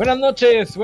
Buenas 0.00 0.18
noches, 0.18 0.78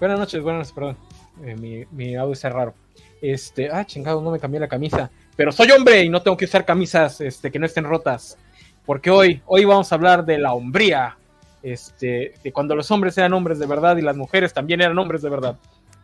buenas 0.00 0.18
noches, 0.18 0.42
buenas, 0.42 0.72
perdón. 0.72 0.96
Eh, 1.42 1.56
mi, 1.56 1.84
mi, 1.90 2.16
audio 2.16 2.32
está 2.32 2.48
raro. 2.48 2.72
Este, 3.20 3.68
ah, 3.70 3.84
chingado, 3.84 4.22
no 4.22 4.30
me 4.30 4.40
cambié 4.40 4.58
la 4.58 4.66
camisa. 4.66 5.10
Pero 5.36 5.52
soy 5.52 5.70
hombre 5.72 6.02
y 6.04 6.08
no 6.08 6.22
tengo 6.22 6.34
que 6.34 6.46
usar 6.46 6.64
camisas 6.64 7.20
este, 7.20 7.50
que 7.50 7.58
no 7.58 7.66
estén 7.66 7.84
rotas. 7.84 8.38
Porque 8.86 9.10
hoy, 9.10 9.42
hoy 9.44 9.66
vamos 9.66 9.92
a 9.92 9.96
hablar 9.96 10.24
de 10.24 10.38
la 10.38 10.54
hombría. 10.54 11.18
Este, 11.62 12.32
de 12.42 12.50
cuando 12.50 12.74
los 12.74 12.90
hombres 12.90 13.18
eran 13.18 13.34
hombres 13.34 13.58
de 13.58 13.66
verdad 13.66 13.98
y 13.98 14.00
las 14.00 14.16
mujeres 14.16 14.54
también 14.54 14.80
eran 14.80 14.98
hombres 14.98 15.20
de 15.20 15.28
verdad. 15.28 15.58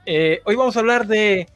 Eh, 0.04 0.42
hoy 0.44 0.56
vamos 0.56 0.76
a 0.76 0.80
hablar 0.80 1.06
de 1.06 1.48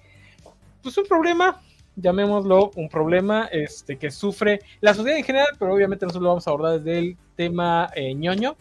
pues 0.83 0.97
un 0.97 1.05
problema, 1.05 1.61
llamémoslo 1.95 2.71
un 2.77 2.89
problema 2.89 3.51
este, 3.53 3.99
que 3.99 4.11
sufre 4.11 4.61
la 4.81 4.95
sociedad 4.95 5.19
en 5.19 5.25
general, 5.25 5.49
pero 5.59 5.75
obviamente 5.75 6.07
nosotros 6.07 6.23
lo 6.23 6.29
vamos 6.31 6.49
a 6.49 6.51
abordar 6.53 6.81
desde 6.81 6.99
el 7.01 7.17
tema 7.37 7.91
eh, 7.95 8.15
ñoño, 8.15 8.57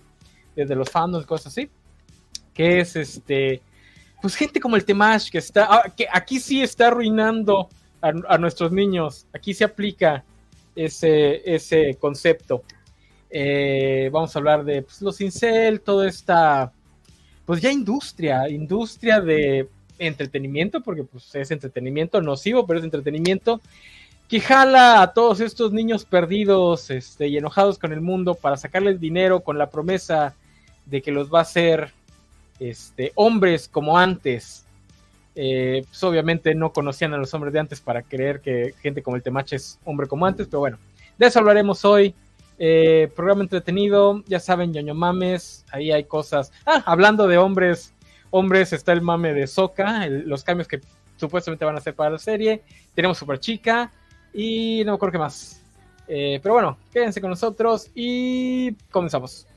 desde 0.53 0.75
los 0.75 0.89
fandoms 0.89 1.23
y 1.23 1.27
cosas 1.27 1.47
así 1.47 1.71
que 2.53 2.79
es 2.79 2.95
este, 2.95 3.61
pues 4.21 4.35
gente 4.35 4.59
como 4.59 4.75
el 4.75 4.85
Temash, 4.85 5.29
que 5.29 5.37
está, 5.37 5.67
ah, 5.69 5.93
que 5.95 6.07
aquí 6.11 6.39
sí 6.39 6.61
está 6.61 6.87
arruinando 6.87 7.69
a, 8.01 8.37
nuestros 8.37 8.71
niños, 8.71 9.25
aquí 9.33 9.53
se 9.53 9.63
aplica 9.63 10.23
ese, 10.75 11.41
ese 11.45 11.95
concepto. 11.95 12.63
Eh, 13.29 14.09
vamos 14.11 14.35
a 14.35 14.39
hablar 14.39 14.65
de 14.65 14.81
pues, 14.81 15.01
los 15.01 15.21
incel, 15.21 15.81
toda 15.81 16.07
esta, 16.07 16.71
pues 17.45 17.61
ya 17.61 17.71
industria, 17.71 18.49
industria 18.49 19.21
de 19.21 19.69
entretenimiento, 19.97 20.81
porque 20.81 21.03
pues 21.03 21.33
es 21.33 21.49
entretenimiento 21.51 22.21
nocivo, 22.21 22.67
pero 22.67 22.79
es 22.79 22.85
entretenimiento 22.85 23.61
que 24.27 24.39
jala 24.39 25.01
a 25.01 25.13
todos 25.13 25.39
estos 25.39 25.71
niños 25.73 26.05
perdidos 26.05 26.89
este, 26.89 27.27
y 27.27 27.37
enojados 27.37 27.77
con 27.77 27.93
el 27.93 28.01
mundo 28.01 28.35
para 28.35 28.57
sacarles 28.57 28.99
dinero 28.99 29.41
con 29.41 29.57
la 29.57 29.69
promesa 29.69 30.35
de 30.85 31.01
que 31.01 31.11
los 31.11 31.31
va 31.31 31.39
a 31.39 31.43
hacer 31.43 31.93
este, 32.69 33.11
hombres 33.15 33.67
como 33.67 33.97
antes. 33.97 34.65
Eh, 35.35 35.83
pues 35.87 36.03
obviamente 36.03 36.53
no 36.53 36.71
conocían 36.71 37.13
a 37.13 37.17
los 37.17 37.33
hombres 37.33 37.53
de 37.53 37.59
antes 37.59 37.81
para 37.81 38.03
creer 38.03 38.39
que 38.39 38.75
gente 38.81 39.01
como 39.01 39.15
el 39.15 39.23
Temache 39.23 39.55
es 39.55 39.79
hombre 39.83 40.07
como 40.07 40.27
antes, 40.27 40.47
pero 40.47 40.59
bueno, 40.59 40.77
de 41.17 41.25
eso 41.25 41.39
hablaremos 41.39 41.83
hoy. 41.85 42.13
Eh, 42.59 43.11
programa 43.15 43.41
entretenido, 43.41 44.23
ya 44.27 44.39
saben, 44.39 44.71
ñoño 44.71 44.93
mames, 44.93 45.65
ahí 45.71 45.91
hay 45.91 46.03
cosas. 46.03 46.51
Ah, 46.65 46.83
hablando 46.85 47.27
de 47.27 47.37
hombres, 47.37 47.93
hombres, 48.29 48.73
está 48.73 48.93
el 48.93 49.01
mame 49.01 49.33
de 49.33 49.47
Soca, 49.47 50.07
los 50.07 50.43
cambios 50.43 50.67
que 50.67 50.81
supuestamente 51.17 51.65
van 51.65 51.75
a 51.75 51.79
hacer 51.79 51.95
para 51.95 52.11
la 52.11 52.19
serie. 52.19 52.61
Tenemos 52.93 53.17
Super 53.17 53.39
Chica 53.39 53.91
y 54.33 54.83
no 54.85 54.91
me 54.91 54.95
acuerdo 54.95 55.13
qué 55.13 55.19
más. 55.19 55.61
Eh, 56.07 56.39
pero 56.43 56.53
bueno, 56.53 56.77
quédense 56.91 57.21
con 57.21 57.29
nosotros 57.29 57.89
y 57.95 58.73
comenzamos. 58.91 59.47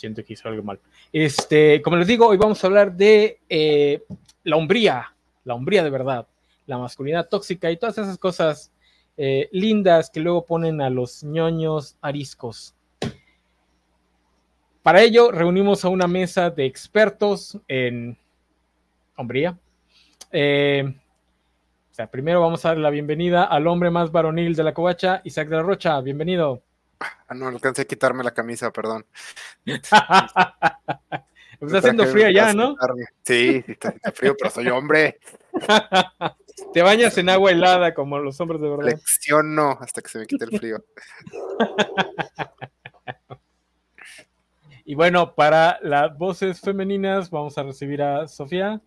Siento 0.00 0.24
que 0.24 0.32
hizo 0.32 0.48
algo 0.48 0.62
mal. 0.62 0.80
Este, 1.12 1.80
como 1.82 1.96
les 1.96 2.06
digo, 2.06 2.26
hoy 2.26 2.36
vamos 2.36 2.62
a 2.62 2.66
hablar 2.66 2.92
de 2.92 3.38
eh, 3.48 4.02
la 4.44 4.56
hombría, 4.56 5.14
la 5.44 5.54
hombría 5.54 5.84
de 5.84 5.90
verdad, 5.90 6.26
la 6.66 6.78
masculinidad 6.78 7.28
tóxica 7.28 7.70
y 7.70 7.76
todas 7.76 7.98
esas 7.98 8.18
cosas 8.18 8.72
eh, 9.16 9.48
lindas 9.52 10.10
que 10.10 10.20
luego 10.20 10.46
ponen 10.46 10.80
a 10.80 10.90
los 10.90 11.22
ñoños 11.22 11.96
ariscos. 12.00 12.74
Para 14.82 15.02
ello, 15.02 15.30
reunimos 15.30 15.84
a 15.84 15.90
una 15.90 16.06
mesa 16.06 16.48
de 16.48 16.64
expertos 16.64 17.58
en 17.68 18.16
hombría. 19.16 19.58
Eh, 20.32 20.84
o 21.90 21.94
sea, 21.94 22.10
primero 22.10 22.40
vamos 22.40 22.64
a 22.64 22.68
dar 22.68 22.78
la 22.78 22.88
bienvenida 22.88 23.44
al 23.44 23.66
hombre 23.66 23.90
más 23.90 24.10
varonil 24.10 24.54
de 24.54 24.64
la 24.64 24.72
covacha, 24.72 25.20
Isaac 25.24 25.48
de 25.48 25.56
la 25.56 25.62
Rocha. 25.62 26.00
Bienvenido. 26.00 26.62
Ah, 27.30 27.34
no 27.36 27.46
alcancé 27.46 27.82
a 27.82 27.84
quitarme 27.84 28.24
la 28.24 28.32
camisa, 28.32 28.72
perdón. 28.72 29.06
está 29.66 30.74
haciendo 31.78 32.04
frío 32.06 32.28
ya, 32.28 32.52
¿no? 32.52 32.74
Sí, 33.24 33.62
sí 33.64 33.72
está, 33.72 33.94
frío, 34.12 34.34
pero 34.36 34.50
soy 34.50 34.66
hombre. 34.66 35.20
Te 36.74 36.82
bañas 36.82 37.16
en 37.18 37.28
agua 37.28 37.52
helada 37.52 37.94
como 37.94 38.18
los 38.18 38.40
hombres 38.40 38.60
de 38.60 38.68
verdad. 38.68 38.86
Lecciono 38.86 39.78
hasta 39.80 40.02
que 40.02 40.08
se 40.08 40.18
me 40.18 40.26
quite 40.26 40.44
el 40.44 40.58
frío. 40.58 40.84
Y 44.82 44.96
bueno, 44.96 45.36
para 45.36 45.78
las 45.82 46.18
voces 46.18 46.60
femeninas 46.60 47.30
vamos 47.30 47.56
a 47.56 47.62
recibir 47.62 48.02
a 48.02 48.26
Sofía. 48.26 48.80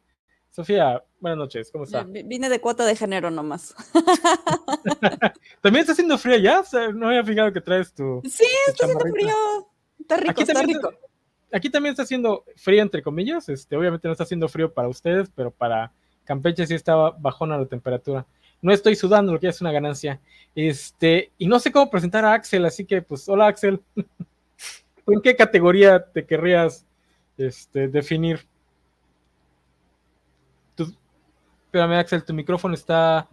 Sofía, 0.51 1.01
buenas 1.23 1.37
noches, 1.37 1.71
¿cómo 1.71 1.85
está? 1.85 2.03
Vine 2.03 2.49
de 2.49 2.59
cuota 2.59 2.85
de 2.85 2.97
género 2.97 3.31
nomás. 3.31 3.73
¿También 5.61 5.81
está 5.81 5.93
haciendo 5.93 6.17
frío 6.17 6.37
ya? 6.37 6.61
no 6.93 7.07
había 7.07 7.23
fijado 7.23 7.53
que 7.53 7.61
traes 7.61 7.93
tu. 7.93 8.21
Sí, 8.25 8.45
está 8.67 8.85
haciendo 8.85 9.05
frío. 9.09 9.35
Está 10.01 10.17
rico, 10.17 10.31
aquí 10.31 10.41
está 10.41 10.61
rico. 10.61 10.91
aquí 11.53 11.69
también 11.69 11.93
está 11.93 12.03
haciendo 12.03 12.43
frío, 12.57 12.81
entre 12.81 13.01
comillas. 13.01 13.47
Este, 13.47 13.77
obviamente 13.77 14.05
no 14.05 14.11
está 14.11 14.25
haciendo 14.25 14.49
frío 14.49 14.73
para 14.73 14.89
ustedes, 14.89 15.31
pero 15.33 15.49
para 15.49 15.93
Campeche 16.25 16.67
sí 16.67 16.73
estaba 16.73 17.11
bajona 17.11 17.57
la 17.57 17.67
temperatura. 17.67 18.25
No 18.61 18.73
estoy 18.73 18.97
sudando, 18.97 19.31
lo 19.31 19.39
que 19.39 19.47
es 19.47 19.61
una 19.61 19.71
ganancia. 19.71 20.19
Este, 20.53 21.31
y 21.37 21.47
no 21.47 21.57
sé 21.59 21.71
cómo 21.71 21.89
presentar 21.89 22.25
a 22.25 22.33
Axel, 22.33 22.65
así 22.65 22.83
que, 22.83 23.01
pues, 23.01 23.29
hola 23.29 23.47
Axel. 23.47 23.81
¿En 25.07 25.21
qué 25.21 25.37
categoría 25.37 26.03
te 26.03 26.25
querrías 26.25 26.85
este, 27.37 27.87
definir? 27.87 28.45
Espérame, 31.73 31.97
Axel, 31.97 32.23
tu 32.23 32.35
micrófono 32.35 32.75
está. 32.75 33.27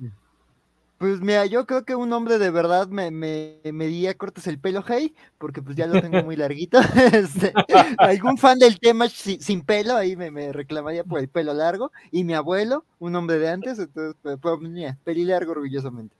Pues 0.96 1.20
mira, 1.20 1.44
yo 1.44 1.66
creo 1.66 1.84
que 1.84 1.94
un 1.94 2.10
hombre 2.10 2.38
de 2.38 2.50
verdad 2.50 2.88
me, 2.88 3.10
me, 3.10 3.58
me 3.64 3.86
diría 3.86 4.16
cortes 4.16 4.46
el 4.46 4.58
pelo, 4.58 4.82
hey, 4.88 5.14
porque 5.36 5.60
pues 5.60 5.76
ya 5.76 5.86
lo 5.86 6.00
tengo 6.00 6.22
muy 6.22 6.36
larguito. 6.36 6.80
Este, 7.12 7.52
algún 7.98 8.38
fan 8.38 8.58
del 8.58 8.80
tema 8.80 9.10
sin, 9.10 9.60
pelo, 9.60 9.94
ahí 9.94 10.16
me, 10.16 10.30
me, 10.30 10.54
reclamaría 10.54 11.04
por 11.04 11.20
el 11.20 11.28
pelo 11.28 11.52
largo. 11.52 11.92
Y 12.10 12.24
mi 12.24 12.32
abuelo, 12.32 12.86
un 12.98 13.14
hombre 13.14 13.38
de 13.38 13.50
antes, 13.50 13.78
entonces, 13.78 14.16
pues, 14.22 14.38
pues 14.40 14.58
mira, 14.60 14.96
peli 15.04 15.24
largo 15.24 15.52
orgullosamente. 15.52 16.16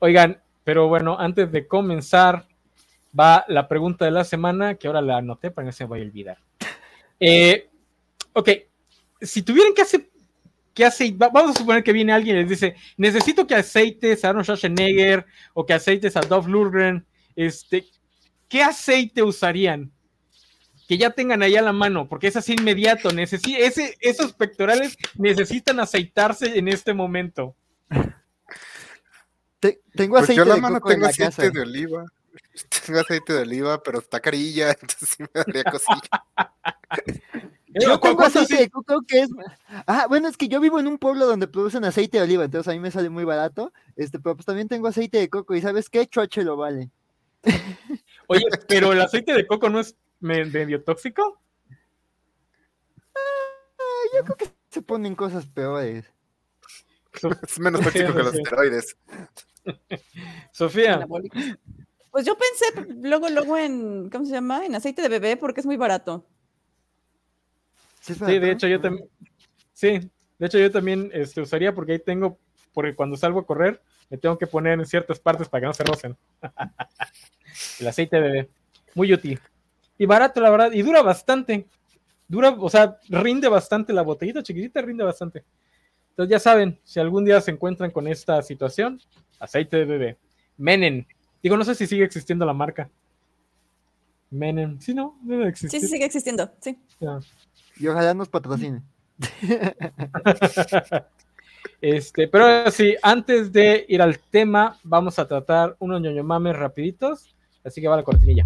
Oigan, 0.00 0.40
pero 0.64 0.88
bueno, 0.88 1.16
antes 1.16 1.52
de 1.52 1.68
comenzar, 1.68 2.48
va 3.16 3.44
la 3.46 3.68
pregunta 3.68 4.06
de 4.06 4.10
la 4.10 4.24
semana, 4.24 4.74
que 4.74 4.88
ahora 4.88 5.02
la 5.02 5.18
anoté 5.18 5.52
para 5.52 5.66
que 5.66 5.68
no 5.68 5.72
se 5.72 5.84
me 5.84 5.90
vaya 5.90 6.02
a 6.02 6.06
olvidar. 6.08 6.38
Eh, 7.20 7.68
ok, 8.32 8.48
si 9.20 9.42
tuvieran 9.42 9.72
que 9.72 9.82
hacer 9.82 10.08
¿qué 10.74 10.84
aceite? 10.84 11.16
Vamos 11.16 11.54
a 11.54 11.58
suponer 11.58 11.82
que 11.82 11.92
viene 11.92 12.12
alguien 12.12 12.36
y 12.36 12.40
les 12.40 12.48
dice, 12.48 12.74
necesito 12.96 13.46
que 13.46 13.54
aceites 13.54 14.24
a 14.24 14.30
Arnold 14.30 14.44
Schwarzenegger 14.44 15.24
o 15.54 15.64
que 15.64 15.72
aceites 15.72 16.16
a 16.16 16.20
Dove 16.20 16.50
Lundgren, 16.50 17.06
este, 17.36 17.86
¿qué 18.48 18.62
aceite 18.62 19.22
usarían? 19.22 19.90
Que 20.86 20.98
ya 20.98 21.10
tengan 21.10 21.42
ahí 21.42 21.56
a 21.56 21.62
la 21.62 21.72
mano, 21.72 22.08
porque 22.08 22.26
es 22.26 22.36
así 22.36 22.54
inmediato. 22.54 23.08
ese, 23.10 23.96
esos 24.00 24.34
pectorales 24.34 24.98
necesitan 25.16 25.80
aceitarse 25.80 26.58
en 26.58 26.68
este 26.68 26.92
momento. 26.92 27.56
tengo 29.94 30.16
pues 30.16 30.24
aceite 30.24 30.36
yo 30.36 30.44
la 30.44 30.56
mano 30.56 30.80
tengo 30.80 31.06
aceite 31.06 31.50
de 31.50 31.60
oliva. 31.60 32.04
Tengo 32.86 33.00
aceite 33.00 33.32
de 33.32 33.42
oliva, 33.42 33.82
pero 33.82 34.00
está 34.00 34.20
carilla, 34.20 34.70
entonces 34.80 35.08
sí 35.08 35.22
me 35.22 35.28
daría 35.32 35.64
cosilla. 35.64 36.24
Yo 37.80 37.98
tengo 37.98 38.22
aceite 38.22 38.56
de 38.56 38.70
coco 38.70 39.02
que 39.06 39.20
es. 39.20 39.30
Ah, 39.86 40.06
bueno, 40.08 40.28
es 40.28 40.36
que 40.36 40.48
yo 40.48 40.60
vivo 40.60 40.78
en 40.78 40.86
un 40.86 40.98
pueblo 40.98 41.26
donde 41.26 41.48
producen 41.48 41.84
aceite 41.84 42.18
de 42.18 42.24
oliva, 42.24 42.44
entonces 42.44 42.70
a 42.70 42.74
mí 42.74 42.80
me 42.80 42.90
sale 42.90 43.10
muy 43.10 43.24
barato. 43.24 43.72
Este, 43.96 44.20
pero 44.20 44.36
pues 44.36 44.46
también 44.46 44.68
tengo 44.68 44.86
aceite 44.86 45.18
de 45.18 45.28
coco, 45.28 45.54
y 45.54 45.60
¿sabes 45.60 45.90
qué? 45.90 46.06
Choche 46.06 46.44
lo 46.44 46.56
vale. 46.56 46.90
Oye, 48.28 48.44
pero 48.68 48.92
el 48.92 49.00
aceite 49.00 49.32
de 49.34 49.46
coco 49.46 49.68
no 49.68 49.80
es 49.80 49.96
medio 50.20 50.82
tóxico. 50.82 51.40
Ah, 53.14 54.16
yo 54.16 54.24
creo 54.24 54.36
que 54.36 54.48
se 54.70 54.82
ponen 54.82 55.14
cosas 55.14 55.46
peores. 55.46 56.04
Es 57.46 57.60
menos 57.60 57.80
tóxico 57.80 58.12
que 58.12 58.22
los 58.22 58.34
esteroides. 58.34 58.96
Sofía. 60.50 61.06
Pues 62.10 62.26
yo 62.26 62.36
pensé 62.36 62.92
luego, 63.02 63.28
luego 63.28 63.56
en, 63.56 64.10
¿cómo 64.10 64.24
se 64.24 64.32
llama? 64.32 64.66
En 64.66 64.74
aceite 64.74 65.02
de 65.02 65.08
bebé 65.08 65.36
porque 65.36 65.60
es 65.60 65.66
muy 65.66 65.76
barato. 65.76 66.24
Sí, 68.04 68.38
de 68.38 68.50
hecho 68.50 68.68
yo 68.68 68.80
también. 68.80 69.08
Sí, 69.72 70.10
de 70.38 70.46
hecho 70.46 70.58
yo 70.58 70.70
también 70.70 71.10
este, 71.14 71.40
usaría 71.40 71.74
porque 71.74 71.92
ahí 71.92 71.98
tengo, 71.98 72.38
porque 72.72 72.94
cuando 72.94 73.16
salgo 73.16 73.40
a 73.40 73.46
correr, 73.46 73.80
me 74.10 74.18
tengo 74.18 74.36
que 74.36 74.46
poner 74.46 74.78
en 74.78 74.86
ciertas 74.86 75.18
partes 75.18 75.48
para 75.48 75.62
que 75.62 75.66
no 75.66 75.74
se 75.74 75.84
rocen. 75.84 76.16
El 77.80 77.86
aceite 77.86 78.16
de 78.16 78.22
bebé. 78.22 78.50
Muy 78.94 79.12
útil. 79.12 79.40
Y 79.96 80.06
barato, 80.06 80.40
la 80.40 80.50
verdad, 80.50 80.72
y 80.72 80.82
dura 80.82 81.02
bastante. 81.02 81.66
Dura, 82.28 82.50
o 82.50 82.68
sea, 82.68 82.98
rinde 83.08 83.48
bastante 83.48 83.92
la 83.92 84.02
botellita 84.02 84.42
chiquitita, 84.42 84.82
rinde 84.82 85.04
bastante. 85.04 85.44
Entonces 86.10 86.30
ya 86.30 86.38
saben, 86.38 86.78
si 86.84 87.00
algún 87.00 87.24
día 87.24 87.40
se 87.40 87.52
encuentran 87.52 87.90
con 87.90 88.06
esta 88.06 88.42
situación, 88.42 89.00
aceite 89.38 89.78
de 89.78 89.84
bebé. 89.84 90.18
Menen. 90.56 91.06
Digo, 91.42 91.56
no 91.56 91.64
sé 91.64 91.74
si 91.74 91.86
sigue 91.86 92.04
existiendo 92.04 92.44
la 92.44 92.52
marca. 92.52 92.90
Menen. 94.30 94.80
Sí, 94.80 94.94
no, 94.94 95.18
debe 95.22 95.48
existir. 95.48 95.80
Sí, 95.80 95.86
sí, 95.86 95.92
sigue 95.92 96.04
existiendo, 96.04 96.52
sí. 96.60 96.78
Y 97.78 97.88
ojalá 97.88 98.14
nos 98.14 98.28
patrocine. 98.28 98.82
Este, 101.80 102.28
pero 102.28 102.70
sí, 102.70 102.96
antes 103.02 103.52
de 103.52 103.84
ir 103.88 104.00
al 104.00 104.18
tema, 104.18 104.78
vamos 104.84 105.18
a 105.18 105.28
tratar 105.28 105.76
unos 105.78 106.00
ñoño 106.00 106.24
mames 106.24 106.56
rapiditos. 106.56 107.34
Así 107.62 107.80
que 107.80 107.88
va 107.88 107.96
la 107.96 108.02
cortinilla. 108.02 108.44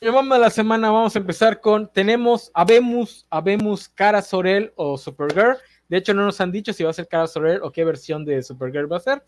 Ñoño 0.00 0.34
de 0.34 0.40
la 0.40 0.50
semana, 0.50 0.90
vamos 0.90 1.14
a 1.16 1.18
empezar 1.18 1.60
con, 1.60 1.92
tenemos 1.92 2.50
Habemos, 2.54 3.26
Habemos 3.30 3.88
Cara 3.88 4.22
Sorel 4.22 4.72
o 4.76 4.96
Supergirl. 4.96 5.56
De 5.88 5.96
hecho, 5.96 6.14
no 6.14 6.24
nos 6.24 6.40
han 6.40 6.52
dicho 6.52 6.72
si 6.72 6.84
va 6.84 6.90
a 6.90 6.94
ser 6.94 7.08
Cara 7.08 7.26
Sorel 7.26 7.62
o 7.62 7.72
qué 7.72 7.84
versión 7.84 8.24
de 8.24 8.42
Supergirl 8.42 8.90
va 8.90 8.98
a 8.98 9.00
ser. 9.00 9.24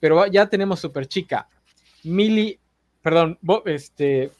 Pero 0.00 0.26
ya 0.26 0.46
tenemos 0.48 0.80
Super 0.80 1.06
Chica. 1.06 1.48
Millie, 2.04 2.60
perdón, 3.06 3.38
este, 3.66 4.32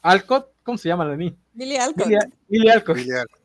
Alcott, 0.00 0.50
¿cómo 0.62 0.78
se 0.78 0.88
llama 0.88 1.04
la 1.04 1.18
niña? 1.18 1.36
Billy 1.52 1.76
Alcott. 1.76 2.06
Billy 2.48 2.70
Alcott. 2.70 2.96
Billy 2.96 3.10
Alcott. 3.10 3.42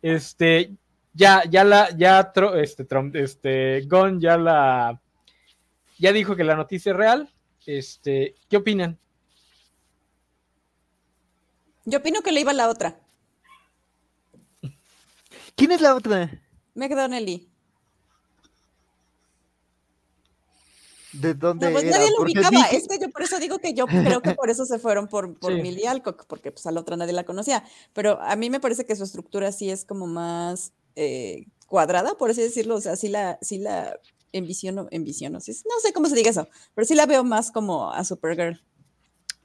Este, 0.00 0.72
ya, 1.12 1.42
ya 1.50 1.62
la, 1.62 1.94
ya, 1.94 2.32
tro- 2.32 2.56
este, 2.58 2.86
Trump, 2.86 3.14
este, 3.16 3.82
Gon 3.82 4.18
ya 4.18 4.38
la, 4.38 4.98
ya 5.98 6.12
dijo 6.12 6.34
que 6.34 6.42
la 6.42 6.56
noticia 6.56 6.92
es 6.92 6.96
real. 6.96 7.34
Este, 7.66 8.34
¿qué 8.48 8.56
opinan? 8.56 8.98
Yo 11.84 11.98
opino 11.98 12.22
que 12.22 12.32
le 12.32 12.40
iba 12.40 12.54
la 12.54 12.70
otra. 12.70 12.98
¿Quién 15.54 15.70
es 15.72 15.82
la 15.82 15.94
otra? 15.94 16.30
Meg 16.72 16.92
¿De 21.20 21.34
dónde 21.34 21.66
No, 21.66 21.72
pues 21.72 21.84
era? 21.84 21.98
nadie 21.98 22.10
lo 22.10 22.16
Porque 22.16 22.32
ubicaba. 22.38 22.66
Es 22.66 22.88
que 22.88 22.98
yo 22.98 23.10
por 23.10 23.22
eso 23.22 23.38
digo 23.38 23.58
que 23.58 23.74
yo 23.74 23.86
creo 23.86 24.20
que 24.20 24.34
por 24.34 24.50
eso 24.50 24.64
se 24.64 24.78
fueron 24.78 25.08
por, 25.08 25.38
por 25.38 25.52
Sí. 25.54 25.62
Millie 25.62 25.86
Alcock, 25.88 26.26
porque 26.26 26.50
pues 26.52 26.66
a 26.66 26.72
la 26.72 26.80
otra 26.80 26.96
nadie 26.96 27.12
la 27.12 27.24
conocía. 27.24 27.64
Pero 27.92 28.20
a 28.20 28.34
mí 28.36 28.50
me 28.50 28.60
parece 28.60 28.84
que 28.84 28.96
su 28.96 29.04
estructura 29.04 29.52
sí 29.52 29.70
es 29.70 29.84
como 29.84 30.06
más 30.06 30.72
eh, 30.96 31.46
cuadrada, 31.66 32.14
por 32.16 32.30
así 32.30 32.42
decirlo. 32.42 32.76
O 32.76 32.80
sea, 32.80 32.96
sí 32.96 33.08
la, 33.08 33.38
sí 33.42 33.58
la 33.58 33.98
envisiono, 34.32 34.88
envisiono. 34.90 35.40
sí, 35.40 35.52
no 35.64 35.78
sé 35.80 35.92
cómo 35.92 36.08
se 36.08 36.16
diga 36.16 36.30
eso, 36.30 36.48
pero 36.74 36.84
sí 36.86 36.94
la 36.94 37.06
veo 37.06 37.22
más 37.24 37.50
como 37.52 37.92
a 37.92 38.02
Supergirl. 38.04 38.60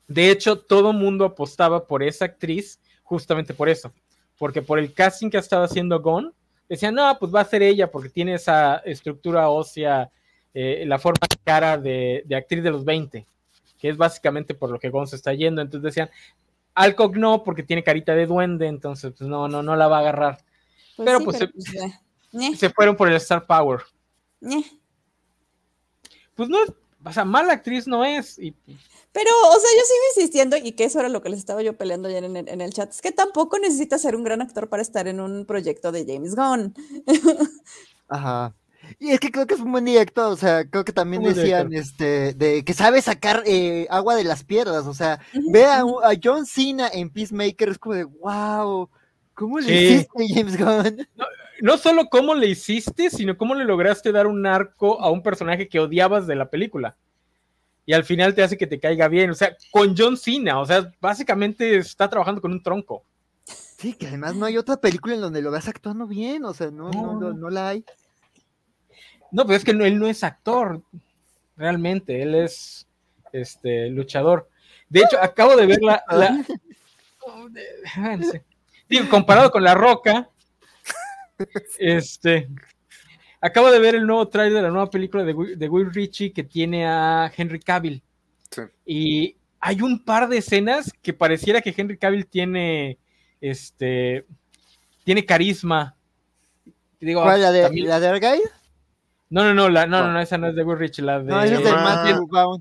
De 0.07 0.31
hecho, 0.31 0.60
todo 0.60 0.92
mundo 0.94 1.25
apostaba 1.25 1.86
por 1.86 2.01
esa 2.01 2.25
actriz 2.25 2.80
justamente 3.04 3.54
por 3.54 3.69
eso. 3.69 3.94
Porque 4.39 4.62
por 4.63 4.80
el 4.80 4.94
casting 4.94 5.30
que 5.30 5.38
estaba 5.38 5.66
haciendo 5.66 6.01
Gon, 6.01 6.33
decían, 6.68 6.95
no, 6.95 7.16
pues 7.19 7.33
va 7.33 7.42
a 7.42 7.45
ser 7.45 7.62
ella 7.62 7.92
porque 7.92 8.10
tiene 8.10 8.33
esa 8.33 8.77
estructura 8.77 9.50
ósea, 9.50 10.10
eh, 10.53 10.83
la 10.87 10.99
forma 10.99 11.19
cara 11.43 11.77
de, 11.77 12.23
de 12.25 12.35
actriz 12.35 12.63
de 12.63 12.71
los 12.71 12.83
20, 12.85 13.25
que 13.79 13.89
es 13.89 13.97
básicamente 13.97 14.53
por 14.53 14.69
lo 14.71 14.79
que 14.79 14.89
Gon 14.89 15.07
se 15.07 15.15
está 15.15 15.33
yendo. 15.33 15.61
Entonces 15.61 15.83
decían, 15.83 16.09
Alcock 16.75 17.15
no, 17.15 17.43
porque 17.43 17.63
tiene 17.63 17.83
carita 17.83 18.13
de 18.15 18.25
duende, 18.25 18.67
entonces 18.67 19.13
pues 19.17 19.29
no, 19.29 19.47
no, 19.47 19.61
no 19.63 19.75
la 19.75 19.87
va 19.87 19.97
a 19.97 19.99
agarrar. 20.01 20.37
Pues 20.95 21.05
Pero, 21.05 21.19
sí, 21.19 21.25
pues, 21.25 21.37
pero, 21.37 21.51
se- 21.51 21.53
pues, 21.53 21.75
eh, 21.93 21.99
ñe, 22.31 22.55
Se 22.55 22.69
fueron 22.69 22.95
por 22.95 23.07
el 23.09 23.15
Star 23.15 23.45
Power. 23.45 23.81
ñe. 24.41 24.63
Pues 26.35 26.47
no 26.49 26.63
es, 26.63 26.71
o 27.03 27.11
sea, 27.13 27.25
mala 27.25 27.53
actriz 27.53 27.87
no 27.87 28.03
es. 28.05 28.37
Y, 28.39 28.51
Pero, 29.11 29.31
o 29.47 29.59
sea, 29.59 29.69
yo 29.75 29.83
sigo 29.85 30.03
insistiendo, 30.15 30.55
y 30.57 30.71
que 30.73 30.85
eso 30.85 30.99
era 30.99 31.09
lo 31.09 31.21
que 31.21 31.29
les 31.29 31.39
estaba 31.39 31.61
yo 31.61 31.75
peleando 31.77 32.07
ayer 32.07 32.23
en 32.23 32.37
el, 32.37 32.47
en 32.47 32.61
el 32.61 32.73
chat, 32.73 32.89
es 32.91 33.01
que 33.01 33.11
tampoco 33.11 33.57
necesitas 33.59 34.01
ser 34.01 34.15
un 34.15 34.23
gran 34.23 34.41
actor 34.41 34.69
para 34.69 34.81
estar 34.81 35.07
en 35.07 35.19
un 35.19 35.45
proyecto 35.45 35.91
de 35.91 36.05
James 36.05 36.35
Gunn. 36.35 36.73
Ajá. 38.07 38.53
Y 38.97 39.12
es 39.12 39.19
que 39.19 39.31
creo 39.31 39.45
que 39.45 39.53
es 39.53 39.59
un 39.59 39.71
buen 39.71 39.86
director, 39.86 40.31
o 40.31 40.36
sea, 40.38 40.65
creo 40.68 40.83
que 40.83 40.94
también 40.94 41.21
decían, 41.24 41.74
este, 41.74 42.33
de 42.33 42.63
que 42.63 42.74
sabe 42.74 43.01
sacar 43.01 43.44
eh, 43.45 43.86
agua 43.89 44.15
de 44.15 44.24
las 44.24 44.44
piedras, 44.44 44.88
o 44.88 44.94
sea, 44.94 45.19
ve 45.51 45.65
a, 45.65 45.83
John 46.24 46.45
Cena 46.45 46.89
en 46.91 47.09
Peacemaker, 47.09 47.69
es 47.69 47.77
como 47.77 47.95
de, 47.95 48.06
wow, 48.06 48.89
¿cómo 49.33 49.59
le 49.59 49.65
Sí. 49.68 49.74
hiciste, 49.95 50.33
James 50.33 50.57
Gunn? 50.57 51.07
no 51.62 51.77
solo 51.77 52.06
cómo 52.09 52.33
le 52.36 52.47
hiciste, 52.47 53.09
sino 53.09 53.38
cómo 53.38 53.56
le 53.56 53.65
lograste 53.65 54.12
dar 54.12 54.27
un 54.27 54.45
arco 54.45 55.01
a 55.01 55.09
un 55.12 55.21
personaje 55.21 55.68
que 55.68 55.80
odiabas 55.80 56.27
de 56.27 56.35
la 56.35 56.50
película. 56.50 56.95
Y 57.85 57.94
al 57.94 58.03
final 58.03 58.35
te 58.35 58.44
hace 58.44 58.57
que 58.57 58.68
te 58.68 58.80
caiga 58.80 59.07
bien. 59.07 59.31
O 59.31 59.33
sea, 59.33 59.57
con 59.71 59.95
John 59.97 60.15
Cena, 60.15 60.59
o 60.59 60.65
sea, 60.65 60.92
básicamente 61.01 61.77
está 61.77 62.07
trabajando 62.07 62.39
con 62.39 62.51
un 62.51 62.62
tronco. 62.62 63.03
Sí, 63.80 63.94
que 63.94 64.07
además 64.07 64.35
no 64.35 64.45
hay 64.45 64.57
otra 64.57 64.77
película 64.77 65.15
en 65.15 65.21
donde 65.21 65.42
lo 65.42 65.50
veas 65.51 65.68
actuando 65.68 66.06
bien, 66.06 66.45
o 66.45 66.53
sea, 66.53 66.69
no, 66.69 66.92
no, 66.92 67.13
no, 67.13 67.19
No. 67.19 67.33
no 67.33 67.50
la 67.50 67.69
hay. 67.69 67.83
No, 69.31 69.45
pero 69.45 69.57
es 69.57 69.63
que 69.63 69.73
no- 69.73 69.85
él 69.85 69.99
no 69.99 70.07
es 70.07 70.23
actor, 70.23 70.81
realmente, 71.57 72.21
él 72.21 72.35
es 72.35 72.87
este 73.31 73.89
luchador. 73.89 74.49
De 74.89 75.01
hecho, 75.01 75.21
acabo 75.21 75.55
de 75.55 75.65
ver 75.67 75.81
la. 75.81 76.03
la- 76.09 76.43
Digo, 78.87 79.07
comparado 79.09 79.51
con 79.51 79.63
La 79.63 79.75
Roca, 79.75 80.27
este. 81.77 82.49
Acabo 83.41 83.71
de 83.71 83.79
ver 83.79 83.95
el 83.95 84.05
nuevo 84.05 84.27
trailer 84.27 84.55
de 84.57 84.61
la 84.63 84.69
nueva 84.69 84.89
película 84.89 85.23
de, 85.23 85.33
Will- 85.33 85.57
de 85.57 85.69
Will 85.69 85.93
Ritchie 85.93 86.33
que 86.33 86.43
tiene 86.43 86.85
a 86.85 87.31
Henry 87.35 87.59
Cavill. 87.59 88.01
Sí. 88.51 88.61
Y 88.85 89.35
hay 89.61 89.81
un 89.81 90.03
par 90.03 90.27
de 90.27 90.39
escenas 90.39 90.91
que 91.01 91.13
pareciera 91.13 91.61
que 91.61 91.73
Henry 91.75 91.97
Cavill 91.97 92.25
tiene 92.27 92.97
este 93.39 94.25
tiene 95.05 95.25
carisma. 95.25 95.95
Digo, 96.99 97.23
¿Cuál, 97.23 97.41
la 97.41 97.51
de, 97.53 97.61
también- 97.61 97.87
la 97.87 97.99
de 98.01 98.07
Argyle? 98.09 98.41
No, 99.29 99.43
no, 99.43 99.53
no, 99.53 99.69
la, 99.69 99.85
no, 99.85 100.03
no, 100.05 100.13
No. 100.13 100.19
esa 100.21 100.37
no 100.37 100.47
es 100.47 100.55
de 100.55 100.63
Will 100.63 100.79
Rich, 100.79 100.99
la 100.99 101.19
de 101.19 101.25
No, 101.31 101.41
esa 101.41 101.55
es 101.55 101.63
de 101.63 101.69
Ah. 101.71 102.57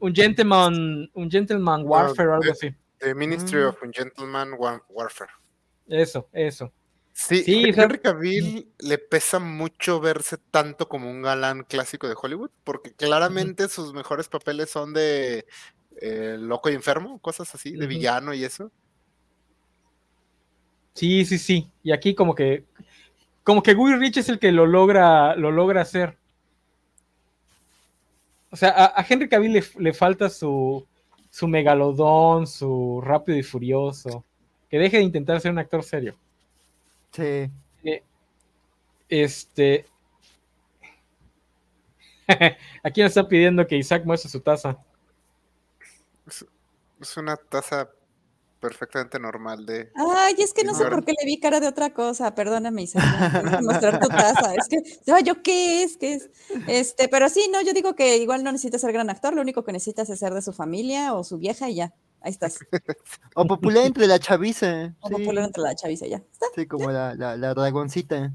Un, 0.00 0.14
gentleman, 0.14 1.10
un 1.14 1.30
gentleman 1.30 1.82
warfare 1.86 2.28
o 2.28 2.34
algo 2.34 2.52
así. 2.52 2.74
The 2.98 3.14
Ministry 3.14 3.60
Mm. 3.62 3.66
of 3.68 3.76
Gentleman 3.92 4.52
Wa- 4.58 4.82
Warfare. 4.88 5.30
Eso, 5.88 6.28
eso. 6.32 6.72
Sí, 7.12 7.42
Sí, 7.44 7.64
Henry 7.74 7.98
Cavill 8.00 8.68
le 8.80 8.98
pesa 8.98 9.38
mucho 9.38 10.00
verse 10.00 10.36
tanto 10.50 10.88
como 10.88 11.08
un 11.10 11.22
galán 11.22 11.62
clásico 11.64 12.08
de 12.08 12.16
Hollywood, 12.20 12.50
porque 12.64 12.92
claramente 12.92 13.68
sus 13.68 13.92
mejores 13.94 14.28
papeles 14.28 14.70
son 14.70 14.92
de 14.92 15.46
eh, 16.00 16.36
loco 16.40 16.68
y 16.70 16.74
enfermo, 16.74 17.20
cosas 17.20 17.54
así, 17.54 17.70
de 17.76 17.86
villano 17.86 18.34
y 18.34 18.42
eso. 18.44 18.72
Sí, 20.94 21.24
sí, 21.24 21.38
sí. 21.38 21.70
Y 21.82 21.92
aquí 21.92 22.14
como 22.14 22.34
que 22.34 22.64
como 23.44 23.62
que 23.62 23.74
Will 23.74 24.00
Rich 24.00 24.16
es 24.18 24.28
el 24.28 24.38
que 24.38 24.50
lo 24.50 24.66
logra 24.66 25.36
lo 25.36 25.52
logra 25.52 25.82
hacer. 25.82 26.16
O 28.50 28.56
sea, 28.56 28.70
a, 28.70 29.00
a 29.00 29.06
Henry 29.08 29.28
Cavill 29.28 29.52
le, 29.52 29.64
le 29.78 29.92
falta 29.92 30.28
su 30.28 30.86
su 31.34 31.48
megalodón, 31.48 32.46
su 32.46 33.00
rápido 33.04 33.36
y 33.36 33.42
furioso. 33.42 34.24
Que 34.70 34.78
deje 34.78 34.98
de 34.98 35.02
intentar 35.02 35.40
ser 35.40 35.50
un 35.50 35.58
actor 35.58 35.82
serio. 35.82 36.14
Sí. 37.10 37.50
Este. 39.08 39.84
Aquí 42.84 43.02
nos 43.02 43.10
está 43.10 43.28
pidiendo 43.28 43.66
que 43.66 43.76
Isaac 43.76 44.04
muestre 44.04 44.30
su 44.30 44.40
taza. 44.40 44.78
Es 47.00 47.16
una 47.16 47.36
taza 47.36 47.90
perfectamente 48.64 49.18
normal 49.18 49.66
de... 49.66 49.92
Ay, 49.94 50.36
es 50.38 50.54
que 50.54 50.64
no 50.64 50.72
sé 50.74 50.86
por 50.86 51.04
qué 51.04 51.12
le 51.12 51.26
vi 51.26 51.38
cara 51.38 51.60
de 51.60 51.68
otra 51.68 51.92
cosa. 51.92 52.34
Perdóname, 52.34 52.82
Isabel. 52.84 53.62
Mostrar 53.62 54.00
tu 54.00 54.08
taza. 54.08 54.54
Es 54.54 54.68
que, 54.68 54.78
no, 55.06 55.20
yo 55.20 55.42
qué 55.42 55.82
es, 55.82 55.98
qué 55.98 56.14
es. 56.14 56.30
Este, 56.66 57.08
pero 57.08 57.28
sí, 57.28 57.50
no, 57.52 57.60
yo 57.60 57.74
digo 57.74 57.94
que 57.94 58.16
igual 58.16 58.42
no 58.42 58.52
necesitas 58.52 58.80
ser 58.80 58.94
gran 58.94 59.10
actor, 59.10 59.34
lo 59.34 59.42
único 59.42 59.64
que 59.64 59.72
necesitas 59.72 60.08
es 60.08 60.18
ser 60.18 60.32
de 60.32 60.40
su 60.40 60.54
familia 60.54 61.12
o 61.12 61.24
su 61.24 61.36
vieja 61.36 61.68
y 61.68 61.74
ya. 61.74 61.92
Ahí 62.22 62.30
estás. 62.30 62.58
O 63.34 63.44
popular 63.46 63.84
entre 63.84 64.06
la 64.06 64.18
chaviza. 64.18 64.94
O 65.00 65.08
sí, 65.08 65.14
popular 65.14 65.44
entre 65.44 65.62
la 65.62 65.74
chaviza 65.74 66.06
ya. 66.06 66.22
Está. 66.32 66.46
sí, 66.54 66.66
como 66.66 66.90
la, 66.90 67.14
la, 67.14 67.36
la 67.36 67.52
dragoncita. 67.52 68.32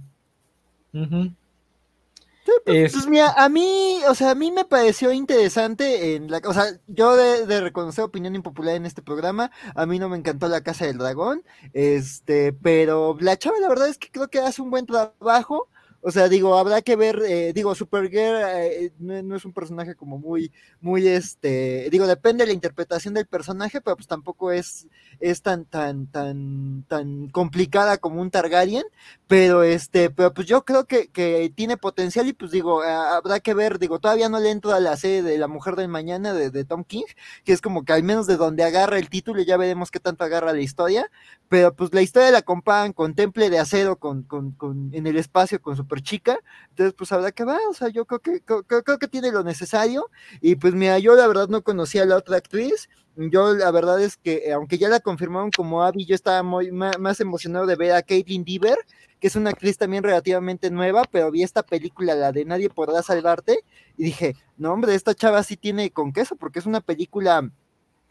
Pues 2.66 2.96
Es- 2.96 3.08
mira, 3.08 3.32
a 3.38 3.50
mí, 3.50 4.00
o 4.08 4.16
sea, 4.16 4.32
a 4.32 4.36
mí 4.36 4.52
me 4.52 4.66
pareció 4.66 5.12
interesante 5.12 6.16
en 6.16 6.30
la, 6.32 6.42
o 6.46 6.54
sea, 6.54 6.66
yo 6.88 7.16
de, 7.16 7.46
de 7.46 7.62
reconocer 7.62 8.04
opinión 8.04 8.36
impopular 8.36 8.76
en 8.76 8.86
este 8.86 9.02
programa, 9.02 9.52
a 9.76 9.86
mí 9.86 10.00
no 10.00 10.10
me 10.10 10.18
encantó 10.18 10.48
la 10.48 10.62
Casa 10.62 10.86
del 10.86 10.98
Dragón, 10.98 11.44
este, 11.74 12.54
pero 12.54 13.18
la 13.20 13.38
chava 13.38 13.60
la 13.60 13.70
verdad 13.70 13.88
es 13.90 13.98
que 13.98 14.12
creo 14.12 14.30
que 14.30 14.40
hace 14.40 14.62
un 14.62 14.70
buen 14.72 14.86
trabajo, 14.86 15.70
o 16.02 16.12
sea, 16.12 16.30
digo, 16.30 16.58
habrá 16.58 16.82
que 16.82 16.96
ver, 16.96 17.22
eh, 17.28 17.52
digo, 17.54 17.76
Supergirl 17.76 18.38
eh, 18.56 18.94
no, 19.00 19.22
no 19.22 19.36
es 19.36 19.44
un 19.44 19.54
personaje 19.54 19.96
como 19.96 20.18
muy, 20.18 20.52
muy, 20.80 21.08
este, 21.08 21.90
digo, 21.92 22.08
depende 22.08 22.44
de 22.44 22.48
la 22.48 22.54
interpretación 22.54 23.14
del 23.14 23.26
personaje, 23.26 23.82
pero 23.82 23.98
pues 23.98 24.08
tampoco 24.08 24.52
es, 24.52 24.88
es 25.20 25.42
tan, 25.42 25.66
tan, 25.66 26.08
tan, 26.08 26.86
tan 26.88 27.30
complicada 27.30 27.98
como 27.98 28.22
un 28.22 28.32
Targaryen, 28.32 28.86
pero 29.28 29.64
este, 29.64 30.10
pero 30.10 30.34
pues 30.34 30.48
yo 30.48 30.64
creo 30.64 30.86
que, 30.86 31.10
que 31.10 31.52
tiene 31.56 31.76
potencial 31.78 32.28
y 32.28 32.34
pues 32.34 32.52
digo, 32.52 32.82
habrá 32.82 33.40
que 33.42 33.54
ver, 33.54 33.78
digo, 33.80 34.00
todavía 34.00 34.30
no 34.30 34.40
le 34.40 34.52
entro 34.52 34.72
a 34.72 34.80
la 34.80 34.96
serie 34.96 35.22
de 35.22 35.38
La 35.38 35.48
Mujer 35.48 35.76
del 35.76 35.90
Mañana 35.90 36.34
de, 36.34 36.64
Tom 36.64 36.84
King, 36.84 37.04
que 37.44 37.54
es 37.54 37.62
como 37.62 37.84
que 37.84 37.94
al 37.94 38.04
menos 38.04 38.28
de 38.28 38.38
donde 38.38 38.64
agarra 38.64 38.98
el 39.00 39.10
título, 39.10 39.42
ya 39.42 39.58
veremos 39.58 39.92
qué 39.92 40.00
tanto 40.00 40.24
agarra 40.24 40.54
la 40.54 40.62
historia, 40.62 41.10
pero 41.50 41.74
pues 41.76 41.94
la 41.94 42.02
historia 42.02 42.32
la 42.32 42.42
comparan 42.42 42.94
con 42.94 43.16
Temple 43.16 43.50
de 43.50 43.60
Acero 43.60 43.98
con, 43.98 44.24
con, 44.24 44.52
con, 44.52 44.94
en 44.94 45.08
el 45.08 45.18
espacio 45.18 45.62
con 45.62 45.76
super 45.90 46.02
chica, 46.04 46.40
entonces 46.70 46.94
pues 46.94 47.12
habrá 47.12 47.32
que 47.32 47.44
ver, 47.44 47.58
o 47.70 47.74
sea, 47.74 47.90
yo 47.90 48.06
creo 48.06 48.20
que, 48.20 48.42
creo, 48.42 48.64
creo 48.64 49.00
que 49.00 49.08
tiene 49.08 49.32
lo 49.32 49.44
necesario, 49.44 50.10
y 50.40 50.56
pues 50.56 50.76
mira, 50.76 51.00
yo 51.00 51.16
la 51.16 51.28
verdad 51.28 51.48
no 51.48 51.64
conocía 51.64 52.04
a 52.04 52.06
la 52.06 52.16
otra 52.16 52.38
actriz, 52.38 52.90
yo 53.16 53.54
la 53.54 53.72
verdad 53.72 54.02
es 54.02 54.18
que, 54.18 54.44
eh, 54.46 54.54
aunque 54.54 54.78
ya 54.78 54.88
la 54.88 55.00
confirmaron 55.00 55.50
como 55.52 55.84
Abby, 55.84 56.06
yo 56.06 56.16
estaba 56.16 56.44
muy 56.44 56.72
más, 56.72 57.00
más 57.00 57.20
emocionado 57.20 57.66
de 57.66 57.76
ver 57.76 57.94
a 57.94 58.04
Caitlin 58.04 58.46
Deaver, 58.46 58.78
que 59.20 59.28
es 59.28 59.36
una 59.36 59.50
actriz 59.50 59.78
también 59.78 60.04
relativamente 60.04 60.70
nueva, 60.70 61.04
pero 61.12 61.32
vi 61.32 61.44
esta 61.44 61.64
película, 61.64 62.16
la 62.16 62.32
de 62.32 62.46
Nadie 62.46 62.70
podrá 62.70 63.02
salvarte, 63.02 63.66
y 63.98 64.04
dije, 64.04 64.36
no 64.58 64.72
hombre, 64.72 64.94
esta 64.96 65.16
chava 65.16 65.44
sí 65.44 65.58
tiene 65.58 65.92
con 65.92 66.14
queso, 66.14 66.36
porque 66.36 66.60
es 66.60 66.66
una 66.66 66.82
película 66.82 67.50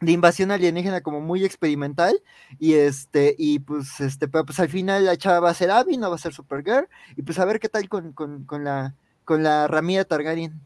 de 0.01 0.13
invasión 0.13 0.51
alienígena 0.51 1.01
como 1.01 1.21
muy 1.21 1.45
experimental 1.45 2.23
y 2.59 2.75
este 2.75 3.35
y 3.39 3.59
pues 3.61 4.01
este 4.01 4.29
pero 4.29 4.45
pues 4.47 4.61
al 4.61 4.69
final 4.69 5.05
la 5.07 5.17
chava 5.17 5.41
va 5.41 5.51
a 5.51 5.55
ser 5.55 5.71
Abby 5.71 5.97
no 5.97 6.09
va 6.11 6.17
a 6.17 6.19
ser 6.19 6.33
Supergirl 6.33 6.89
y 7.17 7.23
pues 7.23 7.39
a 7.39 7.45
ver 7.45 7.59
qué 7.61 7.69
tal 7.69 7.89
con, 7.89 8.13
con, 8.13 8.45
con 8.45 8.65
la 8.65 8.95
con 9.25 9.43
la 9.43 9.67
Ramira 9.69 10.05
Targaryen 10.05 10.61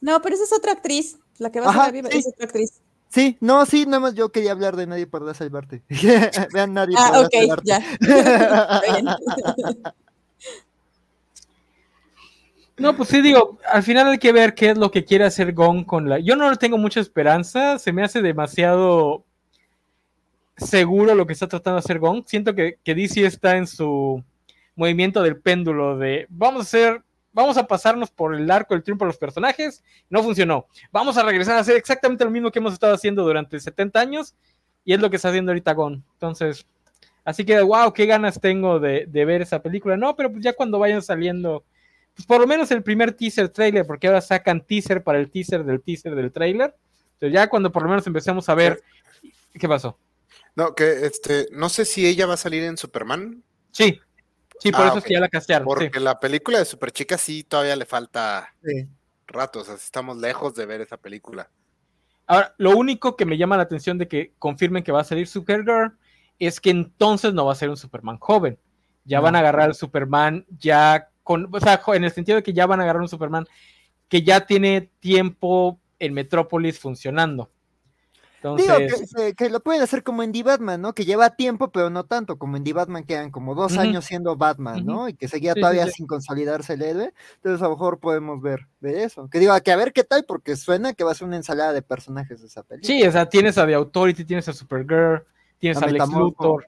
No, 0.00 0.20
pero 0.22 0.34
esa 0.34 0.44
es 0.44 0.52
otra 0.52 0.72
actriz. 0.72 1.18
La 1.38 1.50
que 1.52 1.60
va 1.60 1.66
a 1.66 1.70
Ajá, 1.70 1.86
ser 1.86 1.96
Abby 1.96 2.08
sí. 2.12 2.18
es 2.18 2.26
otra 2.28 2.46
actriz. 2.46 2.80
sí 3.08 3.36
no 3.40 3.66
sí 3.66 3.84
nada 3.86 4.00
más 4.00 4.14
yo 4.14 4.30
quería 4.32 4.52
hablar 4.52 4.76
de 4.76 4.86
nadie 4.86 5.06
podrá 5.06 5.34
salvarte 5.34 5.82
vean 6.52 6.72
nadie 6.74 6.96
Ah, 6.98 7.10
podrá 7.12 7.26
ok, 7.26 7.32
salvarte 7.32 7.66
ya. 7.66 7.82
No, 12.78 12.96
pues 12.96 13.10
sí, 13.10 13.20
digo, 13.20 13.58
al 13.70 13.82
final 13.82 14.08
hay 14.08 14.18
que 14.18 14.32
ver 14.32 14.54
qué 14.54 14.70
es 14.70 14.78
lo 14.78 14.90
que 14.90 15.04
quiere 15.04 15.24
hacer 15.24 15.52
Gon 15.52 15.84
con 15.84 16.08
la. 16.08 16.18
Yo 16.18 16.36
no 16.36 16.54
tengo 16.56 16.78
mucha 16.78 17.00
esperanza, 17.00 17.78
se 17.78 17.92
me 17.92 18.02
hace 18.02 18.22
demasiado 18.22 19.24
seguro 20.56 21.14
lo 21.14 21.26
que 21.26 21.34
está 21.34 21.48
tratando 21.48 21.76
de 21.76 21.80
hacer 21.80 21.98
Gon. 21.98 22.24
Siento 22.26 22.54
que, 22.54 22.78
que 22.82 22.94
DC 22.94 23.26
está 23.26 23.56
en 23.56 23.66
su 23.66 24.24
movimiento 24.74 25.22
del 25.22 25.38
péndulo 25.40 25.98
de 25.98 26.26
vamos 26.30 26.60
a 26.60 26.62
hacer, 26.62 27.02
vamos 27.32 27.58
a 27.58 27.66
pasarnos 27.66 28.10
por 28.10 28.34
el 28.34 28.50
arco 28.50 28.74
del 28.74 28.82
triunfo 28.82 29.04
de 29.04 29.10
los 29.10 29.18
personajes, 29.18 29.84
no 30.08 30.22
funcionó. 30.22 30.66
Vamos 30.90 31.18
a 31.18 31.24
regresar 31.24 31.56
a 31.58 31.60
hacer 31.60 31.76
exactamente 31.76 32.24
lo 32.24 32.30
mismo 32.30 32.50
que 32.50 32.58
hemos 32.58 32.72
estado 32.72 32.94
haciendo 32.94 33.22
durante 33.22 33.60
70 33.60 34.00
años 34.00 34.34
y 34.84 34.94
es 34.94 35.00
lo 35.00 35.10
que 35.10 35.16
está 35.16 35.28
haciendo 35.28 35.52
ahorita 35.52 35.74
Gon. 35.74 36.02
Entonces, 36.14 36.66
así 37.22 37.44
que, 37.44 37.60
wow, 37.60 37.92
qué 37.92 38.06
ganas 38.06 38.40
tengo 38.40 38.80
de, 38.80 39.04
de 39.06 39.24
ver 39.26 39.42
esa 39.42 39.60
película. 39.60 39.98
No, 39.98 40.16
pero 40.16 40.32
pues 40.32 40.42
ya 40.42 40.54
cuando 40.54 40.78
vayan 40.78 41.02
saliendo 41.02 41.64
pues 42.14 42.26
por 42.26 42.40
lo 42.40 42.46
menos 42.46 42.70
el 42.70 42.82
primer 42.82 43.12
teaser 43.12 43.48
trailer, 43.48 43.86
porque 43.86 44.06
ahora 44.06 44.20
sacan 44.20 44.60
teaser 44.64 45.02
para 45.02 45.18
el 45.18 45.30
teaser 45.30 45.64
del 45.64 45.80
teaser 45.82 46.14
del 46.14 46.30
trailer. 46.32 46.74
Entonces 47.14 47.32
ya 47.34 47.48
cuando 47.48 47.70
por 47.72 47.82
lo 47.82 47.88
menos 47.88 48.06
empecemos 48.06 48.48
a 48.48 48.54
ver 48.54 48.82
qué 49.58 49.68
pasó. 49.68 49.98
No, 50.54 50.74
que 50.74 51.06
este, 51.06 51.46
no 51.52 51.68
sé 51.68 51.84
si 51.84 52.06
ella 52.06 52.26
va 52.26 52.34
a 52.34 52.38
salir 52.38 52.62
en 52.64 52.76
Superman, 52.76 53.42
Sí, 53.70 53.98
sí, 54.60 54.70
por 54.70 54.82
Ah, 54.82 54.88
eso 54.88 54.98
es 54.98 55.04
que 55.04 55.14
ya 55.14 55.20
la 55.20 55.28
castearon. 55.30 55.64
porque 55.66 55.90
sí. 55.94 56.00
la 56.00 56.20
película 56.20 56.58
de 56.58 56.66
Superchica 56.66 57.16
sí 57.16 57.42
todavía 57.42 57.74
le 57.76 57.86
falta 57.86 58.52
Sí. 58.62 58.86
rato, 59.26 59.60
o 59.60 59.64
sea, 59.64 59.76
estamos 59.76 60.18
lejos 60.18 60.54
de 60.54 60.66
ver 60.66 60.82
esa 60.82 60.98
película. 60.98 61.48
Ahora, 62.26 62.54
lo 62.58 62.76
único 62.76 63.16
que 63.16 63.24
me 63.24 63.38
llama 63.38 63.56
la 63.56 63.62
atención 63.62 63.96
de 63.96 64.08
que 64.08 64.32
confirmen 64.38 64.84
que 64.84 64.92
va 64.92 65.00
a 65.00 65.04
salir 65.04 65.26
Supergirl 65.26 65.96
es 66.38 66.60
que 66.60 66.68
entonces 66.70 67.32
no 67.32 67.46
va 67.46 67.52
a 67.52 67.56
ser 67.56 67.70
un 67.70 67.76
Superman 67.78 68.18
joven. 68.18 68.58
Ya 69.04 69.18
No. 69.18 69.22
van 69.24 69.36
a 69.36 69.38
agarrar 69.38 69.62
al 69.68 69.74
Superman 69.74 70.44
ya 70.58 71.08
con, 71.22 71.48
o 71.52 71.60
sea, 71.60 71.80
en 71.88 72.04
el 72.04 72.12
sentido 72.12 72.36
de 72.36 72.42
que 72.42 72.52
ya 72.52 72.66
van 72.66 72.80
a 72.80 72.82
agarrar 72.84 73.02
un 73.02 73.08
Superman 73.08 73.46
que 74.08 74.22
ya 74.22 74.46
tiene 74.46 74.90
tiempo 75.00 75.80
en 75.98 76.14
Metrópolis 76.14 76.78
funcionando. 76.78 77.50
Entonces, 78.42 79.12
Digo 79.14 79.34
que, 79.36 79.50
lo 79.50 79.60
pueden 79.60 79.82
hacer 79.82 80.02
como 80.02 80.24
en 80.24 80.32
D-Batman, 80.32 80.80
¿no? 80.80 80.94
Que 80.94 81.04
lleva 81.04 81.30
tiempo, 81.36 81.70
pero 81.70 81.90
no 81.90 82.04
tanto. 82.04 82.38
Como 82.38 82.56
en 82.56 82.64
D-Batman 82.64 83.04
quedan 83.04 83.30
como 83.30 83.54
dos 83.54 83.78
años 83.78 84.04
siendo 84.04 84.36
Batman, 84.36 84.84
¿no? 84.84 85.08
Y 85.08 85.14
que 85.14 85.28
seguía 85.28 85.54
Sí, 85.54 85.60
todavía 85.60 85.86
sí. 85.86 85.92
sin 85.92 86.06
consolidarse 86.08 86.72
el 86.72 86.82
héroe. 86.82 87.14
Entonces 87.36 87.62
a 87.62 87.66
lo 87.66 87.70
mejor 87.70 88.00
podemos 88.00 88.42
ver 88.42 88.66
de 88.80 89.04
eso. 89.04 89.28
Que 89.30 89.38
digo, 89.38 89.54
que 89.62 89.70
a 89.70 89.76
ver 89.76 89.92
qué 89.92 90.02
tal, 90.02 90.24
porque 90.24 90.56
suena 90.56 90.92
que 90.92 91.04
va 91.04 91.12
a 91.12 91.14
ser 91.14 91.28
una 91.28 91.36
ensalada 91.36 91.72
de 91.72 91.82
personajes 91.82 92.40
de 92.40 92.48
esa 92.48 92.64
película. 92.64 92.92
Sí, 92.92 93.06
o 93.06 93.12
sea, 93.12 93.28
tienes 93.28 93.56
a 93.58 93.66
The 93.66 93.74
Authority, 93.74 94.24
tienes 94.24 94.48
a 94.48 94.52
Supergirl, 94.52 95.24
tienes 95.58 95.80
A 95.80 95.86
a, 95.86 95.88
Lex. 95.88 96.08
Luthor, 96.08 96.66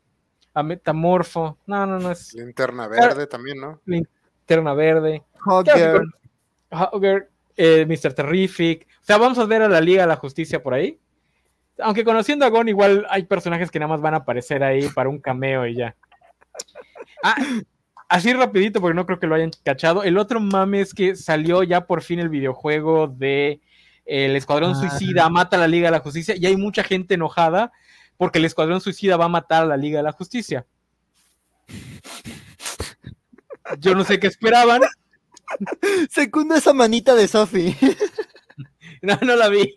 a 0.54 0.62
Metamorfo. 0.62 1.58
No, 1.66 1.84
no, 1.86 1.98
no 1.98 2.12
es 2.12 2.34
Linterna 2.34 2.86
verde 2.86 3.26
también, 3.26 3.58
¿no? 3.58 3.80
Linterna 4.44 4.74
Verde. 4.74 5.22
Hawker, 5.40 6.02
Hawker, 6.70 7.30
eh, 7.56 7.86
Mr. 7.86 8.12
Terrific. 8.12 8.86
O 9.00 9.04
sea, 9.04 9.16
vamos 9.16 9.38
a 9.38 9.46
ver 9.46 9.62
a 9.62 9.68
la 9.68 9.80
Liga 9.80 10.02
de 10.02 10.08
la 10.08 10.16
Justicia 10.16 10.62
por 10.62 10.74
ahí. 10.74 10.98
Aunque 11.78 12.04
conociendo 12.04 12.44
a 12.44 12.50
Gon, 12.50 12.68
igual 12.68 13.06
hay 13.08 13.24
personajes 13.24 13.70
que 13.70 13.78
nada 13.78 13.88
más 13.88 14.00
van 14.00 14.14
a 14.14 14.18
aparecer 14.18 14.62
ahí 14.62 14.88
para 14.88 15.08
un 15.08 15.18
cameo 15.18 15.66
y 15.66 15.76
ya. 15.76 15.96
Ah, 17.22 17.36
así 18.08 18.32
rapidito, 18.32 18.80
porque 18.80 18.94
no 18.94 19.06
creo 19.06 19.18
que 19.18 19.26
lo 19.26 19.34
hayan 19.34 19.50
cachado. 19.64 20.04
El 20.04 20.18
otro 20.18 20.40
mame 20.40 20.82
es 20.82 20.94
que 20.94 21.16
salió 21.16 21.62
ya 21.62 21.86
por 21.86 22.02
fin 22.02 22.20
el 22.20 22.28
videojuego 22.28 23.08
de 23.08 23.60
El 24.04 24.36
Escuadrón 24.36 24.72
Ah. 24.72 24.74
Suicida 24.74 25.28
mata 25.30 25.56
a 25.56 25.60
la 25.60 25.68
Liga 25.68 25.88
de 25.88 25.92
la 25.92 26.00
Justicia 26.00 26.34
y 26.36 26.44
hay 26.46 26.56
mucha 26.56 26.84
gente 26.84 27.14
enojada 27.14 27.72
porque 28.18 28.38
el 28.38 28.44
Escuadrón 28.44 28.80
Suicida 28.80 29.16
va 29.16 29.24
a 29.24 29.28
matar 29.28 29.62
a 29.62 29.66
la 29.66 29.76
Liga 29.76 29.98
de 29.98 30.04
la 30.04 30.12
Justicia. 30.12 30.66
Yo 33.78 33.94
no 33.94 34.04
sé 34.04 34.18
qué 34.18 34.26
esperaban. 34.26 34.82
Segundo 36.10 36.54
esa 36.54 36.72
manita 36.72 37.14
de 37.14 37.28
Sophie. 37.28 37.76
No, 39.02 39.18
no 39.20 39.36
la 39.36 39.50
vi. 39.50 39.74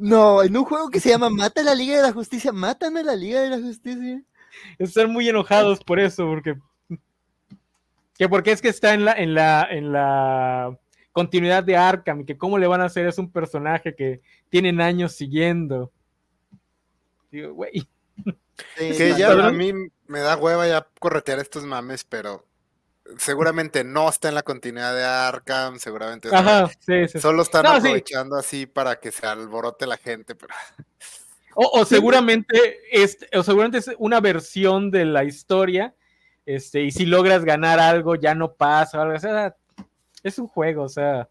no, 0.00 0.42
en 0.42 0.56
un 0.56 0.64
juego 0.64 0.88
que 0.90 0.98
se 0.98 1.10
llama 1.10 1.30
Mata 1.30 1.60
a 1.60 1.64
la 1.64 1.76
Liga 1.76 1.94
de 1.94 2.02
la 2.02 2.12
Justicia, 2.12 2.50
matan 2.50 2.96
a 2.96 3.04
la 3.04 3.14
Liga 3.14 3.40
de 3.40 3.50
la 3.50 3.60
Justicia. 3.60 4.20
Están 4.80 5.12
muy 5.12 5.28
enojados 5.28 5.84
por 5.84 6.00
eso, 6.00 6.26
porque. 6.26 6.56
Que 8.18 8.28
porque 8.28 8.50
es 8.50 8.60
que 8.60 8.68
está 8.68 8.94
en 8.94 9.04
la, 9.04 9.12
en 9.12 9.34
la, 9.34 9.68
en 9.70 9.92
la 9.92 10.76
continuidad 11.12 11.62
de 11.62 11.76
Arkham, 11.76 12.22
y 12.22 12.24
que 12.24 12.36
cómo 12.36 12.58
le 12.58 12.66
van 12.66 12.80
a 12.80 12.86
hacer 12.86 13.06
es 13.06 13.18
un 13.18 13.30
personaje 13.30 13.94
que 13.94 14.22
tienen 14.48 14.80
años 14.80 15.12
siguiendo. 15.12 15.92
Digo, 17.30 17.52
güey. 17.54 17.86
Sí, 18.78 18.96
Que 18.96 19.14
ya 19.16 19.30
a 19.32 19.50
mí 19.50 19.72
me 20.06 20.20
da 20.20 20.36
hueva 20.36 20.66
ya 20.66 20.86
corretear 21.00 21.38
estos 21.38 21.64
mames, 21.64 22.04
pero 22.04 22.46
seguramente 23.18 23.84
no 23.84 24.08
está 24.08 24.28
en 24.28 24.34
la 24.34 24.42
continuidad 24.42 24.94
de 24.94 25.04
Arkham, 25.04 25.78
seguramente 25.78 26.28
Ajá, 26.32 26.68
sí, 26.80 27.06
sí. 27.08 27.20
solo 27.20 27.42
están 27.42 27.62
No, 27.64 27.72
sí. 27.72 27.78
aprovechando 27.78 28.36
así 28.36 28.66
para 28.66 28.98
que 28.98 29.12
se 29.12 29.26
alborote 29.26 29.86
la 29.86 29.96
gente, 29.96 30.34
pero 30.34 30.54
O, 31.54 31.80
o 31.80 31.84
seguramente 31.86 32.78
es, 32.90 33.18
o 33.34 33.42
seguramente 33.42 33.78
es 33.78 33.90
una 33.98 34.20
versión 34.20 34.90
de 34.90 35.06
la 35.06 35.24
historia. 35.24 35.94
Este, 36.44 36.82
y 36.82 36.90
si 36.90 37.06
logras 37.06 37.44
ganar 37.44 37.80
algo, 37.80 38.14
ya 38.14 38.34
no 38.34 38.52
pasa. 38.52 38.98
o 38.98 39.02
algo, 39.02 39.16
o 39.16 39.20
sea, 39.20 39.56
es 40.22 40.38
un 40.38 40.48
juego, 40.48 40.82
o 40.82 40.88
sea. 40.88 41.28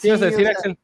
¿Qué 0.00 0.08
ibas 0.08 0.22
a 0.22 0.26
decir, 0.26 0.44
sea, 0.44 0.52
Axel? 0.52 0.78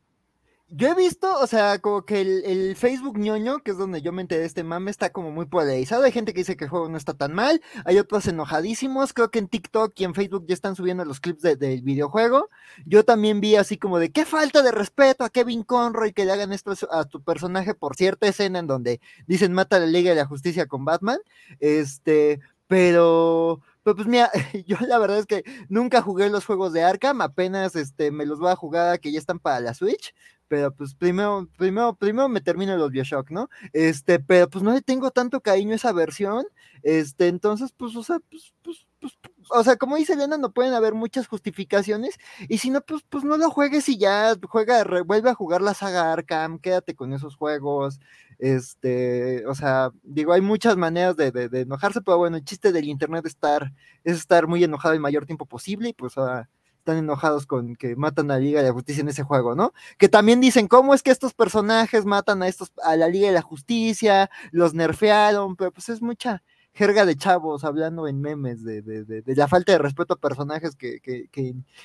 Yo 0.77 0.89
he 0.89 0.95
visto, 0.97 1.39
o 1.39 1.47
sea, 1.47 1.79
como 1.79 2.05
que 2.05 2.21
el, 2.21 2.75
Facebook 2.75 3.17
ñoño, 3.17 3.61
que 3.63 3.71
es 3.71 3.79
donde 3.79 4.03
yo 4.03 4.11
me 4.11 4.23
enteré 4.23 4.41
de 4.41 4.47
este 4.49 4.65
mame, 4.65 4.91
está 4.91 5.11
como 5.11 5.31
muy 5.31 5.47
polarizado. 5.47 6.03
Hay 6.03 6.11
gente 6.11 6.33
que 6.33 6.41
dice 6.41 6.57
que 6.57 6.65
el 6.65 6.71
juego 6.71 6.89
no 6.89 6.97
está 6.97 7.15
tan 7.15 7.33
mal, 7.33 7.63
hay 7.85 7.99
otros 8.01 8.27
enojadísimos. 8.27 9.13
Creo 9.13 9.31
que 9.31 9.39
en 9.39 9.47
TikTok 9.47 9.93
y 10.01 10.03
en 10.03 10.15
Facebook 10.15 10.47
ya 10.49 10.55
están 10.55 10.75
subiendo 10.75 11.05
los 11.05 11.21
clips 11.21 11.43
de- 11.43 11.55
del 11.55 11.83
videojuego. 11.83 12.51
Yo 12.87 13.05
también 13.05 13.41
vi 13.41 13.55
así 13.55 13.79
como 13.79 14.01
de 14.01 14.11
qué 14.11 14.25
falta 14.25 14.63
de 14.63 14.73
respeto 14.73 15.23
a 15.23 15.31
Kevin 15.31 15.63
Conroy 15.63 16.13
que 16.13 16.25
le 16.25 16.33
hagan 16.33 16.53
esto 16.53 16.73
a 16.91 17.05
tu 17.05 17.23
personaje 17.23 17.75
por 17.75 17.95
cierta 17.95 18.27
escena 18.27 18.59
en 18.59 18.67
donde 18.67 19.01
dicen 19.29 19.53
mata 19.53 19.77
a 19.77 19.81
la 19.81 19.87
Liga 19.87 20.11
de 20.11 20.17
la 20.17 20.27
Justicia 20.27 20.67
con 20.67 20.85
Batman. 20.85 21.19
Este, 21.61 22.41
pero. 22.67 23.61
Pero 23.85 23.97
pues 23.97 24.09
mira, 24.09 24.31
yo 24.67 24.79
la 24.81 24.99
verdad 24.99 25.19
es 25.19 25.27
que 25.27 25.45
nunca 25.69 26.01
jugué 26.01 26.31
los 26.31 26.47
juegos 26.47 26.73
de 26.73 26.83
Arkham, 26.83 27.21
apenas 27.21 27.77
este, 27.77 28.11
me 28.11 28.25
los 28.25 28.41
voy 28.41 28.51
a 28.51 28.57
jugar 28.57 28.99
que 28.99 29.13
ya 29.13 29.19
están 29.19 29.39
para 29.39 29.61
la 29.61 29.75
Switch 29.75 30.15
pero 30.49 30.73
pues 30.75 30.95
primero, 30.95 31.49
primero, 31.57 31.95
primero 31.97 32.29
me 32.29 32.41
termino 32.41 32.77
los 32.77 32.91
Bioshock, 32.91 33.31
¿no? 33.31 33.49
Este, 33.73 34.19
pero 34.21 34.49
pues 34.49 34.63
no 34.65 34.73
le 34.73 34.83
tengo 34.83 35.11
tanto 35.11 35.41
cariño 35.41 35.73
a 35.73 35.77
esa 35.77 35.93
versión, 35.93 36.45
este, 36.83 37.29
entonces, 37.29 37.73
pues, 37.77 37.97
o 37.97 38.03
sea, 38.03 38.19
pues, 38.31 38.53
pues, 38.63 38.87
pues, 39.01 39.13
o 39.51 39.63
sea, 39.65 39.77
como 39.77 39.97
dice 39.97 40.15
Elena, 40.15 40.39
no 40.39 40.53
pueden 40.53 40.75
haber 40.75 40.95
muchas 40.95 41.27
justificaciones, 41.27 42.17
y 42.49 42.59
si 42.59 42.71
no, 42.71 42.81
pues, 42.83 43.03
pues 43.09 43.25
no 43.25 43.37
lo 43.37 43.51
juegues 43.51 43.89
y 43.89 43.99
ya, 43.99 44.35
juega, 44.49 44.85
vuelve 45.05 45.31
a 45.31 45.35
jugar 45.35 45.63
la 45.63 45.75
saga 45.75 46.13
Arkham, 46.13 46.59
quédate 46.59 46.95
con 46.95 47.13
esos 47.13 47.37
juegos, 47.37 48.01
este, 48.39 49.47
o 49.47 49.55
sea, 49.55 49.91
digo, 50.03 50.33
hay 50.33 50.41
muchas 50.41 50.77
maneras 50.77 51.17
de, 51.17 51.31
de- 51.31 51.61
enojarse, 51.63 52.01
pero 52.03 52.19
bueno, 52.19 52.37
el 52.37 52.45
chiste 52.45 52.73
del 52.73 52.87
internet 52.89 53.25
es 53.27 53.33
estar, 53.33 53.73
es 54.05 54.17
estar 54.19 54.47
muy 54.47 54.63
enojado 54.65 54.95
el 54.95 55.01
mayor 55.01 55.27
tiempo 55.27 55.47
posible, 55.47 55.91
y 55.91 55.93
pues, 55.95 56.17
ah, 56.19 56.49
están 56.85 56.99
enojados 56.99 57.47
con 57.47 57.77
que 57.77 57.97
matan 57.97 58.31
a 58.31 58.35
la 58.35 58.41
Liga 58.41 58.61
de 58.61 58.69
la 58.69 58.75
Justicia 58.75 59.01
en 59.01 59.09
ese 59.09 59.23
juego, 59.23 59.55
¿no? 59.55 59.73
Que 59.97 60.11
también 60.11 60.43
dicen, 60.43 60.69
¿cómo 60.69 60.93
es 60.93 61.03
que 61.03 61.11
estos 61.11 61.33
personajes 61.33 62.05
matan 62.05 62.43
a 62.43 62.49
estos, 62.49 62.73
a 62.83 62.95
la 62.97 63.09
Liga 63.09 63.29
de 63.29 63.33
la 63.33 63.41
Justicia, 63.41 64.31
los 64.53 64.75
nerfearon? 64.75 65.57
Pero 65.57 65.73
pues 65.73 65.89
es 65.89 66.03
mucha 66.03 66.43
jerga 66.75 67.07
de 67.07 67.17
chavos 67.17 67.65
hablando 67.65 68.07
en 68.07 68.21
memes 68.21 68.63
de, 68.65 68.83
de- 68.83 69.05
de- 69.05 69.35
la 69.35 69.49
falta 69.49 69.73
de 69.73 69.79
respeto 69.79 70.13
a 70.13 70.19
personajes 70.19 70.77
que, 70.77 71.01
que, 71.01 71.29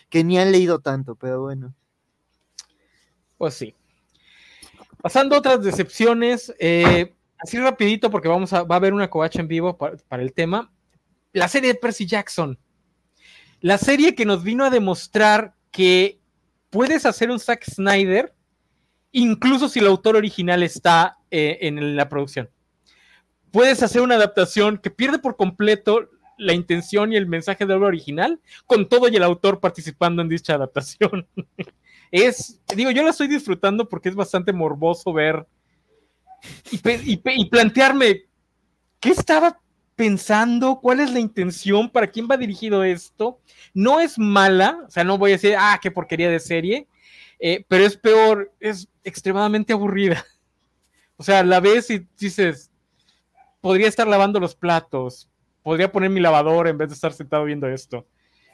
que- 0.09 0.23
ni 0.25 0.37
han 0.37 0.51
leído 0.51 0.79
tanto, 0.79 1.15
pero 1.15 1.41
bueno. 1.43 1.73
Pues 3.37 3.53
sí. 3.53 3.73
Pasando 5.01 5.35
a 5.35 5.39
otras 5.39 5.63
decepciones, 5.63 6.53
eh, 6.59 7.15
así 7.37 7.57
rapidito 7.57 8.11
porque 8.11 8.27
vamos 8.27 8.51
a, 8.51 8.63
va 8.63 8.75
a 8.75 8.79
haber 8.79 8.93
una 8.93 9.09
covacha 9.09 9.39
en 9.39 9.47
vivo 9.47 9.77
para 9.77 10.21
el 10.21 10.33
tema. 10.33 10.69
la 11.31 11.47
serie 11.47 11.71
de 11.71 11.79
Percy 11.79 12.05
Jackson. 12.05 12.59
La 13.61 13.77
serie 13.77 14.15
que 14.15 14.25
nos 14.25 14.43
vino 14.43 14.65
a 14.65 14.69
demostrar 14.69 15.53
que 15.71 16.19
puedes 16.69 17.05
hacer 17.05 17.29
un 17.31 17.39
Zack 17.39 17.63
Snyder 17.65 18.33
incluso 19.11 19.69
si 19.69 19.79
el 19.79 19.87
autor 19.87 20.15
original 20.15 20.63
está 20.63 21.17
eh, 21.31 21.57
en 21.61 21.95
la 21.95 22.09
producción. 22.09 22.49
Puedes 23.51 23.81
hacer 23.81 24.01
una 24.01 24.15
adaptación 24.15 24.77
que 24.77 24.91
pierde 24.91 25.19
por 25.19 25.35
completo 25.35 26.09
la 26.37 26.53
intención 26.53 27.11
y 27.11 27.17
el 27.17 27.27
mensaje 27.27 27.65
de 27.65 27.73
obra 27.73 27.87
original, 27.87 28.39
con 28.65 28.87
todo 28.87 29.09
y 29.09 29.15
el 29.15 29.23
autor 29.23 29.59
participando 29.59 30.21
en 30.21 30.29
dicha 30.29 30.53
adaptación. 30.53 31.27
es, 32.11 32.61
digo, 32.75 32.91
yo 32.91 33.03
la 33.03 33.09
estoy 33.09 33.27
disfrutando 33.27 33.89
porque 33.89 34.09
es 34.09 34.15
bastante 34.15 34.53
morboso 34.53 35.11
ver 35.11 35.45
y, 36.71 37.45
plantearme 37.47 38.23
qué 38.99 39.09
estaba 39.09 39.59
pensando, 39.99 40.79
cuál 40.79 41.01
es 41.01 41.11
la 41.11 41.19
intención, 41.19 41.89
para 41.89 42.07
quién 42.07 42.25
va 42.31 42.37
dirigido 42.37 42.85
esto. 42.85 43.41
No 43.73 43.99
es 43.99 44.17
mala, 44.17 44.85
o 44.87 44.89
sea, 44.89 45.03
no 45.03 45.17
voy 45.17 45.31
a 45.31 45.33
decir, 45.33 45.55
ah, 45.59 45.77
qué 45.81 45.91
porquería 45.91 46.29
de 46.29 46.39
serie, 46.39 46.87
eh, 47.37 47.65
pero 47.67 47.83
es 47.83 47.97
peor, 47.97 48.49
es 48.61 48.87
extremadamente 49.03 49.73
aburrida. 49.73 50.25
O 51.17 51.23
sea, 51.23 51.43
la 51.43 51.59
ves 51.59 51.89
y 51.89 52.07
dices, 52.17 52.71
podría 53.59 53.89
estar 53.89 54.07
lavando 54.07 54.39
los 54.39 54.55
platos, 54.55 55.29
podría 55.63 55.91
poner 55.91 56.09
mi 56.09 56.21
lavadora 56.21 56.69
en 56.69 56.77
vez 56.77 56.87
de 56.87 56.95
estar 56.95 57.11
sentado 57.11 57.43
viendo 57.43 57.67
esto. 57.67 58.07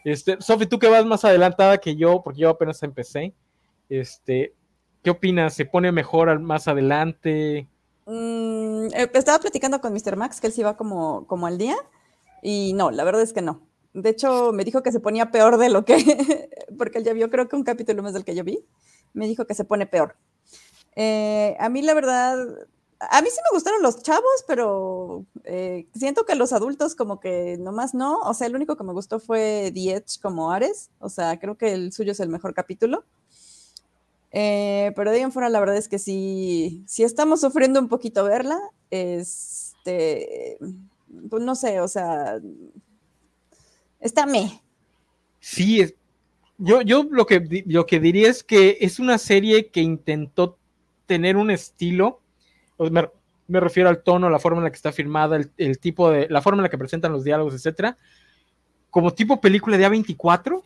Este, 0.03 0.41
Sofi, 0.41 0.65
tú 0.65 0.79
que 0.79 0.89
vas 0.89 1.05
más 1.05 1.25
adelantada 1.25 1.77
que 1.77 1.95
yo, 1.95 2.23
porque 2.23 2.41
yo 2.41 2.49
apenas 2.49 2.81
empecé, 2.81 3.35
este, 3.87 4.55
¿qué 5.03 5.11
opinas? 5.11 5.53
¿Se 5.53 5.65
pone 5.65 5.91
mejor 5.91 6.39
más 6.39 6.67
adelante? 6.67 7.67
Mm, 8.05 8.87
eh, 8.93 9.09
estaba 9.13 9.39
platicando 9.39 9.81
con 9.81 9.93
Mr. 9.93 10.15
Max 10.15 10.39
que 10.39 10.47
él 10.47 10.53
se 10.53 10.61
iba 10.61 10.77
como, 10.77 11.25
como 11.27 11.47
al 11.47 11.57
día 11.57 11.75
y 12.43 12.73
no, 12.73 12.91
la 12.91 13.03
verdad 13.03 13.21
es 13.21 13.33
que 13.33 13.41
no. 13.41 13.61
De 13.93 14.09
hecho, 14.09 14.51
me 14.53 14.63
dijo 14.65 14.83
que 14.83 14.91
se 14.91 14.99
ponía 14.99 15.31
peor 15.31 15.57
de 15.57 15.69
lo 15.69 15.85
que, 15.85 15.95
porque 16.77 16.99
él 16.99 17.03
ya 17.05 17.13
vio 17.13 17.29
creo 17.29 17.47
que 17.47 17.55
un 17.55 17.63
capítulo 17.63 18.03
más 18.03 18.13
del 18.13 18.25
que 18.25 18.35
yo 18.35 18.43
vi, 18.43 18.65
me 19.13 19.27
dijo 19.27 19.45
que 19.45 19.55
se 19.55 19.65
pone 19.65 19.87
peor. 19.87 20.15
Eh, 20.95 21.55
a 21.59 21.69
mí 21.69 21.81
la 21.81 21.93
verdad, 21.93 22.37
a 22.99 23.21
mí 23.21 23.29
sí 23.29 23.39
me 23.51 23.55
gustaron 23.55 23.81
los 23.81 24.01
chavos, 24.03 24.45
pero 24.47 25.25
eh, 25.43 25.87
siento 25.95 26.25
que 26.25 26.35
los 26.35 26.53
adultos 26.53 26.95
como 26.95 27.19
que 27.19 27.57
nomás 27.59 27.93
no, 27.93 28.19
o 28.19 28.33
sea, 28.33 28.47
el 28.47 28.55
único 28.55 28.75
que 28.77 28.83
me 28.83 28.93
gustó 28.93 29.19
fue 29.19 29.71
The 29.73 30.03
como 30.21 30.51
Ares, 30.51 30.91
o 30.99 31.09
sea, 31.09 31.39
creo 31.39 31.57
que 31.57 31.73
el 31.73 31.91
suyo 31.93 32.11
es 32.11 32.19
el 32.19 32.29
mejor 32.29 32.53
capítulo. 32.53 33.03
Eh, 34.37 34.91
pero 34.97 35.11
de 35.11 35.17
ahí 35.17 35.23
en 35.23 35.31
fuera, 35.31 35.47
la 35.47 35.61
verdad 35.61 35.77
es 35.77 35.87
que 35.87 35.97
sí, 35.97 36.83
sí 36.87 37.03
estamos 37.03 37.39
sufriendo 37.39 37.79
un 37.79 37.87
poquito 37.87 38.25
verla. 38.25 38.59
Este, 38.89 40.57
pues 41.29 41.41
no 41.41 41.55
sé, 41.55 41.79
o 41.79 41.87
sea, 41.87 42.41
está 43.97 44.25
me. 44.25 44.61
Sí, 45.39 45.95
yo, 46.57 46.81
yo 46.81 47.07
lo, 47.09 47.25
que, 47.25 47.63
lo 47.65 47.85
que 47.85 48.01
diría 48.01 48.29
es 48.29 48.43
que 48.43 48.77
es 48.81 48.99
una 48.99 49.19
serie 49.19 49.67
que 49.67 49.79
intentó 49.79 50.57
tener 51.05 51.37
un 51.37 51.49
estilo, 51.49 52.19
me, 52.77 53.09
me 53.47 53.59
refiero 53.61 53.87
al 53.87 54.03
tono, 54.03 54.29
la 54.29 54.39
forma 54.39 54.57
en 54.57 54.65
la 54.65 54.69
que 54.69 54.75
está 54.75 54.91
filmada, 54.91 55.37
el, 55.37 55.49
el, 55.55 55.79
tipo 55.79 56.11
de, 56.11 56.27
la 56.29 56.41
forma 56.41 56.59
en 56.59 56.63
la 56.63 56.69
que 56.69 56.77
presentan 56.77 57.13
los 57.13 57.23
diálogos, 57.23 57.53
etcétera, 57.53 57.97
como 58.89 59.13
tipo 59.13 59.39
película 59.39 59.77
de 59.77 59.87
A24 59.87 60.61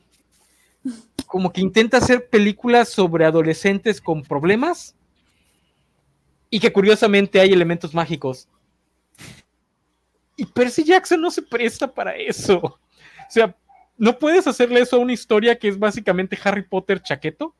como 1.29 1.53
que 1.53 1.61
intenta 1.61 1.97
hacer 1.97 2.27
películas 2.27 2.89
sobre 2.89 3.23
adolescentes 3.23 4.01
con 4.01 4.23
problemas 4.23 4.95
y 6.49 6.59
que 6.59 6.73
curiosamente 6.73 7.39
hay 7.39 7.53
elementos 7.53 7.93
mágicos. 7.93 8.49
Y 10.35 10.45
Percy 10.47 10.83
Jackson 10.83 11.21
no 11.21 11.29
se 11.29 11.43
presta 11.43 11.93
para 11.93 12.15
eso. 12.15 12.57
O 12.59 12.79
sea, 13.29 13.55
no 13.95 14.17
puedes 14.17 14.47
hacerle 14.47 14.79
eso 14.79 14.95
a 14.95 14.99
una 14.99 15.13
historia 15.13 15.59
que 15.59 15.67
es 15.67 15.77
básicamente 15.77 16.35
Harry 16.43 16.63
Potter 16.63 16.99
chaqueto. 16.99 17.53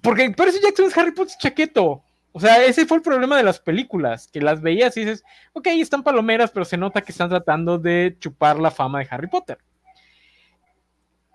Porque 0.00 0.30
Percy 0.30 0.60
Jackson 0.62 0.86
es 0.86 0.96
Harry 0.96 1.12
Potter 1.12 1.36
chaqueto. 1.38 2.02
O 2.32 2.40
sea, 2.40 2.64
ese 2.64 2.86
fue 2.86 2.96
el 2.96 3.02
problema 3.02 3.36
de 3.36 3.42
las 3.42 3.60
películas, 3.60 4.28
que 4.28 4.40
las 4.40 4.62
veías 4.62 4.96
y 4.96 5.00
dices, 5.00 5.22
ok, 5.52 5.66
están 5.66 6.02
palomeras, 6.02 6.50
pero 6.52 6.64
se 6.64 6.78
nota 6.78 7.02
que 7.02 7.12
están 7.12 7.28
tratando 7.28 7.76
de 7.76 8.16
chupar 8.18 8.58
la 8.58 8.70
fama 8.70 9.00
de 9.00 9.08
Harry 9.10 9.26
Potter 9.26 9.58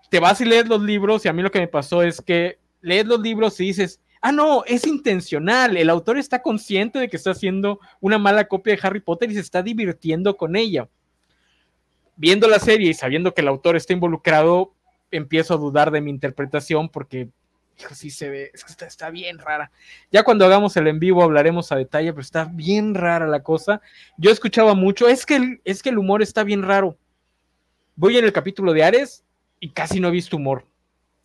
te 0.08 0.20
vas 0.20 0.40
y 0.40 0.44
lees 0.44 0.68
los 0.68 0.80
libros 0.80 1.24
y 1.24 1.28
a 1.28 1.32
mí 1.32 1.42
lo 1.42 1.50
que 1.50 1.60
me 1.60 1.68
pasó 1.68 2.02
es 2.02 2.20
que 2.20 2.58
lees 2.80 3.06
los 3.06 3.20
libros 3.20 3.60
y 3.60 3.66
dices, 3.66 4.00
ah, 4.20 4.32
no, 4.32 4.64
es 4.64 4.86
intencional, 4.86 5.76
el 5.76 5.90
autor 5.90 6.18
está 6.18 6.42
consciente 6.42 6.98
de 6.98 7.08
que 7.08 7.16
está 7.16 7.32
haciendo 7.32 7.80
una 8.00 8.18
mala 8.18 8.48
copia 8.48 8.74
de 8.74 8.80
Harry 8.82 9.00
Potter 9.00 9.30
y 9.30 9.34
se 9.34 9.40
está 9.40 9.62
divirtiendo 9.62 10.36
con 10.36 10.56
ella. 10.56 10.88
Viendo 12.16 12.48
la 12.48 12.58
serie 12.58 12.90
y 12.90 12.94
sabiendo 12.94 13.32
que 13.32 13.42
el 13.42 13.48
autor 13.48 13.76
está 13.76 13.92
involucrado, 13.92 14.74
empiezo 15.10 15.54
a 15.54 15.58
dudar 15.58 15.90
de 15.90 16.00
mi 16.00 16.10
interpretación 16.10 16.88
porque, 16.88 17.28
hijo, 17.78 17.94
sí 17.94 18.10
se 18.10 18.28
ve, 18.28 18.50
está, 18.52 18.86
está 18.86 19.10
bien 19.10 19.38
rara. 19.38 19.70
Ya 20.10 20.24
cuando 20.24 20.44
hagamos 20.44 20.76
el 20.76 20.88
en 20.88 20.98
vivo 20.98 21.22
hablaremos 21.22 21.70
a 21.70 21.76
detalle, 21.76 22.12
pero 22.12 22.22
está 22.22 22.44
bien 22.44 22.94
rara 22.94 23.26
la 23.26 23.42
cosa. 23.42 23.80
Yo 24.16 24.30
escuchaba 24.32 24.74
mucho, 24.74 25.06
es 25.06 25.26
que 25.26 25.60
es 25.64 25.82
que 25.82 25.90
el 25.90 25.98
humor 25.98 26.22
está 26.22 26.42
bien 26.42 26.62
raro. 26.62 26.98
Voy 27.94 28.16
en 28.16 28.24
el 28.24 28.32
capítulo 28.32 28.72
de 28.72 28.82
Ares 28.82 29.24
y 29.60 29.70
casi 29.70 30.00
no 30.00 30.08
he 30.08 30.12
visto 30.12 30.36
humor. 30.36 30.64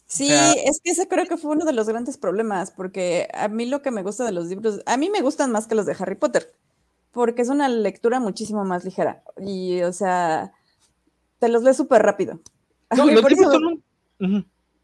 Sí, 0.05 0.29
es 0.31 0.79
que 0.83 0.91
ese 0.91 1.07
creo 1.07 1.25
que 1.25 1.37
fue 1.37 1.51
uno 1.51 1.65
de 1.65 1.73
los 1.73 1.87
grandes 1.87 2.17
problemas, 2.17 2.69
porque 2.69 3.29
a 3.33 3.47
mí 3.47 3.65
lo 3.65 3.81
que 3.81 3.89
me 3.89 4.03
gusta 4.03 4.23
de 4.23 4.31
los 4.31 4.45
libros, 4.45 4.81
a 4.85 4.95
mí 4.95 5.09
me 5.09 5.21
gustan 5.21 5.51
más 5.51 5.65
que 5.65 5.73
los 5.73 5.87
de 5.87 5.95
Harry 5.97 6.15
Potter, 6.15 6.53
porque 7.11 7.41
es 7.41 7.49
una 7.49 7.67
lectura 7.67 8.19
muchísimo 8.19 8.63
más 8.63 8.85
ligera 8.85 9.23
y, 9.41 9.81
o 9.81 9.91
sea, 9.91 10.53
te 11.39 11.49
los 11.49 11.63
lees 11.63 11.77
súper 11.77 12.03
rápido. 12.03 12.39
A, 12.89 13.05
mí 13.05 13.19
por 13.19 13.33
eso, 13.33 13.49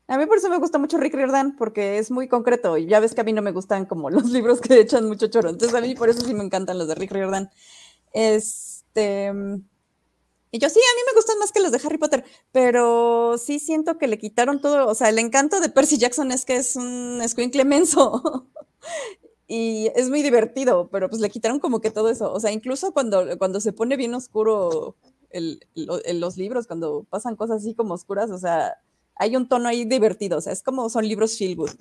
a 0.08 0.18
mí 0.18 0.26
por 0.26 0.38
eso 0.38 0.50
me 0.50 0.58
gusta 0.58 0.80
mucho 0.80 0.98
Rick 0.98 1.14
Riordan, 1.14 1.56
porque 1.56 2.00
es 2.00 2.10
muy 2.10 2.28
concreto 2.28 2.76
y 2.78 2.88
ya 2.88 3.00
ves 3.00 3.14
que 3.14 3.22
a 3.22 3.24
mí 3.24 3.34
no 3.34 3.44
me 3.44 3.52
gustan 3.52 3.86
como 3.86 4.10
los 4.10 4.24
libros 4.32 4.62
que 4.62 4.80
echan 4.80 5.08
mucho 5.08 5.28
choro, 5.28 5.50
entonces 5.50 5.78
a 5.78 5.82
mí 5.82 5.94
por 5.94 6.10
eso 6.10 6.22
sí 6.22 6.34
me 6.34 6.44
encantan 6.44 6.80
los 6.80 6.88
de 6.88 6.96
Rick 6.96 7.12
Riordan. 7.12 7.52
Este... 8.14 9.32
Y 10.52 10.58
yo 10.58 10.70
sí, 10.70 10.80
a 10.80 10.96
mí 10.96 11.02
me 11.06 11.16
gustan 11.16 11.38
más 11.38 11.52
que 11.52 11.60
los 11.60 11.72
de 11.72 11.80
Harry 11.84 11.98
Potter, 11.98 12.24
pero 12.52 13.38
sí 13.38 13.60
siento 13.60 13.98
que 13.98 14.08
le 14.08 14.18
quitaron 14.18 14.62
todo, 14.62 14.88
o 14.88 14.96
sea, 14.96 15.10
el 15.10 15.20
encanto 15.20 15.60
de 15.60 15.70
Percy 15.70 15.98
Jackson 15.98 16.32
es 16.32 16.44
que 16.44 16.56
es 16.56 16.76
un 16.76 17.22
escuincle 17.22 17.66
menso 17.66 18.48
y 19.48 19.92
es 19.96 20.10
muy 20.10 20.24
divertido, 20.24 20.90
pero 20.92 21.08
pues 21.08 21.22
le 21.22 21.30
quitaron 21.30 21.60
como 21.60 21.82
que 21.82 21.92
todo 21.92 22.10
eso, 22.10 22.34
o 22.34 22.40
sea, 22.40 22.52
incluso 22.52 22.94
cuando, 22.94 23.38
cuando 23.38 23.60
se 23.62 23.74
pone 23.74 23.96
bien 23.96 24.16
oscuro 24.16 24.96
el, 25.30 25.60
los 25.76 26.38
libros, 26.38 26.66
cuando 26.66 27.06
pasan 27.10 27.36
cosas 27.36 27.62
así 27.62 27.76
como 27.76 27.94
oscuras, 27.94 28.32
o 28.32 28.40
sea, 28.40 28.74
hay 29.16 29.36
un 29.36 29.48
tono 29.48 29.70
ahí 29.70 29.86
divertido, 29.86 30.40
o 30.40 30.42
sea, 30.42 30.54
es 30.54 30.64
como 30.64 30.90
son 30.90 31.08
libros 31.08 31.38
feel 31.38 31.56
good. 31.56 31.72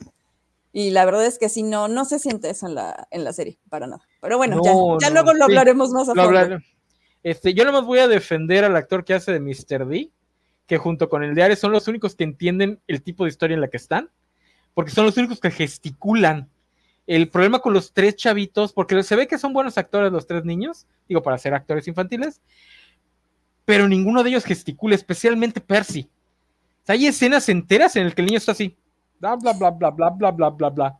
Y 0.71 0.91
la 0.91 1.07
verdad 1.07 1.25
es 1.25 1.39
que 1.39 1.49
sí, 1.49 1.63
no, 1.63 1.89
no 1.89 2.05
se 2.05 2.19
siente 2.19 2.51
eso 2.51 2.67
en 2.67 2.75
la, 2.75 3.09
en 3.11 3.25
la 3.25 3.33
serie, 3.33 3.59
para 3.71 3.87
nada. 3.87 4.03
Pero 4.21 4.37
bueno, 4.37 4.61
ya, 4.63 4.75
ya 5.01 5.11
luego 5.11 5.33
lo 5.33 5.45
hablaremos 5.45 5.91
más 5.91 6.11
a 6.11 6.15
fondo. 6.15 6.59
Este, 7.23 7.55
yo 7.55 7.65
nomás 7.65 7.85
voy 7.85 7.99
a 7.99 8.09
defender 8.09 8.65
al 8.65 8.77
actor 8.77 9.05
que 9.05 9.15
hace 9.15 9.33
de 9.33 9.41
Mr. 9.41 9.87
D, 9.87 10.11
que 10.67 10.79
junto 10.79 11.09
con 11.09 11.23
el 11.23 11.35
de 11.35 11.43
Ares 11.43 11.59
son 11.59 11.73
los 11.73 11.89
únicos 11.89 12.15
que 12.15 12.25
entienden 12.25 12.81
el 12.87 13.03
tipo 13.03 13.25
de 13.25 13.31
historia 13.31 13.55
en 13.55 13.61
la 13.61 13.69
que 13.69 13.77
están, 13.77 14.11
porque 14.75 14.91
son 14.91 15.07
los 15.07 15.17
únicos 15.17 15.41
que 15.41 15.51
gesticulan. 15.51 16.49
El 17.07 17.31
problema 17.31 17.61
con 17.61 17.73
los 17.73 17.93
tres 17.93 18.17
chavitos, 18.17 18.73
porque 18.73 19.03
se 19.03 19.17
ve 19.17 19.27
que 19.27 19.39
son 19.39 19.53
buenos 19.53 19.79
actores 19.79 20.13
los 20.13 20.27
tres 20.27 20.45
niños, 20.45 20.87
digo, 21.09 21.23
para 21.23 21.39
ser 21.39 21.55
actores 21.55 21.89
infantiles, 21.89 22.43
pero 23.65 23.89
ninguno 23.89 24.23
de 24.23 24.31
ellos 24.31 24.45
gesticula, 24.45 24.95
especialmente 24.95 25.61
Percy. 25.61 26.09
hay 26.87 27.07
escenas 27.07 27.49
enteras 27.49 27.97
en 27.97 28.05
las 28.05 28.15
que 28.15 28.23
el 28.23 28.27
niño 28.27 28.39
está 28.39 28.53
así, 28.53 28.77
bla, 29.19 29.37
bla, 29.37 29.53
bla, 29.53 29.71
bla, 29.71 29.91
bla, 29.91 30.11
bla, 30.11 30.31
bla, 30.31 30.51
bla, 30.51 30.69
bla. 30.71 30.99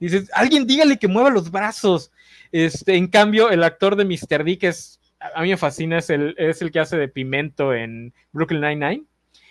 Dices, 0.00 0.30
alguien 0.32 0.66
dígale 0.66 0.98
que 0.98 1.08
mueva 1.08 1.30
los 1.30 1.50
brazos. 1.50 2.10
Este, 2.52 2.96
en 2.96 3.08
cambio, 3.08 3.50
el 3.50 3.62
actor 3.64 3.96
de 3.96 4.04
Mr. 4.04 4.44
D, 4.44 4.58
que 4.58 4.68
es 4.68 4.97
a 5.20 5.42
mí 5.42 5.50
me 5.50 5.56
fascina, 5.56 5.98
es 5.98 6.10
el, 6.10 6.34
es 6.38 6.62
el 6.62 6.70
que 6.70 6.80
hace 6.80 6.96
de 6.96 7.08
Pimento 7.08 7.74
en 7.74 8.14
Brooklyn 8.32 8.60
Nine-Nine. 8.60 9.04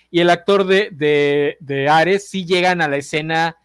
Y 0.10 0.22
el 0.22 0.30
actor 0.30 0.66
de, 0.66 1.58
de, 1.60 1.90
Ares 1.90 2.30
sí 2.30 2.46
llegan 2.46 2.82
a 2.82 2.88
la 2.88 2.96
escena, 2.96 3.58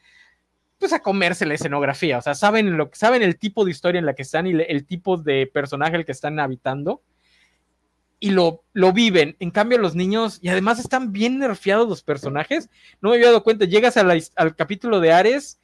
pues 0.78 0.92
a 0.92 1.00
comerse 1.00 1.46
la 1.46 1.54
escenografía. 1.54 2.18
O 2.18 2.22
sea, 2.22 2.34
saben, 2.34 2.76
lo, 2.76 2.90
saben 2.92 3.22
el 3.22 3.38
tipo 3.38 3.64
de 3.64 3.70
historia 3.70 4.00
en 4.00 4.06
la 4.06 4.14
que 4.14 4.22
están 4.22 4.48
y 4.48 4.50
el 4.50 4.84
tipo 4.84 5.16
de 5.16 5.46
personaje 5.46 5.96
el 5.96 6.04
que 6.04 6.12
están 6.12 6.40
habitando. 6.40 7.02
Y 8.18 8.30
lo, 8.30 8.64
lo 8.72 8.92
viven. 8.92 9.36
En 9.38 9.50
cambio, 9.50 9.78
los 9.78 9.94
niños, 9.94 10.38
y 10.42 10.48
además 10.48 10.78
están 10.78 11.12
bien 11.12 11.38
nerfeados 11.38 11.88
los 11.88 12.02
personajes. 12.02 12.70
No 13.00 13.10
me 13.10 13.16
había 13.16 13.28
dado 13.28 13.44
cuenta. 13.44 13.64
Llegas 13.64 13.96
al 13.96 14.56
capítulo 14.56 15.00
de 15.00 15.12
Ares 15.12 15.60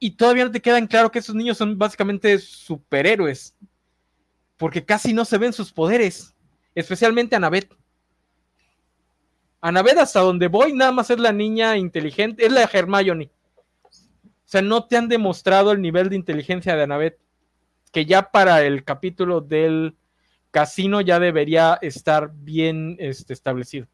y 0.00 0.12
todavía 0.12 0.44
no 0.44 0.50
te 0.50 0.60
quedan 0.60 0.86
claro 0.86 1.10
que 1.10 1.20
esos 1.20 1.34
niños 1.34 1.56
son 1.56 1.78
básicamente 1.78 2.38
superhéroes 2.38 3.54
porque 4.64 4.82
casi 4.82 5.12
no 5.12 5.26
se 5.26 5.36
ven 5.36 5.52
sus 5.52 5.74
poderes, 5.74 6.34
especialmente 6.74 7.36
Anabeth. 7.36 7.70
Anabeth, 9.60 9.98
hasta 9.98 10.20
donde 10.20 10.48
voy, 10.48 10.72
nada 10.72 10.90
más 10.90 11.10
es 11.10 11.18
la 11.18 11.32
niña 11.34 11.76
inteligente, 11.76 12.46
es 12.46 12.50
la 12.50 12.62
Hermione. 12.62 13.30
O 13.82 13.90
sea, 14.46 14.62
no 14.62 14.86
te 14.86 14.96
han 14.96 15.06
demostrado 15.06 15.72
el 15.72 15.82
nivel 15.82 16.08
de 16.08 16.16
inteligencia 16.16 16.76
de 16.76 16.82
Anabeth, 16.82 17.18
que 17.92 18.06
ya 18.06 18.30
para 18.30 18.62
el 18.62 18.84
capítulo 18.84 19.42
del 19.42 19.96
casino 20.50 21.02
ya 21.02 21.20
debería 21.20 21.78
estar 21.82 22.30
bien 22.32 22.96
este, 23.00 23.34
establecido. 23.34 23.86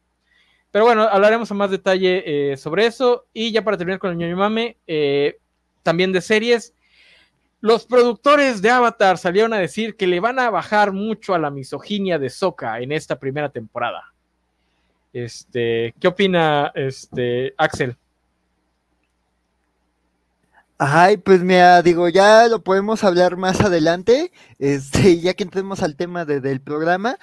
Pero 0.71 0.85
bueno, 0.85 1.01
hablaremos 1.01 1.51
en 1.51 1.57
más 1.57 1.69
detalle 1.69 2.53
eh, 2.53 2.55
sobre 2.55 2.85
eso. 2.85 3.25
Y 3.33 3.51
ya 3.51 3.61
para 3.61 3.75
terminar 3.75 3.99
con 3.99 4.11
el 4.11 4.17
ñoño 4.17 4.37
mame, 4.37 4.77
eh, 4.87 5.37
también 5.83 6.13
de 6.13 6.21
series. 6.21 6.73
Los 7.61 7.85
productores 7.85 8.61
de 8.61 8.71
Avatar 8.71 9.17
salieron 9.19 9.53
a 9.53 9.59
decir 9.59 9.95
que 9.95 10.07
le 10.07 10.19
van 10.19 10.39
a 10.39 10.49
bajar 10.49 10.91
mucho 10.91 11.35
a 11.35 11.39
la 11.39 11.51
misoginia 11.51 12.17
de 12.17 12.29
Sokka 12.29 12.79
en 12.79 12.91
esta 12.91 13.19
primera 13.19 13.49
temporada. 13.49 14.03
Este, 15.13 15.93
¿qué 15.99 16.07
opina 16.07 16.71
este 16.73 17.53
Axel? 17.57 17.95
Ay, 20.77 21.17
pues 21.17 21.41
mira, 21.43 21.83
digo, 21.83 22.09
ya 22.09 22.47
lo 22.47 22.63
podemos 22.63 23.03
hablar 23.03 23.37
más 23.37 23.61
adelante, 23.61 24.31
este, 24.57 25.19
ya 25.21 25.35
que 25.35 25.43
entremos 25.43 25.83
al 25.83 25.95
tema 25.95 26.25
de- 26.25 26.41
del 26.41 26.61
programa. 26.61 27.19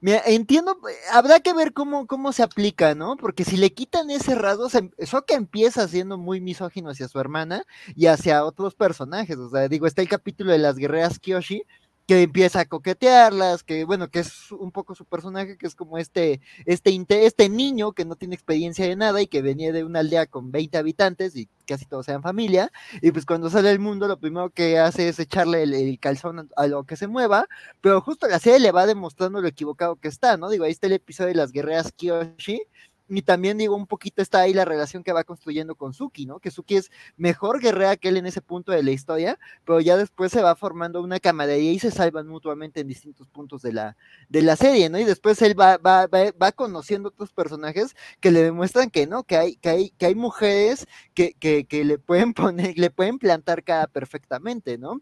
Mira, 0.00 0.22
entiendo, 0.26 0.78
eh, 0.88 0.94
habrá 1.12 1.40
que 1.40 1.52
ver 1.52 1.72
cómo, 1.72 2.06
cómo 2.06 2.32
se 2.32 2.42
aplica, 2.42 2.94
¿no? 2.94 3.16
Porque 3.16 3.44
si 3.44 3.56
le 3.56 3.72
quitan 3.72 4.10
ese 4.10 4.34
rasgo, 4.34 4.68
se- 4.68 4.90
Sokka 5.06 5.34
empieza 5.34 5.86
siendo 5.88 6.18
muy 6.18 6.40
misógino 6.40 6.90
hacia 6.90 7.08
su 7.08 7.18
hermana 7.20 7.64
y 7.94 8.06
hacia 8.06 8.44
otros 8.44 8.74
personajes. 8.74 9.36
O 9.38 9.48
sea, 9.50 9.68
digo, 9.68 9.86
está 9.86 10.02
el 10.02 10.08
capítulo 10.08 10.52
de 10.52 10.58
las 10.58 10.76
guerreras 10.76 11.18
Kyoshi, 11.18 11.64
que 12.10 12.22
empieza 12.22 12.58
a 12.58 12.64
coquetearlas, 12.64 13.62
que 13.62 13.84
bueno, 13.84 14.10
que 14.10 14.18
es 14.18 14.50
un 14.50 14.72
poco 14.72 14.96
su 14.96 15.04
personaje, 15.04 15.56
que 15.56 15.68
es 15.68 15.76
como 15.76 15.96
este, 15.96 16.40
este, 16.66 16.98
este 17.24 17.48
niño 17.48 17.92
que 17.92 18.04
no 18.04 18.16
tiene 18.16 18.34
experiencia 18.34 18.84
de 18.84 18.96
nada 18.96 19.22
y 19.22 19.28
que 19.28 19.42
venía 19.42 19.72
de 19.72 19.84
una 19.84 20.00
aldea 20.00 20.26
con 20.26 20.50
20 20.50 20.76
habitantes 20.76 21.36
y 21.36 21.48
casi 21.68 21.84
todos 21.84 22.06
sean 22.06 22.20
familia, 22.20 22.72
y 23.00 23.12
pues 23.12 23.24
cuando 23.24 23.48
sale 23.48 23.70
al 23.70 23.78
mundo 23.78 24.08
lo 24.08 24.18
primero 24.18 24.50
que 24.50 24.80
hace 24.80 25.08
es 25.08 25.20
echarle 25.20 25.62
el, 25.62 26.00
calzón 26.00 26.40
a, 26.40 26.46
a 26.56 26.66
lo 26.66 26.82
que 26.82 26.96
se 26.96 27.06
mueva, 27.06 27.46
pero 27.80 28.00
justo 28.00 28.26
la 28.26 28.40
serie 28.40 28.58
le 28.58 28.72
va 28.72 28.86
demostrando 28.86 29.40
lo 29.40 29.46
equivocado 29.46 29.94
que 29.94 30.08
está, 30.08 30.36
¿no? 30.36 30.50
Digo, 30.50 30.64
ahí 30.64 30.72
está 30.72 30.88
el 30.88 30.94
episodio 30.94 31.28
de 31.28 31.36
las 31.36 31.52
guerreras 31.52 31.92
Kyoshi, 31.92 32.62
y 33.10 33.22
también 33.22 33.58
digo, 33.58 33.74
un 33.74 33.86
poquito 33.86 34.22
está 34.22 34.40
ahí 34.40 34.54
la 34.54 34.64
relación 34.64 35.02
que 35.02 35.12
va 35.12 35.24
construyendo 35.24 35.74
con 35.74 35.92
Suki, 35.92 36.26
¿no? 36.26 36.38
Que 36.38 36.50
Suki 36.50 36.76
es 36.76 36.90
mejor 37.16 37.60
guerrera 37.60 37.96
que 37.96 38.08
él 38.08 38.16
en 38.16 38.26
ese 38.26 38.40
punto 38.40 38.72
de 38.72 38.82
la 38.82 38.92
historia, 38.92 39.38
pero 39.64 39.80
ya 39.80 39.96
después 39.96 40.32
se 40.32 40.42
va 40.42 40.54
formando 40.54 41.02
una 41.02 41.20
camaradería 41.20 41.72
y 41.72 41.78
se 41.80 41.90
salvan 41.90 42.28
mutuamente 42.28 42.80
en 42.80 42.86
distintos 42.88 43.28
puntos 43.28 43.62
de 43.62 43.72
la, 43.72 43.96
de 44.28 44.42
la 44.42 44.56
serie, 44.56 44.88
¿no? 44.88 44.98
Y 44.98 45.04
después 45.04 45.42
él 45.42 45.58
va, 45.58 45.76
va, 45.78 46.06
va, 46.06 46.32
va 46.40 46.52
conociendo 46.52 47.08
otros 47.08 47.32
personajes 47.32 47.94
que 48.20 48.30
le 48.30 48.42
demuestran 48.42 48.90
que 48.90 49.06
no, 49.06 49.24
que 49.24 49.36
hay, 49.36 49.56
que 49.56 49.68
hay, 49.68 49.90
que 49.90 50.06
hay 50.06 50.14
mujeres 50.14 50.86
que, 51.14 51.34
que, 51.34 51.64
que 51.66 51.84
le 51.84 51.98
pueden 51.98 52.32
poner, 52.34 52.78
le 52.78 52.90
pueden 52.90 53.18
plantar 53.18 53.64
cara 53.64 53.86
perfectamente, 53.88 54.78
¿no? 54.78 55.00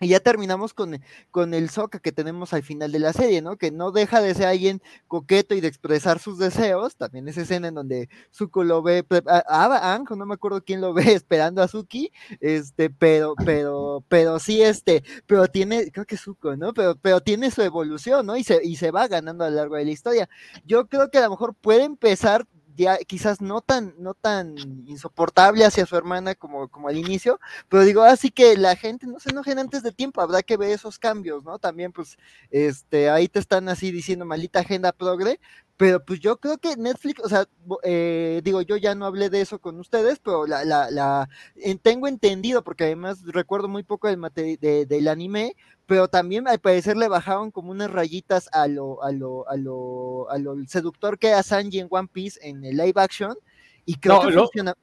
Y 0.00 0.08
ya 0.08 0.20
terminamos 0.20 0.74
con, 0.74 1.00
con 1.30 1.54
el 1.54 1.70
Soca 1.70 2.00
que 2.00 2.12
tenemos 2.12 2.52
al 2.52 2.62
final 2.62 2.92
de 2.92 2.98
la 2.98 3.12
serie, 3.12 3.40
¿no? 3.40 3.56
Que 3.56 3.70
no 3.70 3.92
deja 3.92 4.20
de 4.20 4.34
ser 4.34 4.46
alguien 4.46 4.82
coqueto 5.08 5.54
y 5.54 5.60
de 5.60 5.68
expresar 5.68 6.18
sus 6.18 6.38
deseos. 6.38 6.96
También 6.96 7.28
esa 7.28 7.42
escena 7.42 7.68
en 7.68 7.74
donde 7.74 8.08
Zuko 8.32 8.62
lo 8.62 8.82
ve, 8.82 9.04
a, 9.26 9.94
Anjo, 9.94 10.14
no 10.16 10.26
me 10.26 10.34
acuerdo 10.34 10.62
quién 10.62 10.80
lo 10.80 10.92
ve 10.94 11.12
esperando 11.12 11.62
a 11.62 11.68
Suki, 11.68 12.12
este, 12.40 12.90
pero, 12.90 13.34
pero, 13.44 14.04
pero 14.08 14.38
sí, 14.38 14.62
este, 14.62 15.02
pero 15.26 15.46
tiene, 15.48 15.90
creo 15.90 16.04
que 16.04 16.16
Zuko, 16.16 16.56
¿no? 16.56 16.74
Pero, 16.74 16.96
pero 16.96 17.20
tiene 17.20 17.50
su 17.50 17.62
evolución, 17.62 18.26
¿no? 18.26 18.36
Y 18.36 18.44
se, 18.44 18.60
y 18.62 18.76
se 18.76 18.90
va 18.90 19.08
ganando 19.08 19.44
a 19.44 19.50
lo 19.50 19.56
largo 19.56 19.76
de 19.76 19.86
la 19.86 19.90
historia. 19.90 20.28
Yo 20.64 20.86
creo 20.88 21.10
que 21.10 21.18
a 21.18 21.22
lo 21.22 21.30
mejor 21.30 21.54
puede 21.54 21.84
empezar 21.84 22.46
ya 22.76 22.98
quizás 22.98 23.40
no 23.40 23.60
tan, 23.60 23.94
no 23.98 24.14
tan 24.14 24.56
insoportable 24.86 25.64
hacia 25.64 25.86
su 25.86 25.96
hermana 25.96 26.34
como, 26.34 26.68
como 26.68 26.88
al 26.88 26.96
inicio, 26.96 27.40
pero 27.68 27.82
digo, 27.84 28.02
así 28.02 28.30
que 28.30 28.56
la 28.56 28.76
gente 28.76 29.06
no 29.06 29.18
se 29.18 29.30
enojen 29.30 29.58
antes 29.58 29.82
de 29.82 29.92
tiempo, 29.92 30.20
habrá 30.20 30.42
que 30.42 30.56
ver 30.56 30.70
esos 30.70 30.98
cambios, 30.98 31.44
¿no? 31.44 31.58
También, 31.58 31.92
pues, 31.92 32.16
este, 32.50 33.10
ahí 33.10 33.28
te 33.28 33.38
están 33.38 33.68
así 33.68 33.90
diciendo 33.90 34.24
maldita 34.24 34.60
agenda 34.60 34.92
progre, 34.92 35.40
pero 35.76 36.04
pues 36.04 36.20
yo 36.20 36.38
creo 36.38 36.58
que 36.58 36.76
Netflix, 36.76 37.20
o 37.22 37.28
sea, 37.28 37.46
eh, 37.82 38.40
digo, 38.42 38.62
yo 38.62 38.76
ya 38.76 38.94
no 38.94 39.04
hablé 39.06 39.28
de 39.30 39.40
eso 39.42 39.58
con 39.58 39.78
ustedes, 39.78 40.18
pero 40.18 40.46
la, 40.46 40.64
la, 40.64 40.90
la, 40.90 41.28
en- 41.56 41.78
tengo 41.78 42.08
entendido, 42.08 42.62
porque 42.64 42.84
además 42.84 43.22
recuerdo 43.26 43.68
muy 43.68 43.82
poco 43.82 44.08
del, 44.08 44.16
mate- 44.16 44.58
de- 44.58 44.86
del 44.86 45.08
anime, 45.08 45.54
pero 45.84 46.08
también 46.08 46.48
al 46.48 46.58
parecer 46.60 46.96
le 46.96 47.08
bajaron 47.08 47.50
como 47.50 47.70
unas 47.70 47.90
rayitas 47.90 48.48
a 48.52 48.66
lo, 48.68 49.02
a 49.02 49.12
lo, 49.12 49.48
a 49.48 49.56
lo, 49.56 50.30
a 50.30 50.38
lo 50.38 50.56
seductor 50.66 51.18
que 51.18 51.28
era 51.28 51.42
Sanji 51.42 51.80
en 51.80 51.88
One 51.90 52.08
Piece 52.12 52.40
en 52.42 52.64
el 52.64 52.76
live 52.76 52.94
action, 52.96 53.36
y 53.84 53.96
creo 53.96 54.14
No, 54.22 54.28
que 54.28 54.34
lo- 54.34 54.42
funciona. 54.44 54.74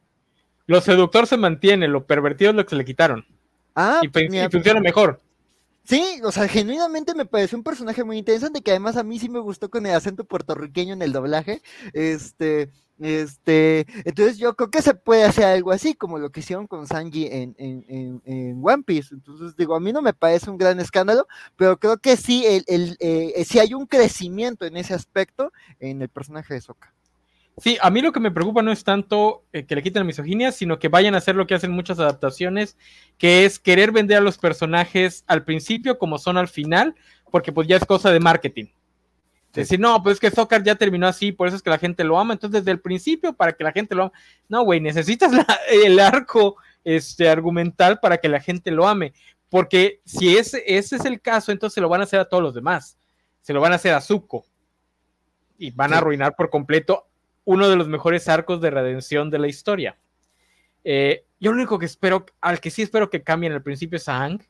Lo 0.65 0.79
seductor 0.79 1.27
se 1.27 1.35
mantiene, 1.37 1.87
lo 1.89 2.05
pervertido 2.05 2.51
es 2.51 2.55
lo 2.55 2.63
que 2.63 2.69
se 2.69 2.75
le 2.77 2.85
quitaron. 2.85 3.25
Ah, 3.75 3.99
y, 4.01 4.07
mira, 4.29 4.45
y 4.45 4.49
funciona 4.49 4.79
mejor. 4.79 5.19
Sí, 5.85 6.21
o 6.23 6.31
sea, 6.31 6.47
genuinamente 6.47 7.13
me 7.13 7.25
pareció 7.25 7.57
un 7.57 7.63
personaje 7.63 8.03
muy 8.05 8.17
interesante 8.17 8.61
que 8.61 8.71
además 8.71 8.95
a 8.95 9.03
mí 9.03 9.19
sí 9.19 9.27
me 9.27 9.39
gustó 9.39 9.69
con 9.69 9.85
el 9.85 9.93
acento 9.93 10.23
puertorriqueño 10.23 10.93
en 10.93 11.01
el 11.01 11.11
doblaje. 11.11 11.61
Este, 11.91 12.69
este, 12.99 13.85
entonces 14.05 14.37
yo 14.37 14.55
creo 14.55 14.71
que 14.71 14.81
se 14.81 14.93
puede 14.93 15.23
hacer 15.25 15.43
algo 15.43 15.71
así 15.71 15.93
como 15.93 16.19
lo 16.19 16.29
que 16.31 16.39
hicieron 16.39 16.67
con 16.67 16.87
Sanji 16.87 17.25
en, 17.27 17.53
en, 17.57 17.85
en, 17.89 18.21
en 18.25 18.61
One 18.63 18.83
Piece. 18.83 19.13
Entonces 19.13 19.57
digo, 19.57 19.75
a 19.75 19.81
mí 19.81 19.91
no 19.91 20.01
me 20.01 20.13
parece 20.13 20.49
un 20.49 20.57
gran 20.57 20.79
escándalo, 20.79 21.27
pero 21.57 21.77
creo 21.77 21.97
que 21.97 22.15
sí, 22.15 22.45
el, 22.45 22.63
el, 22.67 22.95
eh, 23.01 23.43
sí 23.45 23.59
hay 23.59 23.73
un 23.73 23.85
crecimiento 23.85 24.65
en 24.65 24.77
ese 24.77 24.93
aspecto 24.93 25.51
en 25.79 26.01
el 26.01 26.07
personaje 26.09 26.53
de 26.53 26.61
Sokka. 26.61 26.93
Sí, 27.57 27.77
a 27.81 27.89
mí 27.91 28.01
lo 28.01 28.11
que 28.11 28.19
me 28.19 28.31
preocupa 28.31 28.63
no 28.63 28.71
es 28.71 28.83
tanto 28.83 29.43
eh, 29.53 29.65
que 29.65 29.75
le 29.75 29.83
quiten 29.83 30.01
la 30.01 30.05
misoginia, 30.05 30.51
sino 30.51 30.79
que 30.79 30.87
vayan 30.87 31.13
a 31.13 31.19
hacer 31.19 31.35
lo 31.35 31.45
que 31.45 31.53
hacen 31.53 31.71
muchas 31.71 31.99
adaptaciones, 31.99 32.77
que 33.19 33.45
es 33.45 33.59
querer 33.59 33.91
vender 33.91 34.17
a 34.17 34.21
los 34.21 34.37
personajes 34.39 35.23
al 35.27 35.43
principio 35.43 35.99
como 35.99 36.17
son 36.17 36.37
al 36.37 36.47
final, 36.47 36.95
porque 37.29 37.51
pues 37.51 37.67
ya 37.67 37.77
es 37.77 37.85
cosa 37.85 38.11
de 38.11 38.19
marketing. 38.19 38.65
Es 39.49 39.67
decir, 39.69 39.79
no, 39.79 40.01
pues 40.01 40.15
es 40.15 40.19
que 40.19 40.31
Soccer 40.31 40.63
ya 40.63 40.73
terminó 40.73 41.05
así, 41.07 41.31
por 41.31 41.47
eso 41.47 41.55
es 41.55 41.61
que 41.61 41.69
la 41.69 41.77
gente 41.77 42.03
lo 42.03 42.17
ama. 42.17 42.33
Entonces, 42.33 42.61
desde 42.61 42.71
el 42.71 42.79
principio, 42.79 43.33
para 43.33 43.53
que 43.53 43.63
la 43.63 43.71
gente 43.71 43.93
lo 43.93 44.05
ame. 44.05 44.11
No, 44.49 44.63
güey, 44.63 44.79
necesitas 44.79 45.31
la- 45.31 45.45
el 45.71 45.99
arco 45.99 46.55
este, 46.83 47.29
argumental 47.29 47.99
para 47.99 48.17
que 48.17 48.29
la 48.29 48.39
gente 48.39 48.71
lo 48.71 48.87
ame. 48.87 49.13
Porque 49.49 50.01
si 50.05 50.35
ese, 50.35 50.63
ese 50.65 50.95
es 50.95 51.05
el 51.05 51.21
caso, 51.21 51.51
entonces 51.51 51.75
se 51.75 51.81
lo 51.81 51.87
van 51.89 52.01
a 52.01 52.05
hacer 52.05 52.19
a 52.19 52.25
todos 52.27 52.41
los 52.41 52.55
demás. 52.55 52.97
Se 53.41 53.53
lo 53.53 53.61
van 53.61 53.73
a 53.73 53.75
hacer 53.75 53.93
a 53.93 54.01
Zuko. 54.01 54.43
Y 55.59 55.69
van 55.69 55.93
a 55.93 55.97
Sí. 55.97 55.99
arruinar 55.99 56.35
por 56.35 56.49
completo 56.49 57.05
uno 57.45 57.69
de 57.69 57.75
los 57.75 57.87
mejores 57.87 58.27
arcos 58.27 58.61
de 58.61 58.69
redención 58.69 59.29
de 59.29 59.39
la 59.39 59.47
historia. 59.47 59.97
Eh, 60.83 61.25
yo 61.39 61.51
lo 61.51 61.57
único 61.57 61.79
que 61.79 61.85
espero, 61.85 62.25
al 62.41 62.59
que 62.59 62.69
sí 62.69 62.81
espero 62.81 63.09
que 63.09 63.23
cambien 63.23 63.53
al 63.53 63.63
principio 63.63 63.97
es 63.97 64.07
a 64.09 64.19
Hank, 64.19 64.43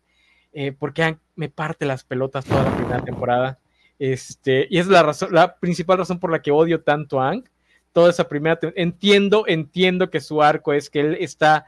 eh, 0.53 0.71
porque 0.71 1.03
Hank 1.03 1.19
me 1.35 1.49
parte 1.49 1.85
las 1.85 2.03
pelotas 2.03 2.45
toda 2.45 2.63
la 2.63 2.75
primera 2.75 3.03
temporada. 3.03 3.59
Este, 3.99 4.67
y 4.69 4.79
es 4.79 4.87
la 4.87 5.03
razón, 5.03 5.29
la 5.31 5.55
principal 5.55 5.97
razón 5.97 6.19
por 6.19 6.31
la 6.31 6.41
que 6.41 6.51
odio 6.51 6.81
tanto 6.81 7.21
a 7.21 7.29
Hank. 7.29 7.47
Toda 7.91 8.09
esa 8.09 8.27
primera 8.27 8.59
entiendo, 8.75 9.45
entiendo 9.47 10.09
que 10.09 10.19
su 10.19 10.41
arco 10.41 10.73
es 10.73 10.89
que 10.89 10.99
él 10.99 11.17
está 11.19 11.65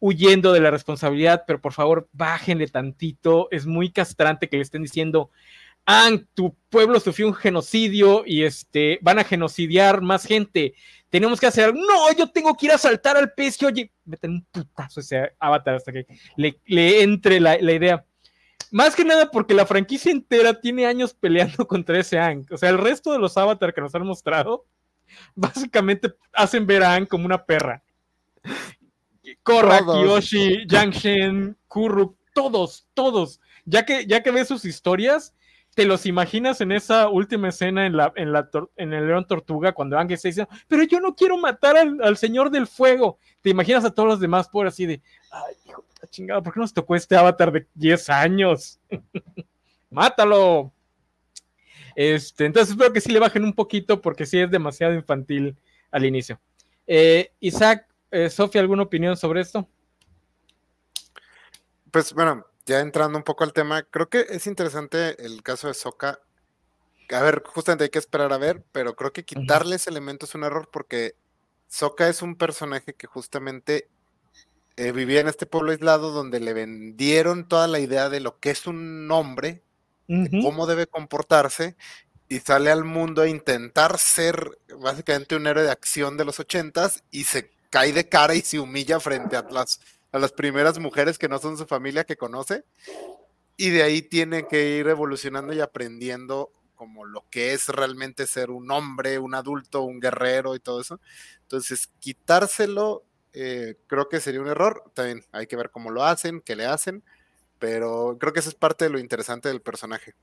huyendo 0.00 0.52
de 0.52 0.60
la 0.60 0.70
responsabilidad, 0.70 1.44
pero 1.46 1.60
por 1.60 1.72
favor, 1.72 2.08
bájenle 2.12 2.66
tantito. 2.68 3.48
Es 3.50 3.66
muy 3.66 3.90
castrante 3.90 4.48
que 4.48 4.56
le 4.56 4.62
estén 4.62 4.82
diciendo, 4.82 5.30
Hank, 5.86 6.26
tu 6.34 6.56
pueblo 6.70 7.00
sufrió 7.00 7.26
un 7.26 7.34
genocidio 7.34 8.22
y 8.24 8.44
este 8.44 8.98
van 9.02 9.18
a 9.18 9.24
genocidiar 9.24 10.00
más 10.00 10.24
gente. 10.24 10.74
Tenemos 11.10 11.40
que 11.40 11.46
hacer. 11.46 11.74
No, 11.74 12.12
yo 12.16 12.30
tengo 12.30 12.54
que 12.54 12.66
ir 12.66 12.72
a 12.72 12.78
saltar 12.78 13.16
al 13.16 13.32
pez. 13.32 13.58
que, 13.58 13.66
Oye, 13.66 13.92
meten 14.04 14.30
un 14.30 14.46
putazo 14.50 15.00
ese 15.00 15.32
avatar 15.38 15.74
hasta 15.74 15.92
que 15.92 16.06
le, 16.36 16.58
le 16.66 17.02
entre 17.02 17.40
la, 17.40 17.58
la 17.58 17.72
idea. 17.72 18.04
Más 18.70 18.96
que 18.96 19.04
nada 19.04 19.30
porque 19.30 19.52
la 19.52 19.66
franquicia 19.66 20.10
entera 20.10 20.58
tiene 20.58 20.86
años 20.86 21.12
peleando 21.20 21.66
contra 21.66 21.98
ese 21.98 22.18
Hank. 22.18 22.52
O 22.52 22.56
sea, 22.56 22.70
el 22.70 22.78
resto 22.78 23.12
de 23.12 23.18
los 23.18 23.36
avatar 23.36 23.74
que 23.74 23.80
nos 23.80 23.94
han 23.94 24.06
mostrado, 24.06 24.64
básicamente 25.34 26.14
hacen 26.32 26.66
ver 26.66 26.82
a 26.82 26.92
Hank 26.92 27.08
como 27.08 27.26
una 27.26 27.44
perra. 27.44 27.82
Korra, 29.42 29.78
Todos. 29.80 29.98
Kiyoshi, 29.98 30.66
Yangshen, 30.66 31.56
Kuruk, 31.68 32.16
todos, 32.34 32.86
todos. 32.94 33.40
Ya 33.64 33.84
que, 33.84 34.06
ya 34.06 34.22
que 34.22 34.30
ves 34.30 34.48
sus 34.48 34.64
historias, 34.64 35.34
te 35.74 35.86
los 35.86 36.04
imaginas 36.06 36.60
en 36.60 36.72
esa 36.72 37.08
última 37.08 37.48
escena 37.48 37.86
en, 37.86 37.96
la, 37.96 38.12
en, 38.16 38.32
la 38.32 38.48
en 38.76 38.92
el 38.92 39.06
León 39.06 39.26
Tortuga, 39.26 39.72
cuando 39.72 39.98
Ángel 39.98 40.14
está 40.14 40.28
diciendo, 40.28 40.52
pero 40.68 40.82
yo 40.82 41.00
no 41.00 41.14
quiero 41.14 41.38
matar 41.38 41.76
al, 41.76 42.02
al 42.02 42.16
Señor 42.16 42.50
del 42.50 42.66
Fuego. 42.66 43.18
Te 43.40 43.50
imaginas 43.50 43.84
a 43.84 43.90
todos 43.90 44.08
los 44.08 44.20
demás 44.20 44.48
por 44.48 44.66
así 44.66 44.84
de, 44.84 45.00
ay, 45.30 45.54
hijo 45.66 45.84
de 46.00 46.08
chingada, 46.08 46.42
¿por 46.42 46.52
qué 46.52 46.60
nos 46.60 46.74
tocó 46.74 46.94
este 46.94 47.16
avatar 47.16 47.50
de 47.52 47.66
10 47.74 48.10
años? 48.10 48.80
Mátalo. 49.90 50.72
Este, 51.94 52.46
entonces 52.46 52.70
espero 52.72 52.92
que 52.92 53.00
sí 53.00 53.10
le 53.12 53.18
bajen 53.18 53.44
un 53.44 53.52
poquito 53.52 54.00
porque 54.00 54.26
sí 54.26 54.38
es 54.38 54.50
demasiado 54.50 54.94
infantil 54.94 55.56
al 55.90 56.04
inicio. 56.04 56.40
Eh, 56.86 57.32
Isaac, 57.40 57.86
eh, 58.10 58.28
Sofía, 58.28 58.60
¿alguna 58.60 58.82
opinión 58.82 59.16
sobre 59.16 59.40
esto? 59.40 59.68
Pues 61.90 62.12
bueno, 62.14 62.46
ya 62.66 62.80
entrando 62.80 63.18
un 63.18 63.24
poco 63.24 63.44
al 63.44 63.52
tema, 63.52 63.82
creo 63.82 64.08
que 64.08 64.26
es 64.28 64.46
interesante 64.46 65.24
el 65.24 65.42
caso 65.42 65.68
de 65.68 65.74
Soka. 65.74 66.20
A 67.10 67.20
ver, 67.20 67.42
justamente 67.44 67.84
hay 67.84 67.90
que 67.90 67.98
esperar 67.98 68.32
a 68.32 68.38
ver, 68.38 68.64
pero 68.72 68.96
creo 68.96 69.12
que 69.12 69.24
quitarle 69.24 69.76
ese 69.76 69.90
elemento 69.90 70.26
es 70.26 70.34
un 70.34 70.44
error 70.44 70.68
porque 70.72 71.14
Soka 71.68 72.08
es 72.08 72.22
un 72.22 72.36
personaje 72.36 72.94
que 72.94 73.06
justamente 73.06 73.88
eh, 74.76 74.92
vivía 74.92 75.20
en 75.20 75.28
este 75.28 75.46
pueblo 75.46 75.72
aislado 75.72 76.12
donde 76.12 76.40
le 76.40 76.54
vendieron 76.54 77.46
toda 77.48 77.68
la 77.68 77.80
idea 77.80 78.08
de 78.08 78.20
lo 78.20 78.38
que 78.38 78.50
es 78.50 78.66
un 78.66 79.10
hombre 79.10 79.62
Ujú. 80.08 80.42
cómo 80.42 80.66
debe 80.66 80.86
comportarse 80.86 81.76
y 82.28 82.40
sale 82.40 82.70
al 82.70 82.84
mundo 82.84 83.22
a 83.22 83.28
intentar 83.28 83.98
ser 83.98 84.58
básicamente 84.78 85.36
un 85.36 85.46
héroe 85.46 85.62
de 85.62 85.70
acción 85.70 86.16
de 86.16 86.24
los 86.24 86.40
ochentas 86.40 87.02
y 87.10 87.24
se 87.24 87.50
cae 87.70 87.92
de 87.92 88.08
cara 88.08 88.34
y 88.34 88.40
se 88.42 88.58
humilla 88.58 89.00
frente 89.00 89.36
a 89.36 89.42
las, 89.50 89.80
a 90.12 90.18
las 90.18 90.32
primeras 90.32 90.78
mujeres 90.78 91.18
que 91.18 91.28
no 91.28 91.38
son 91.38 91.56
su 91.56 91.66
familia 91.66 92.04
que 92.04 92.16
conoce 92.16 92.64
y 93.56 93.70
de 93.70 93.82
ahí 93.82 94.02
tiene 94.02 94.46
que 94.46 94.76
ir 94.76 94.88
evolucionando 94.88 95.52
y 95.52 95.60
aprendiendo 95.60 96.52
como 96.74 97.04
lo 97.04 97.24
que 97.30 97.52
es 97.52 97.68
realmente 97.68 98.26
ser 98.26 98.50
un 98.50 98.70
hombre, 98.70 99.18
un 99.18 99.34
adulto, 99.34 99.82
un 99.82 100.00
guerrero 100.00 100.54
y 100.54 100.60
todo 100.60 100.80
eso. 100.80 101.00
Entonces, 101.42 101.90
quitárselo 102.00 103.04
eh, 103.32 103.76
creo 103.86 104.08
que 104.08 104.20
sería 104.20 104.40
un 104.40 104.48
error. 104.48 104.82
También 104.94 105.24
hay 105.32 105.46
que 105.46 105.56
ver 105.56 105.70
cómo 105.70 105.90
lo 105.90 106.04
hacen, 106.04 106.40
qué 106.40 106.56
le 106.56 106.66
hacen, 106.66 107.02
pero 107.58 108.16
creo 108.18 108.32
que 108.32 108.40
eso 108.40 108.48
es 108.48 108.54
parte 108.54 108.84
de 108.84 108.90
lo 108.90 108.98
interesante 108.98 109.48
del 109.48 109.62
personaje. 109.62 110.14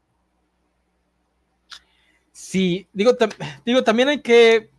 Sí, 2.32 2.88
digo, 2.94 3.18
digo, 3.66 3.84
también 3.84 4.10
hay 4.10 4.22
que 4.22 4.70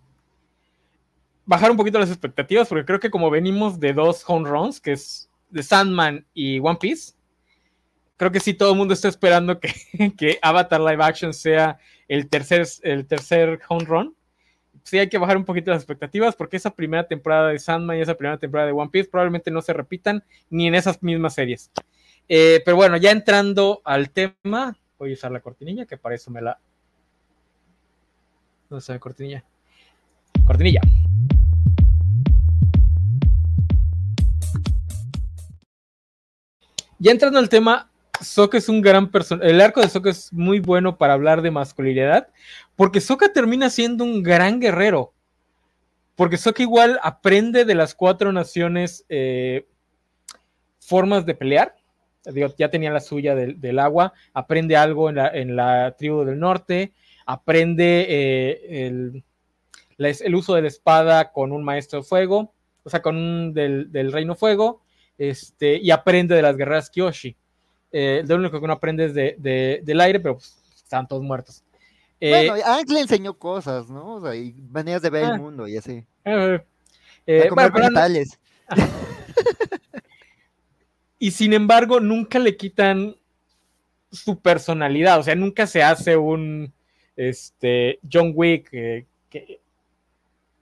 bajar 1.50 1.68
un 1.72 1.76
poquito 1.76 1.98
las 1.98 2.10
expectativas, 2.10 2.68
porque 2.68 2.84
creo 2.84 3.00
que 3.00 3.10
como 3.10 3.28
venimos 3.28 3.80
de 3.80 3.92
dos 3.92 4.22
home 4.24 4.48
runs, 4.48 4.80
que 4.80 4.92
es 4.92 5.28
de 5.48 5.64
Sandman 5.64 6.24
y 6.32 6.60
One 6.60 6.78
Piece, 6.80 7.14
creo 8.16 8.30
que 8.30 8.38
sí 8.38 8.54
todo 8.54 8.70
el 8.70 8.78
mundo 8.78 8.94
está 8.94 9.08
esperando 9.08 9.58
que, 9.58 9.74
que 10.16 10.38
Avatar 10.42 10.80
Live 10.80 11.02
Action 11.02 11.34
sea 11.34 11.80
el 12.06 12.28
tercer, 12.28 12.64
el 12.82 13.04
tercer 13.04 13.58
home 13.68 13.84
run. 13.84 14.14
Sí 14.84 15.00
hay 15.00 15.08
que 15.08 15.18
bajar 15.18 15.36
un 15.36 15.44
poquito 15.44 15.72
las 15.72 15.80
expectativas, 15.80 16.36
porque 16.36 16.56
esa 16.56 16.70
primera 16.70 17.08
temporada 17.08 17.48
de 17.48 17.58
Sandman 17.58 17.98
y 17.98 18.02
esa 18.02 18.14
primera 18.14 18.38
temporada 18.38 18.68
de 18.68 18.72
One 18.72 18.90
Piece 18.92 19.10
probablemente 19.10 19.50
no 19.50 19.60
se 19.60 19.72
repitan 19.72 20.22
ni 20.50 20.68
en 20.68 20.76
esas 20.76 21.02
mismas 21.02 21.34
series. 21.34 21.72
Eh, 22.28 22.62
pero 22.64 22.76
bueno, 22.76 22.96
ya 22.96 23.10
entrando 23.10 23.82
al 23.84 24.10
tema, 24.10 24.78
voy 25.00 25.10
a 25.10 25.14
usar 25.14 25.32
la 25.32 25.40
cortinilla, 25.40 25.84
que 25.84 25.96
para 25.96 26.14
eso 26.14 26.30
me 26.30 26.40
la, 26.40 26.60
¿Dónde 28.68 28.78
está 28.78 28.92
mi 28.92 29.00
cortinilla? 29.00 29.42
Cortinilla. 30.46 30.80
Ya 37.02 37.12
entrando 37.12 37.38
al 37.38 37.48
tema, 37.48 37.90
Sokka 38.20 38.58
es 38.58 38.68
un 38.68 38.82
gran 38.82 39.10
personaje. 39.10 39.50
El 39.50 39.62
arco 39.62 39.80
de 39.80 39.88
Sokka 39.88 40.10
es 40.10 40.30
muy 40.34 40.60
bueno 40.60 40.98
para 40.98 41.14
hablar 41.14 41.40
de 41.40 41.50
masculinidad, 41.50 42.28
porque 42.76 43.00
Sokka 43.00 43.32
termina 43.32 43.70
siendo 43.70 44.04
un 44.04 44.22
gran 44.22 44.60
guerrero. 44.60 45.14
Porque 46.14 46.36
Sokka 46.36 46.62
igual 46.62 47.00
aprende 47.02 47.64
de 47.64 47.74
las 47.74 47.94
cuatro 47.94 48.32
naciones 48.32 49.06
eh, 49.08 49.66
formas 50.78 51.24
de 51.24 51.34
pelear. 51.34 51.74
Ya 52.58 52.68
tenía 52.68 52.90
la 52.90 53.00
suya 53.00 53.34
del, 53.34 53.58
del 53.62 53.78
agua, 53.78 54.12
aprende 54.34 54.76
algo 54.76 55.08
en 55.08 55.16
la, 55.16 55.28
en 55.28 55.56
la 55.56 55.96
tribu 55.96 56.24
del 56.24 56.38
norte, 56.38 56.92
aprende 57.24 58.04
eh, 58.10 58.86
el, 58.88 59.24
el 59.96 60.34
uso 60.34 60.54
de 60.54 60.60
la 60.60 60.68
espada 60.68 61.32
con 61.32 61.50
un 61.50 61.64
maestro 61.64 62.00
de 62.00 62.04
fuego, 62.04 62.52
o 62.82 62.90
sea, 62.90 63.00
con 63.00 63.16
un 63.16 63.54
del, 63.54 63.90
del 63.90 64.12
reino 64.12 64.34
fuego, 64.34 64.82
este, 65.20 65.76
y 65.76 65.90
aprende 65.90 66.34
de 66.34 66.40
las 66.40 66.56
guerreras 66.56 66.88
Kyoshi. 66.88 67.36
Eh, 67.92 68.24
lo 68.26 68.36
único 68.36 68.58
que 68.58 68.66
no 68.66 68.72
aprende 68.72 69.04
es 69.04 69.12
de, 69.14 69.36
de- 69.38 69.82
del 69.84 70.00
aire, 70.00 70.18
pero 70.18 70.36
pues, 70.36 70.56
están 70.74 71.06
todos 71.06 71.22
muertos. 71.22 71.62
Eh, 72.18 72.48
Bueno, 72.48 72.64
Ang 72.66 72.88
le 72.90 73.00
enseñó 73.00 73.34
cosas, 73.34 73.90
¿no? 73.90 74.14
O 74.14 74.20
sea, 74.22 74.34
y 74.34 74.54
maneras 74.70 75.02
de 75.02 75.10
ver 75.10 75.24
Ah. 75.26 75.34
el 75.34 75.40
mundo 75.40 75.68
y 75.68 75.76
así. 75.76 76.02
eh, 76.24 76.26
A 76.26 76.64
eh, 77.26 77.48
comer 77.48 77.70
bueno, 77.70 77.90
no- 77.90 78.00
y 81.18 81.30
sin 81.32 81.52
embargo, 81.52 82.00
nunca 82.00 82.38
le 82.38 82.56
quitan 82.56 83.14
su 84.10 84.38
personalidad, 84.40 85.18
o 85.18 85.22
sea, 85.22 85.34
nunca 85.34 85.66
se 85.66 85.82
hace 85.82 86.16
un 86.16 86.72
este, 87.16 87.98
John 88.10 88.32
Wick 88.34 88.68
eh, 88.72 89.04
que- 89.28 89.60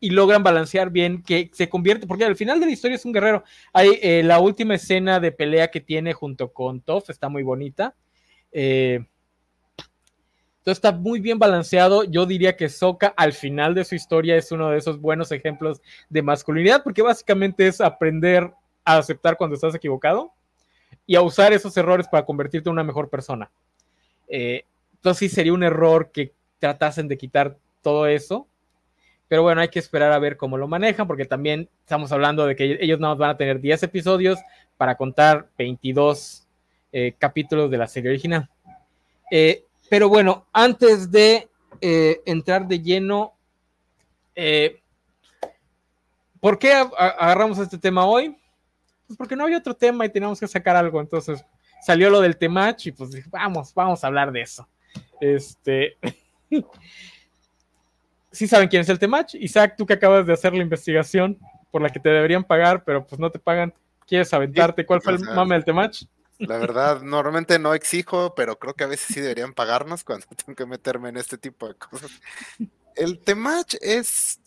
y 0.00 0.10
logran 0.10 0.42
balancear 0.42 0.90
bien 0.90 1.22
que 1.22 1.50
se 1.52 1.68
convierte, 1.68 2.06
porque 2.06 2.24
al 2.24 2.36
final 2.36 2.60
de 2.60 2.66
la 2.66 2.72
historia 2.72 2.94
es 2.94 3.04
un 3.04 3.12
guerrero. 3.12 3.44
Hay 3.72 3.98
eh, 4.02 4.22
la 4.24 4.38
última 4.38 4.74
escena 4.74 5.20
de 5.20 5.32
pelea 5.32 5.70
que 5.70 5.80
tiene 5.80 6.12
junto 6.12 6.52
con 6.52 6.80
Toph, 6.80 7.10
está 7.10 7.28
muy 7.28 7.42
bonita. 7.42 7.94
Eh, 8.52 9.00
entonces 10.58 10.84
está 10.84 10.92
muy 10.92 11.20
bien 11.20 11.38
balanceado. 11.38 12.04
Yo 12.04 12.26
diría 12.26 12.56
que 12.56 12.68
Sokka 12.68 13.14
al 13.16 13.32
final 13.32 13.74
de 13.74 13.84
su 13.84 13.94
historia 13.94 14.36
es 14.36 14.52
uno 14.52 14.70
de 14.70 14.78
esos 14.78 15.00
buenos 15.00 15.32
ejemplos 15.32 15.80
de 16.10 16.22
masculinidad, 16.22 16.82
porque 16.82 17.02
básicamente 17.02 17.66
es 17.66 17.80
aprender 17.80 18.52
a 18.84 18.98
aceptar 18.98 19.36
cuando 19.36 19.54
estás 19.54 19.74
equivocado 19.74 20.32
y 21.06 21.16
a 21.16 21.22
usar 21.22 21.52
esos 21.52 21.76
errores 21.76 22.06
para 22.06 22.26
convertirte 22.26 22.68
en 22.68 22.74
una 22.74 22.84
mejor 22.84 23.08
persona. 23.08 23.50
Eh, 24.28 24.64
entonces 24.96 25.30
sí 25.30 25.34
sería 25.34 25.54
un 25.54 25.62
error 25.62 26.10
que 26.12 26.32
tratasen 26.58 27.08
de 27.08 27.16
quitar 27.16 27.56
todo 27.82 28.06
eso. 28.06 28.46
Pero 29.28 29.42
bueno, 29.42 29.60
hay 29.60 29.68
que 29.68 29.78
esperar 29.78 30.12
a 30.12 30.18
ver 30.18 30.36
cómo 30.36 30.56
lo 30.56 30.66
manejan, 30.66 31.06
porque 31.06 31.26
también 31.26 31.68
estamos 31.80 32.10
hablando 32.12 32.46
de 32.46 32.56
que 32.56 32.78
ellos 32.80 32.98
nada 32.98 33.14
más 33.14 33.18
van 33.18 33.30
a 33.30 33.36
tener 33.36 33.60
10 33.60 33.82
episodios 33.82 34.38
para 34.76 34.96
contar 34.96 35.48
22 35.58 36.46
eh, 36.92 37.14
capítulos 37.18 37.70
de 37.70 37.76
la 37.78 37.86
serie 37.86 38.10
original. 38.10 38.48
Eh, 39.30 39.64
pero 39.90 40.08
bueno, 40.08 40.46
antes 40.52 41.10
de 41.10 41.48
eh, 41.80 42.20
entrar 42.26 42.66
de 42.66 42.80
lleno, 42.80 43.34
eh, 44.34 44.80
¿por 46.40 46.58
qué 46.58 46.72
agarramos 46.72 47.58
este 47.58 47.78
tema 47.78 48.06
hoy? 48.06 48.36
Pues 49.06 49.16
porque 49.16 49.36
no 49.36 49.44
había 49.44 49.58
otro 49.58 49.74
tema 49.74 50.04
y 50.04 50.10
teníamos 50.10 50.40
que 50.40 50.48
sacar 50.48 50.76
algo. 50.76 51.00
Entonces 51.00 51.44
salió 51.82 52.10
lo 52.10 52.20
del 52.20 52.36
temach 52.36 52.86
y 52.86 52.92
pues 52.92 53.10
dije, 53.10 53.28
vamos, 53.30 53.72
vamos 53.74 54.02
a 54.02 54.06
hablar 54.06 54.32
de 54.32 54.42
eso. 54.42 54.68
Este. 55.20 55.96
sí 58.38 58.46
saben 58.46 58.68
quién 58.68 58.82
es 58.82 58.88
el 58.88 58.98
temach. 58.98 59.34
Isaac, 59.34 59.74
tú 59.76 59.84
que 59.84 59.94
acabas 59.94 60.26
de 60.26 60.32
hacer 60.32 60.54
la 60.54 60.62
investigación 60.62 61.38
por 61.70 61.82
la 61.82 61.90
que 61.90 61.98
te 61.98 62.08
deberían 62.08 62.44
pagar, 62.44 62.84
pero 62.84 63.04
pues 63.04 63.18
no 63.18 63.30
te 63.30 63.38
pagan. 63.38 63.74
¿Quieres 64.06 64.32
aventarte? 64.32 64.86
¿Cuál 64.86 65.02
fue 65.02 65.14
el 65.14 65.20
mame 65.20 65.56
del 65.56 65.64
temach? 65.64 66.04
La 66.38 66.56
verdad, 66.56 67.02
normalmente 67.02 67.58
no 67.58 67.74
exijo, 67.74 68.34
pero 68.36 68.58
creo 68.58 68.74
que 68.74 68.84
a 68.84 68.86
veces 68.86 69.12
sí 69.12 69.20
deberían 69.20 69.54
pagarnos 69.54 70.04
cuando 70.04 70.26
tengo 70.46 70.54
que 70.54 70.66
meterme 70.66 71.08
en 71.08 71.16
este 71.16 71.36
tipo 71.36 71.66
de 71.66 71.74
cosas. 71.74 72.10
El 72.94 73.18
Temach 73.18 73.74
es. 73.80 74.40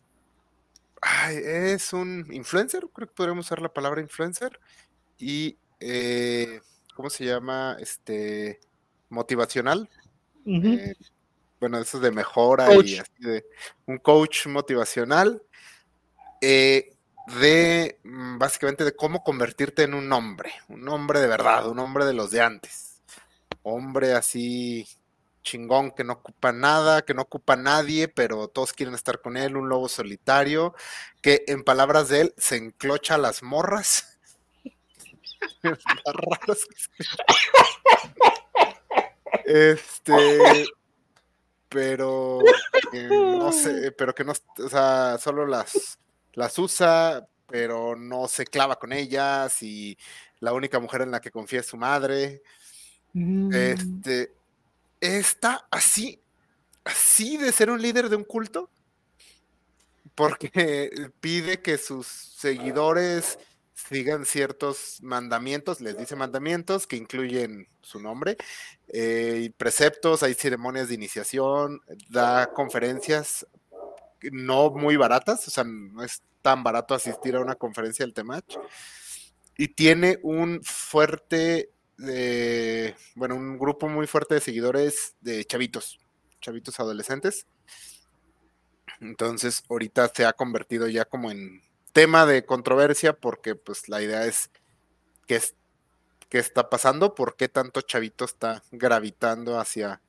ay, 1.01 1.37
es 1.43 1.93
un 1.93 2.27
influencer, 2.31 2.87
creo 2.93 3.07
que 3.07 3.13
podríamos 3.13 3.45
usar 3.45 3.61
la 3.61 3.73
palabra 3.73 4.01
influencer. 4.01 4.57
Y. 5.17 5.57
eh, 5.79 6.61
¿Cómo 6.95 7.09
se 7.09 7.25
llama? 7.25 7.75
Este. 7.79 8.59
Motivacional. 9.09 9.89
Eh, 10.45 10.93
bueno, 11.61 11.77
eso 11.77 11.97
es 11.97 12.03
de 12.03 12.11
mejora 12.11 12.65
Coach. 12.65 12.87
y 12.87 12.97
así 12.97 13.11
de. 13.19 13.45
Un 13.85 13.99
coach 13.99 14.47
motivacional. 14.47 15.41
eh, 16.41 16.95
de 17.39 17.99
mm, 18.03 18.39
básicamente 18.39 18.83
de 18.83 18.95
cómo 18.95 19.23
convertirte 19.23 19.83
en 19.83 19.93
un 19.93 20.11
hombre, 20.11 20.51
un 20.69 20.89
hombre 20.89 21.19
de 21.19 21.27
verdad, 21.27 21.67
un 21.67 21.77
hombre 21.77 22.03
de 22.05 22.13
los 22.13 22.31
de 22.31 22.41
antes, 22.41 23.03
hombre 23.61 24.13
así 24.13 24.87
chingón 25.43 25.91
que 25.91 26.03
no 26.03 26.13
ocupa 26.13 26.51
nada, 26.51 27.03
que 27.03 27.13
no 27.13 27.21
ocupa 27.21 27.55
nadie, 27.55 28.07
pero 28.07 28.47
todos 28.47 28.73
quieren 28.73 28.95
estar 28.95 29.21
con 29.21 29.37
él, 29.37 29.55
un 29.55 29.69
lobo 29.69 29.87
solitario, 29.87 30.73
que 31.21 31.43
en 31.47 31.63
palabras 31.63 32.09
de 32.09 32.21
él 32.21 32.33
se 32.37 32.55
enclocha 32.57 33.15
a 33.15 33.19
las 33.19 33.43
morras. 33.43 34.17
Este, 39.45 40.65
pero 41.71 42.39
no 43.09 43.51
sé, 43.51 43.91
pero 43.93 44.13
que 44.13 44.23
no, 44.23 44.33
o 44.33 44.69
sea, 44.69 45.17
solo 45.17 45.47
las 45.47 45.97
las 46.33 46.57
usa, 46.59 47.27
pero 47.47 47.95
no 47.95 48.27
se 48.27 48.45
clava 48.45 48.77
con 48.77 48.93
ellas 48.93 49.61
y 49.63 49.97
la 50.39 50.53
única 50.53 50.79
mujer 50.79 51.01
en 51.01 51.11
la 51.11 51.21
que 51.21 51.31
confía 51.31 51.61
es 51.61 51.65
su 51.65 51.77
madre. 51.77 52.41
Mm. 53.13 53.53
Este 53.53 54.33
está 54.99 55.67
así, 55.71 56.21
así 56.83 57.37
de 57.37 57.51
ser 57.51 57.71
un 57.71 57.81
líder 57.81 58.09
de 58.09 58.15
un 58.15 58.23
culto, 58.23 58.69
porque 60.15 61.11
pide 61.19 61.61
que 61.61 61.77
sus 61.77 62.07
seguidores 62.07 63.39
sigan 63.73 64.25
ciertos 64.25 64.99
mandamientos, 65.01 65.81
les 65.81 65.97
dice 65.97 66.15
mandamientos 66.15 66.85
que 66.85 66.95
incluyen 66.95 67.67
su 67.81 67.99
nombre, 67.99 68.37
eh, 68.93 69.51
preceptos, 69.57 70.21
hay 70.21 70.33
ceremonias 70.33 70.89
de 70.89 70.95
iniciación, 70.95 71.81
da 72.09 72.51
conferencias 72.53 73.47
no 74.31 74.69
muy 74.69 74.97
baratas, 74.97 75.47
o 75.47 75.51
sea, 75.51 75.63
no 75.63 76.03
es 76.03 76.21
tan 76.41 76.63
barato 76.63 76.93
asistir 76.93 77.35
a 77.35 77.39
una 77.39 77.55
conferencia 77.55 78.05
del 78.05 78.13
Temach. 78.13 78.57
Y 79.57 79.69
tiene 79.69 80.19
un 80.23 80.61
fuerte, 80.63 81.71
eh, 82.05 82.95
bueno, 83.15 83.35
un 83.35 83.57
grupo 83.57 83.87
muy 83.87 84.07
fuerte 84.07 84.35
de 84.35 84.41
seguidores 84.41 85.15
de 85.21 85.45
chavitos, 85.45 85.99
chavitos 86.41 86.79
adolescentes. 86.79 87.45
Entonces, 88.99 89.63
ahorita 89.69 90.11
se 90.13 90.25
ha 90.25 90.33
convertido 90.33 90.87
ya 90.87 91.05
como 91.05 91.31
en 91.31 91.61
tema 91.93 92.25
de 92.25 92.45
controversia 92.45 93.13
porque 93.13 93.55
pues 93.55 93.89
la 93.89 94.01
idea 94.01 94.25
es 94.25 94.49
que 95.27 95.35
es 95.37 95.55
qué 96.31 96.39
está 96.39 96.69
pasando, 96.69 97.13
por 97.13 97.35
qué 97.35 97.49
tanto 97.49 97.81
chavito 97.81 98.23
está 98.23 98.63
gravitando 98.71 99.59
hacia 99.59 100.01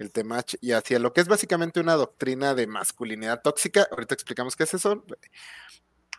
el 0.00 0.10
tema 0.10 0.44
y 0.60 0.72
hacia 0.72 0.98
lo 0.98 1.12
que 1.12 1.20
es 1.20 1.28
básicamente 1.28 1.78
una 1.78 1.94
doctrina 1.94 2.56
de 2.56 2.66
masculinidad 2.66 3.42
tóxica. 3.42 3.86
Ahorita 3.92 4.12
explicamos 4.12 4.56
qué 4.56 4.64
es 4.64 4.74
eso. 4.74 5.04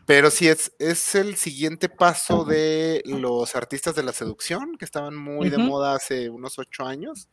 Pero 0.06 0.30
sí, 0.30 0.48
es, 0.48 0.72
es 0.78 1.14
el 1.14 1.36
siguiente 1.36 1.90
paso 1.90 2.46
de 2.46 3.02
los 3.04 3.54
artistas 3.54 3.94
de 3.94 4.02
la 4.02 4.14
seducción, 4.14 4.78
que 4.78 4.86
estaban 4.86 5.14
muy 5.14 5.50
de 5.50 5.58
moda 5.58 5.94
hace 5.94 6.30
unos 6.30 6.58
ocho 6.58 6.86
años. 6.86 7.28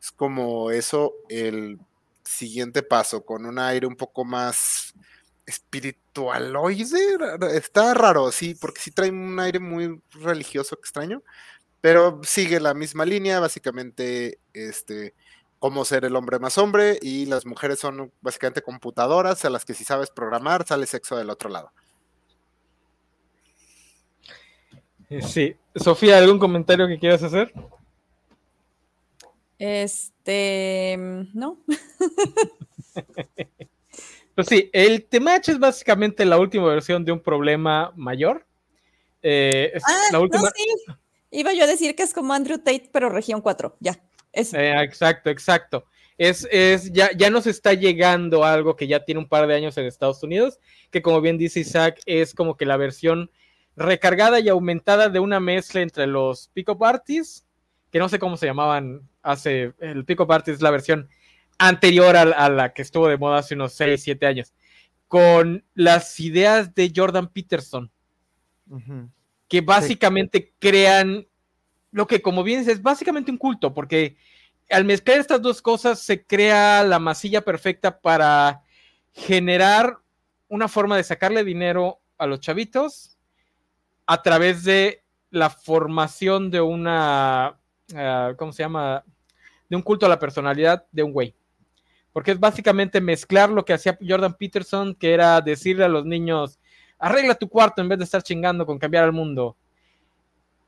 Es 0.00 0.10
como 0.12 0.70
eso, 0.70 1.12
el 1.28 1.78
siguiente 2.24 2.82
paso, 2.82 3.22
con 3.22 3.44
un 3.44 3.58
aire 3.58 3.86
un 3.86 3.96
poco 3.96 4.24
más 4.24 4.94
espiritualoide. 5.44 7.18
Está 7.54 7.92
raro, 7.92 8.32
sí, 8.32 8.54
porque 8.54 8.80
sí 8.80 8.90
trae 8.90 9.10
un 9.10 9.38
aire 9.38 9.60
muy 9.60 10.02
religioso 10.12 10.74
extraño, 10.74 11.22
pero 11.80 12.20
sigue 12.22 12.60
la 12.60 12.74
misma 12.74 13.04
línea, 13.04 13.40
básicamente, 13.40 14.38
este, 14.52 15.14
cómo 15.58 15.84
ser 15.84 16.04
el 16.04 16.16
hombre 16.16 16.38
más 16.38 16.58
hombre, 16.58 16.98
y 17.00 17.26
las 17.26 17.46
mujeres 17.46 17.78
son 17.78 18.12
básicamente 18.20 18.62
computadoras 18.62 19.44
a 19.44 19.50
las 19.50 19.64
que 19.64 19.74
si 19.74 19.84
sabes 19.84 20.10
programar, 20.10 20.66
sale 20.66 20.86
sexo 20.86 21.16
del 21.16 21.30
otro 21.30 21.50
lado. 21.50 21.72
Sí. 25.22 25.56
Sofía, 25.74 26.18
¿algún 26.18 26.38
comentario 26.38 26.88
que 26.88 26.98
quieras 26.98 27.22
hacer? 27.22 27.52
Este, 29.58 30.96
no. 31.32 31.58
pues 34.34 34.48
sí, 34.48 34.68
el 34.72 35.04
Temach 35.04 35.48
es 35.48 35.58
básicamente 35.58 36.24
la 36.24 36.38
última 36.38 36.66
versión 36.66 37.04
de 37.04 37.12
un 37.12 37.20
problema 37.20 37.92
mayor. 37.96 38.44
Eh, 39.22 39.72
ah, 39.84 40.02
la 40.12 40.20
última... 40.20 40.50
sí. 40.50 40.92
Iba 41.36 41.52
yo 41.52 41.64
a 41.64 41.66
decir 41.66 41.94
que 41.94 42.02
es 42.02 42.14
como 42.14 42.32
Andrew 42.32 42.56
Tate, 42.56 42.88
pero 42.90 43.10
región 43.10 43.42
4, 43.42 43.76
ya. 43.80 44.00
Eh, 44.32 44.74
exacto, 44.82 45.28
exacto. 45.28 45.84
Es, 46.16 46.48
es, 46.50 46.90
ya, 46.92 47.10
ya 47.12 47.28
nos 47.28 47.46
está 47.46 47.74
llegando 47.74 48.42
algo 48.42 48.74
que 48.74 48.86
ya 48.86 49.04
tiene 49.04 49.20
un 49.20 49.28
par 49.28 49.46
de 49.46 49.54
años 49.54 49.76
en 49.76 49.84
Estados 49.84 50.22
Unidos, 50.22 50.58
que 50.90 51.02
como 51.02 51.20
bien 51.20 51.36
dice 51.36 51.60
Isaac, 51.60 52.00
es 52.06 52.32
como 52.32 52.56
que 52.56 52.64
la 52.64 52.78
versión 52.78 53.30
recargada 53.76 54.40
y 54.40 54.48
aumentada 54.48 55.10
de 55.10 55.20
una 55.20 55.38
mezcla 55.38 55.82
entre 55.82 56.06
los 56.06 56.48
pick-up 56.54 56.82
artists, 56.82 57.46
que 57.90 57.98
no 57.98 58.08
sé 58.08 58.18
cómo 58.18 58.38
se 58.38 58.46
llamaban 58.46 59.06
hace, 59.20 59.74
el 59.80 60.06
pick-up 60.06 60.32
artist 60.32 60.56
es 60.56 60.62
la 60.62 60.70
versión 60.70 61.10
anterior 61.58 62.16
a, 62.16 62.48
la 62.48 62.72
que 62.72 62.80
estuvo 62.80 63.08
de 63.08 63.18
moda 63.18 63.40
hace 63.40 63.54
unos 63.54 63.74
6, 63.74 64.02
7 64.02 64.26
años, 64.26 64.54
con 65.06 65.66
las 65.74 66.18
ideas 66.18 66.74
de 66.74 66.90
Jordan 66.96 67.28
Peterson, 67.28 67.90
que 69.48 69.60
básicamente 69.60 70.52
crean 70.58 71.26
lo 71.92 72.06
que 72.06 72.20
como 72.20 72.42
bien 72.42 72.60
dices, 72.60 72.74
es 72.74 72.82
básicamente 72.82 73.30
un 73.30 73.38
culto, 73.38 73.72
porque 73.72 74.16
al 74.70 74.84
mezclar 74.84 75.18
estas 75.18 75.40
dos 75.40 75.62
cosas 75.62 76.00
se 76.00 76.24
crea 76.24 76.82
la 76.84 76.98
masilla 76.98 77.42
perfecta 77.42 78.00
para 78.00 78.62
generar 79.12 79.98
una 80.48 80.68
forma 80.68 80.96
de 80.96 81.04
sacarle 81.04 81.44
dinero 81.44 82.00
a 82.18 82.26
los 82.26 82.40
chavitos 82.40 83.16
a 84.06 84.22
través 84.22 84.64
de 84.64 85.02
la 85.30 85.50
formación 85.50 86.50
de 86.50 86.60
una, 86.60 87.58
ah, 87.94 88.32
¿cómo 88.36 88.52
se 88.52 88.62
llama? 88.62 89.04
De 89.68 89.76
un 89.76 89.82
culto 89.82 90.06
a 90.06 90.08
la 90.08 90.18
personalidad 90.18 90.86
de 90.92 91.02
un 91.02 91.12
güey. 91.12 91.34
Porque 92.12 92.30
es 92.30 92.40
básicamente 92.40 93.00
mezclar 93.00 93.50
lo 93.50 93.64
que 93.64 93.72
hacía 93.72 93.98
Jordan 94.06 94.34
Peterson, 94.34 94.94
que 94.94 95.12
era 95.12 95.40
decirle 95.40 95.84
a 95.84 95.88
los 95.88 96.06
niños, 96.06 96.58
arregla 96.98 97.34
tu 97.34 97.48
cuarto 97.48 97.82
en 97.82 97.88
vez 97.88 97.98
de 97.98 98.04
estar 98.04 98.22
chingando 98.22 98.66
con 98.66 98.78
cambiar 98.78 99.04
al 99.04 99.12
mundo. 99.12 99.56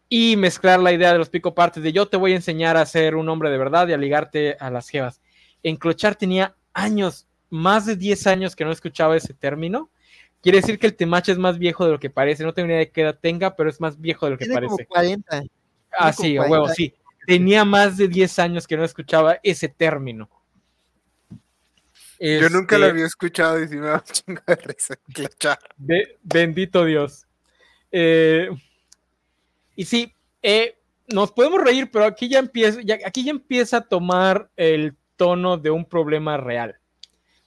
Y 0.09 0.37
mezclar 0.37 0.81
la 0.81 0.93
idea 0.93 1.12
de 1.12 1.19
los 1.19 1.29
pico 1.29 1.55
partes 1.55 1.83
de 1.83 1.93
yo 1.93 2.07
te 2.07 2.17
voy 2.17 2.33
a 2.33 2.37
enseñar 2.37 2.77
a 2.77 2.87
ser 2.87 3.14
un 3.14 3.29
hombre 3.29 3.51
de 3.51 3.59
verdad 3.59 3.88
y 3.88 3.93
a 3.93 3.99
ligarte 3.99 4.57
a 4.59 4.71
las 4.71 4.88
jevas. 4.88 5.21
Enclochar 5.62 6.17
tenía 6.17 6.57
años, 6.73 7.29
más 7.51 7.85
de 7.85 7.97
10 7.97 8.27
años 8.27 8.57
que 8.57 8.64
no 8.64 8.73
escuchaba 8.73 9.17
ese 9.17 9.35
término 9.35 9.91
Quiere 10.41 10.61
decir 10.61 10.79
que 10.79 10.87
el 10.87 10.95
Temache 10.95 11.33
es 11.33 11.38
más 11.38 11.59
viejo 11.59 11.85
de 11.85 11.93
lo 11.93 11.99
que 11.99 12.11
parece. 12.11 12.45
No 12.45 12.55
tengo 12.55 12.69
ni 12.69 12.75
idea 12.75 12.81
de 12.81 12.91
qué 12.91 13.03
edad 13.03 13.19
tenga, 13.21 13.57
pero 13.57 13.69
es 13.69 13.81
más 13.81 14.01
viejo 14.01 14.27
de 14.27 14.33
lo 14.33 14.38
que 14.38 14.47
parece. 14.47 14.69
Como 14.69 14.88
40. 14.88 15.43
Ah, 15.93 16.12
sí, 16.12 16.38
huevo, 16.38 16.69
sí. 16.69 16.95
Tenía 17.27 17.64
más 17.64 17.97
de 17.97 18.09
10 18.09 18.38
años 18.38 18.67
que 18.67 18.77
no 18.77 18.85
escuchaba 18.85 19.38
ese 19.43 19.69
término. 19.69 20.31
Yo 22.20 22.48
nunca 22.50 22.78
lo 22.78 22.87
este 22.87 22.90
había 22.90 23.07
escuchado 23.07 23.62
y 23.62 23.68
si 23.68 23.76
me 23.76 23.87
da 23.87 24.02
chingo 24.02 24.42
de 24.46 24.57
risa. 24.57 24.98
bendito 26.22 26.85
Dios. 26.85 27.26
Eh, 27.92 28.50
y 29.76 29.85
sí, 29.85 30.12
eh, 30.42 30.76
nos 31.07 31.33
podemos 31.33 31.62
reír, 31.62 31.90
pero 31.90 32.04
aquí 32.04 32.28
ya 32.28 32.38
empieza, 32.38 32.81
aquí 33.07 33.24
ya 33.24 33.31
empieza 33.31 33.78
a 33.78 33.88
tomar 33.88 34.50
el 34.57 34.96
tono 35.16 35.57
de 35.57 35.70
un 35.70 35.85
problema 35.85 36.37
real. 36.37 36.78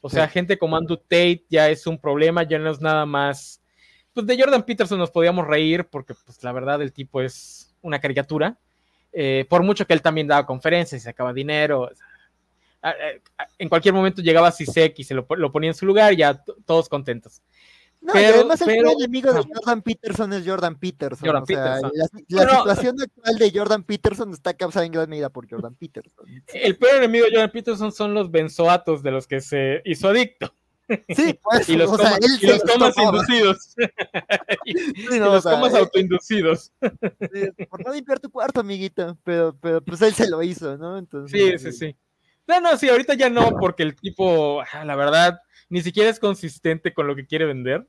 O 0.01 0.10
sea, 0.10 0.27
gente 0.27 0.57
como 0.57 0.75
Andrew 0.75 0.97
Tate 0.97 1.45
ya 1.49 1.69
es 1.69 1.86
un 1.86 1.99
problema, 1.99 2.43
ya 2.43 2.57
no 2.57 2.71
es 2.71 2.81
nada 2.81 3.05
más. 3.05 3.62
Pues 4.13 4.25
de 4.25 4.38
Jordan 4.38 4.63
Peterson 4.63 4.97
nos 4.97 5.12
podíamos 5.12 5.45
reír 5.45 5.86
porque, 5.86 6.15
pues 6.25 6.43
la 6.43 6.51
verdad, 6.51 6.81
el 6.81 6.91
tipo 6.91 7.21
es 7.21 7.75
una 7.81 7.99
caricatura. 7.99 8.57
Eh, 9.13 9.45
por 9.47 9.62
mucho 9.62 9.86
que 9.86 9.93
él 9.93 10.01
también 10.01 10.27
daba 10.27 10.45
conferencias 10.45 11.01
y 11.01 11.03
sacaba 11.03 11.34
dinero. 11.34 11.91
En 13.58 13.70
cualquier 13.70 13.94
momento 13.94 14.22
llegaba 14.22 14.52
Sisek 14.52 14.98
y 15.00 15.04
se 15.04 15.13
lo, 15.13 15.26
lo 15.30 15.52
ponía 15.52 15.70
en 15.70 15.76
su 15.76 15.86
lugar 15.86 16.15
ya 16.15 16.44
todos 16.65 16.89
contentos. 16.89 17.41
No, 18.02 18.13
pero, 18.13 18.36
además 18.36 18.60
el 18.62 18.88
enemigo 18.88 19.32
de 19.32 19.44
Jordan 19.44 19.84
Peterson 19.84 20.34
es 20.34 20.44
Jordan 20.44 20.76
Peterson. 20.80 21.36
o 21.36 21.46
sea, 21.46 21.80
La, 21.82 22.08
situación 22.08 23.00
actual 23.00 23.38
de 23.38 23.52
Jordan 23.54 23.84
Peterson 23.84 24.34
está 24.34 24.56
causada 24.56 24.88
en 24.88 24.91
gran 24.91 25.08
medida 25.08 25.30
por 25.30 25.48
Jordan 25.48 25.76
Peterson. 25.76 26.26
El 26.52 26.78
peor 26.78 26.96
enemigo 26.96 27.26
de 27.26 27.32
Jordan 27.32 27.52
Peterson 27.52 27.91
son 27.91 28.15
los 28.15 28.32
benzoatos 28.32 29.04
de 29.04 29.12
los 29.12 29.28
que 29.28 29.39
se 29.39 29.84
hizo 29.86 30.10
adicto. 30.10 30.52
Sí, 31.10 31.39
pues, 31.44 31.70
y 31.70 31.76
los, 31.78 31.91
comas, 31.91 32.17
y 32.41 32.48
los 32.48 32.63
comas 32.63 32.98
inducidos. 32.98 33.76
y, 34.65 35.20
los 35.20 35.44
comas 35.44 35.76
autoinducidos. 35.76 36.74
por 37.70 37.86
no 37.86 37.94
limpiar 37.94 38.20
tu 38.20 38.32
cuarto, 38.32 38.62
amiguito. 38.62 39.15
Pero, 39.24 39.56
pero 39.62 39.80
pues 39.82 40.02
él 40.02 40.15
se 40.15 40.28
lo 40.28 40.41
hizo, 40.41 40.76
¿no? 40.76 40.98
Entonces, 40.98 41.62
sí, 41.62 41.72
sí, 41.72 41.78
sí. 41.78 41.96
No, 42.47 42.60
no, 42.60 42.77
sí, 42.77 42.89
ahorita 42.89 43.13
ya 43.13 43.30
no, 43.30 43.51
porque 43.60 43.84
el 43.84 43.95
tipo, 43.95 44.62
ah, 44.73 44.84
la 44.86 44.95
verdad, 44.95 45.41
ni 45.69 45.82
siquiera 45.82 46.10
es 46.10 46.19
consistente 46.19 46.93
con 46.93 47.08
lo 47.08 47.15
que 47.15 47.25
quiere 47.25 47.45
vender. 47.45 47.88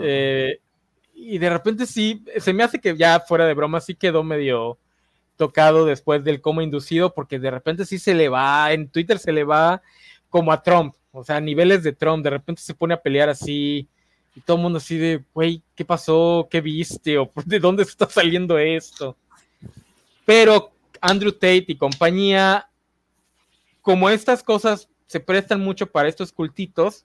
Eh, 0.00 0.60
y 1.14 1.38
de 1.38 1.50
repente 1.50 1.86
sí, 1.86 2.24
se 2.38 2.52
me 2.52 2.62
hace 2.62 2.80
que 2.80 2.96
ya 2.96 3.20
fuera 3.20 3.46
de 3.46 3.54
broma 3.54 3.80
sí 3.80 3.94
quedó 3.94 4.22
medio 4.22 4.78
tocado 5.36 5.84
después 5.84 6.22
del 6.24 6.40
coma 6.40 6.62
inducido, 6.62 7.12
porque 7.12 7.38
de 7.38 7.50
repente 7.50 7.84
sí 7.84 7.98
se 7.98 8.14
le 8.14 8.28
va, 8.28 8.72
en 8.72 8.88
Twitter 8.88 9.18
se 9.18 9.32
le 9.32 9.44
va 9.44 9.82
como 10.30 10.52
a 10.52 10.62
Trump, 10.62 10.94
o 11.12 11.24
sea, 11.24 11.36
a 11.36 11.40
niveles 11.40 11.82
de 11.82 11.92
Trump, 11.92 12.24
de 12.24 12.30
repente 12.30 12.62
se 12.62 12.74
pone 12.74 12.94
a 12.94 13.00
pelear 13.00 13.28
así, 13.28 13.88
y 14.34 14.40
todo 14.40 14.56
el 14.56 14.62
mundo 14.62 14.78
así 14.78 14.98
de, 14.98 15.22
güey, 15.32 15.62
¿qué 15.74 15.84
pasó? 15.84 16.48
¿Qué 16.50 16.60
viste? 16.60 17.18
¿O 17.18 17.30
de 17.44 17.60
dónde 17.60 17.84
está 17.84 18.08
saliendo 18.08 18.58
esto? 18.58 19.16
Pero 20.24 20.72
Andrew 21.00 21.32
Tate 21.32 21.66
y 21.68 21.76
compañía, 21.76 22.68
como 23.84 24.08
estas 24.08 24.42
cosas 24.42 24.88
se 25.06 25.20
prestan 25.20 25.60
mucho 25.60 25.86
para 25.86 26.08
estos 26.08 26.32
cultitos, 26.32 27.04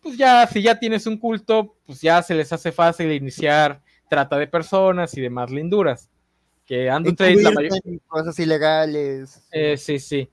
pues 0.00 0.16
ya, 0.16 0.46
si 0.46 0.62
ya 0.62 0.78
tienes 0.78 1.06
un 1.06 1.18
culto, 1.18 1.76
pues 1.84 2.00
ya 2.00 2.22
se 2.22 2.34
les 2.34 2.50
hace 2.50 2.72
fácil 2.72 3.12
iniciar 3.12 3.82
trata 4.08 4.38
de 4.38 4.46
personas 4.46 5.14
y 5.18 5.20
demás 5.20 5.50
linduras. 5.50 6.08
Que 6.64 6.88
Andrew 6.88 7.14
Tate, 7.14 7.42
la 7.42 7.50
mayoría. 7.50 7.78
Cosas 8.06 8.38
ilegales. 8.38 9.46
Eh, 9.52 9.76
sí, 9.76 9.98
sí. 9.98 10.30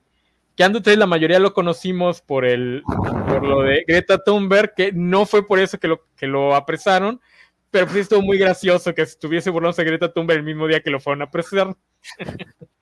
Que 0.56 0.64
Tate, 0.64 0.96
la 0.96 1.06
mayoría 1.06 1.38
lo 1.38 1.52
conocimos 1.52 2.22
por 2.22 2.46
el 2.46 2.82
por 3.28 3.46
lo 3.46 3.60
de 3.60 3.84
Greta 3.86 4.24
Thunberg, 4.24 4.72
que 4.74 4.92
no 4.92 5.26
fue 5.26 5.46
por 5.46 5.58
eso 5.58 5.78
que 5.78 5.88
lo, 5.88 6.06
que 6.16 6.26
lo 6.26 6.54
apresaron, 6.54 7.20
pero 7.70 7.84
pues 7.84 7.98
estuvo 7.98 8.22
muy 8.22 8.38
gracioso 8.38 8.94
que 8.94 9.02
estuviese 9.02 9.50
burlándose 9.50 9.82
de 9.82 9.90
Greta 9.90 10.10
Thunberg 10.10 10.38
el 10.38 10.44
mismo 10.44 10.66
día 10.66 10.80
que 10.80 10.90
lo 10.90 11.00
fueron 11.00 11.20
a 11.20 11.26
apresar. 11.26 11.76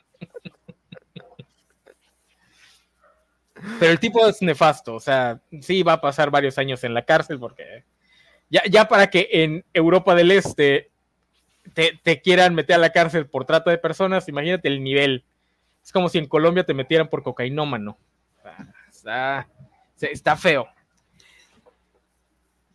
Pero 3.79 3.93
el 3.93 3.99
tipo 3.99 4.27
es 4.27 4.43
nefasto, 4.43 4.95
o 4.95 5.01
sea, 5.01 5.41
sí 5.61 5.83
va 5.83 5.95
a 5.95 6.01
pasar 6.01 6.31
varios 6.31 6.59
años 6.59 6.85
en 6.85 6.95
la 6.95 7.05
cárcel 7.05 7.39
porque 7.39 7.85
ya, 8.51 8.63
ya 8.71 8.89
para 8.89 9.09
que 9.09 9.29
en 9.33 9.65
Europa 9.73 10.15
del 10.15 10.31
Este 10.31 10.91
te, 11.73 12.21
quieran 12.21 12.55
meter 12.55 12.77
a 12.77 12.79
la 12.79 12.93
cárcel 12.93 13.27
por 13.27 13.45
trata 13.45 13.71
de 13.71 13.79
personas, 13.79 14.29
imagínate 14.29 14.69
el 14.69 14.83
nivel. 14.83 15.25
Es 15.83 15.93
como 15.93 16.09
si 16.09 16.19
en 16.19 16.27
Colombia 16.27 16.65
te 16.65 16.75
metieran 16.75 17.09
por 17.09 17.23
cocainómano. 17.23 17.97
Está, 18.91 19.49
está 20.01 20.37
feo. 20.37 20.69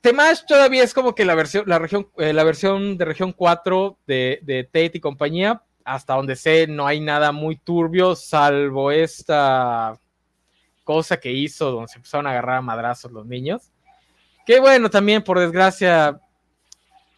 Temash 0.01 0.45
todavía 0.47 0.83
es 0.83 0.93
como 0.93 1.13
que 1.13 1.25
la 1.25 1.35
versión, 1.35 1.65
la 1.67 1.77
región, 1.77 2.09
eh, 2.17 2.33
la 2.33 2.43
versión 2.43 2.97
de 2.97 3.05
región 3.05 3.33
4 3.33 3.97
de, 4.07 4.39
de 4.43 4.63
Tate 4.63 4.91
y 4.95 4.99
compañía. 4.99 5.61
Hasta 5.83 6.15
donde 6.15 6.35
sé, 6.35 6.67
no 6.67 6.85
hay 6.85 6.99
nada 6.99 7.31
muy 7.31 7.55
turbio, 7.57 8.15
salvo 8.15 8.91
esta 8.91 9.99
cosa 10.89 11.19
que 11.19 11.31
hizo 11.31 11.69
donde 11.69 11.87
se 11.87 11.99
empezaron 11.99 12.25
a 12.25 12.31
agarrar 12.31 12.55
a 12.57 12.61
madrazos 12.63 13.11
los 13.11 13.27
niños. 13.27 13.71
Que 14.43 14.59
bueno, 14.59 14.89
también 14.89 15.23
por 15.23 15.37
desgracia, 15.37 16.19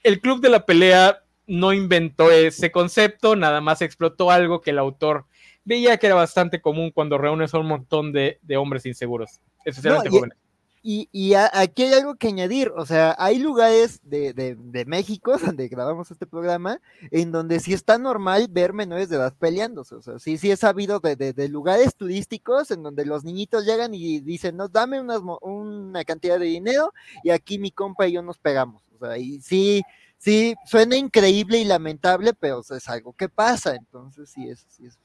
el 0.04 0.20
club 0.20 0.42
de 0.42 0.50
la 0.50 0.66
pelea 0.66 1.24
no 1.48 1.72
inventó 1.72 2.30
ese 2.32 2.70
concepto, 2.70 3.38
nada 3.38 3.62
más 3.62 3.82
explotó 3.82 4.30
algo 4.30 4.60
que 4.60 4.72
el 4.72 4.78
autor 4.78 5.24
veía 5.64 5.96
que 5.96 6.08
era 6.08 6.16
bastante 6.16 6.60
común 6.60 6.92
cuando 6.92 7.18
reúnes 7.18 7.54
a 7.54 7.60
un 7.60 7.68
montón 7.68 8.12
de, 8.12 8.40
de 8.42 8.58
hombres 8.58 8.86
inseguros, 8.86 9.40
especialmente 9.64 10.10
No, 10.10 10.16
y- 10.16 10.18
jóvenes. 10.20 10.38
Y, 10.84 11.10
y 11.12 11.36
a- 11.36 11.52
aquí 11.54 11.84
hay 11.84 11.94
algo 11.94 12.16
que 12.16 12.30
añadir, 12.30 12.72
o 12.76 12.88
sea, 12.88 13.16
hay 13.20 13.38
lugares 13.38 14.00
de, 14.04 14.34
de, 14.34 14.56
de 14.56 14.86
México 14.86 15.34
donde 15.56 15.68
grabamos 15.68 16.10
este 16.10 16.26
programa 16.26 16.82
en 17.12 17.32
donde 17.32 17.60
sí 17.60 17.74
está 17.74 18.00
normal 18.00 18.48
ver 18.50 18.74
menores 18.74 19.08
de 19.10 19.18
edad 19.18 19.34
peleándose, 19.38 19.94
o 19.94 20.02
sea, 20.02 20.18
sí, 20.18 20.40
sí 20.40 20.50
he 20.50 20.58
sabido 20.58 21.00
de, 21.00 21.16
de- 21.16 21.50
lugares 21.50 21.96
turísticos 21.96 22.72
en 22.72 22.82
donde 22.82 23.06
los 23.06 23.24
niñitos 23.24 23.64
llegan 23.66 23.94
y 23.94 24.22
dicen, 24.22 24.58
no, 24.58 24.70
dame 24.70 25.00
unas 25.00 25.22
una 25.42 26.04
cantidad 26.04 26.40
de 26.40 26.46
dinero 26.48 26.94
y 27.24 27.30
aquí 27.30 27.60
mi 27.60 27.70
compa 27.72 28.08
y 28.08 28.14
yo 28.14 28.24
nos 28.24 28.40
pegamos, 28.40 28.82
o 28.96 29.06
sea, 29.06 29.18
y 29.20 29.40
sí, 29.42 29.84
sí, 30.18 30.56
suena 30.66 30.96
increíble 30.98 31.60
y 31.60 31.66
lamentable, 31.66 32.34
pero 32.34 32.60
o 32.60 32.64
sea, 32.64 32.78
es 32.78 32.90
algo 32.90 33.14
que 33.14 33.30
pasa, 33.30 33.76
entonces 33.76 34.32
sí, 34.32 34.50
es, 34.50 34.66
sí 34.70 34.88
es, 34.88 34.98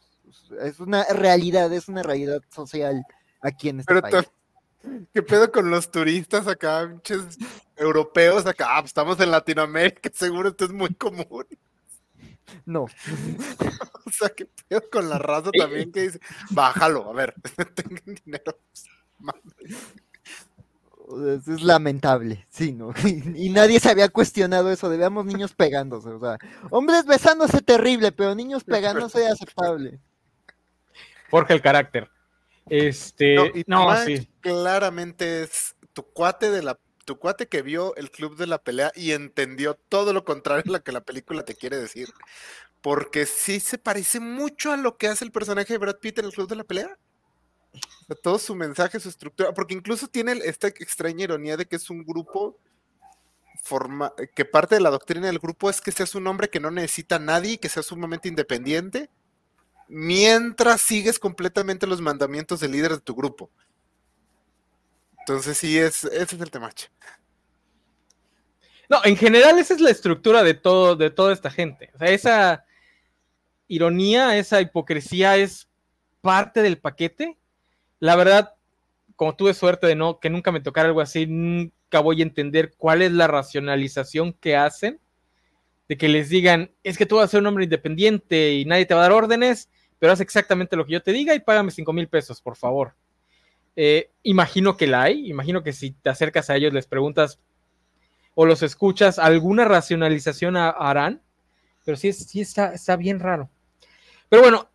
es 0.62 0.81
una 0.81 1.05
realidad, 1.05 1.70
es 1.72 1.89
una 1.89 2.03
realidad 2.03 2.41
social 2.51 3.05
aquí 3.43 3.68
en 3.68 3.81
este 3.81 3.89
Pero 3.93 4.01
país. 4.01 4.27
¿Qué 5.12 5.22
pedo 5.22 5.51
con 5.51 5.70
los 5.70 5.91
turistas 5.91 6.47
acá, 6.47 6.89
pinches 6.89 7.39
europeos 7.77 8.47
acá? 8.47 8.66
Ah, 8.70 8.81
pues 8.81 8.91
estamos 8.91 9.18
en 9.20 9.31
Latinoamérica, 9.31 10.11
seguro 10.14 10.49
esto 10.51 10.64
es 10.64 10.72
muy 10.72 10.95
común. 10.95 11.47
No. 12.64 12.87
O 14.07 14.11
sea, 14.12 14.29
¿qué 14.29 14.47
pedo 14.68 14.89
con 14.89 15.09
la 15.09 15.18
raza 15.18 15.51
también 15.51 15.91
que 15.91 16.03
dice, 16.03 16.20
bájalo, 16.51 17.11
a 17.11 17.12
ver, 17.12 17.35
tengan 17.74 18.14
dinero. 18.24 18.57
Sea, 18.72 19.35
Es, 21.35 21.61
lamentable, 21.61 22.47
sí, 22.49 22.72
¿no? 22.72 22.95
Y, 23.05 23.47
y 23.47 23.51
nadie 23.51 23.81
se 23.81 23.91
había 23.91 24.09
cuestionado 24.09 24.70
eso, 24.70 24.89
de 24.89 24.97
veamos 24.97 25.27
niños 25.27 25.55
pegándose, 25.55 26.11
o 26.11 26.20
sea, 26.20 26.39
hombres 26.70 27.05
besándose 27.05 27.62
terrible, 27.62 28.12
pero 28.12 28.37
niños 28.37 28.62
pegándose 28.62 29.27
aceptable. 29.27 29.99
Forja 31.29 31.53
el 31.53 31.62
carácter. 31.62 32.09
Este, 32.69 33.35
No, 33.35 33.47
y 33.47 33.64
no, 33.67 33.87
Max 33.87 34.05
sí. 34.07 34.29
claramente 34.41 35.43
es 35.43 35.77
tu 35.93 36.03
cuate 36.03 36.51
de 36.51 36.62
la 36.62 36.79
tu 37.05 37.19
cuate 37.19 37.47
que 37.47 37.62
vio 37.62 37.95
el 37.95 38.11
club 38.11 38.37
de 38.37 38.49
la 38.49 38.59
pelea 38.59 38.91
y 38.97 39.12
entendió 39.12 39.75
todo 39.89 40.12
lo 40.12 40.25
contrario 40.25 40.64
a 40.67 40.73
lo 40.79 40.83
que 40.83 40.91
la 40.91 41.05
película 41.05 41.45
te 41.45 41.55
quiere 41.55 41.79
decir. 41.79 42.09
Porque 42.83 43.27
sí 43.27 43.61
se 43.61 43.79
parece 43.79 44.19
mucho 44.19 44.73
a 44.73 44.77
lo 44.77 44.97
que 44.97 45.07
hace 45.07 45.25
el 45.25 45.31
personaje 45.31 45.73
de 45.73 45.79
Brad 45.79 45.99
Pitt 45.99 46.19
en 46.19 46.25
el 46.27 46.33
club 46.33 46.49
de 46.49 46.57
la 46.57 46.64
pelea. 46.64 46.99
Todo 48.23 48.39
su 48.39 48.55
mensaje, 48.57 48.99
su 48.99 49.09
estructura, 49.09 49.55
porque 49.55 49.75
incluso 49.75 50.09
tiene 50.09 50.33
esta 50.45 50.67
extraña 50.67 51.25
ironía 51.25 51.57
de 51.57 51.67
que 51.67 51.77
es 51.77 51.91
un 51.91 52.05
grupo 52.05 52.59
forma, 53.62 54.12
que 54.35 54.45
parte 54.45 54.77
de 54.77 54.81
la 54.81 54.91
doctrina 54.91 55.27
del 55.27 55.39
grupo 55.39 55.71
es 55.71 55.81
que 55.81 55.93
seas 55.93 56.14
un 56.14 56.27
hombre 56.27 56.49
que 56.49 56.61
no 56.61 56.71
necesita 56.71 57.17
a 57.17 57.21
nadie 57.21 57.59
que 57.59 57.69
sea 57.69 57.83
sumamente 57.83 58.29
independiente, 58.29 59.11
mientras 59.89 60.82
sigues 60.82 61.18
completamente 61.18 61.87
los 61.87 62.01
mandamientos 62.01 62.61
del 62.61 62.72
líder 62.72 62.93
de 62.93 63.01
tu 63.01 63.14
grupo. 63.14 63.51
Entonces 65.20 65.59
sí, 65.59 65.78
es, 65.78 66.05
ese 66.05 66.37
es 66.37 66.41
el 66.41 66.51
temache. 66.51 66.89
No, 68.89 69.01
en 69.05 69.16
general 69.16 69.59
esa 69.59 69.74
es 69.74 69.80
la 69.80 69.91
estructura 69.91 70.43
de 70.43 70.55
todo, 70.55 70.95
de 70.95 71.11
toda 71.11 71.32
esta 71.32 71.51
gente. 71.51 71.91
O 71.95 71.99
sea, 71.99 72.09
esa 72.09 72.64
ironía, 73.66 74.37
esa 74.37 74.61
hipocresía 74.61 75.37
es 75.37 75.68
parte 76.20 76.62
del 76.62 76.78
paquete. 76.78 77.37
La 77.99 78.14
verdad, 78.14 78.55
como 79.16 79.34
tuve 79.34 79.55
suerte 79.55 79.89
de 79.89 79.97
no, 79.97 80.20
que 80.20 80.30
nunca 80.30 80.53
me 80.53 80.61
tocara 80.61 80.89
algo 80.89 81.01
así, 81.01 81.26
nunca 81.26 82.01
voy 82.01 82.20
a 82.20 82.24
entender 82.24 82.74
cuál 82.76 83.03
es 83.03 83.11
la 83.11 83.26
racionalización 83.26 84.32
que 84.34 84.57
hacen 84.57 85.01
de 85.89 85.97
que 85.97 86.09
les 86.09 86.28
digan, 86.28 86.70
es 86.82 86.99
que 86.99 87.07
tú 87.07 87.16
vas 87.16 87.26
a 87.26 87.28
ser 87.28 87.41
un 87.41 87.47
hombre 87.47 87.64
independiente 87.64 88.55
y 88.55 88.64
nadie 88.64 88.87
te 88.87 88.95
va 88.95 89.01
a 89.01 89.03
dar 89.05 89.12
órdenes, 89.12 89.70
pero 89.99 90.12
haz 90.12 90.20
exactamente 90.20 90.76
lo 90.76 90.84
que 90.86 90.92
yo 90.92 91.03
te 91.03 91.12
diga 91.12 91.34
y 91.34 91.40
págame 91.40 91.70
cinco 91.70 91.92
mil 91.92 92.09
pesos, 92.09 92.40
por 92.40 92.57
favor. 92.57 92.94
Eh, 93.74 94.11
imagino 94.22 94.76
que 94.76 94.86
la 94.86 95.03
hay, 95.03 95.28
imagino 95.28 95.62
que 95.62 95.72
si 95.72 95.90
te 95.92 96.09
acercas 96.11 96.49
a 96.51 96.57
ellos, 96.57 96.72
les 96.72 96.86
preguntas 96.86 97.38
o 98.34 98.47
los 98.47 98.62
escuchas, 98.62 99.18
alguna 99.18 99.64
racionalización 99.64 100.57
ha- 100.57 100.70
harán, 100.70 101.22
pero 101.84 101.97
sí, 101.97 102.12
sí 102.12 102.40
está, 102.40 102.72
está 102.74 102.97
bien 102.97 103.20
raro. 103.20 103.49
Pero 104.28 104.42
bueno, 104.42 104.68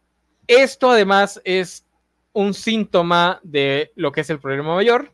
esto 0.47 0.91
además 0.91 1.41
es 1.43 1.85
un 2.33 2.53
síntoma 2.53 3.39
de 3.43 3.91
lo 3.95 4.11
que 4.11 4.21
es 4.21 4.29
el 4.29 4.39
problema 4.39 4.75
mayor. 4.75 5.11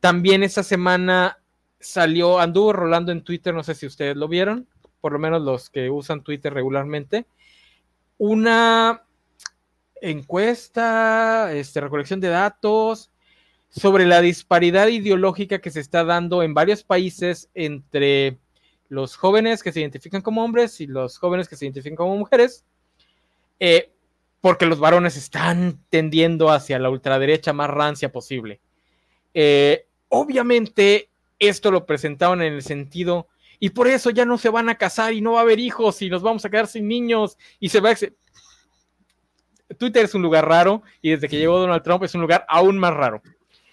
También 0.00 0.42
esta 0.42 0.62
semana 0.62 1.38
salió, 1.80 2.38
anduvo 2.38 2.72
rolando 2.72 3.12
en 3.12 3.22
Twitter, 3.22 3.52
no 3.54 3.62
sé 3.64 3.74
si 3.74 3.86
ustedes 3.86 4.16
lo 4.16 4.28
vieron, 4.28 4.68
por 5.00 5.12
lo 5.12 5.18
menos 5.18 5.42
los 5.42 5.68
que 5.70 5.90
usan 5.90 6.22
Twitter 6.22 6.52
regularmente, 6.54 7.26
una 8.24 9.02
encuesta, 10.00 11.52
este, 11.52 11.80
recolección 11.80 12.20
de 12.20 12.28
datos 12.28 13.10
sobre 13.68 14.06
la 14.06 14.20
disparidad 14.20 14.86
ideológica 14.86 15.58
que 15.58 15.72
se 15.72 15.80
está 15.80 16.04
dando 16.04 16.44
en 16.44 16.54
varios 16.54 16.84
países 16.84 17.50
entre 17.52 18.38
los 18.88 19.16
jóvenes 19.16 19.64
que 19.64 19.72
se 19.72 19.80
identifican 19.80 20.22
como 20.22 20.44
hombres 20.44 20.80
y 20.80 20.86
los 20.86 21.18
jóvenes 21.18 21.48
que 21.48 21.56
se 21.56 21.64
identifican 21.64 21.96
como 21.96 22.16
mujeres, 22.16 22.64
eh, 23.58 23.90
porque 24.40 24.66
los 24.66 24.78
varones 24.78 25.16
están 25.16 25.80
tendiendo 25.90 26.52
hacia 26.52 26.78
la 26.78 26.90
ultraderecha 26.90 27.52
más 27.52 27.70
rancia 27.70 28.12
posible. 28.12 28.60
Eh, 29.34 29.88
obviamente, 30.10 31.08
esto 31.40 31.72
lo 31.72 31.86
presentaron 31.86 32.40
en 32.40 32.52
el 32.52 32.62
sentido, 32.62 33.26
y 33.64 33.70
por 33.70 33.86
eso 33.86 34.10
ya 34.10 34.24
no 34.24 34.38
se 34.38 34.48
van 34.50 34.68
a 34.68 34.74
casar 34.74 35.12
y 35.12 35.20
no 35.20 35.34
va 35.34 35.38
a 35.38 35.42
haber 35.42 35.60
hijos 35.60 36.02
y 36.02 36.10
nos 36.10 36.20
vamos 36.20 36.44
a 36.44 36.50
quedar 36.50 36.66
sin 36.66 36.88
niños 36.88 37.38
y 37.60 37.68
se 37.68 37.78
va 37.78 37.90
a... 37.90 37.96
Twitter 39.78 40.04
es 40.04 40.14
un 40.16 40.22
lugar 40.22 40.48
raro 40.48 40.82
y 41.00 41.10
desde 41.10 41.28
que 41.28 41.38
llegó 41.38 41.60
Donald 41.60 41.82
Trump 41.84 42.02
es 42.02 42.12
un 42.16 42.22
lugar 42.22 42.44
aún 42.48 42.76
más 42.76 42.92
raro. 42.92 43.22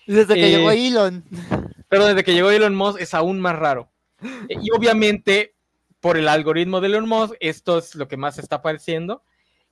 Desde 0.06 0.36
que 0.36 0.46
Eh, 0.48 0.52
llegó 0.58 0.70
Elon. 0.70 1.24
Pero 1.90 2.06
desde 2.06 2.24
que 2.24 2.34
llegó 2.36 2.52
Elon 2.52 2.76
Musk 2.76 3.02
es 3.02 3.16
aún 3.16 3.40
más 3.40 3.58
raro. 3.58 3.90
Eh, 4.48 4.58
Y 4.62 4.70
obviamente, 4.72 5.56
por 6.00 6.18
el 6.18 6.28
algoritmo 6.28 6.82
de 6.82 6.88
Elon 6.88 7.10
Musk, 7.10 7.34
esto 7.40 7.80
es 7.80 7.96
lo 7.96 8.08
que 8.08 8.16
más 8.16 8.38
está 8.38 8.58
apareciendo. 8.58 9.24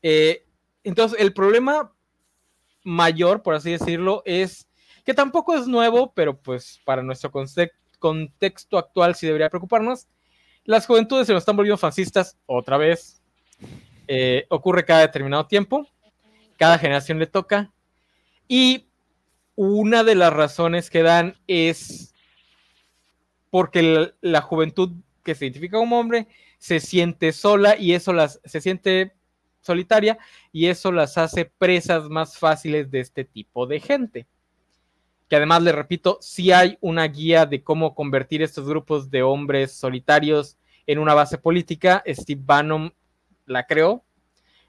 Eh, 0.02 0.46
entonces, 0.84 1.20
el 1.22 1.32
problema 1.32 1.94
mayor, 2.84 3.44
por 3.44 3.54
así 3.54 3.70
decirlo, 3.72 4.24
es 4.26 4.68
que 5.06 5.14
tampoco 5.14 5.56
es 5.56 5.68
nuevo, 5.68 6.12
pero 6.14 6.38
pues 6.42 6.80
para 6.86 7.04
nuestro 7.04 7.32
conce- 7.32 7.72
contexto 8.00 8.78
actual 8.78 9.16
sí 9.16 9.26
debería 9.26 9.50
preocuparnos. 9.50 10.08
Las 10.64 10.86
juventudes 10.86 11.28
se 11.28 11.34
nos 11.34 11.42
están 11.42 11.56
volviendo 11.56 11.78
fascistas 11.78 12.38
otra 12.46 12.78
vez. 12.78 13.22
Eh, 14.08 14.46
ocurre 14.50 14.86
cada 14.86 15.02
determinado 15.02 15.48
tiempo. 15.48 15.88
Cada 16.58 16.78
generación 16.78 17.20
le 17.20 17.28
toca. 17.28 17.72
Y 18.48 18.88
una 19.56 20.04
de 20.04 20.16
las 20.16 20.34
razones 20.34 20.90
que 20.90 21.04
dan 21.04 21.36
es 21.48 22.14
porque 23.50 23.82
la, 23.82 24.14
la 24.22 24.42
juventud 24.42 24.92
que 25.24 25.36
se 25.36 25.46
identifica 25.46 25.78
como 25.78 26.00
hombre 26.00 26.28
se 26.58 26.80
siente 26.80 27.32
sola 27.32 27.78
y 27.78 27.94
eso 27.94 28.14
las 28.14 28.40
se 28.46 28.62
siente 28.62 29.14
solitaria 29.62 30.18
y 30.52 30.68
eso 30.68 30.92
las 30.92 31.18
hace 31.18 31.46
presas 31.46 32.10
más 32.10 32.38
fáciles 32.38 32.90
de 32.90 33.02
este 33.02 33.26
tipo 33.26 33.68
de 33.68 33.80
gente. 33.80 34.28
Que 35.30 35.36
además, 35.36 35.62
le 35.62 35.72
repito, 35.72 36.18
sí 36.22 36.52
hay 36.52 36.78
una 36.82 37.06
guía 37.06 37.46
de 37.46 37.64
cómo 37.64 37.94
convertir 37.94 38.42
estos 38.42 38.68
grupos 38.68 39.10
de 39.10 39.24
hombres 39.24 39.74
solitarios 39.74 40.58
en 40.86 41.00
una 41.00 41.14
base 41.14 41.38
política. 41.38 42.04
Steve 42.08 42.42
Bannon 42.44 42.94
la 43.46 43.66
creó. 43.66 44.04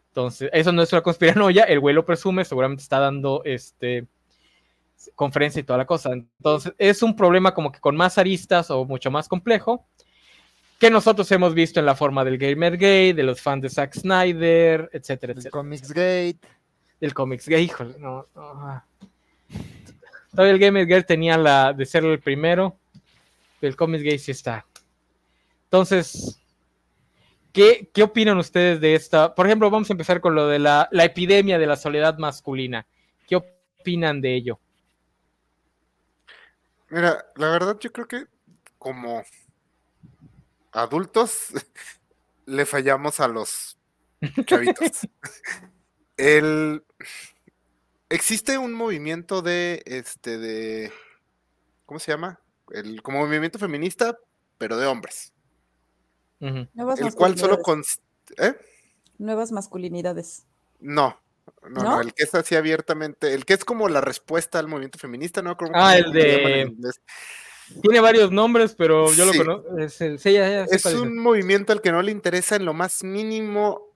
Entonces, 0.09 0.51
eso 0.53 0.73
no 0.73 0.83
es 0.83 0.93
una 0.93 1.03
conspiranoia, 1.03 1.65
el 1.65 1.81
güey 1.81 1.95
lo 1.95 2.05
presume, 2.05 2.45
seguramente 2.45 2.83
está 2.83 2.99
dando 2.99 3.43
este 3.45 4.07
conferencia 5.15 5.61
y 5.61 5.63
toda 5.63 5.79
la 5.79 5.87
cosa. 5.87 6.13
Entonces, 6.13 6.73
es 6.77 7.03
un 7.03 7.15
problema 7.15 7.55
como 7.55 7.71
que 7.71 7.79
con 7.79 7.95
más 7.95 8.19
aristas 8.19 8.69
o 8.71 8.85
mucho 8.85 9.13
más 9.13 9.29
complejo 9.29 9.87
que 10.79 10.91
nosotros 10.91 11.31
hemos 11.33 11.55
visto 11.55 11.81
en 11.81 11.87
la 11.87 11.95
forma 11.95 12.25
del 12.25 12.39
gamer 12.39 12.77
gay, 12.77 13.13
de 13.13 13.23
los 13.25 13.41
fans 13.41 13.63
de 13.63 13.71
Zack 13.71 13.95
Snyder, 13.95 14.89
etcétera, 14.93 15.33
El 15.33 15.39
etcétera. 15.39 15.61
Comics 15.61 15.89
Gate. 15.93 16.39
Del 17.01 17.15
cómics 17.15 17.49
gay, 17.49 17.65
híjole, 17.65 17.97
no, 17.99 18.27
no. 18.35 18.83
Todavía 20.39 20.55
el 20.55 20.61
gamer 20.61 20.87
gay 20.87 21.03
tenía 21.03 21.37
la 21.37 21.73
de 21.73 21.85
ser 21.85 22.05
el 22.05 22.21
primero, 22.21 22.79
pero 23.59 23.71
el 23.71 23.77
cómics 23.77 24.05
gay 24.05 24.21
sí 24.21 24.31
está. 24.31 24.65
Entonces, 25.65 26.41
¿qué, 27.53 27.91
¿qué 27.93 28.05
opinan 28.05 28.39
ustedes 28.39 28.81
de 28.81 28.95
esta? 28.95 29.35
Por 29.35 29.47
ejemplo, 29.47 29.69
vamos 29.69 29.91
a 29.91 29.95
empezar 29.95 30.21
con 30.21 30.37
lo 30.37 30.47
de 30.47 30.61
la, 30.61 30.89
la 30.93 31.05
epidemia 31.05 31.59
de 31.59 31.67
la 31.67 31.75
soledad 31.75 32.19
masculina. 32.19 32.87
¿Qué 33.27 33.35
opinan 33.35 34.21
de 34.21 34.37
ello? 34.37 34.61
Mira, 36.89 37.27
la 37.35 37.49
verdad 37.49 37.77
yo 37.81 37.91
creo 37.91 38.07
que 38.07 38.27
como 38.79 39.25
adultos 40.71 41.49
le 42.47 42.65
fallamos 42.65 43.19
a 43.19 43.27
los 43.27 43.77
chavitos. 44.47 45.01
El 46.17 46.85
existe 48.11 48.59
un 48.59 48.73
movimiento 48.75 49.43
de 49.43 49.83
este 49.87 50.39
de 50.39 50.93
¿cómo 51.87 52.01
se 52.01 52.13
llama? 52.13 52.41
El 52.71 53.03
como 53.03 53.19
movimiento 53.27 53.59
feminista, 53.59 54.19
pero 54.59 54.77
de 54.77 54.87
hombres. 54.87 55.33
Ujú. 56.41 56.69
Nuevas 56.75 57.01
el 57.01 57.15
cual 57.15 57.37
solo 57.39 57.59
con... 57.61 57.83
¿eh? 58.39 58.55
Nuevas 59.19 59.51
masculinidades. 59.53 60.47
No, 60.81 61.21
no, 61.63 61.69
no, 61.71 61.83
¿No? 61.83 62.01
el 62.01 62.15
que 62.15 62.23
es 62.25 62.35
así 62.35 62.55
abiertamente, 62.55 63.35
el 63.35 63.45
que 63.45 63.55
es 63.55 63.65
como 63.65 63.89
la 63.89 64.01
respuesta 64.01 64.59
al 64.59 64.69
movimiento 64.69 64.99
feminista, 64.99 65.43
¿no? 65.43 65.57
Como- 65.57 65.73
Ah, 65.75 65.97
el 65.97 66.05
¿cómo 66.05 66.15
se 66.15 66.21
llama 66.21 66.49
en 66.51 66.55
de- 66.69 66.73
inglés? 66.75 67.01
Tiene 67.83 68.01
varios 68.01 68.31
nombres, 68.31 68.75
pero 68.77 69.13
yo 69.13 69.31
Sí. 69.31 69.39
lo 69.39 69.45
conozco. 69.45 69.79
Es, 69.79 70.01
el- 70.01 70.19
sí, 70.19 70.33
ya- 70.33 70.49
ya 70.49 70.67
sé 70.67 70.77
Es 70.77 70.83
cuál 70.85 71.01
un 71.01 71.19
movimiento 71.19 71.73
al 71.73 71.83
que 71.83 71.91
no 71.93 72.01
le 72.03 72.13
interesa 72.13 72.57
en 72.57 72.65
lo 72.65 72.73
más 72.75 73.03
mínimo 73.03 73.95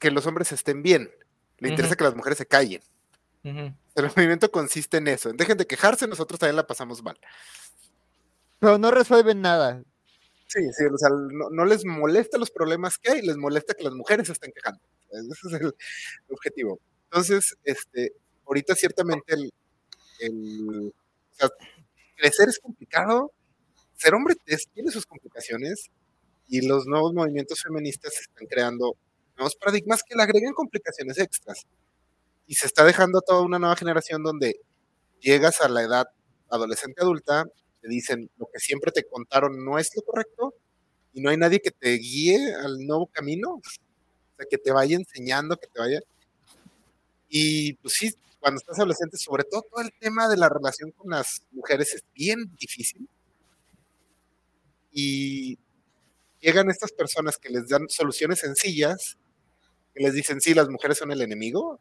que 0.00 0.10
los 0.10 0.26
hombres 0.26 0.50
estén 0.52 0.82
bien. 0.82 1.10
Le 1.58 1.68
interesa 1.68 1.94
que 1.96 2.04
las 2.04 2.14
mujeres 2.16 2.36
se 2.38 2.46
callen. 2.46 2.82
El 3.94 4.06
movimiento 4.16 4.50
consiste 4.50 4.96
en 4.96 5.08
eso. 5.08 5.30
en 5.30 5.36
Dejen 5.36 5.58
de 5.58 5.66
quejarse, 5.66 6.06
nosotros 6.08 6.40
también 6.40 6.56
la 6.56 6.66
pasamos 6.66 7.02
mal. 7.02 7.18
Pero 8.58 8.78
no 8.78 8.90
resuelven 8.90 9.40
nada. 9.42 9.82
Sí, 10.48 10.60
sí, 10.72 10.84
o 10.84 10.98
sea, 10.98 11.08
no, 11.10 11.50
no 11.50 11.64
les 11.64 11.84
molesta 11.84 12.38
los 12.38 12.50
problemas 12.50 12.98
que 12.98 13.12
hay, 13.12 13.22
les 13.22 13.36
molesta 13.36 13.74
que 13.74 13.84
las 13.84 13.94
mujeres 13.94 14.26
se 14.28 14.32
estén 14.34 14.52
quejando. 14.52 14.80
Ese 15.10 15.48
es 15.48 15.60
el 15.60 15.74
objetivo. 16.30 16.80
Entonces, 17.04 17.56
este, 17.64 18.12
ahorita 18.46 18.74
ciertamente 18.76 19.34
el, 19.34 19.52
el- 20.20 20.88
o 21.32 21.36
sea, 21.36 21.50
crecer 22.16 22.48
es 22.48 22.58
complicado, 22.60 23.32
ser 23.96 24.14
hombre 24.14 24.36
es- 24.46 24.68
tiene 24.68 24.90
sus 24.90 25.06
complicaciones 25.06 25.90
y 26.48 26.66
los 26.66 26.86
nuevos 26.86 27.14
movimientos 27.14 27.62
feministas 27.62 28.14
están 28.20 28.46
creando 28.46 28.96
nuevos 29.36 29.56
paradigmas 29.56 30.02
que 30.04 30.14
le 30.16 30.22
agregan 30.22 30.54
complicaciones 30.54 31.18
extras. 31.18 31.66
Y 32.46 32.54
se 32.54 32.66
está 32.66 32.84
dejando 32.84 33.20
toda 33.22 33.42
una 33.42 33.58
nueva 33.58 33.76
generación 33.76 34.22
donde 34.22 34.60
llegas 35.20 35.60
a 35.60 35.68
la 35.68 35.82
edad 35.82 36.06
adolescente 36.50 37.02
adulta, 37.02 37.44
te 37.80 37.88
dicen 37.88 38.30
lo 38.36 38.46
que 38.52 38.60
siempre 38.60 38.92
te 38.92 39.04
contaron 39.04 39.64
no 39.64 39.78
es 39.78 39.90
lo 39.96 40.02
correcto 40.02 40.54
y 41.12 41.20
no 41.20 41.30
hay 41.30 41.36
nadie 41.36 41.60
que 41.60 41.70
te 41.70 41.92
guíe 41.92 42.54
al 42.54 42.78
nuevo 42.86 43.06
camino, 43.06 43.54
o 43.54 43.62
sea, 44.36 44.46
que 44.50 44.58
te 44.58 44.72
vaya 44.72 44.96
enseñando, 44.96 45.56
que 45.56 45.68
te 45.68 45.78
vaya. 45.78 46.00
Y 47.28 47.74
pues 47.74 47.94
sí, 47.94 48.12
cuando 48.40 48.58
estás 48.58 48.78
adolescente, 48.78 49.16
sobre 49.16 49.44
todo 49.44 49.62
todo 49.62 49.80
el 49.82 49.92
tema 49.98 50.28
de 50.28 50.36
la 50.36 50.48
relación 50.48 50.90
con 50.90 51.10
las 51.10 51.42
mujeres 51.52 51.94
es 51.94 52.04
bien 52.14 52.54
difícil. 52.58 53.08
Y 54.92 55.58
llegan 56.40 56.70
estas 56.70 56.92
personas 56.92 57.36
que 57.38 57.48
les 57.48 57.68
dan 57.68 57.88
soluciones 57.88 58.40
sencillas, 58.40 59.16
que 59.94 60.02
les 60.02 60.14
dicen, 60.14 60.40
sí, 60.40 60.54
las 60.54 60.68
mujeres 60.68 60.98
son 60.98 61.10
el 61.12 61.22
enemigo, 61.22 61.80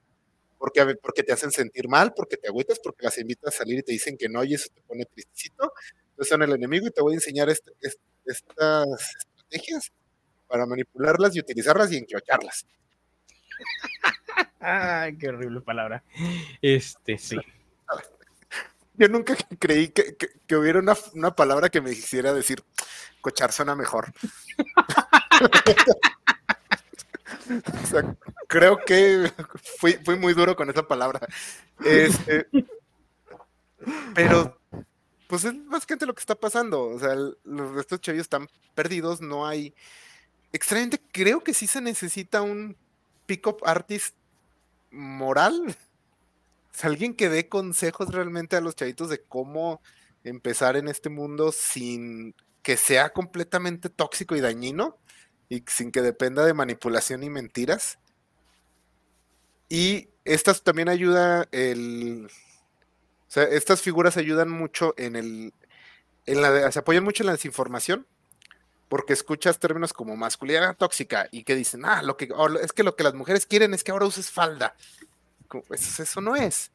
porque, 0.63 0.95
porque 1.01 1.23
te 1.23 1.33
hacen 1.33 1.51
sentir 1.51 1.89
mal, 1.89 2.13
porque 2.15 2.37
te 2.37 2.47
agüitas, 2.47 2.79
porque 2.79 3.03
las 3.03 3.17
invitas 3.17 3.53
a 3.53 3.57
salir 3.57 3.79
y 3.79 3.83
te 3.83 3.91
dicen 3.91 4.15
que 4.17 4.29
no 4.29 4.45
y 4.45 4.53
eso 4.53 4.69
te 4.73 4.79
pone 4.83 5.03
tristecito. 5.03 5.73
Entonces 6.11 6.29
son 6.29 6.41
el 6.41 6.53
enemigo 6.53 6.87
y 6.87 6.91
te 6.91 7.01
voy 7.01 7.11
a 7.11 7.15
enseñar 7.15 7.49
este- 7.49 7.73
est- 7.81 7.99
estas 8.25 8.87
estrategias 9.27 9.91
para 10.47 10.65
manipularlas 10.65 11.35
y 11.35 11.41
utilizarlas 11.41 11.91
y 11.91 11.97
enquiocharlas. 11.97 12.65
Ay, 14.61 15.17
qué 15.17 15.27
horrible 15.27 15.59
palabra. 15.59 16.01
Este, 16.61 17.17
sí. 17.17 17.35
Yo 18.93 19.09
nunca 19.09 19.35
creí 19.59 19.89
que, 19.89 20.15
que- 20.15 20.29
que 20.47 20.55
hubiera 20.55 20.79
una, 20.79 20.95
una 21.13 21.35
palabra 21.35 21.67
que 21.67 21.81
me 21.81 21.91
hiciera 21.91 22.31
decir 22.33 22.63
cochar 23.19 23.51
suena 23.51 23.75
mejor. 23.75 24.13
O 27.83 27.85
sea, 27.87 28.15
creo 28.47 28.77
que 28.85 29.31
fui, 29.79 29.97
muy 30.17 30.33
duro 30.33 30.55
con 30.55 30.69
esa 30.69 30.87
palabra. 30.87 31.19
Este, 31.83 32.47
pero, 34.15 34.59
pues 35.27 35.45
es 35.45 35.53
básicamente 35.67 36.05
lo 36.05 36.13
que 36.13 36.21
está 36.21 36.35
pasando. 36.35 36.83
O 36.83 36.99
sea, 36.99 37.13
el- 37.13 37.37
los, 37.43 37.77
estos 37.79 38.01
chavillos 38.01 38.25
están 38.25 38.47
perdidos, 38.75 39.21
no 39.21 39.47
hay. 39.47 39.73
Extrañamente, 40.53 41.01
creo 41.11 41.43
que 41.43 41.53
sí 41.53 41.67
se 41.67 41.81
necesita 41.81 42.41
un 42.41 42.77
pick-up 43.25 43.57
artist 43.65 44.15
moral. 44.91 45.75
Sea, 46.71 46.89
alguien 46.89 47.15
que 47.15 47.29
dé 47.29 47.49
consejos 47.49 48.09
realmente 48.13 48.55
a 48.55 48.61
los 48.61 48.75
chavitos 48.75 49.09
de 49.09 49.21
cómo 49.23 49.81
empezar 50.23 50.75
en 50.77 50.87
este 50.87 51.09
mundo 51.09 51.51
sin 51.51 52.35
que 52.63 52.77
sea 52.77 53.11
completamente 53.11 53.89
tóxico 53.89 54.35
y 54.35 54.41
dañino 54.41 54.97
y 55.53 55.63
sin 55.67 55.91
que 55.91 56.01
dependa 56.01 56.43
de 56.43 56.55
manipulación 56.55 57.21
y 57.21 57.29
mentiras. 57.29 57.99
Y 59.69 60.09
estas 60.25 60.63
también 60.63 60.89
ayuda 60.89 61.47
el... 61.51 62.27
Estas 63.35 63.81
figuras 63.81 64.17
ayudan 64.17 64.49
mucho 64.49 64.95
en 64.97 65.15
el... 65.15 65.53
En 66.25 66.41
la, 66.41 66.71
se 66.71 66.79
apoyan 66.79 67.03
mucho 67.03 67.21
en 67.21 67.27
la 67.27 67.33
desinformación 67.33 68.07
porque 68.89 69.13
escuchas 69.13 69.59
términos 69.59 69.93
como 69.93 70.15
masculinidad 70.15 70.75
tóxica 70.75 71.27
y 71.31 71.43
que 71.43 71.55
dicen, 71.55 71.85
ah, 71.85 72.01
lo 72.01 72.17
que, 72.17 72.29
es 72.61 72.73
que 72.73 72.83
lo 72.83 72.95
que 72.95 73.03
las 73.03 73.13
mujeres 73.13 73.45
quieren 73.45 73.75
es 73.75 73.83
que 73.83 73.91
ahora 73.91 74.05
uses 74.05 74.31
falda. 74.31 74.75
Eso, 75.69 76.01
eso 76.03 76.21
no 76.21 76.35
es. 76.35 76.71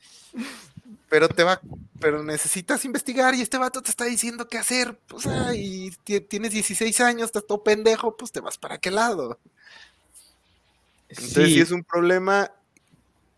Pero 1.08 1.28
te 1.28 1.42
va, 1.42 1.60
pero 2.00 2.22
necesitas 2.22 2.84
investigar 2.84 3.34
y 3.34 3.40
este 3.42 3.58
vato 3.58 3.82
te 3.82 3.90
está 3.90 4.04
diciendo 4.04 4.46
qué 4.48 4.58
hacer. 4.58 4.98
Pues, 5.08 5.26
ah, 5.26 5.54
y 5.54 5.90
ti- 6.04 6.20
tienes 6.20 6.52
16 6.52 7.00
años, 7.00 7.26
estás 7.26 7.46
todo 7.46 7.62
pendejo, 7.62 8.16
pues 8.16 8.32
te 8.32 8.40
vas 8.40 8.58
para 8.58 8.78
qué 8.78 8.90
lado. 8.90 9.38
Entonces 11.08 11.48
sí, 11.50 11.54
Sí, 11.54 11.60
es 11.60 11.70
un 11.70 11.84
problema, 11.84 12.52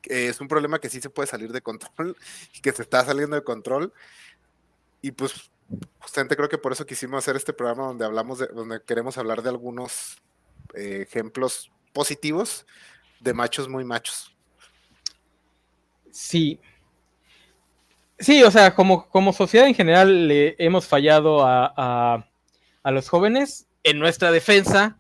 eh, 0.05 0.27
es 0.29 0.41
un 0.41 0.49
problema 0.49 0.81
que 0.81 0.91
sí 0.91 1.01
se 1.01 1.11
puede 1.11 1.29
salir 1.29 1.53
de 1.53 1.63
control 1.63 2.17
y 2.55 2.61
que 2.63 2.73
se 2.73 2.83
está 2.83 3.05
saliendo 3.05 3.37
de 3.37 3.45
control. 3.45 3.93
Y 5.03 5.13
pues 5.13 5.51
justamente 6.01 6.37
creo 6.37 6.49
que 6.49 6.59
por 6.59 6.73
eso 6.73 6.85
quisimos 6.87 7.19
hacer 7.19 7.37
este 7.37 7.53
programa 7.53 7.87
donde 7.87 8.05
hablamos 8.05 8.39
de, 8.39 8.49
donde 8.49 8.83
queremos 8.85 9.17
hablar 9.19 9.43
de 9.43 9.49
algunos 9.51 10.19
eh, 10.75 11.07
ejemplos 11.09 11.71
positivos 11.93 12.67
de 13.21 13.35
machos 13.35 13.69
muy 13.69 13.85
machos. 13.85 14.37
sí. 16.11 16.59
Sí, 18.21 18.43
o 18.43 18.51
sea, 18.51 18.75
como, 18.75 19.09
como 19.09 19.33
sociedad 19.33 19.67
en 19.67 19.75
general 19.75 20.29
le 20.29 20.55
hemos 20.59 20.87
fallado 20.87 21.45
a, 21.45 21.73
a- 21.77 22.27
a 22.83 22.91
los 22.91 23.09
jóvenes. 23.09 23.67
En 23.83 23.99
nuestra 23.99 24.31
defensa, 24.31 24.99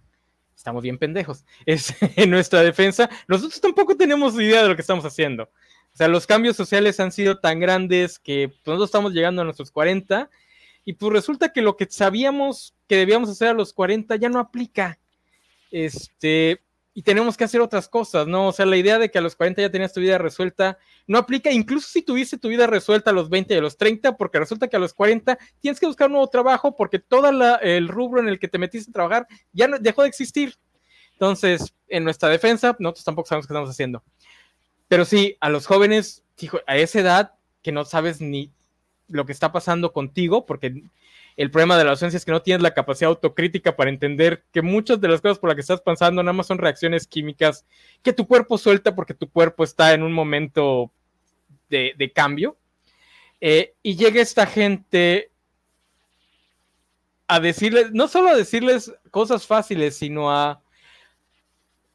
estamos 0.56 0.82
bien 0.82 0.98
pendejos. 0.98 1.44
Es, 1.66 1.94
en 2.16 2.30
nuestra 2.30 2.62
defensa, 2.62 3.10
nosotros 3.28 3.60
tampoco 3.60 3.96
tenemos 3.96 4.34
idea 4.34 4.62
de 4.62 4.68
lo 4.68 4.74
que 4.76 4.80
estamos 4.82 5.04
haciendo. 5.04 5.44
O 5.92 5.96
sea, 5.96 6.08
los 6.08 6.26
cambios 6.26 6.56
sociales 6.56 6.98
han 7.00 7.12
sido 7.12 7.38
tan 7.40 7.60
grandes 7.60 8.18
que 8.18 8.48
pues, 8.48 8.60
nosotros 8.66 8.88
estamos 8.88 9.12
llegando 9.12 9.42
a 9.42 9.44
nuestros 9.44 9.70
40 9.70 10.30
y 10.84 10.94
pues 10.94 11.12
resulta 11.12 11.52
que 11.52 11.60
lo 11.62 11.76
que 11.76 11.86
sabíamos 11.90 12.74
que 12.88 12.96
debíamos 12.96 13.28
hacer 13.28 13.48
a 13.48 13.52
los 13.54 13.72
40 13.74 14.16
ya 14.16 14.28
no 14.30 14.38
aplica. 14.38 14.98
Este, 15.70 16.62
y 16.92 17.02
tenemos 17.02 17.36
que 17.36 17.44
hacer 17.44 17.60
otras 17.60 17.88
cosas, 17.88 18.26
¿no? 18.26 18.48
O 18.48 18.52
sea, 18.52 18.66
la 18.66 18.76
idea 18.76 18.98
de 18.98 19.10
que 19.10 19.18
a 19.18 19.20
los 19.20 19.36
40 19.36 19.62
ya 19.62 19.70
tenías 19.70 19.92
tu 19.92 20.00
vida 20.00 20.18
resuelta 20.18 20.78
no 21.06 21.18
aplica, 21.18 21.50
incluso 21.52 21.88
si 21.88 22.02
tuviste 22.02 22.36
tu 22.36 22.48
vida 22.48 22.66
resuelta 22.66 23.10
a 23.10 23.12
los 23.12 23.28
20 23.28 23.54
y 23.54 23.56
a 23.56 23.60
los 23.60 23.76
30, 23.76 24.16
porque 24.16 24.38
resulta 24.38 24.68
que 24.68 24.76
a 24.76 24.80
los 24.80 24.92
40 24.92 25.38
tienes 25.60 25.78
que 25.78 25.86
buscar 25.86 26.08
un 26.08 26.14
nuevo 26.14 26.28
trabajo 26.28 26.74
porque 26.74 26.98
todo 26.98 27.28
el 27.60 27.88
rubro 27.88 28.20
en 28.20 28.28
el 28.28 28.38
que 28.38 28.48
te 28.48 28.58
metiste 28.58 28.90
a 28.90 28.94
trabajar 28.94 29.26
ya 29.52 29.68
no, 29.68 29.78
dejó 29.78 30.02
de 30.02 30.08
existir. 30.08 30.56
Entonces, 31.12 31.74
en 31.88 32.02
nuestra 32.02 32.28
defensa, 32.28 32.74
nosotros 32.78 33.04
tampoco 33.04 33.28
sabemos 33.28 33.46
qué 33.46 33.52
estamos 33.52 33.70
haciendo. 33.70 34.02
Pero 34.88 35.04
sí, 35.04 35.36
a 35.40 35.48
los 35.48 35.66
jóvenes, 35.66 36.24
hijo, 36.38 36.58
a 36.66 36.76
esa 36.76 37.00
edad 37.00 37.34
que 37.62 37.72
no 37.72 37.84
sabes 37.84 38.20
ni 38.20 38.50
lo 39.06 39.26
que 39.26 39.32
está 39.32 39.52
pasando 39.52 39.92
contigo, 39.92 40.46
porque 40.46 40.82
el 41.40 41.50
problema 41.50 41.78
de 41.78 41.84
la 41.84 41.92
ausencia 41.92 42.18
es 42.18 42.26
que 42.26 42.32
no 42.32 42.42
tienes 42.42 42.62
la 42.62 42.74
capacidad 42.74 43.08
autocrítica 43.08 43.74
para 43.74 43.88
entender 43.88 44.44
que 44.52 44.60
muchas 44.60 45.00
de 45.00 45.08
las 45.08 45.22
cosas 45.22 45.38
por 45.38 45.48
las 45.48 45.54
que 45.54 45.62
estás 45.62 45.80
pasando 45.80 46.22
nada 46.22 46.34
más 46.34 46.46
son 46.46 46.58
reacciones 46.58 47.06
químicas 47.06 47.64
que 48.02 48.12
tu 48.12 48.26
cuerpo 48.26 48.58
suelta 48.58 48.94
porque 48.94 49.14
tu 49.14 49.26
cuerpo 49.26 49.64
está 49.64 49.94
en 49.94 50.02
un 50.02 50.12
momento 50.12 50.90
de, 51.70 51.94
de 51.96 52.12
cambio. 52.12 52.58
Eh, 53.40 53.72
y 53.82 53.96
llega 53.96 54.20
esta 54.20 54.44
gente 54.44 55.30
a 57.26 57.40
decirles, 57.40 57.90
no 57.90 58.06
solo 58.06 58.28
a 58.28 58.36
decirles 58.36 58.92
cosas 59.10 59.46
fáciles, 59.46 59.96
sino 59.96 60.30
a 60.30 60.60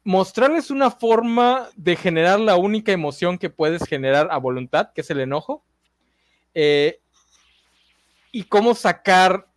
mostrarles 0.02 0.72
una 0.72 0.90
forma 0.90 1.68
de 1.76 1.94
generar 1.94 2.40
la 2.40 2.56
única 2.56 2.90
emoción 2.90 3.38
que 3.38 3.48
puedes 3.48 3.84
generar 3.84 4.26
a 4.32 4.38
voluntad, 4.38 4.90
que 4.92 5.02
es 5.02 5.10
el 5.10 5.20
enojo. 5.20 5.62
Eh, 6.52 6.98
y 8.36 8.42
cómo 8.42 8.74
sacar 8.74 9.48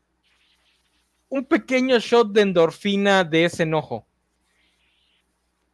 un 1.27 1.43
pequeño 1.43 1.99
shot 1.99 2.31
de 2.31 2.43
endorfina 2.43 3.25
de 3.25 3.43
ese 3.43 3.63
enojo. 3.63 4.07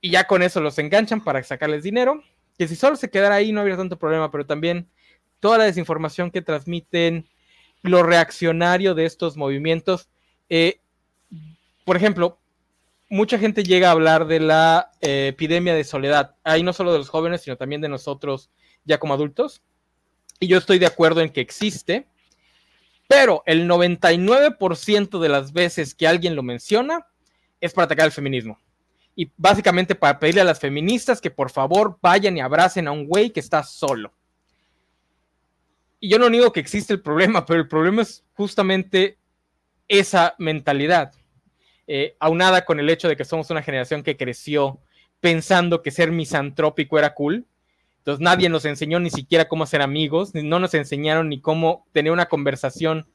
Y 0.01 0.09
ya 0.09 0.23
con 0.23 0.41
eso 0.41 0.59
los 0.59 0.79
enganchan 0.79 1.23
para 1.23 1.43
sacarles 1.43 1.83
dinero. 1.83 2.23
Que 2.57 2.67
si 2.67 2.75
solo 2.75 2.95
se 2.95 3.11
quedara 3.11 3.35
ahí 3.35 3.51
no 3.51 3.61
habría 3.61 3.77
tanto 3.77 3.99
problema, 3.99 4.31
pero 4.31 4.47
también 4.47 4.89
toda 5.39 5.59
la 5.59 5.65
desinformación 5.65 6.31
que 6.31 6.41
transmiten, 6.41 7.29
lo 7.83 8.01
reaccionario 8.01 8.95
de 8.95 9.05
estos 9.05 9.37
movimientos. 9.37 10.09
Eh, 10.49 10.79
por 11.83 11.97
ejemplo, 11.97 12.39
mucha 13.07 13.37
gente 13.37 13.63
llega 13.63 13.89
a 13.89 13.91
hablar 13.91 14.25
de 14.25 14.39
la 14.39 14.89
eh, 15.01 15.27
epidemia 15.27 15.75
de 15.75 15.83
soledad. 15.83 16.37
Ahí 16.43 16.63
no 16.63 16.73
solo 16.73 16.91
de 16.91 16.97
los 16.97 17.09
jóvenes, 17.09 17.43
sino 17.43 17.55
también 17.55 17.81
de 17.81 17.89
nosotros 17.89 18.49
ya 18.83 18.97
como 18.97 19.13
adultos. 19.13 19.61
Y 20.39 20.47
yo 20.47 20.57
estoy 20.57 20.79
de 20.79 20.87
acuerdo 20.87 21.21
en 21.21 21.29
que 21.29 21.41
existe. 21.41 22.07
Pero 23.17 23.43
el 23.45 23.65
99% 23.65 25.19
de 25.19 25.29
las 25.29 25.53
veces 25.53 25.95
que 25.95 26.05
alguien 26.05 26.35
lo 26.35 26.43
menciona, 26.43 27.07
es 27.61 27.71
para 27.71 27.85
atacar 27.85 28.03
al 28.03 28.11
feminismo. 28.11 28.59
Y 29.15 29.31
básicamente 29.37 29.95
para 29.95 30.19
pedirle 30.19 30.41
a 30.41 30.43
las 30.43 30.59
feministas 30.59 31.21
que 31.21 31.31
por 31.31 31.49
favor 31.49 31.97
vayan 32.01 32.35
y 32.35 32.41
abracen 32.41 32.89
a 32.89 32.91
un 32.91 33.07
güey 33.07 33.29
que 33.29 33.39
está 33.39 33.63
solo. 33.63 34.11
Y 36.01 36.09
yo 36.09 36.19
no 36.19 36.29
digo 36.29 36.51
que 36.51 36.59
existe 36.59 36.91
el 36.91 37.01
problema, 37.01 37.45
pero 37.45 37.61
el 37.61 37.69
problema 37.69 38.01
es 38.01 38.25
justamente 38.33 39.17
esa 39.87 40.35
mentalidad, 40.37 41.13
eh, 41.87 42.17
aunada 42.19 42.65
con 42.65 42.81
el 42.81 42.89
hecho 42.89 43.07
de 43.07 43.15
que 43.15 43.23
somos 43.23 43.49
una 43.49 43.63
generación 43.63 44.03
que 44.03 44.17
creció 44.17 44.81
pensando 45.21 45.81
que 45.81 45.91
ser 45.91 46.11
misantrópico 46.11 46.99
era 46.99 47.13
cool. 47.13 47.45
Entonces 48.05 48.21
nadie 48.21 48.49
nos 48.49 48.65
enseñó 48.65 48.99
ni 48.99 49.09
siquiera 49.09 49.47
cómo 49.47 49.65
ser 49.65 49.81
amigos, 49.81 50.29
no 50.35 50.59
nos 50.59 50.75
enseñaron 50.75 51.27
ni 51.27 51.41
cómo 51.41 51.87
tener 51.91 52.11
una 52.11 52.27
conversación 52.27 53.07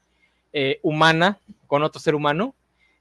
eh, 0.51 0.81
humana 0.83 1.39
con 1.67 1.81
otro 1.83 2.01
ser 2.01 2.13
humano. 2.13 2.55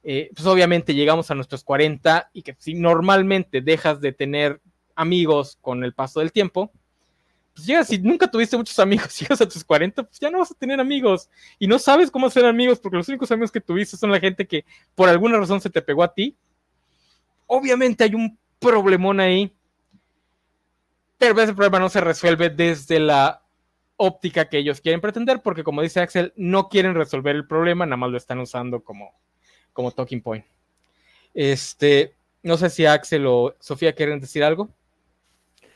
Eh, 0.05 0.31
pues 0.33 0.47
obviamente 0.47 0.95
llegamos 0.95 1.33
a 1.33 1.35
nuestros 1.35 1.65
40 1.65 2.31
y 2.33 2.43
que 2.43 2.55
si 2.61 2.75
normalmente 2.75 3.61
dejas 3.61 4.01
de 4.01 4.13
tener 4.13 4.61
amigos 4.95 5.59
con 5.61 5.83
el 5.83 5.93
paso 5.93 6.21
del 6.21 6.31
tiempo, 6.31 6.71
pues 7.55 7.67
llegas, 7.67 7.89
si 7.89 7.99
nunca 7.99 8.31
tuviste 8.31 8.57
muchos 8.57 8.79
amigos, 8.79 9.19
llegas 9.19 9.41
a 9.41 9.49
tus 9.49 9.65
40, 9.65 10.05
pues 10.05 10.21
ya 10.21 10.31
no 10.31 10.39
vas 10.39 10.53
a 10.53 10.55
tener 10.55 10.79
amigos 10.79 11.29
y 11.59 11.67
no 11.67 11.81
sabes 11.81 12.09
cómo 12.09 12.31
ser 12.31 12.45
amigos 12.45 12.79
porque 12.79 12.99
los 12.99 13.09
únicos 13.09 13.33
amigos 13.33 13.51
que 13.51 13.61
tuviste 13.61 13.97
son 13.97 14.13
la 14.13 14.21
gente 14.21 14.47
que 14.47 14.65
por 14.95 15.09
alguna 15.09 15.39
razón 15.39 15.61
se 15.61 15.69
te 15.69 15.83
pegó 15.83 16.05
a 16.05 16.15
ti. 16.15 16.37
Obviamente 17.49 18.05
hay 18.05 18.15
un 18.15 18.39
problemón 18.61 19.19
ahí, 19.19 19.53
pero 21.21 21.43
ese 21.43 21.53
problema 21.53 21.79
no 21.79 21.91
se 21.91 22.01
resuelve 22.01 22.49
desde 22.49 22.99
la 22.99 23.43
óptica 23.97 24.49
que 24.49 24.57
ellos 24.57 24.81
quieren 24.81 25.03
pretender 25.03 25.43
porque 25.43 25.63
como 25.63 25.83
dice 25.83 26.01
Axel, 26.01 26.33
no 26.35 26.71
quieren 26.71 26.95
resolver 26.95 27.37
el 27.37 27.47
problema, 27.47 27.85
nada 27.85 27.99
más 27.99 28.11
lo 28.11 28.17
están 28.17 28.41
usando 28.41 28.83
como, 28.83 29.13
como 29.75 29.93
talking 29.93 30.23
point. 30.23 30.47
Este, 31.35 32.15
no 32.43 32.57
sé 32.57 32.71
si 32.71 32.87
Axel 32.87 33.27
o 33.27 33.55
Sofía 33.61 33.95
quieren 33.95 34.19
decir 34.19 34.43
algo. 34.43 34.71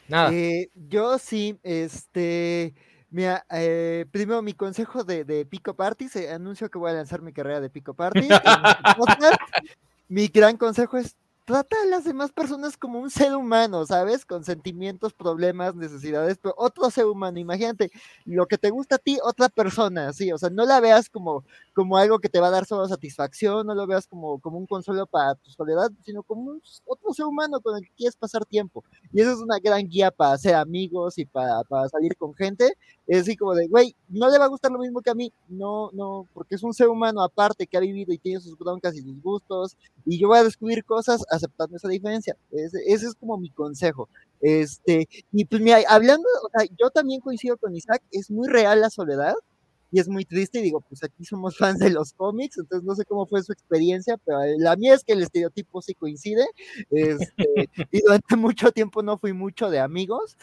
Nada. 0.09 0.32
Eh, 0.32 0.70
yo 0.74 1.18
sí, 1.18 1.59
este, 1.62 2.72
mira, 3.11 3.45
eh, 3.51 4.07
primero 4.11 4.40
mi 4.40 4.55
consejo 4.55 5.05
de, 5.05 5.24
de 5.24 5.45
Pico 5.45 5.74
Party, 5.74 6.09
se 6.09 6.30
anuncio 6.32 6.70
que 6.70 6.78
voy 6.78 6.90
a 6.90 6.95
lanzar 6.95 7.20
mi 7.20 7.34
carrera 7.34 7.61
de 7.61 7.68
Pico 7.68 7.92
Party. 7.92 8.26
mi 10.09 10.28
gran 10.28 10.57
consejo 10.57 10.97
es 10.97 11.16
trata 11.45 11.76
a 11.82 11.86
las 11.86 12.05
demás 12.05 12.32
personas 12.32 12.76
como 12.78 12.99
un 12.99 13.11
ser 13.11 13.34
humano, 13.34 13.84
¿sabes? 13.86 14.24
Con 14.24 14.45
sentimientos, 14.45 15.12
problemas, 15.12 15.74
necesidades, 15.74 16.38
pero 16.38 16.55
otro 16.57 16.90
ser 16.90 17.05
humano, 17.05 17.38
imagínate, 17.38 17.90
lo 18.24 18.47
que 18.47 18.57
te 18.57 18.70
gusta 18.70 18.97
a 18.97 18.99
ti, 18.99 19.18
otra 19.22 19.51
persona, 19.51 20.12
sí, 20.14 20.32
o 20.32 20.38
sea, 20.38 20.49
no 20.51 20.64
la 20.64 20.80
veas 20.80 21.11
como, 21.11 21.45
como 21.74 21.99
algo 21.99 22.18
que 22.18 22.30
te 22.30 22.40
va 22.40 22.49
a 22.49 22.51
dar 22.51 22.64
solo 22.64 22.88
satisfacción, 22.88 23.66
no 23.66 23.74
lo 23.74 23.86
veas 23.86 24.07
como, 24.07 24.40
como 24.40 24.57
un 24.59 24.66
consuelo 24.66 25.07
para 25.07 25.34
tu 25.34 25.51
soledad, 25.51 25.90
sino 26.03 26.22
como 26.22 26.53
un, 26.53 26.62
otro 26.86 27.12
ser 27.12 27.26
humano 27.26 27.61
con 27.61 27.76
el 27.76 27.82
que 27.84 27.95
quieres 27.95 28.16
pasar 28.16 28.47
tiempo. 28.47 28.82
Y 29.12 29.20
eso 29.20 29.32
es 29.32 29.38
una 29.38 29.59
gran 29.59 29.86
guía 29.86 30.11
para 30.11 30.32
hacer 30.32 30.55
amigos 30.55 31.18
y 31.18 31.26
para, 31.26 31.62
para 31.64 31.88
salir 31.88 32.16
con 32.16 32.34
gente. 32.34 32.72
Es 33.07 33.22
así 33.22 33.36
como 33.36 33.55
de, 33.55 33.68
güey, 33.68 33.95
no 34.09 34.30
le 34.30 34.38
va 34.38 34.47
a 34.47 34.49
gustar 34.49 34.72
lo 34.72 34.78
mismo 34.78 35.03
que 35.03 35.11
a 35.11 35.14
mí, 35.14 35.30
no, 35.49 35.90
no, 35.92 36.26
porque 36.32 36.55
es 36.55 36.62
un 36.62 36.72
ser 36.72 36.88
humano 36.88 37.22
aparte 37.22 37.66
que 37.66 37.76
ha 37.76 37.80
vivido 37.80 38.12
y 38.14 38.18
tiene 38.18 38.40
sus 38.40 38.57
broncas 38.57 38.95
y 38.95 39.03
sus 39.03 39.20
gustos, 39.20 39.76
y 40.07 40.18
yo 40.18 40.28
voy 40.28 40.38
a 40.38 40.45
descubrir 40.45 40.84
cosas 40.84 41.22
aceptando 41.35 41.76
esa 41.76 41.89
diferencia. 41.89 42.37
Ese, 42.51 42.78
ese 42.87 43.07
es 43.07 43.14
como 43.14 43.37
mi 43.39 43.51
consejo. 43.51 44.09
Este, 44.41 45.09
y 45.32 45.45
pues 45.47 45.62
mira, 45.62 45.78
hablando, 45.89 46.28
o 46.45 46.51
sea, 46.51 46.68
yo 46.78 46.91
también 46.91 47.20
coincido 47.20 47.57
con 47.57 47.74
Isaac, 47.74 48.03
es 48.11 48.30
muy 48.30 48.49
real 48.49 48.80
la 48.80 48.91
soledad 48.91 49.35
y 49.91 50.01
es 50.01 50.09
muy 50.09 50.24
triste. 50.24 50.59
Y 50.59 50.62
digo, 50.62 50.80
pues 50.80 51.05
aquí 51.05 51.24
somos 51.24 51.57
fans 51.59 51.78
de 51.78 51.91
los 51.91 52.12
cómics, 52.12 52.59
entonces 52.59 52.85
no 52.85 52.95
sé 52.95 53.05
cómo 53.05 53.26
fue 53.26 53.43
su 53.43 53.53
experiencia, 53.53 54.16
pero 54.24 54.41
la 54.59 54.76
mía 54.76 54.95
es 54.95 55.05
que 55.05 55.12
el 55.14 55.22
estereotipo 55.22 55.80
sí 55.82 55.95
coincide. 55.95 56.45
Este, 56.91 57.47
y 57.93 58.01
durante 58.03 58.37
mucho 58.37 58.72
tiempo 58.72 59.03
no 59.03 59.18
fui 59.18 59.32
mucho 59.32 59.70
de 59.70 59.80
amigos, 59.80 60.37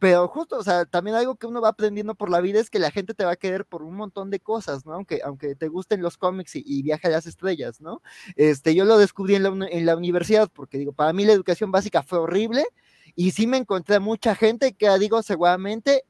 pero 0.00 0.26
justo, 0.26 0.58
o 0.58 0.64
sea, 0.64 0.84
también 0.84 1.16
algo 1.16 1.36
que 1.36 1.46
uno 1.46 1.60
va 1.60 1.68
aprendiendo 1.68 2.16
por 2.16 2.28
la 2.28 2.40
vida 2.40 2.58
es 2.58 2.70
que 2.70 2.80
la 2.80 2.90
gente 2.90 3.14
te 3.14 3.24
va 3.24 3.32
a 3.32 3.36
querer 3.36 3.64
por 3.64 3.84
un 3.84 3.94
montón 3.94 4.30
de 4.30 4.40
cosas, 4.40 4.84
¿no? 4.84 4.94
Aunque, 4.94 5.20
aunque 5.24 5.54
te 5.54 5.68
gusten 5.68 6.02
los 6.02 6.16
cómics 6.18 6.56
y, 6.56 6.64
y 6.66 6.82
viaje 6.82 7.06
a 7.06 7.10
las 7.10 7.26
estrellas, 7.26 7.80
¿no? 7.80 8.02
Este, 8.34 8.74
yo 8.74 8.84
lo 8.84 8.98
descubrí 8.98 9.36
en 9.36 9.44
la, 9.86 9.96
universidad, 9.96 10.50
porque 10.52 10.78
digo, 10.78 10.92
para 10.92 11.12
mí 11.12 11.24
la 11.24 11.32
educación 11.32 11.70
básica 11.70 12.02
fue 12.02 12.18
horrible, 12.18 12.66
y 13.14 13.30
sí 13.30 13.46
me 13.46 13.58
encontré 13.58 14.00
mucha 14.00 14.34
gente 14.34 14.74
que, 14.74 14.88
digo, 14.98 15.22
seguramente, 15.22 16.02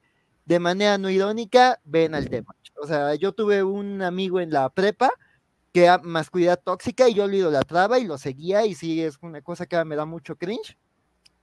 de 0.47 0.59
manera 0.59 0.97
no 0.97 1.11
irónica, 1.11 1.79
ven 1.85 2.15
al 2.15 2.31
tema. 2.31 2.57
O 2.83 2.87
sea, 2.87 3.15
yo 3.15 3.33
tuve 3.33 3.63
un 3.63 4.01
amigo 4.01 4.41
en 4.41 4.51
la 4.51 4.71
prepa 4.71 5.11
que 5.73 5.85
era 5.85 5.99
masculinidad 5.99 6.61
tóxica 6.63 7.09
y 7.09 7.15
yo 7.15 7.27
lo 7.27 7.37
idolatraba 7.37 7.99
y 7.99 8.07
lo 8.07 8.17
seguía, 8.17 8.65
y 8.65 8.75
sí 8.75 9.03
es 9.03 9.19
una 9.21 9.43
cosa 9.43 9.67
que 9.67 9.85
me 9.85 9.97
da 9.97 10.07
mucho 10.07 10.37
cringe 10.37 10.79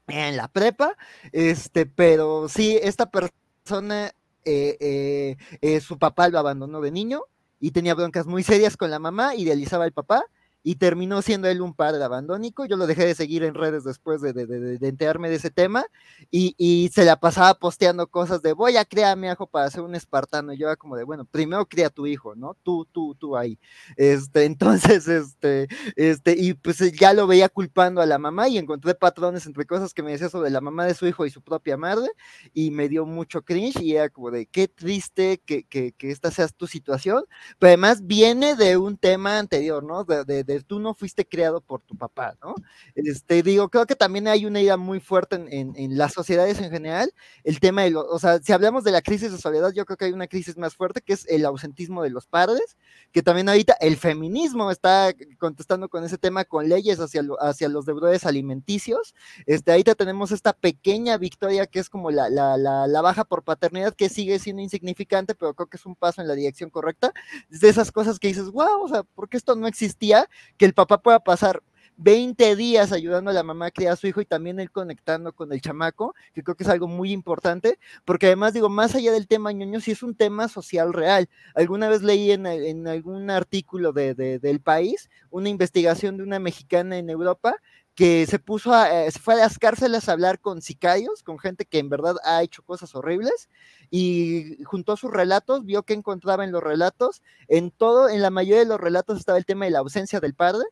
en 0.08 0.38
la 0.38 0.47
prepa, 0.47 0.95
este, 1.32 1.86
pero 1.86 2.49
sí, 2.49 2.78
esta 2.82 3.10
persona, 3.10 4.14
eh, 4.45 4.78
eh, 4.80 5.38
eh, 5.62 5.80
su 5.80 5.97
papá 5.97 6.30
lo 6.30 6.39
abandonó 6.39 6.82
de 6.82 6.91
niño 6.91 7.22
y 7.60 7.72
tenía 7.72 7.95
broncas 7.95 8.26
muy 8.28 8.43
serias 8.43 8.76
con 8.76 8.91
la 8.91 8.99
mamá, 8.99 9.36
idealizaba 9.36 9.86
al 9.86 9.93
papá 9.93 10.26
y 10.64 10.76
terminó 10.76 11.22
siendo 11.22 11.49
él 11.49 11.61
un 11.61 11.74
padre 11.74 12.03
abandónico. 12.03 12.66
Yo 12.66 12.78
lo 12.78 12.88
dejé 12.88 13.05
de 13.05 13.16
seguir 13.16 13.43
en 13.43 13.53
redes 13.53 13.84
después 13.84 14.22
de, 14.22 14.32
de, 14.34 14.45
de, 14.45 14.88
enterarme 14.88 15.30
de 15.30 15.36
ese 15.36 15.51
tema 15.51 15.86
y, 16.32 16.55
y, 16.57 16.89
se 16.93 17.03
la 17.05 17.20
pasaba 17.20 17.53
posteando 17.55 18.07
cosas 18.07 18.41
de 18.41 18.53
voy 18.53 18.78
a 18.78 18.86
criar 18.86 19.11
a 19.11 19.16
mi 19.16 19.28
hijo 19.28 19.45
para 19.47 19.70
ser 19.70 19.82
un 19.82 19.95
espartano. 19.95 20.53
Y 20.53 20.57
yo 20.57 20.68
era 20.68 20.78
como 20.78 20.95
de, 20.95 21.03
bueno, 21.03 21.26
primero 21.26 21.66
cría 21.66 21.88
a 21.88 21.89
tu 21.89 22.07
hijo, 22.07 22.36
¿no? 22.36 22.55
Tú, 22.64 22.88
tú, 22.91 23.16
tú 23.16 23.36
ahí. 23.36 23.59
Este, 23.97 24.45
entonces, 24.45 25.07
este, 25.07 25.68
este, 25.95 26.36
y 26.38 26.53
pues 26.53 26.80
ya 26.93 27.14
lo 27.14 27.28
veía 27.28 27.49
culpando 27.49 28.01
a 28.01 28.05
la 28.05 28.18
mamá 28.18 28.47
y 28.47 28.57
encontré 28.57 28.95
patrones 28.95 29.45
entre 29.45 29.66
cosas 29.66 29.93
que 29.93 30.03
me 30.03 30.11
decía 30.11 30.30
sobre 30.30 30.49
la 30.49 30.61
mamá 30.61 30.86
de 30.86 30.93
su 30.93 31.05
hijo 31.07 31.26
y 31.26 31.30
su 31.30 31.41
propia 31.41 31.76
madre 31.76 32.07
y 32.53 32.72
me 32.72 32.88
dio 32.88 33.05
mucho 33.05 33.41
cringe 33.41 33.82
y 33.82 33.95
era 33.95 34.09
como 34.09 34.32
de, 34.32 34.45
qué 34.45 34.68
triste 34.68 35.41
que, 35.45 35.64
que, 35.64 35.91
que 35.91 36.11
esta 36.11 36.32
sea 36.32 36.47
tu 36.47 36.68
situación, 36.68 37.26
pero 37.59 37.70
además 37.70 38.05
viene 38.05 38.55
de 38.55 38.78
un 38.78 38.97
tema 38.97 39.39
anterior, 39.39 39.84
¿no? 39.84 40.03
de, 40.03 40.43
tú 40.62 40.80
no 40.80 40.93
fuiste 40.93 41.26
creado 41.26 41.62
por 41.62 41.82
tu 41.82 41.95
papá, 41.97 42.36
¿no? 42.41 42.56
Este, 42.95 43.41
digo, 43.43 43.70
creo 43.70 43.86
que 43.86 43.95
también 43.95 44.28
hay 44.28 44.45
una 44.45 44.62
idea 44.62 44.78
muy 44.78 44.99
fuerte 44.99 45.36
en, 45.36 45.51
en, 45.51 45.74
en, 45.76 45.97
las 45.97 46.14
sociedades 46.14 46.60
en 46.60 46.72
general, 46.72 47.14
el 47.43 47.60
tema 47.60 47.84
de, 47.84 47.91
lo, 47.91 48.06
o 48.06 48.20
sea, 48.20 48.39
si 48.39 48.51
hablamos 48.51 48.84
de 48.84 48.91
la 48.91 49.01
crisis 49.01 49.32
de 49.32 49.38
soledad, 49.38 49.72
yo 49.74 49.86
creo 49.86 49.97
que 49.97 50.06
hay 50.06 50.12
una 50.12 50.28
crisis 50.28 50.58
más 50.58 50.76
fuerte 50.76 51.01
que 51.01 51.14
es 51.14 51.26
el 51.28 51.45
ausentismo 51.45 52.04
de 52.04 52.10
los 52.10 52.28
padres, 52.28 52.78
que 53.12 53.24
también 53.24 53.49
ahorita 53.49 53.74
el 53.80 53.97
feminismo 53.97 54.70
está 54.72 55.14
contestando 55.39 55.89
con 55.89 56.04
ese 56.04 56.18
tema 56.18 56.45
con 56.45 56.70
leyes 56.70 56.99
hacia, 56.99 57.24
lo, 57.24 57.41
hacia 57.41 57.70
los 57.70 57.86
deudores 57.86 58.26
alimenticios, 58.26 59.16
este, 59.45 59.72
ahorita 59.72 59.95
tenemos 59.95 60.32
esta 60.32 60.54
pequeña 60.54 61.18
victoria 61.18 61.66
que 61.66 61.80
es 61.80 61.89
como 61.89 62.12
la, 62.12 62.30
la, 62.30 62.58
la, 62.58 62.88
la 62.88 63.01
baja 63.01 63.24
por 63.24 63.43
paternidad, 63.43 63.93
que 63.93 64.10
sigue 64.10 64.39
siendo 64.39 64.62
insignificante, 64.62 65.36
pero 65.36 65.54
creo 65.54 65.68
que 65.68 65.78
es 65.78 65.86
un 65.86 65.95
paso 65.95 66.22
en 66.22 66.28
la 66.28 66.36
dirección 66.36 66.70
correcta, 66.70 67.14
de 67.49 67.70
esas 67.70 67.91
cosas 67.91 68.20
que 68.20 68.28
dices, 68.28 68.49
wow, 68.51 68.84
o 68.84 68.88
sea, 68.88 69.04
¿por 69.04 69.30
qué 69.30 69.38
esto 69.38 69.56
no 69.56 69.68
existía? 69.68 70.30
Que 70.58 70.66
el 70.66 70.74
papá 70.74 71.02
pueda 71.02 71.20
pasar 71.20 71.62
20 71.98 72.56
días 72.56 72.91
ayudando 72.91 73.30
a 73.30 73.34
la 73.34 73.44
mamá 73.44 73.68
a 73.68 73.72
criar 73.72 73.94
a 73.94 73.96
su 73.96 74.08
hijo 74.08 74.22
y 74.22 74.26
también 74.26 74.60
él 74.60 74.72
conectando 74.72 75.34
con 75.34 75.52
el 75.54 75.62
chamaco, 75.62 76.16
que 76.34 76.44
creo 76.44 76.56
que 76.56 76.64
es 76.64 76.70
algo 76.70 76.88
muy 76.88 77.12
importante, 77.12 77.80
porque 78.06 78.28
además 78.28 78.54
digo, 78.54 78.70
más 78.70 78.96
allá 78.96 79.12
del 79.12 79.28
tema 79.28 79.52
ñoño, 79.52 79.80
sí 79.80 79.91
es 79.91 80.04
un 80.04 80.16
tema 80.16 80.48
social 80.48 80.94
real. 80.94 81.30
Alguna 81.56 81.89
vez 81.89 82.02
leí 82.02 82.32
en, 82.32 82.46
en 82.46 82.88
algún 82.88 83.30
artículo 83.30 83.94
de, 83.94 84.16
de, 84.16 84.39
del 84.39 84.60
país 84.60 85.10
una 85.30 85.50
investigación 85.50 86.18
de 86.18 86.24
una 86.24 86.39
mexicana 86.39 86.98
en 86.98 87.10
Europa 87.10 87.56
que 87.96 88.26
se 88.26 88.39
puso 88.39 88.74
a, 88.74 89.06
eh, 89.06 89.12
se 89.12 89.20
fue 89.20 89.36
a 89.36 89.38
las 89.38 89.60
cárceles 89.60 90.10
a 90.10 90.14
hablar 90.14 90.39
con 90.39 90.62
sicarios, 90.62 91.22
con 91.22 91.38
gente 91.38 91.66
que 91.66 91.78
en 91.80 91.89
verdad 91.89 92.16
ha 92.24 92.41
hecho 92.41 92.64
cosas 92.64 92.96
horribles, 92.96 93.50
y 93.91 94.64
juntó 94.64 94.98
sus 94.98 95.12
relatos, 95.12 95.66
vio 95.66 95.84
que 95.84 95.94
encontraba 95.94 96.44
en 96.44 96.52
los 96.52 96.64
relatos, 96.64 97.22
en 97.48 97.70
todo, 97.72 98.10
en 98.10 98.22
la 98.22 98.32
mayoría 98.32 98.60
de 98.60 98.70
los 98.70 98.80
relatos 98.80 99.20
estaba 99.20 99.38
el 99.38 99.46
tema 99.46 99.66
de 99.66 99.72
la 99.72 99.80
ausencia 99.80 100.20
del 100.20 100.34
padre, 100.34 100.64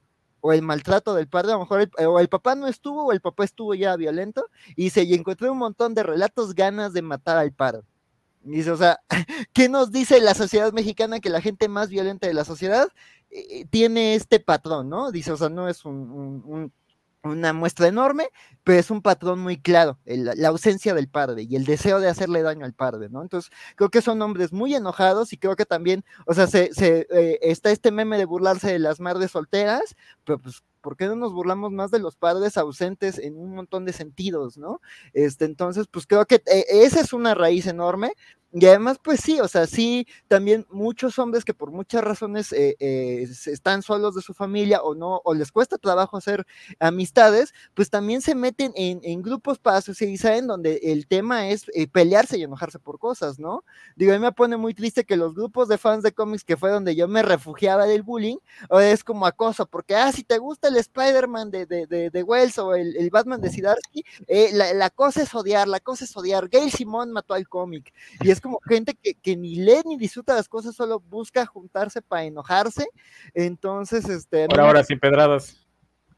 o 0.43 0.53
el 0.53 0.63
maltrato 0.63 1.13
del 1.13 1.27
padre, 1.27 1.51
a 1.51 1.55
lo 1.55 1.59
mejor 1.61 1.81
el, 1.81 2.07
o 2.07 2.19
el 2.19 2.27
papá 2.27 2.55
no 2.55 2.67
estuvo, 2.67 3.05
o 3.05 3.11
el 3.11 3.21
papá 3.21 3.43
estuvo 3.43 3.75
ya 3.75 3.95
violento, 3.95 4.47
y 4.75 4.89
se 4.89 5.03
y 5.03 5.13
encontré 5.13 5.49
un 5.49 5.59
montón 5.59 5.93
de 5.93 6.03
relatos 6.03 6.55
ganas 6.55 6.93
de 6.93 7.03
matar 7.03 7.37
al 7.37 7.53
padre. 7.53 7.83
Dice, 8.43 8.71
o 8.71 8.77
sea, 8.77 8.99
¿qué 9.53 9.69
nos 9.69 9.91
dice 9.91 10.19
la 10.19 10.33
sociedad 10.33 10.73
mexicana 10.73 11.19
que 11.19 11.29
la 11.29 11.41
gente 11.41 11.67
más 11.67 11.89
violenta 11.89 12.25
de 12.25 12.33
la 12.33 12.45
sociedad 12.45 12.87
eh, 13.29 13.65
tiene 13.69 14.15
este 14.15 14.39
patrón, 14.39 14.89
¿no? 14.89 15.11
Dice, 15.11 15.31
o 15.31 15.37
sea, 15.37 15.49
no 15.49 15.69
es 15.69 15.85
un 15.85 16.71
una 17.23 17.53
muestra 17.53 17.87
enorme, 17.87 18.29
pero 18.63 18.79
es 18.79 18.91
un 18.91 19.01
patrón 19.01 19.39
muy 19.39 19.59
claro, 19.59 19.99
la 20.05 20.47
ausencia 20.47 20.93
del 20.93 21.07
padre 21.07 21.43
y 21.43 21.55
el 21.55 21.65
deseo 21.65 21.99
de 21.99 22.09
hacerle 22.09 22.41
daño 22.41 22.65
al 22.65 22.73
padre, 22.73 23.09
¿no? 23.09 23.21
Entonces, 23.21 23.51
creo 23.75 23.89
que 23.89 24.01
son 24.01 24.21
hombres 24.21 24.51
muy 24.53 24.73
enojados 24.75 25.33
y 25.33 25.37
creo 25.37 25.55
que 25.55 25.65
también, 25.65 26.03
o 26.25 26.33
sea, 26.33 26.47
se, 26.47 26.73
se 26.73 27.07
eh, 27.11 27.39
está 27.41 27.71
este 27.71 27.91
meme 27.91 28.17
de 28.17 28.25
burlarse 28.25 28.71
de 28.71 28.79
las 28.79 28.99
madres 28.99 29.31
solteras, 29.31 29.95
pero 30.23 30.39
pues, 30.39 30.63
¿por 30.81 30.97
qué 30.97 31.05
no 31.07 31.15
nos 31.15 31.33
burlamos 31.33 31.71
más 31.71 31.91
de 31.91 31.99
los 31.99 32.15
padres 32.17 32.57
ausentes 32.57 33.17
en 33.19 33.37
un 33.37 33.55
montón 33.55 33.85
de 33.85 33.93
sentidos, 33.93 34.57
¿no? 34.57 34.81
Este, 35.13 35.45
entonces, 35.45 35.87
pues 35.89 36.05
creo 36.07 36.25
que 36.25 36.35
eh, 36.45 36.65
esa 36.69 37.01
es 37.01 37.13
una 37.13 37.35
raíz 37.35 37.67
enorme 37.67 38.13
Y 38.53 38.65
además, 38.65 38.97
pues 39.01 39.21
sí, 39.21 39.39
o 39.39 39.47
sea, 39.47 39.65
sí, 39.65 40.05
también 40.27 40.65
muchos 40.69 41.17
hombres 41.19 41.45
que 41.45 41.53
por 41.53 41.71
muchas 41.71 42.03
razones 42.03 42.51
eh, 42.51 42.75
eh, 42.81 43.25
están 43.45 43.81
solos 43.81 44.13
de 44.13 44.21
su 44.21 44.33
familia 44.33 44.81
o 44.83 44.93
no, 44.93 45.21
o 45.23 45.33
les 45.33 45.53
cuesta 45.53 45.77
trabajo 45.77 46.17
hacer 46.17 46.45
amistades, 46.77 47.53
pues 47.73 47.89
también 47.89 48.21
se 48.21 48.35
meten 48.35 48.73
en, 48.75 49.21
grupos 49.21 49.57
para 49.57 49.79
socializar 49.81 50.33
en 50.33 50.47
donde 50.47 50.81
el 50.83 51.07
tema 51.07 51.47
es 51.47 51.65
eh, 51.73 51.87
pelearse 51.87 52.37
y 52.37 52.43
enojarse 52.43 52.77
por 52.79 52.99
cosas, 52.99 53.39
¿no? 53.39 53.63
Digo, 53.95 54.11
a 54.11 54.15
mí 54.15 54.21
me 54.21 54.31
pone 54.33 54.57
muy 54.57 54.73
triste 54.73 55.05
que 55.05 55.15
los 55.15 55.33
grupos 55.33 55.69
de 55.69 55.77
fans 55.77 56.03
de 56.03 56.11
cómics, 56.11 56.43
que 56.43 56.57
fue 56.57 56.71
donde 56.71 56.93
yo 56.95 57.07
me 57.07 57.21
refugiaba 57.23 57.85
del 57.85 58.03
bullying, 58.03 58.37
es 58.81 59.03
como 59.05 59.25
acoso, 59.27 59.65
porque, 59.65 59.95
ah, 59.95 60.11
si 60.11 60.23
te 60.25 60.39
gusta 60.39 60.69
el 60.71 60.77
Spider-Man 60.77 61.51
de, 61.51 61.65
de, 61.65 62.09
de, 62.09 62.23
Wells 62.23 62.57
o 62.57 62.75
el, 62.75 63.09
Batman 63.11 63.41
de 63.41 63.49
Sidarsky, 63.49 64.03
la, 64.53 64.73
la, 64.73 64.89
cosa 64.89 65.23
es 65.23 65.33
odiar, 65.33 65.67
la 65.67 65.79
cosa 65.79 66.05
es 66.05 66.15
odiar. 66.15 66.49
Gail 66.49 66.71
Simón 66.71 67.11
mató 67.11 67.33
al 67.33 67.47
cómic, 67.47 67.93
y 68.21 68.31
es 68.31 68.41
como 68.41 68.59
gente 68.67 68.95
que, 68.95 69.37
ni 69.37 69.55
lee 69.55 69.81
ni 69.85 69.97
disfruta 69.97 70.35
las 70.35 70.47
cosas, 70.47 70.75
solo 70.75 70.99
busca 70.99 71.45
juntarse 71.45 72.01
para 72.01 72.23
enojarse. 72.23 72.87
Entonces, 73.33 74.07
este. 74.09 74.47
Por 74.47 74.59
ahora, 74.59 74.83
sin 74.83 74.99
pedradas. 74.99 75.57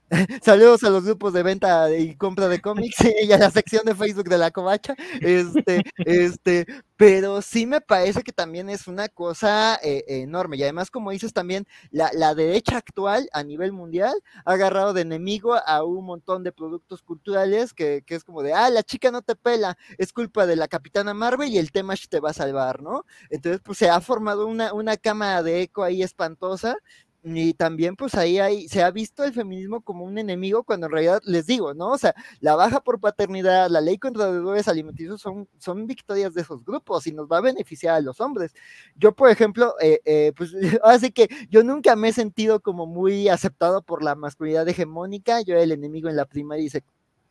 Saludos 0.43 0.84
a 0.84 0.89
los 0.89 1.06
grupos 1.06 1.34
de 1.34 1.43
venta 1.43 1.93
y 1.95 2.16
compra 2.16 2.47
de 2.47 2.62
cómics 2.62 2.97
y 3.24 3.32
a 3.32 3.38
la 3.38 3.49
sección 3.49 3.84
de 3.86 3.95
Facebook 3.95 4.30
de 4.30 4.38
la 4.38 4.51
Covacha. 4.51 4.95
Este, 5.22 5.82
este, 5.97 6.66
pero 6.97 7.41
sí 7.41 7.66
me 7.66 7.82
parece 7.82 8.22
que 8.22 8.32
también 8.32 8.70
es 8.70 8.88
una 8.88 9.08
cosa 9.10 9.80
eh, 9.82 10.04
enorme. 10.08 10.58
Y 10.58 10.64
además, 10.64 10.91
como 10.91 11.12
dices 11.12 11.34
también, 11.34 11.66
la, 11.91 12.12
la, 12.14 12.36
derecha 12.36 12.78
actual 12.78 13.30
a 13.34 13.43
nivel 13.43 13.72
mundial 13.72 14.14
ha 14.45 14.54
agarrado 14.54 14.93
de 14.93 15.01
enemigo 15.01 15.56
a 15.56 15.84
un 15.84 16.06
montón 16.06 16.43
de 16.43 16.51
productos 16.51 17.01
culturales 17.01 17.74
que, 17.74 18.04
que, 18.06 18.16
es 18.16 18.24
como 18.24 18.43
de, 18.43 18.54
ah, 18.54 18.70
la 18.70 18.84
chica 18.84 19.12
no 19.12 19.22
te 19.22 19.36
pela, 19.36 19.78
es 19.97 20.14
culpa 20.14 20.45
de 20.45 20.56
la 20.56 20.68
capitana 20.68 21.14
Marvel 21.14 21.49
y 21.49 21.58
el 21.58 21.72
tema 21.72 21.95
te 22.10 22.20
va 22.20 22.32
a 22.32 22.34
salvar, 22.34 22.82
¿no? 22.82 23.06
Entonces, 23.30 23.62
pues 23.64 23.78
se 23.78 23.89
ha 23.89 24.01
formado 24.01 24.47
una, 24.47 24.74
una 24.74 24.97
cámara 24.97 25.43
de 25.43 25.62
eco 25.62 25.84
ahí 25.84 26.04
espantosa 26.04 26.78
y 27.24 27.53
también 27.53 27.95
pues 27.95 28.15
ahí 28.15 28.39
hay, 28.39 28.67
se 28.67 28.84
ha 28.84 28.91
visto 28.91 29.24
el 29.24 29.34
feminismo 29.34 29.82
como 29.82 30.03
un 30.03 30.17
enemigo 30.17 30.63
cuando 30.63 30.88
en 30.88 30.91
realidad 30.91 31.21
les 31.26 31.45
digo, 31.45 31.74
¿no? 31.74 31.91
O 31.91 31.97
sea, 31.97 32.13
la 32.41 32.55
baja 32.55 32.82
por 32.82 32.99
paternidad, 32.99 33.69
la 33.69 33.80
ley 33.82 33.97
contra 33.97 34.32
deudores 34.32 34.67
alimenticios 34.67 35.21
son, 35.21 35.47
son 35.57 35.88
victorias 35.88 36.34
de 36.34 36.41
esos 36.41 36.63
grupos 36.65 37.07
y 37.07 37.13
nos 37.13 37.28
va 37.28 37.38
a 37.38 37.41
beneficiar 37.41 37.95
a 37.95 38.01
los 38.01 38.19
hombres. 38.19 38.53
Yo, 38.95 39.15
por 39.15 39.30
ejemplo, 39.30 39.76
eh, 39.82 40.01
eh, 40.05 40.34
pues 40.36 40.51
así 40.84 41.11
que 41.11 41.30
yo 41.49 41.63
nunca 41.63 41.95
me 41.95 42.09
he 42.09 42.13
sentido 42.13 42.59
como 42.61 42.86
muy 42.86 43.30
aceptado 43.30 43.82
por 43.82 44.03
la 44.03 44.15
masculinidad 44.15 44.67
hegemónica, 44.67 45.41
yo 45.41 45.53
era 45.53 45.63
el 45.63 45.71
enemigo 45.71 46.09
en 46.09 46.17
la 46.17 46.26
primaria 46.26 46.65
y 46.65 46.69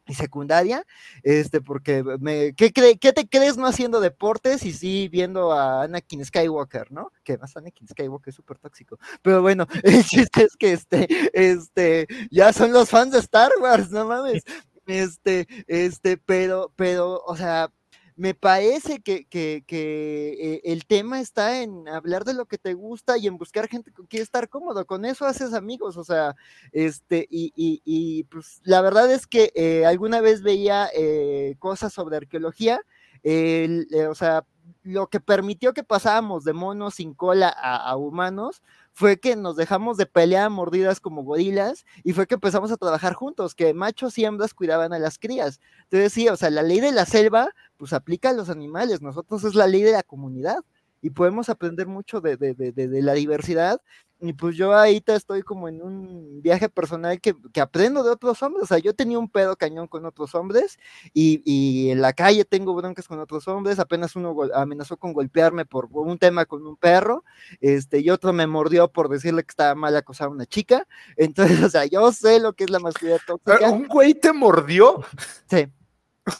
y 0.07 0.15
secundaria, 0.15 0.85
este, 1.23 1.61
porque 1.61 2.03
me, 2.21 2.55
¿qué, 2.55 2.73
¿qué, 2.73 3.13
te 3.13 3.29
crees 3.29 3.57
no 3.57 3.67
haciendo 3.67 4.01
deportes 4.01 4.65
y 4.65 4.73
sí 4.73 5.09
viendo 5.09 5.53
a 5.53 5.85
Anakin 5.85 6.25
Skywalker, 6.25 6.91
¿no? 6.91 7.13
Que 7.23 7.39
más 7.39 7.57
Anakin 7.57 7.89
Skywalker 7.89 8.31
es 8.31 8.35
súper 8.35 8.59
tóxico. 8.59 8.99
Pero 9.23 9.43
bueno, 9.43 9.67
el 9.83 10.05
chiste 10.05 10.45
es 10.45 10.57
que 10.57 10.73
este, 10.73 11.07
este, 11.33 12.07
ya 12.31 12.53
son 12.53 12.73
los 12.73 12.91
fans 12.91 13.13
de 13.13 13.19
Star 13.21 13.51
Wars, 13.61 13.91
no 13.91 14.07
mames. 14.07 14.43
Este, 14.87 15.47
este, 15.69 16.17
pero, 16.17 16.73
pero, 16.75 17.23
o 17.25 17.37
sea, 17.37 17.71
me 18.17 18.35
parece 18.35 19.01
que, 19.01 19.27
eh, 19.33 20.61
el 20.65 20.87
tema 20.87 21.21
está 21.21 21.63
en 21.63 21.89
hablar 21.89 22.25
de 22.25 22.35
lo 22.35 22.47
que 22.47 22.59
te 22.59 22.75
gusta 22.75 23.17
y 23.19 23.27
en 23.27 23.39
buscar 23.39 23.69
gente 23.69 23.93
que 23.93 24.07
quiere 24.07 24.23
estar 24.25 24.49
cómodo. 24.49 24.87
Con 24.87 25.05
eso 25.05 25.25
haces 25.27 25.55
amigos, 25.55 25.97
o 25.97 26.05
sea, 26.05 26.35
este, 26.73 27.27
y, 27.31 28.25
pues 28.25 28.61
la 28.65 28.81
verdad 28.81 29.11
es 29.13 29.27
que 29.27 29.53
eh, 29.55 29.87
alguna 29.87 30.21
vez 30.21 30.43
veía 30.43 30.89
eh, 30.95 31.57
cosas 31.59 31.93
sobre 31.93 32.17
arqueología, 32.17 32.81
o 33.25 34.15
sea, 34.15 34.45
lo 34.83 35.09
que 35.09 35.21
permitió 35.21 35.73
que 35.73 35.85
pasáramos 35.85 36.45
de 36.45 36.53
monos 36.53 36.95
sin 36.95 37.15
cola 37.15 37.49
a, 37.49 37.97
humanos 37.97 38.63
fue 38.93 39.19
que 39.19 39.37
nos 39.37 39.57
dejamos 39.57 39.97
de 39.97 40.07
pelear 40.07 40.51
mordidas 40.51 41.01
como 41.01 41.23
gorilas 41.23 41.87
y 42.03 42.13
fue 42.13 42.27
que 42.27 42.35
empezamos 42.35 42.71
a 42.73 42.77
trabajar 42.77 43.15
juntos, 43.15 43.55
que 43.55 43.73
machos 43.75 44.19
y 44.19 44.25
hembras 44.25 44.55
cuidaban 44.55 44.93
a 44.93 44.99
las 44.99 45.19
crías. 45.19 45.61
Entonces 45.85 46.13
sí, 46.13 46.29
o 46.29 46.37
sea, 46.37 46.51
la 46.51 46.63
ley 46.63 46.81
de 46.81 46.93
la 46.93 47.07
selva 47.07 47.51
pues 47.77 47.93
aplica 47.93 48.31
a 48.31 48.33
los 48.33 48.51
animales, 48.51 49.01
nosotros 49.01 49.45
es 49.45 49.55
la 49.55 49.67
ley 49.67 49.83
de 49.83 49.93
la 49.93 50.03
comunidad 50.03 50.59
y 51.01 51.11
podemos 51.11 51.49
aprender 51.49 51.87
mucho 51.87 52.21
de, 52.21 52.37
de, 52.37 52.55
de, 52.55 52.73
de 52.73 53.03
la 53.03 53.15
diversidad 53.15 53.81
y 54.23 54.33
pues 54.35 54.57
yo 54.57 54.73
ahorita 54.73 55.17
estoy 55.17 55.43
como 55.43 55.69
en 55.69 55.83
un 55.83 56.41
viaje 56.43 56.69
personal 56.69 57.21
que, 57.21 57.35
que, 57.53 57.61
aprendo 57.61 58.05
de 58.05 58.11
otros 58.11 58.41
hombres. 58.43 58.63
O 58.63 58.67
sea, 58.67 58.79
yo 58.79 58.95
tenía 58.95 59.19
un 59.19 59.29
pedo 59.29 59.57
cañón 59.57 59.89
con 59.89 60.07
otros 60.07 60.37
hombres 60.37 60.79
y, 61.13 61.43
y 61.45 61.91
en 61.91 62.01
la 62.01 62.13
calle 62.13 62.45
tengo 62.45 62.73
broncas 62.73 63.09
con 63.09 63.19
otros 63.19 63.49
hombres. 63.49 63.81
Apenas 63.81 64.15
uno 64.15 64.37
amenazó 64.55 64.97
con 64.97 65.13
golpearme 65.13 65.65
por 65.65 65.89
un 65.91 66.19
tema 66.19 66.45
con 66.45 66.65
un 66.65 66.77
perro, 66.77 67.25
este, 67.61 67.99
y 67.99 68.11
otro 68.11 68.33
me 68.33 68.47
mordió 68.47 68.87
por 68.87 69.09
decirle 69.09 69.43
que 69.43 69.51
estaba 69.51 69.75
mal 69.75 69.97
acosar 69.97 70.29
a 70.29 70.31
una 70.31 70.47
chica. 70.47 70.87
Entonces, 71.17 71.61
o 71.61 71.69
sea, 71.69 71.85
yo 71.87 72.13
sé 72.13 72.39
lo 72.39 72.53
que 72.53 72.63
es 72.63 72.71
la 72.71 72.79
masculinidad 72.79 73.21
tóxica. 73.27 73.71
¿Un 73.71 73.89
güey 73.89 74.15
te 74.15 74.33
mordió? 74.33 75.05
Sí, 75.51 75.67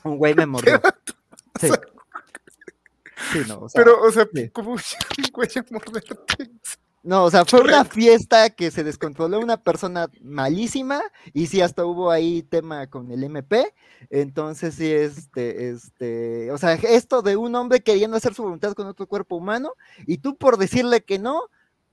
un 0.05 0.19
güey 0.19 0.35
me 0.37 0.47
mordió. 0.47 0.81
Sí. 1.61 1.69
Sí, 3.33 3.39
no, 3.47 3.61
o 3.61 3.69
sea, 3.69 3.85
Pero, 3.85 4.03
o 4.03 4.11
sea, 4.11 4.27
¿cómo 4.53 4.73
un 4.73 4.81
güey 5.33 5.49
a 5.55 5.65
morderte? 5.71 6.51
No, 7.05 7.25
o 7.25 7.31
sea, 7.31 7.45
fue 7.45 7.61
una 7.61 7.85
fiesta 7.85 8.51
que 8.51 8.71
se 8.71 8.85
descontroló 8.85 9.41
una 9.41 9.57
persona 9.57 10.09
malísima 10.21 11.03
y 11.33 11.49
sí 11.49 11.61
hasta 11.61 11.85
hubo 11.85 12.13
ahí 12.13 12.43
tema 12.45 12.87
con 12.87 13.11
el 13.11 13.25
MP. 13.25 13.75
Entonces 14.11 14.77
sí, 14.77 14.89
este, 14.91 15.71
este, 15.71 16.53
o 16.53 16.59
sea, 16.59 16.75
esto 16.75 17.23
de 17.23 17.37
un 17.37 17.57
hombre 17.57 17.81
queriendo 17.81 18.17
hacer 18.17 18.35
su 18.35 18.45
voluntad 18.45 18.75
con 18.75 18.87
otro 18.87 19.09
cuerpo 19.09 19.35
humano 19.35 19.73
y 20.07 20.19
tú 20.19 20.37
por 20.37 20.59
decirle 20.59 21.03
que 21.05 21.19
no, 21.19 21.43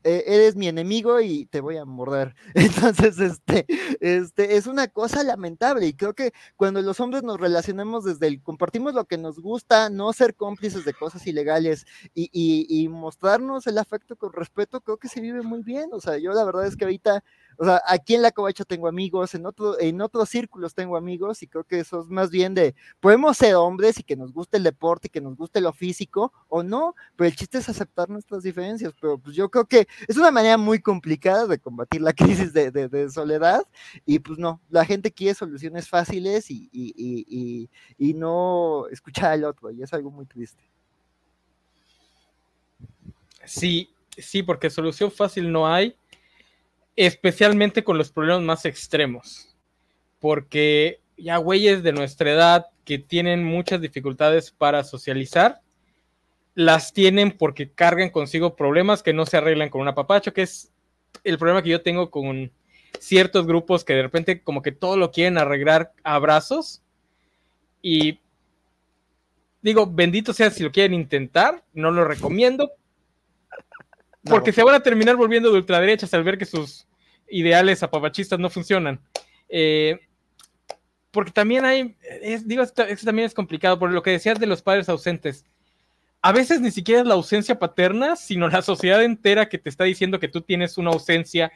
eres 0.03 0.55
mi 0.55 0.67
enemigo 0.67 1.19
y 1.21 1.45
te 1.47 1.61
voy 1.61 1.77
a 1.77 1.85
morder. 1.85 2.35
Entonces, 2.55 3.19
este, 3.19 3.65
este, 3.99 4.55
es 4.57 4.67
una 4.67 4.87
cosa 4.87 5.23
lamentable 5.23 5.87
y 5.87 5.93
creo 5.93 6.13
que 6.13 6.31
cuando 6.55 6.81
los 6.81 6.99
hombres 6.99 7.23
nos 7.23 7.39
relacionamos 7.39 8.03
desde 8.05 8.27
el, 8.27 8.41
compartimos 8.41 8.93
lo 8.93 9.05
que 9.05 9.17
nos 9.17 9.39
gusta, 9.39 9.89
no 9.89 10.13
ser 10.13 10.35
cómplices 10.35 10.85
de 10.85 10.93
cosas 10.93 11.25
ilegales 11.27 11.85
y, 12.13 12.29
y, 12.31 12.65
y 12.69 12.87
mostrarnos 12.87 13.67
el 13.67 13.77
afecto 13.77 14.15
con 14.15 14.33
respeto, 14.33 14.81
creo 14.81 14.97
que 14.97 15.09
se 15.09 15.21
vive 15.21 15.41
muy 15.41 15.63
bien. 15.63 15.89
O 15.93 15.99
sea, 16.01 16.17
yo 16.17 16.31
la 16.33 16.43
verdad 16.45 16.65
es 16.65 16.75
que 16.77 16.85
ahorita 16.85 17.23
o 17.61 17.65
sea, 17.65 17.81
aquí 17.85 18.15
en 18.15 18.21
la 18.21 18.31
covacha 18.31 18.63
tengo 18.63 18.87
amigos, 18.87 19.35
en, 19.35 19.45
otro, 19.45 19.77
en 19.81 19.99
otros 19.99 20.29
círculos 20.29 20.73
tengo 20.73 20.95
amigos 20.95 21.43
y 21.43 21.47
creo 21.47 21.65
que 21.65 21.79
eso 21.79 21.99
es 21.99 22.07
más 22.07 22.31
bien 22.31 22.53
de, 22.53 22.73
podemos 23.01 23.35
ser 23.35 23.55
hombres 23.55 23.99
y 23.99 24.03
que 24.03 24.15
nos 24.15 24.31
guste 24.31 24.55
el 24.55 24.63
deporte, 24.63 25.07
y 25.07 25.09
que 25.09 25.19
nos 25.19 25.35
guste 25.35 25.59
lo 25.59 25.73
físico 25.73 26.31
o 26.47 26.63
no, 26.63 26.95
pero 27.17 27.27
el 27.27 27.35
chiste 27.35 27.57
es 27.57 27.67
aceptar 27.67 28.09
nuestras 28.09 28.43
diferencias, 28.43 28.93
pero 29.01 29.17
pues 29.17 29.35
yo 29.35 29.51
creo 29.51 29.65
que 29.65 29.89
es 30.07 30.15
una 30.15 30.31
manera 30.31 30.57
muy 30.57 30.79
complicada 30.79 31.47
de 31.47 31.59
combatir 31.59 31.99
la 31.99 32.13
crisis 32.49 32.53
de, 32.53 32.71
de, 32.71 33.09
soledad 33.09 33.67
y 34.05 34.19
pues 34.19 34.39
no, 34.39 34.61
la 34.69 34.85
gente 34.85 35.11
quiere 35.11 35.33
soluciones 35.33 35.89
fáciles 35.89 36.49
y, 36.49 36.69
y, 36.71 36.93
y, 36.95 37.69
y 37.97 38.13
no 38.13 38.87
escuchar 38.89 39.33
al 39.33 39.43
otro 39.43 39.69
y 39.69 39.83
es 39.83 39.91
algo 39.93 40.11
muy 40.11 40.25
triste. 40.25 40.63
Sí, 43.43 43.89
sí, 44.17 44.43
porque 44.43 44.69
solución 44.69 45.11
fácil 45.11 45.51
no 45.51 45.67
hay 45.67 45.93
especialmente 46.99 47.85
con 47.85 47.97
los 47.97 48.11
problemas 48.11 48.43
más 48.43 48.65
extremos, 48.65 49.55
porque 50.19 50.99
ya 51.15 51.37
güeyes 51.37 51.81
de 51.81 51.93
nuestra 51.93 52.29
edad 52.29 52.65
que 52.83 52.99
tienen 52.99 53.41
muchas 53.41 53.79
dificultades 53.79 54.51
para 54.51 54.83
socializar, 54.83 55.61
las 56.55 56.91
tienen 56.91 57.31
porque 57.31 57.71
cargan 57.71 58.09
consigo 58.09 58.57
problemas 58.57 59.01
que 59.01 59.13
no 59.13 59.25
se 59.25 59.37
arreglan 59.37 59.69
con 59.69 59.79
un 59.79 59.87
apapacho, 59.87 60.33
que 60.33 60.41
es 60.41 60.73
el 61.23 61.37
problema 61.37 61.63
que 61.63 61.69
yo 61.69 61.81
tengo 61.81 62.11
con 62.11 62.51
ciertos 62.99 63.47
grupos 63.47 63.85
que 63.85 63.93
de 63.93 64.01
repente 64.01 64.43
como 64.43 64.61
que 64.61 64.73
todo 64.73 64.97
lo 64.97 65.11
quieren 65.11 65.37
arreglar 65.37 65.93
a 66.03 66.15
abrazos 66.15 66.81
y 67.81 68.19
digo, 69.61 69.87
bendito 69.87 70.33
sea 70.33 70.51
si 70.51 70.63
lo 70.63 70.71
quieren 70.73 70.93
intentar, 70.93 71.63
no 71.71 71.91
lo 71.91 72.03
recomiendo, 72.03 72.73
porque 74.25 74.51
se 74.51 74.63
van 74.63 74.75
a 74.75 74.83
terminar 74.83 75.15
volviendo 75.15 75.49
de 75.49 75.59
ultraderechas 75.59 76.13
al 76.13 76.25
ver 76.25 76.37
que 76.37 76.45
sus 76.45 76.88
ideales 77.29 77.83
apapachistas 77.83 78.39
no 78.39 78.49
funcionan. 78.49 79.01
Eh, 79.49 79.99
porque 81.11 81.31
también 81.31 81.65
hay, 81.65 81.95
digo, 82.45 82.61
esto, 82.61 82.83
también 83.03 83.25
es 83.25 83.33
complicado, 83.33 83.79
por 83.79 83.91
lo 83.91 84.03
que 84.03 84.11
decías 84.11 84.39
de 84.39 84.45
los 84.45 84.61
padres 84.61 84.89
ausentes. 84.89 85.45
A 86.21 86.31
veces 86.31 86.61
ni 86.61 86.71
siquiera 86.71 87.01
es 87.01 87.07
la 87.07 87.13
ausencia 87.15 87.57
paterna, 87.57 88.15
sino 88.15 88.47
la 88.49 88.61
sociedad 88.61 89.03
entera 89.03 89.49
que 89.49 89.57
te 89.57 89.69
está 89.69 89.85
diciendo 89.85 90.19
que 90.19 90.27
tú 90.27 90.41
tienes 90.41 90.77
una 90.77 90.91
ausencia 90.91 91.51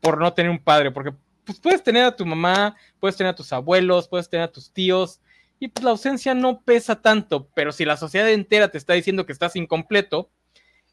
por 0.00 0.18
no 0.18 0.32
tener 0.34 0.50
un 0.50 0.58
padre, 0.58 0.90
porque 0.90 1.12
pues, 1.44 1.58
puedes 1.58 1.82
tener 1.82 2.04
a 2.04 2.14
tu 2.14 2.26
mamá, 2.26 2.76
puedes 3.00 3.16
tener 3.16 3.32
a 3.32 3.34
tus 3.34 3.52
abuelos, 3.52 4.08
puedes 4.08 4.28
tener 4.28 4.44
a 4.44 4.52
tus 4.52 4.70
tíos, 4.70 5.20
y 5.58 5.68
pues 5.68 5.82
la 5.82 5.90
ausencia 5.90 6.34
no 6.34 6.60
pesa 6.60 7.00
tanto, 7.00 7.48
pero 7.54 7.72
si 7.72 7.84
la 7.84 7.96
sociedad 7.96 8.30
entera 8.30 8.68
te 8.68 8.78
está 8.78 8.92
diciendo 8.92 9.24
que 9.24 9.32
estás 9.32 9.56
incompleto, 9.56 10.30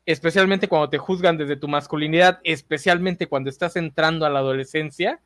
especialmente 0.05 0.67
cuando 0.67 0.89
te 0.89 0.97
juzgan 0.97 1.37
desde 1.37 1.55
tu 1.55 1.67
masculinidad, 1.67 2.39
especialmente 2.43 3.27
cuando 3.27 3.49
estás 3.49 3.75
entrando 3.75 4.25
a 4.25 4.29
la 4.29 4.39
adolescencia, 4.39 5.21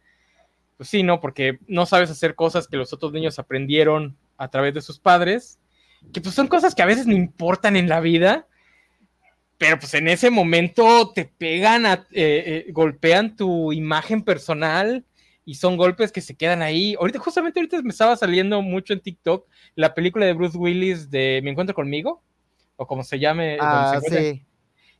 pues 0.78 0.90
sí, 0.90 1.04
¿no? 1.04 1.20
Porque 1.20 1.60
no 1.68 1.86
sabes 1.86 2.12
hacer 2.12 2.36
cosas 2.36 2.68
que 2.68 2.78
los 2.78 2.94
otros 2.94 3.12
niños 3.12 3.40
aprendieron 3.40 4.16
a 4.38 4.50
través 4.50 4.74
de 4.74 4.82
sus 4.82 5.00
padres 5.00 5.60
que 6.14 6.22
pues 6.22 6.36
son 6.36 6.48
cosas 6.48 6.76
que 6.76 6.82
a 6.82 6.88
veces 6.88 7.08
no 7.08 7.14
importan 7.14 7.76
en 7.76 7.90
la 7.90 8.00
vida, 8.00 8.48
pero 9.58 9.80
pues 9.80 9.94
en 9.94 10.08
ese 10.08 10.30
momento 10.30 11.12
te 11.14 11.26
pegan, 11.26 11.86
a, 11.86 11.94
eh, 12.12 12.66
eh, 12.68 12.72
golpean 12.72 13.36
tu 13.36 13.74
imagen 13.74 14.24
personal 14.24 15.06
y 15.46 15.56
son 15.56 15.78
golpes 15.78 16.12
que 16.12 16.22
se 16.22 16.36
quedan 16.36 16.62
ahí. 16.62 16.96
Ahorita, 17.00 17.20
justamente 17.20 17.60
ahorita 17.60 17.82
me 17.82 17.90
estaba 17.90 18.16
saliendo 18.16 18.62
mucho 18.62 18.94
en 18.94 19.00
TikTok 19.00 19.48
la 19.76 19.94
película 19.94 20.26
de 20.26 20.34
Bruce 20.34 20.58
Willis 20.58 21.10
de 21.10 21.42
Me 21.44 21.52
Encuentro 21.52 21.76
Conmigo, 21.76 22.22
o 22.76 22.86
como 22.86 23.04
se 23.04 23.20
llame. 23.20 23.58
Ah, 23.60 24.00
se 24.02 24.34
sí. 24.34 24.44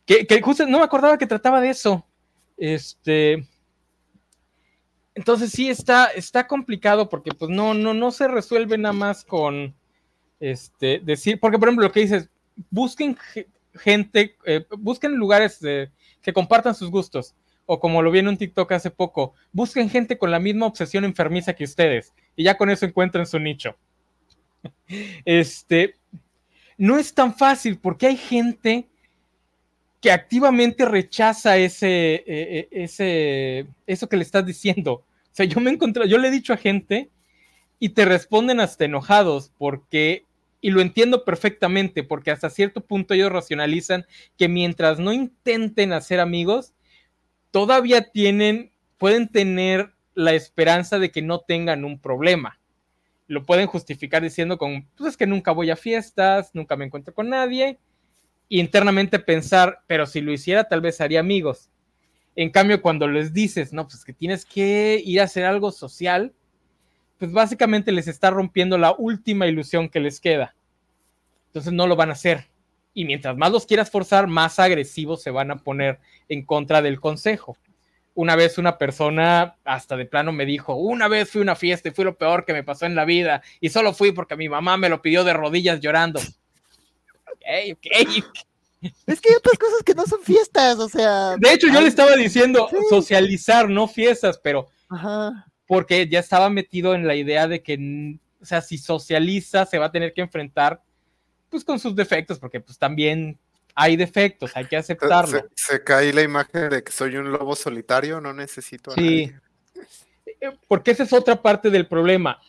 Que, 0.08 0.42
justo 0.42 0.66
no 0.66 0.80
me 0.80 0.86
acordaba 0.86 1.18
que 1.18 1.28
trataba 1.28 1.60
de 1.60 1.70
eso. 1.70 2.06
Este. 2.58 3.46
Entonces 5.14 5.52
sí 5.52 5.70
está, 5.70 6.06
está 6.08 6.48
complicado 6.48 7.10
porque 7.10 7.32
pues 7.32 7.52
no, 7.52 7.74
no, 7.74 7.94
no 7.94 8.12
se 8.12 8.28
resuelve 8.28 8.78
nada 8.78 8.94
más 8.94 9.26
con 9.26 9.76
este 10.40 11.00
decir, 11.00 11.40
porque 11.40 11.58
por 11.58 11.68
ejemplo 11.68 11.88
lo 11.88 11.92
que 11.92 12.02
dices, 12.02 12.30
busquen 12.70 13.18
gente, 13.74 14.38
eh, 14.46 14.66
busquen 14.78 15.16
lugares 15.16 15.60
de, 15.60 15.92
que 16.22 16.34
compartan 16.34 16.76
sus 16.76 16.90
gustos. 16.90 17.36
O 17.66 17.80
como 17.82 18.02
lo 18.02 18.12
vi 18.12 18.20
en 18.20 18.30
un 18.30 18.38
TikTok 18.38 18.72
hace 18.72 18.92
poco, 18.92 19.34
busquen 19.52 19.90
gente 19.90 20.18
con 20.18 20.32
la 20.32 20.40
misma 20.40 20.68
obsesión 20.68 21.04
enfermiza 21.04 21.54
que 21.54 21.66
ustedes. 21.66 22.14
Y 22.36 22.44
ya 22.44 22.56
con 22.56 22.70
eso 22.70 22.86
encuentran 22.86 23.26
su 23.26 23.40
nicho. 23.40 23.76
Este, 25.26 25.96
no 26.78 26.98
es 26.98 27.14
tan 27.14 27.36
fácil 27.36 27.78
porque 27.78 28.08
hay 28.08 28.18
gente 28.18 28.88
que 30.02 30.12
activamente 30.12 30.86
rechaza 30.86 31.58
ese, 31.58 32.16
eh, 32.16 32.24
eh, 32.28 32.68
ese, 32.72 33.68
eso 33.88 34.08
que 34.08 34.18
le 34.18 34.24
estás 34.24 34.46
diciendo. 34.46 34.94
O 34.94 35.04
sea, 35.32 35.46
yo 35.46 35.60
me 35.60 35.72
encontré, 35.72 36.08
yo 36.08 36.18
le 36.18 36.28
he 36.28 36.32
dicho 36.32 36.54
a 36.54 36.58
gente 36.58 37.10
y 37.80 37.90
te 37.90 38.06
responden 38.06 38.60
hasta 38.60 38.86
enojados 38.86 39.52
porque, 39.58 40.26
y 40.62 40.72
lo 40.72 40.82
entiendo 40.82 41.26
perfectamente, 41.26 42.04
porque 42.04 42.32
hasta 42.32 42.50
cierto 42.50 42.82
punto 42.82 43.14
ellos 43.14 43.32
racionalizan 43.32 44.06
que 44.38 44.48
mientras 44.48 45.00
no 45.00 45.14
intenten 45.14 45.94
hacer 45.94 46.20
amigos, 46.20 46.74
todavía 47.52 48.10
tienen, 48.12 48.72
pueden 48.98 49.28
tener 49.28 49.94
la 50.14 50.34
esperanza 50.34 51.00
de 51.00 51.12
que 51.12 51.22
no 51.22 51.42
tengan 51.42 51.86
un 51.86 52.00
problema. 52.00 52.60
Lo 53.28 53.46
pueden 53.46 53.68
justificar 53.68 54.24
diciendo 54.24 54.58
con, 54.58 54.88
pues 54.96 55.12
es 55.12 55.18
que 55.18 55.28
nunca 55.28 55.52
voy 55.52 55.70
a 55.70 55.76
fiestas, 55.76 56.52
nunca 56.54 56.76
me 56.76 56.86
encuentro 56.86 57.14
con 57.14 57.30
nadie, 57.30 57.78
internamente 58.50 59.20
pensar, 59.20 59.82
pero 59.88 60.06
si 60.06 60.22
lo 60.22 60.32
hiciera 60.32 60.66
tal 60.66 60.82
vez 60.82 61.02
haría 61.02 61.20
amigos. 61.20 61.70
En 62.36 62.52
cambio, 62.52 62.82
cuando 62.82 63.08
les 63.08 63.34
dices, 63.34 63.74
no, 63.74 63.88
pues 63.88 64.06
que 64.06 64.14
tienes 64.14 64.46
que 64.46 65.02
ir 65.04 65.20
a 65.20 65.24
hacer 65.24 65.44
algo 65.44 65.72
social, 65.72 66.34
pues 67.18 67.32
básicamente 67.32 67.92
les 67.92 68.08
está 68.08 68.30
rompiendo 68.30 68.78
la 68.78 68.94
última 68.96 69.48
ilusión 69.48 69.90
que 69.90 70.00
les 70.00 70.20
queda. 70.20 70.56
Entonces 71.48 71.74
no 71.74 71.88
lo 71.88 71.96
van 71.96 72.10
a 72.10 72.14
hacer. 72.14 72.48
Y 72.94 73.06
mientras 73.06 73.36
más 73.38 73.52
los 73.52 73.66
quieras 73.66 73.90
forzar, 73.90 74.28
más 74.28 74.60
agresivos 74.60 75.22
se 75.22 75.32
van 75.32 75.52
a 75.52 75.58
poner 75.58 76.00
en 76.30 76.46
contra 76.46 76.82
del 76.82 77.00
consejo. 77.00 77.58
Una 78.14 78.36
vez 78.36 78.58
una 78.58 78.78
persona 78.78 79.56
hasta 79.64 79.96
de 79.96 80.06
plano 80.06 80.32
me 80.32 80.46
dijo, 80.46 80.76
una 80.76 81.08
vez 81.08 81.30
fui 81.30 81.40
a 81.40 81.44
una 81.44 81.56
fiesta 81.56 81.90
y 81.90 81.92
fue 81.92 82.06
lo 82.06 82.18
peor 82.18 82.46
que 82.46 82.54
me 82.54 82.64
pasó 82.64 82.86
en 82.86 82.96
la 82.96 83.06
vida 83.06 83.44
y 83.60 83.70
solo 83.70 83.94
fui 83.94 84.12
porque 84.12 84.36
mi 84.36 84.50
mamá 84.50 84.78
me 84.78 84.90
lo 84.90 85.02
pidió 85.02 85.24
de 85.24 85.34
rodillas 85.34 85.80
llorando. 85.80 86.20
Es 87.48 89.22
que 89.22 89.30
hay 89.30 89.36
otras 89.36 89.58
cosas 89.58 89.84
que 89.84 89.96
no 89.96 90.06
son 90.06 90.22
fiestas, 90.22 90.78
o 90.80 90.90
sea. 90.90 91.36
De 91.38 91.54
hecho, 91.54 91.68
yo 91.68 91.82
le 91.82 91.88
estaba 91.88 92.16
diciendo 92.16 92.68
sí. 92.70 92.78
socializar, 92.90 93.70
no 93.70 93.88
fiestas, 93.88 94.40
pero 94.42 94.68
Ajá. 94.90 95.48
porque 95.66 96.08
ya 96.08 96.20
estaba 96.20 96.50
metido 96.50 96.94
en 96.94 97.08
la 97.08 97.16
idea 97.16 97.48
de 97.48 97.64
que, 97.64 98.18
o 98.42 98.46
sea, 98.46 98.62
si 98.62 98.78
socializa, 98.78 99.66
se 99.66 99.80
va 99.80 99.88
a 99.88 99.92
tener 99.92 100.14
que 100.14 100.22
enfrentar, 100.22 100.82
pues, 101.50 101.64
con 101.64 101.80
sus 101.80 101.96
defectos, 101.96 102.38
porque, 102.38 102.60
pues, 102.60 102.78
también 102.78 103.38
hay 103.74 103.96
defectos, 103.96 104.52
hay 104.56 104.66
que 104.66 104.78
aceptarlo. 104.78 105.40
Se, 105.56 105.74
se 105.74 105.84
cae 105.84 106.14
la 106.14 106.22
imagen 106.22 106.70
de 106.70 106.84
que 106.84 106.92
soy 106.92 107.18
un 107.18 107.32
lobo 107.32 107.56
solitario, 107.56 108.22
no 108.22 108.34
necesito. 108.34 108.92
A 108.92 108.96
sí. 108.96 109.28
Nadie. 109.28 109.40
Porque 110.68 110.92
esa 110.92 111.04
es 111.04 111.14
otra 111.14 111.42
parte 111.42 111.70
del 111.70 111.88
problema. 111.88 112.40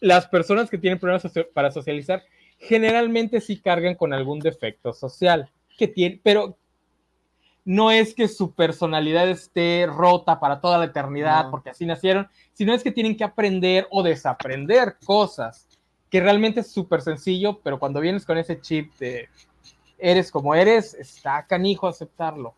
Las 0.00 0.26
personas 0.26 0.70
que 0.70 0.78
tienen 0.78 0.98
problemas 0.98 1.30
para 1.52 1.70
socializar 1.70 2.24
generalmente 2.60 3.40
sí 3.40 3.58
cargan 3.58 3.94
con 3.94 4.12
algún 4.12 4.38
defecto 4.38 4.92
social, 4.92 5.50
que 5.76 5.88
tiene, 5.88 6.20
pero 6.22 6.56
no 7.64 7.90
es 7.90 8.14
que 8.14 8.28
su 8.28 8.54
personalidad 8.54 9.28
esté 9.28 9.86
rota 9.86 10.38
para 10.38 10.60
toda 10.60 10.78
la 10.78 10.84
eternidad, 10.86 11.44
no. 11.44 11.50
porque 11.50 11.70
así 11.70 11.86
nacieron, 11.86 12.28
sino 12.52 12.74
es 12.74 12.82
que 12.82 12.92
tienen 12.92 13.16
que 13.16 13.24
aprender 13.24 13.86
o 13.90 14.02
desaprender 14.02 14.96
cosas, 15.04 15.68
que 16.10 16.20
realmente 16.20 16.60
es 16.60 16.70
súper 16.70 17.00
sencillo, 17.00 17.60
pero 17.62 17.78
cuando 17.78 18.00
vienes 18.00 18.26
con 18.26 18.36
ese 18.38 18.60
chip 18.60 18.92
de 18.98 19.28
eres 19.98 20.30
como 20.30 20.54
eres, 20.54 20.94
está 20.94 21.46
canijo 21.46 21.86
aceptarlo. 21.86 22.54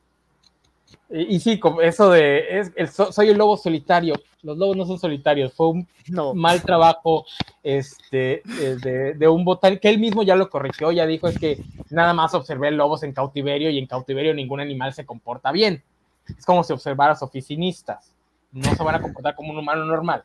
Y, 1.11 1.37
y 1.37 1.41
sí, 1.41 1.59
como 1.59 1.81
eso 1.81 2.11
de 2.11 2.61
es, 2.61 2.73
el, 2.77 2.89
soy 2.89 3.29
el 3.29 3.39
lobo 3.39 3.57
solitario. 3.57 4.15
Los 4.43 4.59
lobos 4.59 4.77
no 4.77 4.85
son 4.85 4.99
solitarios, 4.99 5.53
fue 5.53 5.69
un 5.69 5.89
no. 6.09 6.35
mal 6.35 6.63
trabajo 6.63 7.25
este, 7.63 8.43
de, 8.45 9.15
de, 9.15 9.29
un 9.29 9.45
botánico, 9.45 9.81
que 9.83 9.89
él 9.89 10.01
mismo 10.01 10.25
ya 10.25 10.35
lo 10.35 10.51
corrigió, 10.51 10.91
ya 10.91 11.07
dijo, 11.07 11.29
es 11.29 11.39
que 11.39 11.63
nada 11.91 12.13
más 12.13 12.35
observé 12.35 12.73
lobos 12.73 13.05
en 13.05 13.13
cautiverio 13.13 13.71
y 13.71 13.79
en 13.79 13.87
cautiverio 13.87 14.35
ningún 14.35 14.61
animal 14.61 14.93
se 14.95 15.07
comporta 15.07 15.53
bien. 15.53 15.83
Es 16.27 16.45
como 16.45 16.65
si 16.65 16.73
observaras 16.73 17.23
oficinistas, 17.23 18.13
no 18.51 18.75
se 18.75 18.83
van 18.83 18.97
a 18.97 19.03
comportar 19.03 19.35
como 19.37 19.53
un 19.53 19.59
humano 19.59 19.85
normal. 19.85 20.25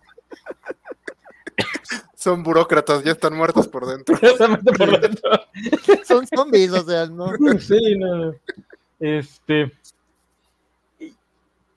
Son 2.16 2.44
burócratas, 2.44 3.04
ya 3.04 3.12
están 3.12 3.36
muertos 3.36 3.68
por 3.68 3.86
dentro. 3.86 4.18
por 4.78 5.00
dentro. 5.00 5.32
Son 6.04 6.26
zombies, 6.28 6.72
o 6.72 6.84
sea, 6.84 7.06
no. 7.06 7.30
Sí, 7.60 7.96
no. 7.98 8.34
Este. 9.00 9.72
Y, 11.00 11.14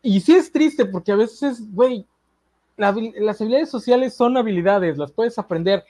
y 0.02 0.20
sí 0.20 0.34
es 0.34 0.50
triste 0.50 0.86
porque 0.86 1.12
a 1.12 1.16
veces, 1.16 1.60
güey, 1.72 2.06
la, 2.80 2.96
las 3.16 3.40
habilidades 3.40 3.70
sociales 3.70 4.14
son 4.16 4.36
habilidades, 4.36 4.96
las 4.96 5.12
puedes 5.12 5.38
aprender. 5.38 5.84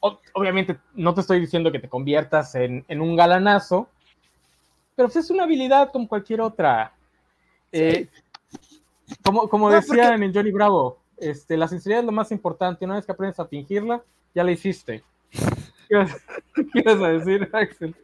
O, 0.00 0.18
obviamente, 0.34 0.78
no 0.94 1.14
te 1.14 1.20
estoy 1.20 1.38
diciendo 1.38 1.70
que 1.70 1.78
te 1.78 1.88
conviertas 1.88 2.54
en, 2.56 2.84
en 2.88 3.00
un 3.00 3.14
galanazo, 3.16 3.88
pero 4.96 5.08
pues 5.08 5.24
es 5.24 5.30
una 5.30 5.44
habilidad 5.44 5.92
como 5.92 6.08
cualquier 6.08 6.40
otra. 6.40 6.94
Sí. 7.72 7.78
Eh, 7.78 8.08
como, 9.22 9.48
como 9.48 9.68
no, 9.68 9.76
decían 9.76 10.10
porque... 10.10 10.24
en 10.24 10.34
Johnny 10.34 10.50
Bravo, 10.50 10.98
este, 11.16 11.56
la 11.56 11.68
sinceridad 11.68 12.00
es 12.00 12.06
lo 12.06 12.12
más 12.12 12.32
importante. 12.32 12.84
Una 12.84 12.96
vez 12.96 13.06
que 13.06 13.12
aprendes 13.12 13.38
a 13.38 13.46
fingirla, 13.46 14.02
ya 14.34 14.42
la 14.42 14.50
hiciste. 14.50 15.04
¿Qué 15.88 15.96
vas, 15.96 16.16
¿qué 16.72 16.82
vas 16.82 17.00
a 17.00 17.08
decir, 17.08 17.48
Axel? 17.52 17.94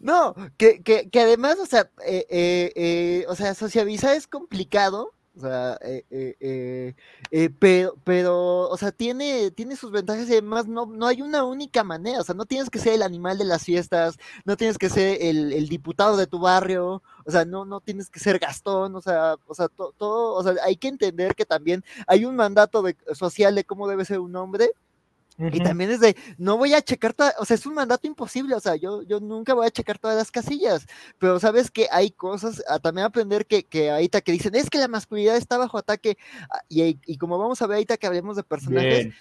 No, 0.00 0.34
que, 0.56 0.82
que, 0.82 1.10
que 1.10 1.20
además, 1.20 1.58
o 1.58 1.66
sea, 1.66 1.90
eh, 2.06 2.26
eh, 2.30 2.72
eh, 2.74 3.24
o 3.28 3.34
sea, 3.34 3.54
socializar 3.54 4.16
es 4.16 4.26
complicado, 4.26 5.12
o 5.34 5.40
sea, 5.40 5.78
eh, 5.80 6.04
eh, 6.10 6.94
eh, 7.30 7.50
pero, 7.58 7.94
pero, 8.04 8.68
o 8.68 8.76
sea, 8.76 8.92
tiene, 8.92 9.50
tiene 9.50 9.76
sus 9.76 9.90
ventajas 9.90 10.28
y 10.28 10.32
además 10.32 10.66
no, 10.66 10.84
no 10.84 11.06
hay 11.06 11.22
una 11.22 11.44
única 11.44 11.82
manera, 11.84 12.20
o 12.20 12.24
sea, 12.24 12.34
no 12.34 12.44
tienes 12.44 12.68
que 12.68 12.78
ser 12.78 12.92
el 12.94 13.02
animal 13.02 13.38
de 13.38 13.44
las 13.44 13.64
fiestas, 13.64 14.18
no 14.44 14.56
tienes 14.58 14.76
que 14.76 14.90
ser 14.90 15.18
el, 15.22 15.52
el 15.54 15.68
diputado 15.68 16.18
de 16.18 16.26
tu 16.26 16.38
barrio, 16.38 17.02
o 17.24 17.30
sea, 17.30 17.46
no, 17.46 17.64
no 17.64 17.80
tienes 17.80 18.10
que 18.10 18.20
ser 18.20 18.38
Gastón, 18.38 18.94
o 18.94 19.00
sea, 19.00 19.36
o 19.46 19.54
sea, 19.54 19.68
to, 19.68 19.94
todo, 19.96 20.34
o 20.34 20.42
sea, 20.42 20.54
hay 20.64 20.76
que 20.76 20.88
entender 20.88 21.34
que 21.34 21.46
también 21.46 21.82
hay 22.06 22.26
un 22.26 22.36
mandato 22.36 22.82
de, 22.82 22.94
social 23.14 23.54
de 23.54 23.64
cómo 23.64 23.88
debe 23.88 24.04
ser 24.04 24.18
un 24.18 24.36
hombre, 24.36 24.72
Uh 25.38 25.44
-huh. 25.44 25.56
Y 25.56 25.60
también 25.60 25.90
es 25.90 26.00
de, 26.00 26.16
no 26.38 26.56
voy 26.58 26.74
a 26.74 26.82
checar, 26.82 27.14
toda, 27.14 27.34
o 27.38 27.44
sea, 27.44 27.54
es 27.54 27.66
un 27.66 27.74
mandato 27.74 28.06
imposible, 28.06 28.54
o 28.54 28.60
sea, 28.60 28.76
yo, 28.76 29.02
yo 29.02 29.18
nunca 29.20 29.54
voy 29.54 29.66
a 29.66 29.70
checar 29.70 29.98
todas 29.98 30.16
las 30.16 30.30
casillas, 30.30 30.86
pero 31.18 31.40
sabes 31.40 31.70
que 31.70 31.88
hay 31.90 32.10
cosas, 32.10 32.62
a 32.68 32.78
también 32.78 33.06
aprender 33.06 33.46
que, 33.46 33.64
que 33.64 33.90
ahorita 33.90 34.20
que 34.20 34.32
dicen, 34.32 34.54
es 34.54 34.68
que 34.68 34.78
la 34.78 34.88
masculinidad 34.88 35.36
está 35.36 35.56
bajo 35.56 35.78
ataque, 35.78 36.18
y, 36.68 36.98
y 37.06 37.16
como 37.16 37.38
vamos 37.38 37.62
a 37.62 37.66
ver 37.66 37.76
ahorita 37.76 37.96
que 37.96 38.06
hablemos 38.06 38.36
de 38.36 38.42
personajes, 38.42 39.14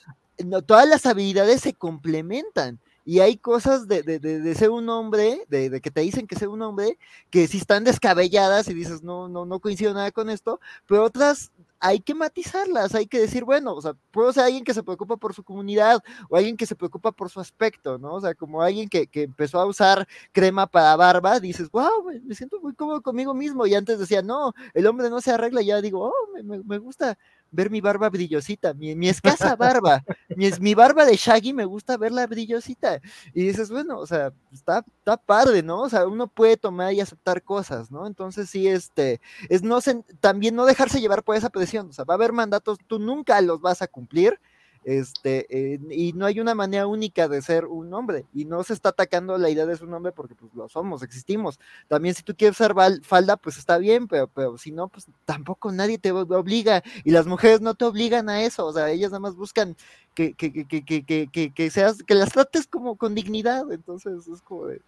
no, 0.44 0.62
todas 0.62 0.88
las 0.88 1.06
habilidades 1.06 1.62
se 1.62 1.74
complementan. 1.74 2.80
Y 3.04 3.20
hay 3.20 3.36
cosas 3.36 3.88
de, 3.88 4.04
de, 4.04 4.20
de, 4.20 4.40
de 4.42 4.56
ser 4.56 4.70
un 4.70 4.88
hombre, 4.90 5.44
de, 5.50 5.82
que 5.82 5.90
te 5.90 6.02
dicen 6.02 6.28
que 6.28 6.36
ser 6.36 6.50
un 6.50 6.62
hombre, 6.62 7.00
que 7.32 7.48
sí 7.48 7.58
están 7.58 7.84
descabelladas 7.84 8.68
y 8.68 8.76
dices, 8.76 9.02
no, 9.02 9.28
no, 9.28 9.44
no 9.44 9.60
coincido 9.60 9.92
nada 9.92 10.12
con 10.12 10.30
esto, 10.30 10.60
pero 10.86 11.04
otras 11.04 11.52
hay 11.82 12.00
que 12.00 12.14
matizarlas, 12.14 12.94
hay 12.94 13.08
que 13.08 13.20
decir, 13.20 13.44
bueno, 13.44 13.74
o 13.74 13.82
sea, 13.82 13.94
puedo 14.12 14.32
ser 14.32 14.44
alguien 14.44 14.64
que 14.64 14.74
se 14.74 14.84
preocupa 14.84 15.18
por 15.18 15.34
su 15.34 15.44
comunidad 15.44 16.00
o 16.30 16.38
alguien 16.38 16.56
que 16.56 16.68
se 16.68 16.76
preocupa 16.76 17.12
por 17.12 17.30
su 17.30 17.40
aspecto, 17.40 17.98
¿no? 17.98 18.14
O 18.14 18.22
sea, 18.22 18.36
como 18.36 18.62
alguien 18.62 18.88
que, 18.88 19.08
que 19.08 19.24
empezó 19.24 19.60
a 19.60 19.66
usar 19.66 20.08
crema 20.32 20.68
para 20.68 20.96
barba, 20.96 21.40
dices, 21.40 21.72
wow, 21.72 22.06
me, 22.24 22.36
siento 22.36 22.62
muy 22.62 22.76
cómodo 22.76 23.02
conmigo 23.02 23.34
mismo. 23.34 23.66
Y 23.66 23.74
antes 23.74 23.98
decía, 23.98 24.22
no, 24.22 24.54
el 24.76 24.86
hombre 24.86 25.10
no 25.10 25.22
se 25.22 25.32
arregla, 25.32 25.64
y 25.64 25.66
ya 25.66 25.82
digo, 25.82 26.14
oh, 26.14 26.44
me 26.44 26.78
gusta 26.78 27.18
ver 27.52 27.70
mi 27.70 27.82
barba 27.82 28.10
brillosita, 28.10 28.74
mi, 28.74 28.96
mi 28.96 29.10
escasa 29.10 29.56
barba, 29.56 30.04
mi, 30.36 30.50
mi, 30.60 30.74
barba 30.74 31.06
de 31.06 31.16
Shaggy 31.16 31.54
me 31.54 31.66
gusta 31.66 31.98
verla 31.98 32.26
brillosita. 32.26 33.00
Y 33.34 33.46
dices, 33.48 33.70
bueno, 33.70 34.00
o 34.00 34.08
sea, 34.08 34.34
está, 34.52 34.86
está 34.98 35.18
padre, 35.18 35.62
¿no? 35.62 35.82
O 35.82 35.90
sea, 35.90 36.08
uno 36.08 36.28
puede 36.28 36.58
tomar 36.58 36.94
y 36.94 37.02
aceptar 37.02 37.44
cosas, 37.44 37.92
¿no? 37.92 38.08
Entonces 38.08 38.50
sí, 38.50 38.68
este, 38.68 39.22
es 39.50 39.64
no 39.64 39.80
también 40.20 40.56
no 40.56 40.66
dejarse 40.66 41.02
llevar 41.02 41.24
por 41.24 41.36
esa 41.36 41.50
presión, 41.50 41.90
o 41.90 41.94
sea, 41.94 42.06
va 42.06 42.14
a 42.14 42.16
haber 42.16 42.34
mandatos, 42.34 42.78
tú 42.88 43.00
nunca 43.00 43.40
los 43.42 43.62
vas 43.62 43.82
a 43.82 43.88
cumplir, 43.88 44.40
Este, 44.84 45.46
eh, 45.50 45.80
y 45.92 46.14
no 46.14 46.26
hay 46.26 46.40
una 46.40 46.56
manera 46.56 46.88
única 46.88 47.28
de 47.28 47.44
ser 47.44 47.66
un 47.66 47.94
hombre, 47.94 48.26
y 48.34 48.46
no 48.46 48.64
se 48.64 48.74
está 48.74 48.90
atacando 48.90 49.38
la 49.38 49.50
idea 49.52 49.68
de 49.68 49.78
ser 49.78 49.88
un 49.88 49.94
hombre 49.94 50.12
porque 50.12 50.34
pues 50.34 50.52
lo 50.56 50.68
somos, 50.70 51.04
existimos. 51.04 51.60
También 51.88 52.16
si 52.16 52.24
tú 52.24 52.36
quieres 52.36 52.60
usar 52.60 52.74
falda, 53.04 53.38
pues 53.38 53.58
está 53.60 53.78
bien, 53.78 54.08
pero, 54.08 54.28
pero 54.28 54.58
si 54.58 54.72
no, 54.72 54.88
pues 54.88 55.06
tampoco 55.26 55.72
nadie 55.72 56.00
te 56.00 56.12
obliga, 56.12 56.82
y 57.04 57.12
las 57.12 57.28
mujeres 57.28 57.62
no 57.62 57.76
te 57.76 57.86
obligan 57.86 58.28
a 58.28 58.42
eso, 58.42 58.66
o 58.66 58.74
sea, 58.74 58.90
ellas 58.90 59.12
nada 59.12 59.20
más 59.20 59.36
buscan 59.36 59.76
que, 60.16 60.34
que, 60.34 60.52
que, 60.52 60.84
que, 60.84 61.28
que, 61.28 61.54
que 61.54 61.70
seas, 61.70 62.02
que 62.02 62.16
las 62.16 62.32
trates 62.32 62.66
como 62.66 62.96
con 62.96 63.14
dignidad, 63.14 63.72
entonces 63.72 64.28
es 64.28 64.42
como 64.42 64.66
de... 64.66 64.82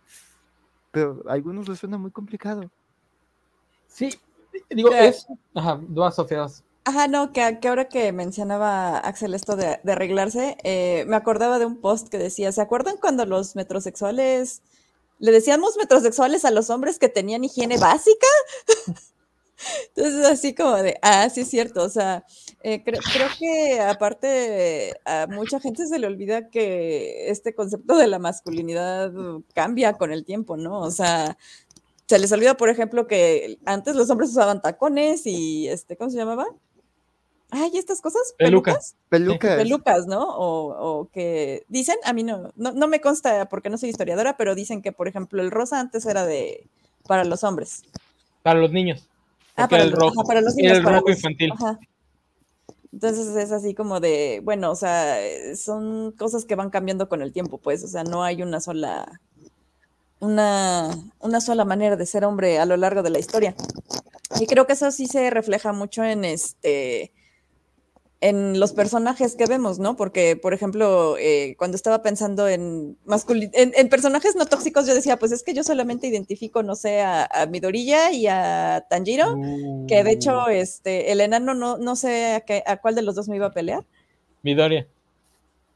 Pero 0.90 1.24
a 1.28 1.34
algunos 1.34 1.68
les 1.68 1.80
suena 1.80 1.98
muy 1.98 2.12
complicado. 2.12 2.70
Sí, 3.88 4.10
digo, 4.70 4.92
es... 4.92 5.28
Ajá, 5.54 5.80
dos 5.88 6.16
Sofías. 6.16 6.64
Ajá, 6.86 7.08
no, 7.08 7.32
que, 7.32 7.60
que, 7.62 7.68
ahora 7.70 7.88
que 7.88 8.12
mencionaba 8.12 8.98
Axel 8.98 9.34
esto 9.34 9.56
de, 9.56 9.80
arreglarse, 9.90 10.58
eh, 10.64 11.06
me 11.08 11.16
acordaba 11.16 11.58
de 11.58 11.66
un 11.66 11.80
post 11.80 12.10
que 12.10 12.18
decía, 12.18 12.52
¿se 12.52 12.62
acuerdan 12.62 12.98
cuando 12.98 13.26
los 13.26 13.56
metrosexuales, 13.56 14.62
le 15.20 15.32
decíamos 15.32 15.78
metrosexuales 15.78 16.44
a 16.44 16.52
los 16.52 16.70
hombres 16.70 17.00
que 17.00 17.08
tenían 17.08 17.46
higiene 17.46 17.78
básica? 17.78 18.28
Entonces, 19.96 20.26
así 20.26 20.54
como 20.54 20.76
de, 20.76 21.00
ah, 21.02 21.30
sí 21.30 21.42
es 21.42 21.50
cierto, 21.50 21.84
o 21.84 21.90
sea, 21.90 22.26
eh, 22.64 22.84
creo, 22.84 23.00
que 23.40 23.80
aparte 23.80 24.94
a 25.06 25.28
mucha 25.28 25.62
gente 25.62 25.88
se 25.88 26.00
le 26.00 26.08
olvida 26.08 26.50
que 26.50 27.30
este 27.30 27.56
concepto 27.56 27.96
de 27.96 28.08
la 28.08 28.20
masculinidad 28.20 29.14
cambia 29.54 29.94
con 29.94 30.12
el 30.12 30.26
tiempo, 30.26 30.58
¿no? 30.58 30.80
O 30.82 30.92
sea, 30.92 31.38
se 32.08 32.20
les 32.20 32.32
olvida, 32.34 32.58
por 32.58 32.70
ejemplo, 32.70 33.08
que 33.08 33.58
antes 33.66 33.96
los 33.96 34.10
hombres 34.10 34.32
usaban 34.32 34.62
tacones 34.62 35.26
y, 35.26 35.70
este, 35.70 35.96
¿cómo 35.96 36.10
se 36.10 36.18
llamaba? 36.18 36.48
Ay, 37.56 37.78
estas 37.78 38.02
cosas, 38.02 38.34
pelucas. 38.36 38.96
Pelucas. 39.10 39.58
Pelucas, 39.58 40.08
¿no? 40.08 40.26
O, 40.28 41.08
que 41.14 41.64
dicen, 41.68 41.98
a 42.04 42.12
mí 42.12 42.24
no, 42.24 42.52
no, 42.56 42.88
me 42.88 43.00
consta 43.00 43.48
porque 43.48 43.70
no 43.70 43.78
soy 43.78 43.90
historiadora, 43.90 44.38
pero 44.38 44.56
dicen 44.56 44.82
que, 44.82 44.92
por 44.92 45.08
ejemplo, 45.08 45.40
el 45.40 45.52
rosa 45.52 45.80
antes 45.80 46.08
era 46.08 46.26
de 46.26 46.68
para 47.08 47.24
los 47.24 47.44
hombres. 47.44 47.84
Para 48.42 48.60
los 48.60 48.72
niños. 48.72 49.08
Ah, 49.56 49.68
para, 49.68 49.84
el 49.84 49.92
rojo, 49.92 50.24
para 50.24 50.42
los 50.42 50.56
niños. 50.56 50.78
el 50.78 50.84
rojo 50.84 51.12
infantil. 51.12 51.54
Entonces 52.92 53.36
es 53.36 53.52
así 53.52 53.76
como 53.76 54.00
de, 54.00 54.42
bueno, 54.44 54.72
o 54.72 54.76
sea, 54.76 55.18
son 55.56 56.12
cosas 56.14 56.46
que 56.46 56.56
van 56.56 56.72
cambiando 56.72 57.08
con 57.08 57.22
el 57.22 57.32
tiempo, 57.34 57.60
pues, 57.60 57.84
o 57.84 57.88
sea, 57.88 58.04
no 58.04 58.24
hay 58.24 58.42
una 58.42 58.60
sola, 58.62 59.20
una, 60.20 60.90
una 61.20 61.42
sola 61.42 61.66
manera 61.66 61.98
de 61.98 62.06
ser 62.08 62.26
hombre 62.26 62.58
a 62.58 62.66
lo 62.66 62.78
largo 62.78 63.04
de 63.04 63.12
la 63.12 63.20
historia. 63.20 63.56
Y 64.40 64.48
creo 64.48 64.66
que 64.66 64.74
eso 64.74 64.92
sí 64.92 65.06
se 65.06 65.30
refleja 65.30 65.72
mucho 65.72 66.04
en 66.04 66.26
este, 66.26 67.12
en 68.24 68.58
los 68.58 68.72
personajes 68.72 69.36
que 69.36 69.48
vemos, 69.48 69.80
¿no? 69.80 69.98
Porque, 69.98 70.38
por 70.38 70.54
ejemplo, 70.54 71.18
eh, 71.20 71.56
cuando 71.58 71.76
estaba 71.76 72.02
pensando 72.02 72.48
en, 72.48 72.98
en, 73.06 73.90
personajes 73.90 74.38
no 74.38 74.46
tóxicos, 74.46 74.88
yo 74.88 74.96
decía, 74.96 75.20
pues 75.20 75.34
es 75.34 75.44
que 75.44 75.54
yo 75.54 75.62
solamente 75.62 76.08
identifico, 76.08 76.64
no 76.64 76.76
sé, 76.76 77.02
a, 77.02 77.28
Midorilla 77.50 78.12
y 78.12 78.28
a 78.28 78.86
Tanjiro, 78.90 79.36
que 79.90 80.06
de 80.06 80.12
hecho, 80.12 80.46
uh. 80.46 80.52
este, 80.52 81.12
el 81.12 81.20
enano 81.20 81.54
no, 81.54 81.78
no 81.78 81.98
sé 81.98 82.42
a, 82.66 82.78
cuál 82.78 82.96
de 82.96 83.02
los 83.02 83.16
dos 83.16 83.28
me 83.28 83.36
iba 83.36 83.48
a 83.48 83.52
pelear. 83.52 83.84
Midoriya. 84.42 84.88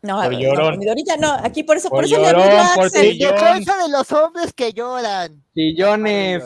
No, 0.02 0.22
a, 0.22 0.30
no, 0.30 0.78
Midorilla 0.78 1.18
no, 1.18 1.34
aquí 1.44 1.64
por 1.64 1.76
eso, 1.76 1.90
por, 1.90 2.06
eso 2.06 2.16
llorón, 2.16 2.48
le 2.48 2.52
a 2.52 2.74
Axel. 2.76 3.18
Yo 3.18 3.34
de 3.34 3.90
los 3.92 4.10
hombres 4.14 4.54
que 4.54 4.72
lloran. 4.72 5.44
Sillones. 5.54 6.44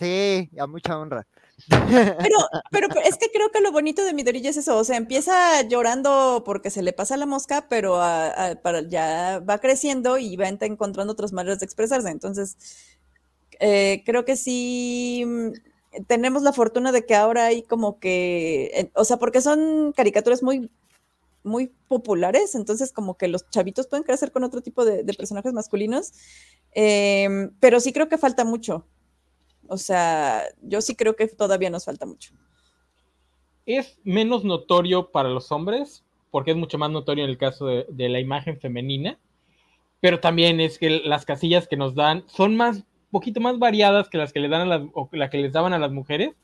Sí, 0.00 0.50
a 0.58 0.66
mucha 0.66 0.98
honra. 0.98 1.24
Pero, 1.68 2.36
pero, 2.70 2.88
es 3.04 3.16
que 3.16 3.30
creo 3.30 3.50
que 3.50 3.60
lo 3.60 3.72
bonito 3.72 4.04
de 4.04 4.12
Midoriya 4.12 4.50
es 4.50 4.56
eso, 4.56 4.76
o 4.76 4.84
sea, 4.84 4.96
empieza 4.96 5.62
llorando 5.62 6.42
porque 6.44 6.70
se 6.70 6.82
le 6.82 6.92
pasa 6.92 7.16
la 7.16 7.26
mosca, 7.26 7.66
pero 7.68 7.94
para, 8.62 8.82
ya 8.88 9.40
va 9.48 9.58
creciendo 9.58 10.18
y 10.18 10.36
va 10.36 10.48
encontrando 10.48 11.12
otras 11.12 11.32
maneras 11.32 11.60
de 11.60 11.66
expresarse. 11.66 12.10
Entonces, 12.10 12.56
eh, 13.60 14.02
creo 14.04 14.24
que 14.24 14.36
sí 14.36 15.24
mm, 15.26 16.04
tenemos 16.06 16.42
la 16.42 16.52
fortuna 16.52 16.92
de 16.92 17.06
que 17.06 17.14
ahora 17.14 17.46
hay 17.46 17.62
como 17.62 17.98
que, 17.98 18.90
o 18.94 19.04
sea, 19.04 19.18
porque 19.18 19.40
son 19.40 19.92
caricaturas 19.92 20.42
muy 20.42 20.70
muy 21.44 21.70
populares, 21.88 22.54
entonces 22.54 22.90
como 22.90 23.16
que 23.16 23.28
los 23.28 23.48
chavitos 23.50 23.86
pueden 23.86 24.02
crecer 24.02 24.32
con 24.32 24.44
otro 24.44 24.62
tipo 24.62 24.84
de, 24.84 25.04
personajes 25.14 25.52
masculinos, 25.52 26.12
em, 26.72 27.50
pero 27.60 27.80
sí 27.80 27.92
creo 27.92 28.08
que 28.08 28.18
falta 28.18 28.44
mucho. 28.44 28.86
O 29.68 29.76
sea, 29.76 30.42
yo 30.62 30.80
sí 30.80 30.94
creo 30.94 31.16
que 31.16 31.26
todavía 31.28 31.70
nos 31.70 31.84
falta 31.84 32.06
mucho. 32.06 32.32
Es 33.66 33.98
menos 34.04 34.44
notorio 34.44 35.10
para 35.10 35.28
los 35.28 35.50
hombres, 35.50 36.04
porque 36.30 36.50
es 36.50 36.56
mucho 36.56 36.78
más 36.78 36.90
notorio 36.90 37.24
en 37.24 37.30
el 37.30 37.38
caso 37.38 37.66
de, 37.66 38.08
la 38.08 38.20
imagen 38.20 38.58
femenina, 38.58 39.18
pero 40.00 40.20
también 40.20 40.60
es 40.60 40.78
que 40.78 40.90
las 40.90 41.24
casillas 41.24 41.66
que 41.66 41.76
nos 41.76 41.94
dan 41.94 42.24
son 42.26 42.56
más, 42.56 42.84
poquito 43.10 43.40
más 43.40 43.58
variadas 43.58 44.08
que 44.08 44.18
las 44.18 44.32
que 44.32 44.40
le 44.40 44.48
dan 44.48 44.62
a 44.62 44.66
las, 44.66 44.82
o 44.92 45.08
la 45.12 45.30
que 45.30 45.38
les 45.38 45.52
daban 45.52 45.72
a 45.72 45.78
las 45.78 45.92
mujeres, 45.92 46.34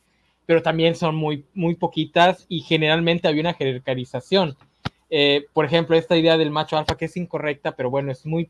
pero 0.46 0.62
también 0.62 0.94
son 0.94 1.14
muy, 1.14 1.44
muy 1.54 1.74
poquitas 1.74 2.46
y 2.48 2.60
generalmente 2.60 3.28
había 3.28 3.42
una 3.42 3.54
jerarquización. 3.54 4.56
Eh, 5.10 5.46
por 5.52 5.64
ejemplo, 5.64 5.96
esta 5.96 6.16
idea 6.16 6.38
del 6.38 6.50
macho 6.50 6.78
alfa 6.78 6.96
que 6.96 7.06
es 7.06 7.16
incorrecta, 7.16 7.76
pero 7.76 7.90
bueno, 7.90 8.12
es 8.12 8.24
muy, 8.24 8.48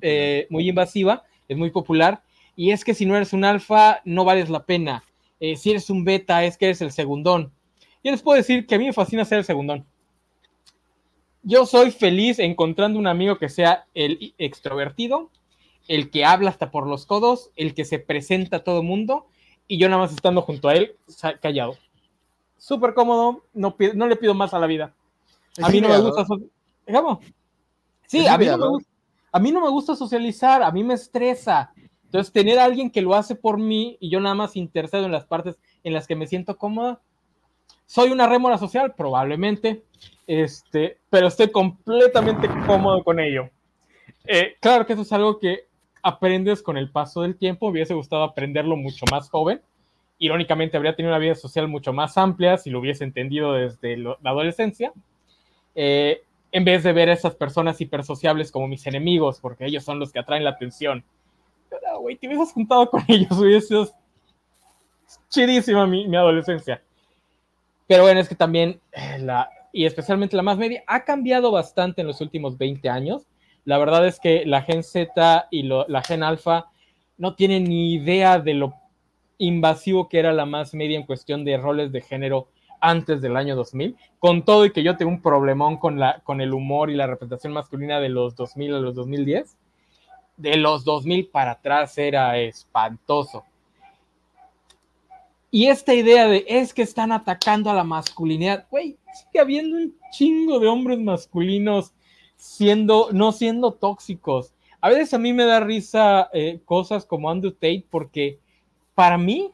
eh, 0.00 0.46
muy 0.50 0.68
invasiva, 0.68 1.24
es 1.46 1.56
muy 1.56 1.70
popular, 1.70 2.22
y 2.58 2.72
es 2.72 2.84
que 2.84 2.92
si 2.92 3.06
no 3.06 3.14
eres 3.14 3.32
un 3.32 3.44
alfa, 3.44 4.00
no 4.04 4.24
vales 4.24 4.50
la 4.50 4.66
pena. 4.66 5.04
Eh, 5.38 5.54
si 5.56 5.70
eres 5.70 5.90
un 5.90 6.04
beta, 6.04 6.42
es 6.42 6.58
que 6.58 6.64
eres 6.64 6.80
el 6.80 6.90
segundón. 6.90 7.52
Yo 8.02 8.10
les 8.10 8.20
puedo 8.20 8.36
decir 8.36 8.66
que 8.66 8.74
a 8.74 8.78
mí 8.78 8.86
me 8.86 8.92
fascina 8.92 9.24
ser 9.24 9.38
el 9.38 9.44
segundón. 9.44 9.86
Yo 11.44 11.66
soy 11.66 11.92
feliz 11.92 12.40
encontrando 12.40 12.98
un 12.98 13.06
amigo 13.06 13.38
que 13.38 13.48
sea 13.48 13.86
el 13.94 14.34
extrovertido, 14.38 15.30
el 15.86 16.10
que 16.10 16.24
habla 16.24 16.50
hasta 16.50 16.72
por 16.72 16.88
los 16.88 17.06
codos, 17.06 17.52
el 17.54 17.74
que 17.74 17.84
se 17.84 18.00
presenta 18.00 18.56
a 18.56 18.64
todo 18.64 18.82
mundo, 18.82 19.28
y 19.68 19.78
yo 19.78 19.88
nada 19.88 20.02
más 20.02 20.12
estando 20.12 20.42
junto 20.42 20.68
a 20.68 20.74
él, 20.74 20.96
callado. 21.40 21.76
Súper 22.56 22.92
cómodo, 22.92 23.44
no, 23.54 23.76
no 23.94 24.06
le 24.08 24.16
pido 24.16 24.34
más 24.34 24.52
a 24.52 24.58
la 24.58 24.66
vida. 24.66 24.92
A 25.62 25.68
mí 25.68 25.80
no 25.80 25.90
me 25.90 26.00
gusta. 26.00 26.26
Sí, 28.08 28.26
a 28.26 28.36
mí 28.36 28.46
no 28.46 28.58
me 28.58 28.66
gusta. 28.66 28.90
A 29.30 29.38
mí 29.38 29.52
no 29.52 29.60
me 29.60 29.68
gusta 29.68 29.94
socializar, 29.94 30.62
a 30.62 30.72
mí 30.72 30.82
me 30.82 30.94
estresa. 30.94 31.72
Entonces, 32.08 32.32
tener 32.32 32.58
a 32.58 32.64
alguien 32.64 32.90
que 32.90 33.02
lo 33.02 33.14
hace 33.14 33.34
por 33.34 33.58
mí 33.58 33.98
y 34.00 34.08
yo 34.08 34.18
nada 34.18 34.34
más 34.34 34.56
intercedo 34.56 35.04
en 35.04 35.12
las 35.12 35.26
partes 35.26 35.58
en 35.84 35.92
las 35.92 36.06
que 36.06 36.16
me 36.16 36.26
siento 36.26 36.56
cómoda. 36.56 37.02
Soy 37.84 38.10
una 38.10 38.26
rémora 38.26 38.56
social, 38.56 38.94
probablemente, 38.94 39.82
este, 40.26 40.96
pero 41.10 41.26
estoy 41.26 41.50
completamente 41.50 42.48
cómodo 42.66 43.04
con 43.04 43.20
ello. 43.20 43.50
Eh, 44.24 44.56
claro 44.58 44.86
que 44.86 44.94
eso 44.94 45.02
es 45.02 45.12
algo 45.12 45.38
que 45.38 45.66
aprendes 46.02 46.62
con 46.62 46.78
el 46.78 46.90
paso 46.90 47.20
del 47.20 47.36
tiempo. 47.36 47.66
Me 47.66 47.72
hubiese 47.72 47.92
gustado 47.92 48.22
aprenderlo 48.22 48.76
mucho 48.76 49.04
más 49.10 49.28
joven. 49.28 49.60
Irónicamente, 50.18 50.78
habría 50.78 50.96
tenido 50.96 51.12
una 51.12 51.18
vida 51.18 51.34
social 51.34 51.68
mucho 51.68 51.92
más 51.92 52.16
amplia 52.16 52.56
si 52.56 52.70
lo 52.70 52.80
hubiese 52.80 53.04
entendido 53.04 53.52
desde 53.52 53.98
la 53.98 54.16
adolescencia. 54.24 54.94
Eh, 55.74 56.22
en 56.52 56.64
vez 56.64 56.84
de 56.84 56.94
ver 56.94 57.10
a 57.10 57.12
esas 57.12 57.34
personas 57.34 57.82
hipersociables 57.82 58.50
como 58.50 58.66
mis 58.66 58.86
enemigos, 58.86 59.40
porque 59.40 59.66
ellos 59.66 59.84
son 59.84 59.98
los 59.98 60.10
que 60.10 60.20
atraen 60.20 60.44
la 60.44 60.50
atención 60.50 61.04
güey, 62.00 62.16
te 62.16 62.26
hubieses 62.26 62.52
juntado 62.52 62.88
con 62.90 63.02
ellos, 63.08 63.32
hubiese 63.32 63.68
sido 63.68 63.88
chidísima 65.28 65.86
mi, 65.86 66.06
mi, 66.06 66.16
adolescencia. 66.16 66.82
Pero 67.86 68.02
bueno, 68.02 68.20
es 68.20 68.28
que 68.28 68.34
también 68.34 68.80
eh, 68.92 69.18
la, 69.18 69.48
y 69.72 69.86
especialmente 69.86 70.36
la 70.36 70.42
más 70.42 70.58
media, 70.58 70.82
ha 70.86 71.04
cambiado 71.04 71.50
bastante 71.50 72.00
en 72.00 72.06
los 72.06 72.20
últimos 72.20 72.58
20 72.58 72.88
años. 72.88 73.26
La 73.64 73.78
verdad 73.78 74.06
es 74.06 74.18
que 74.18 74.44
la 74.46 74.62
Gen 74.62 74.82
Z 74.82 75.48
y 75.50 75.62
la 75.62 76.02
Gen 76.02 76.22
Alpha 76.22 76.70
no 77.16 77.34
tienen 77.34 77.64
ni 77.64 77.94
idea 77.94 78.38
de 78.38 78.54
lo 78.54 78.74
invasivo 79.38 80.08
que 80.08 80.18
era 80.18 80.32
la 80.32 80.46
más 80.46 80.74
media 80.74 80.96
en 80.96 81.06
cuestión 81.06 81.44
de 81.44 81.56
roles 81.58 81.92
de 81.92 82.00
género 82.00 82.48
antes 82.80 83.20
del 83.20 83.36
año 83.36 83.56
2000, 83.56 83.96
con 84.18 84.44
todo 84.44 84.64
y 84.64 84.72
que 84.72 84.82
yo 84.82 84.96
tengo 84.96 85.10
un 85.10 85.20
problemón 85.20 85.76
con, 85.76 85.98
la, 85.98 86.20
con 86.24 86.40
el 86.40 86.54
humor 86.54 86.90
y 86.90 86.94
la 86.94 87.06
representación 87.06 87.52
masculina 87.52 88.00
de 88.00 88.08
los 88.08 88.36
2000 88.36 88.74
a 88.74 88.78
los 88.78 88.94
2010 88.94 89.57
de 90.38 90.56
los 90.56 90.84
2000 90.84 91.28
para 91.28 91.50
atrás 91.52 91.98
era 91.98 92.38
espantoso. 92.38 93.44
Y 95.50 95.66
esta 95.66 95.94
idea 95.94 96.28
de 96.28 96.44
es 96.48 96.72
que 96.72 96.82
están 96.82 97.10
atacando 97.10 97.70
a 97.70 97.74
la 97.74 97.84
masculinidad, 97.84 98.66
güey, 98.70 98.96
sigue 99.14 99.40
habiendo 99.40 99.76
un 99.76 99.94
chingo 100.12 100.60
de 100.60 100.68
hombres 100.68 100.98
masculinos 100.98 101.92
siendo, 102.36 103.08
no 103.12 103.32
siendo 103.32 103.72
tóxicos. 103.72 104.54
A 104.80 104.90
veces 104.90 105.12
a 105.14 105.18
mí 105.18 105.32
me 105.32 105.44
da 105.44 105.60
risa 105.60 106.28
eh, 106.32 106.60
cosas 106.64 107.04
como 107.04 107.30
Andrew 107.30 107.52
Tate 107.52 107.84
porque 107.90 108.38
para 108.94 109.18
mí, 109.18 109.50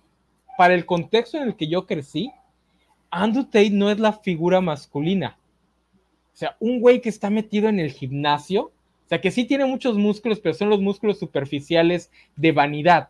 para 0.58 0.74
el 0.74 0.84
contexto 0.84 1.38
en 1.38 1.44
el 1.44 1.56
que 1.56 1.68
yo 1.68 1.86
crecí, 1.86 2.30
Andrew 3.10 3.44
Tate 3.44 3.70
no 3.70 3.90
es 3.90 3.98
la 3.98 4.12
figura 4.12 4.60
masculina. 4.60 5.38
O 6.34 6.36
sea, 6.36 6.56
un 6.58 6.80
güey 6.80 7.00
que 7.00 7.08
está 7.08 7.30
metido 7.30 7.68
en 7.68 7.78
el 7.78 7.92
gimnasio 7.92 8.72
o 9.04 9.08
sea, 9.08 9.20
que 9.20 9.30
sí 9.30 9.44
tiene 9.44 9.66
muchos 9.66 9.96
músculos, 9.96 10.40
pero 10.40 10.54
son 10.54 10.70
los 10.70 10.80
músculos 10.80 11.18
superficiales 11.18 12.10
de 12.36 12.52
vanidad. 12.52 13.08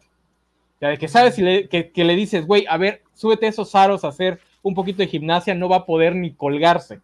O 0.76 0.78
sea, 0.80 0.88
de 0.88 0.98
que 0.98 1.06
sabes 1.06 1.36
que, 1.36 1.92
le 1.94 2.16
dices, 2.16 2.46
güey, 2.46 2.66
a 2.68 2.76
ver, 2.76 3.02
súbete 3.14 3.46
esos 3.46 3.74
aros 3.74 4.04
a 4.04 4.08
hacer 4.08 4.40
un 4.62 4.74
poquito 4.74 4.98
de 4.98 5.06
gimnasia, 5.06 5.54
no 5.54 5.68
va 5.68 5.76
a 5.76 5.86
poder 5.86 6.16
ni 6.16 6.32
colgarse. 6.32 7.00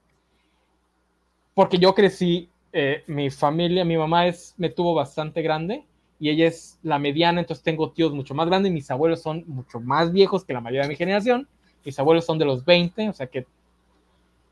porque 1.55 1.79
yo 1.79 1.95
crecí, 1.95 2.49
eh, 2.73 3.03
mi 3.07 3.31
familia, 3.31 3.85
mi 3.85 3.97
mamá 3.97 4.27
es, 4.27 4.55
me 4.57 4.71
tuvo 4.71 4.95
bastante 4.95 5.43
grande 5.43 5.85
y 6.19 6.31
ella 6.31 6.47
es 6.47 6.79
la 6.83 6.99
mediana, 6.99 7.41
entonces 7.41 7.63
tengo 7.63 7.91
tíos 7.91 8.13
mucho 8.13 8.35
más 8.35 8.47
grandes, 8.47 8.73
mis 8.73 8.91
abuelos 8.91 9.21
son 9.21 9.45
mucho 9.47 9.81
más 9.81 10.13
viejos 10.13 10.45
que 10.45 10.53
la 10.53 10.61
mayoría 10.61 10.83
de 10.83 10.89
mi 10.89 10.97
generación, 10.97 11.49
mis 11.85 11.99
abuelos 11.99 12.25
son 12.25 12.39
de 12.39 12.45
los 12.45 12.65
20, 12.65 13.09
o 13.09 13.13
sea 13.13 13.27
que 13.27 13.47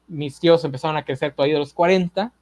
mis 0.09 0.39
tíos 0.41 0.65
empezaron 0.65 0.97
a 0.97 1.05
crecer 1.05 1.33
todavía 1.33 1.55
de 1.55 1.61
los 1.61 1.73
40. 1.73 2.33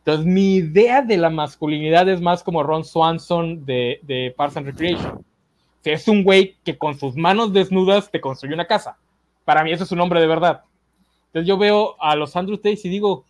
Entonces, 0.00 0.26
mi 0.26 0.56
idea 0.56 1.02
de 1.02 1.16
la 1.16 1.30
masculinidad 1.30 2.08
es 2.08 2.20
más 2.20 2.42
como 2.42 2.62
Ron 2.62 2.84
Swanson 2.84 3.64
de, 3.64 4.00
de 4.02 4.34
Parks 4.36 4.56
and 4.56 4.66
Recreation. 4.66 5.24
Es 5.84 6.08
un 6.08 6.24
güey 6.24 6.56
que 6.64 6.76
con 6.76 6.98
sus 6.98 7.16
manos 7.16 7.52
desnudas 7.52 8.10
te 8.10 8.20
construyó 8.20 8.54
una 8.54 8.66
casa. 8.66 8.98
Para 9.44 9.62
mí 9.62 9.72
eso 9.72 9.84
es 9.84 9.92
un 9.92 10.00
hombre 10.00 10.20
de 10.20 10.26
verdad. 10.26 10.62
Entonces 11.26 11.46
yo 11.46 11.58
veo 11.58 11.96
a 12.00 12.16
los 12.16 12.34
Andrew 12.34 12.56
Tate 12.56 12.80
y 12.84 12.88
digo, 12.88 13.24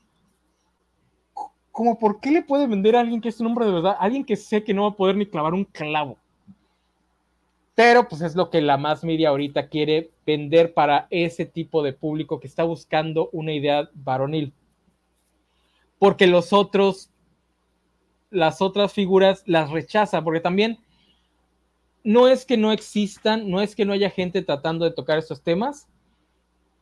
como 1.71 1.99
por 1.99 2.21
qué 2.21 2.31
le 2.31 2.43
puede 2.43 2.67
vender 2.67 2.97
a 2.97 3.01
alguien 3.01 3.21
que 3.21 3.29
es 3.29 3.41
un 3.41 3.47
hombre 3.47 3.67
de 3.67 3.73
verdad? 3.73 3.97
Alguien 3.99 4.25
que 4.25 4.37
sé 4.37 4.63
que 4.65 4.75
no 4.75 4.83
va 4.83 4.89
a 4.89 4.97
poder 4.97 5.17
ni 5.17 5.27
clavar 5.27 5.55
un 5.55 5.65
clavo. 5.65 6.17
Pero 7.75 8.09
pues 8.09 8.21
es 8.23 8.35
lo 8.37 8.51
que 8.51 8.61
la 8.61 8.77
más 8.77 9.05
media 9.05 9.31
ahorita 9.31 9.69
quiere 9.69 10.11
vender 10.27 10.75
para 10.75 11.07
ese 11.11 11.47
tipo 11.47 11.83
de 11.83 11.93
público 11.93 12.41
que 12.41 12.47
está 12.47 12.65
buscando 12.65 13.31
una 13.33 13.53
idea 13.53 13.89
varonil. 13.95 14.53
Porque 16.01 16.27
los 16.27 16.53
otros, 16.53 17.11
las 18.31 18.61
otras 18.61 18.93
figuras 18.93 19.45
las 19.47 19.71
rechaza, 19.71 20.25
porque 20.25 20.41
también 20.41 20.81
no 22.03 22.27
es 22.27 22.45
que 22.45 22.57
no 22.57 22.73
existan, 22.73 23.49
no 23.49 23.63
es 23.63 23.77
que 23.77 23.85
no 23.85 23.93
haya 23.93 24.11
gente 24.11 24.43
tratando 24.43 24.85
de 24.85 24.91
tocar 24.91 25.17
estos 25.17 25.43
temas, 25.43 25.87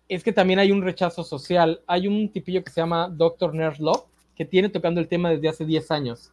es 0.09 0.25
que 0.25 0.33
también 0.33 0.59
hay 0.59 0.73
un 0.73 0.81
rechazo 0.81 1.23
social. 1.23 1.83
Hay 1.87 2.09
un 2.09 2.33
tipillo 2.33 2.65
que 2.65 2.71
se 2.71 2.81
llama 2.81 3.11
Dr. 3.11 3.55
Love 3.79 4.07
que 4.35 4.47
tiene 4.47 4.71
tocando 4.71 5.01
el 5.01 5.09
tema 5.09 5.29
desde 5.29 5.51
hace 5.51 5.67
10 5.67 5.91
años 5.91 6.33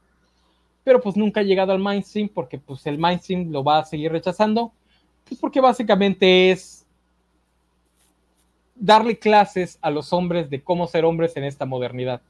pero 0.86 1.02
pues 1.02 1.18
nunca 1.18 1.42
ha 1.42 1.44
llegado 1.44 1.74
al 1.74 1.80
mainstream 1.80 2.30
porque 2.30 2.60
pues 2.60 2.86
el 2.86 2.98
mainstream 2.98 3.52
lo 3.52 3.64
va 3.64 3.80
a 3.80 3.86
seguir 3.86 4.12
rechazando, 4.12 4.72
pues 5.28 5.38
porque 5.42 5.60
básicamente 5.60 6.52
es 6.52 6.86
darle 8.76 9.18
clases 9.18 9.80
a 9.82 9.90
los 9.90 10.14
hombres 10.14 10.50
de 10.50 10.64
cómo 10.64 10.86
ser 10.86 11.04
hombres 11.04 11.36
en 11.36 11.44
esta 11.44 11.66
modernidad. 11.66 12.22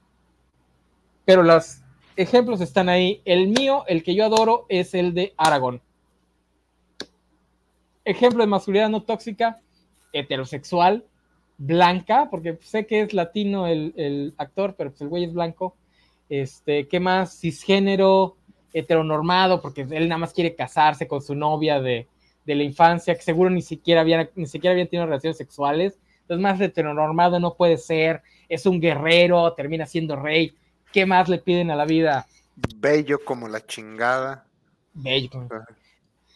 Pero 1.26 1.44
los 1.44 1.82
ejemplos 2.16 2.62
están 2.62 2.90
ahí. 2.90 3.22
El 3.26 3.48
mío, 3.48 3.84
el 3.88 4.04
que 4.04 4.16
yo 4.16 4.26
adoro, 4.26 4.66
es 4.70 4.94
el 4.94 5.14
de 5.14 5.34
Aragón. 5.38 5.82
Ejemplo 8.04 8.44
de 8.44 8.48
masculinidad 8.48 8.90
no 8.90 9.04
tóxica, 9.04 9.60
heterosexual, 10.14 11.06
blanca, 11.58 12.30
porque 12.30 12.58
sé 12.62 12.86
que 12.86 13.02
es 13.02 13.14
latino 13.14 13.66
el, 13.68 13.94
el 13.98 14.34
actor, 14.38 14.76
pero 14.78 14.92
pues 14.92 15.02
el 15.02 15.08
güey 15.10 15.24
es 15.24 15.34
blanco. 15.34 15.76
Este, 16.30 16.88
¿qué 16.88 17.00
más? 17.00 17.40
Cisgénero, 17.40 18.38
heteronormado, 18.76 19.62
porque 19.62 19.88
él 19.90 20.10
nada 20.10 20.20
más 20.20 20.34
quiere 20.34 20.54
casarse 20.54 21.08
con 21.08 21.22
su 21.22 21.34
novia 21.34 21.80
de, 21.80 22.08
la 22.46 22.62
infancia, 22.62 23.16
que 23.16 23.22
seguro 23.22 23.50
ni 23.50 23.62
siquiera 23.62 24.02
habían, 24.02 24.30
ni 24.36 24.46
siquiera 24.46 24.74
habían 24.74 24.88
tenido 24.88 25.06
relaciones 25.06 25.38
sexuales. 25.38 25.98
Entonces, 26.22 26.44
más 26.44 26.60
heteronormado 26.60 27.40
no 27.40 27.56
puede 27.56 27.78
ser, 27.78 28.22
es 28.50 28.66
un 28.66 28.82
guerrero, 28.82 29.54
termina 29.54 29.86
siendo 29.86 30.16
rey. 30.16 30.54
¿Qué 30.96 31.06
más 31.06 31.28
le 31.28 31.40
piden 31.40 31.72
a 31.72 31.76
la 31.76 31.84
vida? 31.84 32.26
Bello 32.78 33.20
como 33.26 33.50
la 33.50 33.66
chingada. 33.66 34.46
Bello. 34.94 35.46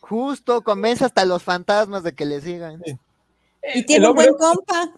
Justo, 0.01 0.61
convence 0.63 1.05
hasta 1.05 1.23
los 1.23 1.43
fantasmas 1.43 2.03
de 2.03 2.13
que 2.13 2.25
le 2.25 2.41
sigan. 2.41 2.83
Y 3.73 3.85
tiene 3.85 4.09
un 4.09 4.15
buen 4.15 4.33
compa, 4.33 4.91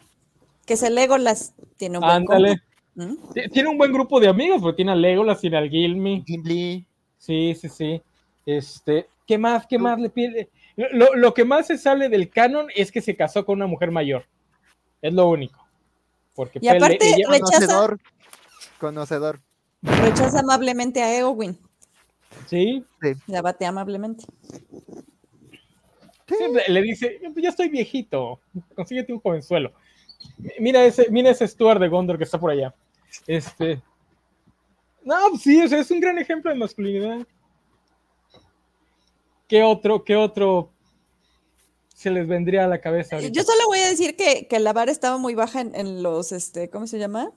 que 0.65 0.73
es 0.73 0.81
el 0.81 0.95
Legolas. 0.95 1.53
Tiene 1.77 1.99
un 1.99 2.03
buen 2.03 2.25
compa. 2.25 2.55
¿Mm? 2.95 3.17
Tiene 3.53 3.69
un 3.69 3.77
buen 3.77 3.93
grupo 3.93 4.19
de 4.19 4.29
amigos, 4.29 4.63
porque 4.63 4.77
tiene 4.77 4.93
a 4.93 4.95
Legolas, 4.95 5.39
tiene 5.39 5.57
al 5.59 5.69
Gilmy. 5.69 6.23
Gimli. 6.25 6.83
Sí, 7.19 7.53
sí, 7.53 7.69
sí. 7.69 8.01
Este, 8.47 9.09
¿qué 9.27 9.37
más? 9.37 9.67
¿Qué 9.67 9.77
más 9.77 9.99
le 9.99 10.09
pide? 10.09 10.49
Lo, 10.75 11.35
que 11.35 11.45
más 11.45 11.67
se 11.67 11.77
sale 11.77 12.09
del 12.09 12.31
canon 12.31 12.65
es 12.75 12.91
que 12.91 12.99
se 13.03 13.15
casó 13.15 13.45
con 13.45 13.57
una 13.57 13.67
mujer 13.67 13.91
mayor. 13.91 14.25
Es 15.03 15.13
lo 15.13 15.29
único. 15.29 15.63
Porque 16.33 16.57
y 16.63 16.67
aparte 16.67 16.97
rechaza, 17.29 17.95
conocedor, 18.79 19.39
Rechaza 19.81 20.39
amablemente 20.39 21.01
a 21.01 21.17
Eowyn. 21.17 21.57
Sí. 22.47 22.85
sí. 23.01 23.13
La 23.27 23.41
bate 23.41 23.65
amablemente. 23.65 24.25
Sí, 26.27 26.35
le 26.67 26.81
dice, 26.81 27.19
ya 27.35 27.49
estoy 27.49 27.67
viejito, 27.67 28.39
consíguete 28.75 29.11
un 29.11 29.19
jovenzuelo. 29.19 29.73
Mira 30.59 30.85
ese, 30.85 31.09
mira 31.09 31.31
ese 31.31 31.47
Stuart 31.47 31.81
de 31.81 31.89
Gondor 31.89 32.17
que 32.17 32.23
está 32.23 32.39
por 32.39 32.51
allá. 32.51 32.73
Este, 33.27 33.81
no, 35.03 35.15
pues 35.31 35.41
sí, 35.41 35.59
es 35.59 35.91
un 35.91 35.99
gran 35.99 36.17
ejemplo 36.17 36.51
de 36.51 36.57
masculinidad. 36.57 37.25
¿Qué 39.47 39.63
otro, 39.63 40.03
qué 40.03 40.15
otro 40.15 40.71
se 41.93 42.11
les 42.11 42.27
vendría 42.27 42.65
a 42.65 42.67
la 42.67 42.79
cabeza? 42.79 43.19
Yo 43.19 43.43
solo 43.43 43.65
voy 43.67 43.79
a 43.79 43.89
decir 43.89 44.15
que, 44.15 44.47
la 44.59 44.73
vara 44.73 44.91
estaba 44.91 45.17
muy 45.17 45.35
baja 45.35 45.61
en, 45.61 46.03
los, 46.03 46.31
este, 46.31 46.69
¿cómo 46.69 46.87
se 46.87 46.99
llama? 46.99 47.31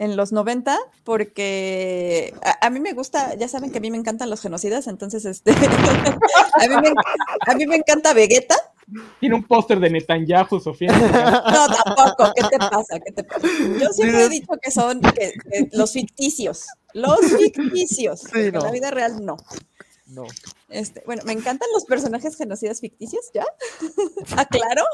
En 0.00 0.16
los 0.16 0.30
90, 0.30 0.78
porque 1.02 2.32
a, 2.60 2.70
mí 2.70 2.78
me 2.78 2.92
gusta, 2.92 3.34
ya 3.34 3.48
saben 3.48 3.72
que 3.72 3.78
a 3.78 3.80
mí 3.80 3.90
me 3.90 3.98
encantan 3.98 4.30
los 4.30 4.40
genocidas, 4.40 4.86
entonces 4.86 5.24
este, 5.24 5.50
a, 6.54 6.68
mí 6.68 6.76
me, 6.80 6.92
a 7.46 7.54
mí 7.56 7.66
me 7.66 7.74
encanta 7.74 8.14
Vegeta. 8.14 8.54
Tiene 9.18 9.34
un 9.34 9.42
póster 9.42 9.80
de 9.80 9.90
Netanyahu, 9.90 10.60
Sofía. 10.60 10.92
No, 11.52 11.66
tampoco. 11.66 12.32
¿Qué 12.34 12.42
te 12.48 12.58
pasa? 12.58 13.00
¿Qué 13.00 13.12
te 13.12 13.24
pasa? 13.24 13.46
Yo 13.80 13.88
siempre 13.92 14.24
he 14.24 14.28
dicho 14.28 14.52
que 14.62 14.70
son 14.70 15.00
los 15.72 15.92
ficticios. 15.92 16.66
Los 16.94 17.20
ficticios. 17.20 18.32
En 18.34 18.54
la 18.54 18.70
vida 18.70 18.90
real 18.90 19.24
no. 19.24 19.36
No. 20.06 20.24
Este, 20.68 21.02
bueno, 21.04 21.22
me 21.26 21.32
encantan 21.32 21.68
los 21.74 21.84
personajes 21.84 22.36
genocidas 22.36 22.80
ficticios, 22.80 23.26
¿ya? 23.34 23.44
¿Aclaro? 24.36 24.84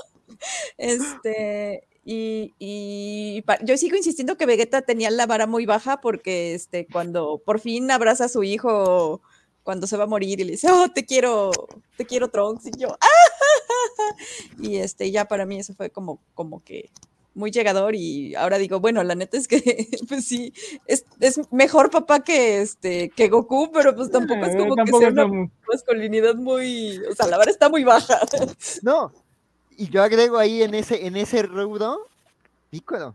Este, 0.77 1.87
y, 2.05 3.43
yo 3.63 3.77
sigo 3.77 3.97
insistiendo 3.97 4.37
que 4.37 4.47
Vegeta 4.47 4.83
tenía 4.83 5.11
la 5.11 5.27
vara 5.27 5.47
muy 5.47 5.67
baja 5.67 6.01
porque 6.01 6.55
este, 6.55 6.87
cuando 6.87 7.41
por 7.45 7.61
fin 7.61 7.91
abraza 7.91 8.27
a 8.27 8.29
su 8.29 8.43
hijo 8.43 9.23
cuando 9.63 9.87
se 9.87 9.97
va 9.97 10.05
a 10.05 10.09
morir 10.09 10.41
y 10.41 10.45
le 10.45 10.53
dice, 10.53 10.69
oh, 10.71 10.91
te 10.91 11.07
quiero, 11.07 11.51
te 11.97 12.05
quiero 12.05 12.29
Trunks, 12.29 12.67
y 12.67 12.73
yo, 12.79 12.89
¡ah! 13.01 13.07
Y 14.61 14.77
este, 14.77 15.11
ya 15.11 15.25
para 15.25 15.47
mí 15.47 15.59
eso 15.59 15.75
fue 15.75 15.91
como, 15.91 16.21
como 16.35 16.63
que 16.63 16.91
muy 17.35 17.51
llegador 17.51 17.95
y 17.95 18.35
ahora 18.35 18.59
digo, 18.59 18.79
bueno, 18.79 19.03
la 19.03 19.15
neta 19.15 19.37
es 19.37 19.49
que, 19.49 19.89
pues 20.09 20.27
sí, 20.27 20.53
es, 20.87 21.05
mejor 21.51 21.91
papá 21.91 22.23
que, 22.23 22.61
este, 22.61 23.11
que 23.11 23.29
Goku, 23.29 23.71
pero 23.73 23.95
pues 23.97 24.11
tampoco 24.11 24.45
es 24.45 24.55
como 24.55 24.77
que 24.77 24.93
sea 24.93 25.09
una 25.09 25.51
masculinidad 25.67 26.37
muy, 26.37 27.01
o 27.11 27.15
sea, 27.15 27.27
la 27.27 27.39
vara 27.39 27.51
está 27.51 27.69
muy 27.69 27.85
baja. 27.85 28.21
No, 28.83 29.13
y 29.77 29.89
yo 29.89 30.03
agrego 30.03 30.39
ahí 30.39 30.63
en 30.63 30.75
ese, 30.75 31.07
en 31.07 31.17
ese 31.17 31.43
rubro, 31.43 32.09
Piccolo. 32.71 33.15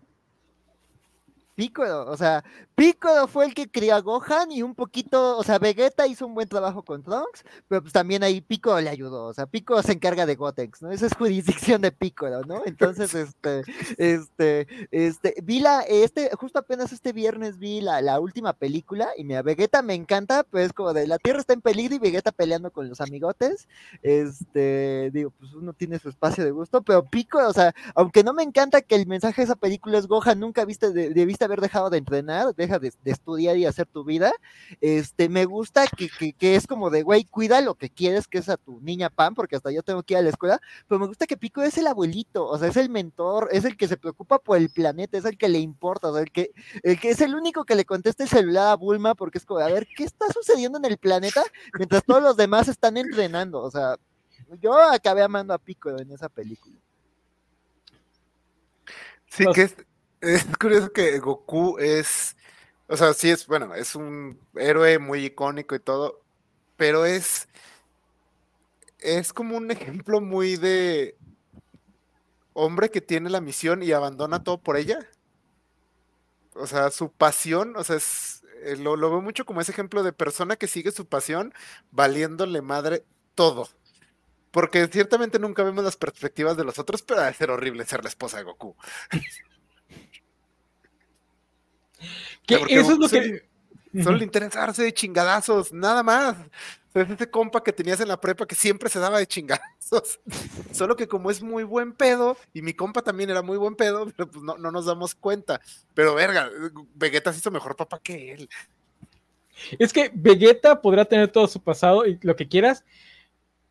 Piccolo, 1.56 2.10
o 2.10 2.15
sea, 2.15 2.44
Piccolo 2.80 3.27
fue 3.27 3.43
el 3.43 3.53
que 3.53 3.69
crió 3.69 3.93
a 3.93 3.99
Gohan 3.99 4.53
y 4.53 4.64
un 4.64 4.73
poquito, 4.73 5.38
o 5.38 5.43
sea, 5.43 5.60
Vegeta 5.60 6.07
hizo 6.07 6.26
un 6.26 6.34
buen 6.34 6.47
trabajo 6.47 6.81
con 6.81 7.03
Trunks, 7.03 7.43
pero 7.68 7.81
pues 7.81 7.91
también 7.91 8.23
ahí 8.23 8.39
Piccolo 8.39 8.80
le 8.80 8.89
ayudó, 8.89 9.26
o 9.26 9.34
sea, 9.34 9.47
Piccolo 9.47 9.84
se 9.84 9.91
encarga 9.91 10.26
de 10.26 10.35
Gotex, 10.35 10.81
¿no? 10.81 10.89
Esa 10.89 11.07
es 11.07 11.14
jurisdicción 11.14 11.81
de 11.81 11.91
Piccolo, 11.91 12.41
¿no? 12.45 12.61
Entonces, 12.65 13.14
este, 13.14 13.64
este, 13.97 14.68
este, 14.91 15.35
vi 15.43 15.60
la, 15.60 15.81
este, 15.81 16.30
justo 16.38 16.60
apenas 16.60 16.93
este 16.93 17.11
viernes 17.11 17.57
vi 17.57 17.81
la, 17.81 18.01
la 18.01 18.22
última 18.22 18.53
película 18.53 19.10
y 19.18 19.26
mira, 19.26 19.41
Vegeta 19.41 19.81
me 19.81 19.95
encanta, 19.95 20.45
pues 20.45 20.72
como 20.72 20.93
de 20.93 21.06
la 21.06 21.18
Tierra 21.18 21.41
está 21.41 21.51
en 21.51 21.61
peligro 21.61 21.95
y 21.95 21.99
Vegeta 21.99 22.31
peleando 22.31 22.72
con 22.72 22.88
los 22.88 23.01
amigotes, 23.01 23.68
este, 24.03 25.11
digo, 25.11 25.31
pues 25.31 25.51
uno 25.53 25.73
tiene 25.73 25.99
su 25.99 26.07
espacio 26.07 26.45
de 26.45 26.51
gusto, 26.51 26.81
pero 26.81 27.03
Piccolo, 27.03 27.49
o 27.49 27.53
sea, 27.53 27.76
aunque 27.93 28.23
no 28.23 28.34
me 28.34 28.43
encanta 28.43 28.81
que 28.81 28.95
el 28.95 29.06
mensaje 29.06 29.41
de 29.41 29.47
esa 29.47 29.57
película 29.57 29.97
es 29.97 30.07
Gohan, 30.07 30.39
nunca 30.39 30.64
viste, 30.64 30.93
de, 30.93 31.10
de 31.10 31.26
vista 31.26 31.43
haber 31.43 31.60
dejado 31.60 31.89
de 31.89 31.97
entrenar, 31.97 32.56
deja 32.70 32.80
de, 32.80 33.12
estudiar 33.12 33.58
y 33.58 33.66
hacer 33.66 33.88
tu 33.88 34.04
vida, 34.04 34.32
este, 34.82 35.30
me 35.30 35.46
gusta 35.46 35.86
que, 35.88 36.10
que, 36.34 36.56
es 36.56 36.68
como 36.68 36.90
de, 36.90 37.02
güey, 37.02 37.24
cuida 37.26 37.62
lo 37.62 37.76
que 37.76 37.90
quieres, 37.90 38.28
que 38.28 38.38
es 38.38 38.50
a 38.50 38.58
tu 38.58 38.80
niña 38.82 39.10
Pam, 39.10 39.34
porque 39.34 39.56
hasta 39.56 39.72
yo 39.72 39.84
tengo 39.84 40.04
que 40.04 40.14
ir 40.14 40.20
a 40.20 40.22
la 40.22 40.30
escuela, 40.30 40.62
pero 40.88 41.00
me 41.00 41.08
gusta 41.08 41.26
que 41.26 41.38
Pico 41.38 41.62
es 41.62 41.78
el 41.78 41.88
abuelito, 41.88 42.46
o 42.46 42.58
sea, 42.58 42.68
es 42.68 42.78
el 42.78 42.90
mentor, 42.90 43.50
es 43.52 43.66
el 43.66 43.78
que 43.78 43.88
se 43.88 43.98
preocupa 43.98 44.40
por 44.40 44.58
el 44.58 44.70
planeta, 44.70 45.18
es 45.18 45.26
el 45.26 45.38
que 45.38 45.50
le 45.50 45.60
importa, 45.60 46.10
o 46.10 46.14
sea, 46.14 46.22
el 46.22 46.32
que, 46.32 46.52
el 46.84 47.00
que 47.00 47.10
es 47.10 47.22
el 47.22 47.36
único 47.36 47.66
que 47.66 47.76
le 47.76 47.86
contesta 47.86 48.24
el 48.24 48.30
celular 48.30 48.68
a 48.68 48.76
Bulma, 48.76 49.16
porque 49.16 49.38
es 49.40 49.46
como, 49.46 49.60
a 49.60 49.68
ver, 49.68 49.88
¿qué 49.96 50.04
está 50.04 50.32
sucediendo 50.32 50.78
en 50.78 50.86
el 50.86 50.98
planeta? 50.98 51.44
Mientras 51.78 52.04
todos 52.04 52.22
los 52.22 52.38
demás 52.38 52.68
están 52.68 52.98
entrenando, 52.98 53.62
o 53.62 53.72
sea, 53.72 53.98
yo 54.62 54.78
acabé 54.78 55.22
amando 55.22 55.54
a 55.54 55.58
Pico 55.58 55.90
en 55.98 56.12
esa 56.12 56.30
película. 56.30 56.76
Sí, 59.28 59.46
que 59.54 59.62
es, 59.62 59.76
es 60.22 60.46
curioso 60.60 60.91
que 60.91 61.20
Goku 61.20 61.78
es, 61.80 62.36
o 62.90 62.98
sea, 62.98 63.14
sí 63.14 63.30
es, 63.30 63.45
bueno, 63.48 63.76
es 63.76 63.95
un 63.95 64.40
héroe 64.56 64.99
muy 64.99 65.26
icónico 65.26 65.76
y 65.76 65.80
todo, 65.80 66.22
pero 66.78 67.06
es, 67.06 67.48
es 68.99 69.34
como 69.34 69.57
un 69.57 69.72
ejemplo 69.72 70.22
muy 70.22 70.56
de 70.57 71.18
hombre 72.53 72.90
que 72.91 73.02
tiene 73.02 73.30
la 73.30 73.41
misión 73.41 73.84
y 73.84 73.91
abandona 73.91 74.44
todo 74.44 74.60
por 74.61 74.78
ella. 74.78 74.99
o 76.56 76.68
sea, 76.68 76.91
su 76.91 77.11
pasión, 77.11 77.76
o 77.78 77.84
sea, 77.84 77.95
es, 77.98 78.44
eh, 78.64 78.76
lo, 78.78 78.95
lo 78.95 79.10
veo 79.10 79.22
mucho 79.22 79.45
como 79.45 79.61
ese 79.61 79.72
ejemplo 79.72 80.03
de 80.03 80.14
persona 80.14 80.56
que 80.57 80.68
sigue 80.68 80.91
su 80.91 81.06
pasión 81.07 81.53
valiéndole 81.91 82.61
madre 82.61 83.06
todo. 83.36 83.70
Porque 84.52 84.88
ciertamente 84.88 85.40
nunca 85.40 85.64
vemos 85.64 85.84
las 85.84 85.98
perspectivas 85.98 86.57
de 86.57 86.64
los 86.66 86.80
otros, 86.80 87.03
pero 87.03 87.22
debe 87.22 87.34
ser 87.36 87.52
horrible 87.52 87.86
ser 87.86 88.03
la 88.03 88.10
esposa 88.10 88.38
de 88.38 88.44
Goku. 88.45 88.76
Que 92.45 92.57
porque 92.57 92.76
eso 92.80 92.91
es 92.93 92.97
lo 92.97 93.09
que. 93.09 93.49
Solo 94.03 94.17
le 94.17 94.23
interesarse 94.23 94.84
de 94.84 94.93
chingadazos, 94.93 95.73
nada 95.73 96.03
más. 96.03 96.38
O 96.38 96.91
sea, 96.91 97.01
es 97.03 97.09
ese 97.09 97.30
compa 97.30 97.63
que 97.63 97.73
tenías 97.73 97.99
en 97.99 98.07
la 98.07 98.19
prepa 98.21 98.45
que 98.45 98.53
siempre 98.55 98.88
se 98.89 98.99
daba 98.99 99.17
de 99.17 99.26
chingadazos. 99.27 100.19
Solo 100.71 100.95
que 100.95 101.07
como 101.07 101.31
es 101.31 101.41
muy 101.41 101.63
buen 101.63 101.93
pedo, 101.93 102.38
y 102.53 102.61
mi 102.61 102.73
compa 102.73 103.01
también 103.01 103.30
era 103.31 103.41
muy 103.41 103.57
buen 103.57 103.76
pedo, 103.76 104.05
pero 104.15 104.30
pues 104.30 104.43
no, 104.43 104.57
no 104.57 104.71
nos 104.71 104.85
damos 104.85 105.15
cuenta. 105.15 105.59
Pero 105.95 106.13
verga, 106.13 106.49
Vegeta 106.95 107.34
se 107.34 107.39
hizo 107.39 107.49
mejor 107.51 107.76
papá 107.76 107.99
que 108.01 108.34
él. 108.34 108.49
Es 109.77 109.91
que 109.91 110.11
Vegeta 110.13 110.81
podrá 110.81 111.03
tener 111.05 111.27
todo 111.30 111.47
su 111.47 111.61
pasado 111.61 112.05
y 112.05 112.17
lo 112.21 112.35
que 112.35 112.47
quieras, 112.47 112.84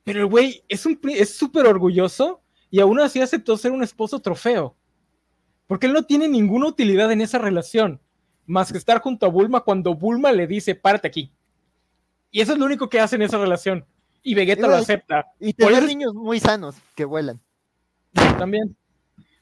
pero 0.05 0.21
el 0.21 0.27
güey 0.27 0.65
es 0.69 0.85
un 0.85 0.97
pri- 0.97 1.19
es 1.19 1.35
súper 1.37 1.67
orgulloso 1.67 2.41
y 2.71 2.81
aún 2.81 2.99
así 3.01 3.21
aceptó 3.21 3.57
ser 3.57 3.71
un 3.73 3.83
esposo 3.83 4.21
trofeo. 4.21 4.75
Porque 5.67 5.87
él 5.87 5.93
no 5.93 6.05
tiene 6.05 6.29
ninguna 6.29 6.67
utilidad 6.67 7.11
en 7.13 7.21
esa 7.21 7.39
relación, 7.39 8.01
más 8.49 8.73
que 8.73 8.79
estar 8.79 9.01
junto 9.01 9.27
a 9.27 9.29
Bulma 9.29 9.61
cuando 9.61 9.95
Bulma 9.95 10.33
le 10.33 10.47
dice, 10.49 10.75
párate 10.75 11.07
aquí. 11.07 11.31
Y 12.33 12.41
eso 12.41 12.53
es 12.55 12.59
lo 12.59 12.65
único 12.65 12.89
que 12.89 12.99
hace 12.99 13.15
en 13.17 13.23
esa 13.23 13.39
relación. 13.39 13.85
Y 14.23 14.35
Vegeta 14.35 14.67
lo 14.67 14.75
acepta 14.75 15.27
Y 15.39 15.53
Por 15.55 15.69
tener 15.69 15.85
eso- 15.85 15.87
niños 15.87 16.15
muy 16.15 16.41
sanos 16.41 16.75
que 16.97 17.05
vuelan. 17.05 17.41
también. 18.39 18.77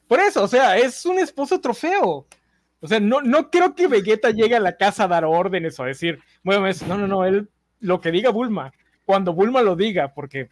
Por 0.07 0.19
eso, 0.19 0.43
o 0.43 0.47
sea, 0.47 0.77
es 0.77 1.05
un 1.05 1.19
esposo 1.19 1.59
trofeo. 1.59 2.27
O 2.79 2.87
sea, 2.87 2.99
no, 2.99 3.21
no 3.21 3.49
creo 3.49 3.73
que 3.75 3.87
Vegeta 3.87 4.29
llegue 4.29 4.55
a 4.55 4.59
la 4.59 4.77
casa 4.77 5.05
a 5.05 5.07
dar 5.07 5.25
órdenes 5.25 5.79
o 5.79 5.83
a 5.83 5.87
decir, 5.87 6.19
bueno, 6.43 6.67
es- 6.67 6.85
no, 6.85 6.97
no, 6.97 7.07
no, 7.07 7.25
él 7.25 7.49
lo 7.79 7.99
que 8.01 8.11
diga 8.11 8.29
Bulma, 8.29 8.71
cuando 9.05 9.33
Bulma 9.33 9.61
lo 9.61 9.75
diga, 9.75 10.13
porque 10.13 10.49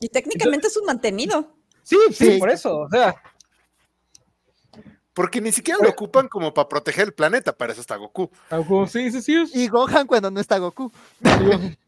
Y 0.00 0.08
técnicamente 0.08 0.66
es 0.68 0.76
un 0.76 0.86
mantenido. 0.86 1.54
sí, 1.82 1.96
sí, 2.10 2.32
Sí. 2.32 2.38
por 2.38 2.50
eso, 2.50 2.78
o 2.80 2.88
sea, 2.90 3.14
Porque 5.14 5.40
ni 5.40 5.52
siquiera 5.52 5.78
lo 5.82 5.88
ocupan 5.90 6.26
como 6.28 6.52
para 6.52 6.68
proteger 6.68 7.06
el 7.06 7.14
planeta, 7.14 7.56
para 7.56 7.72
eso 7.72 7.80
está 7.80 7.96
Goku. 7.96 8.30
algo- 8.50 8.86
sí, 8.88 9.10
sí, 9.12 9.22
sí, 9.22 9.34
es- 9.36 9.54
Y 9.54 9.68
Gohan 9.68 10.06
cuando 10.06 10.30
no 10.30 10.40
está 10.40 10.58
Goku. 10.58 10.92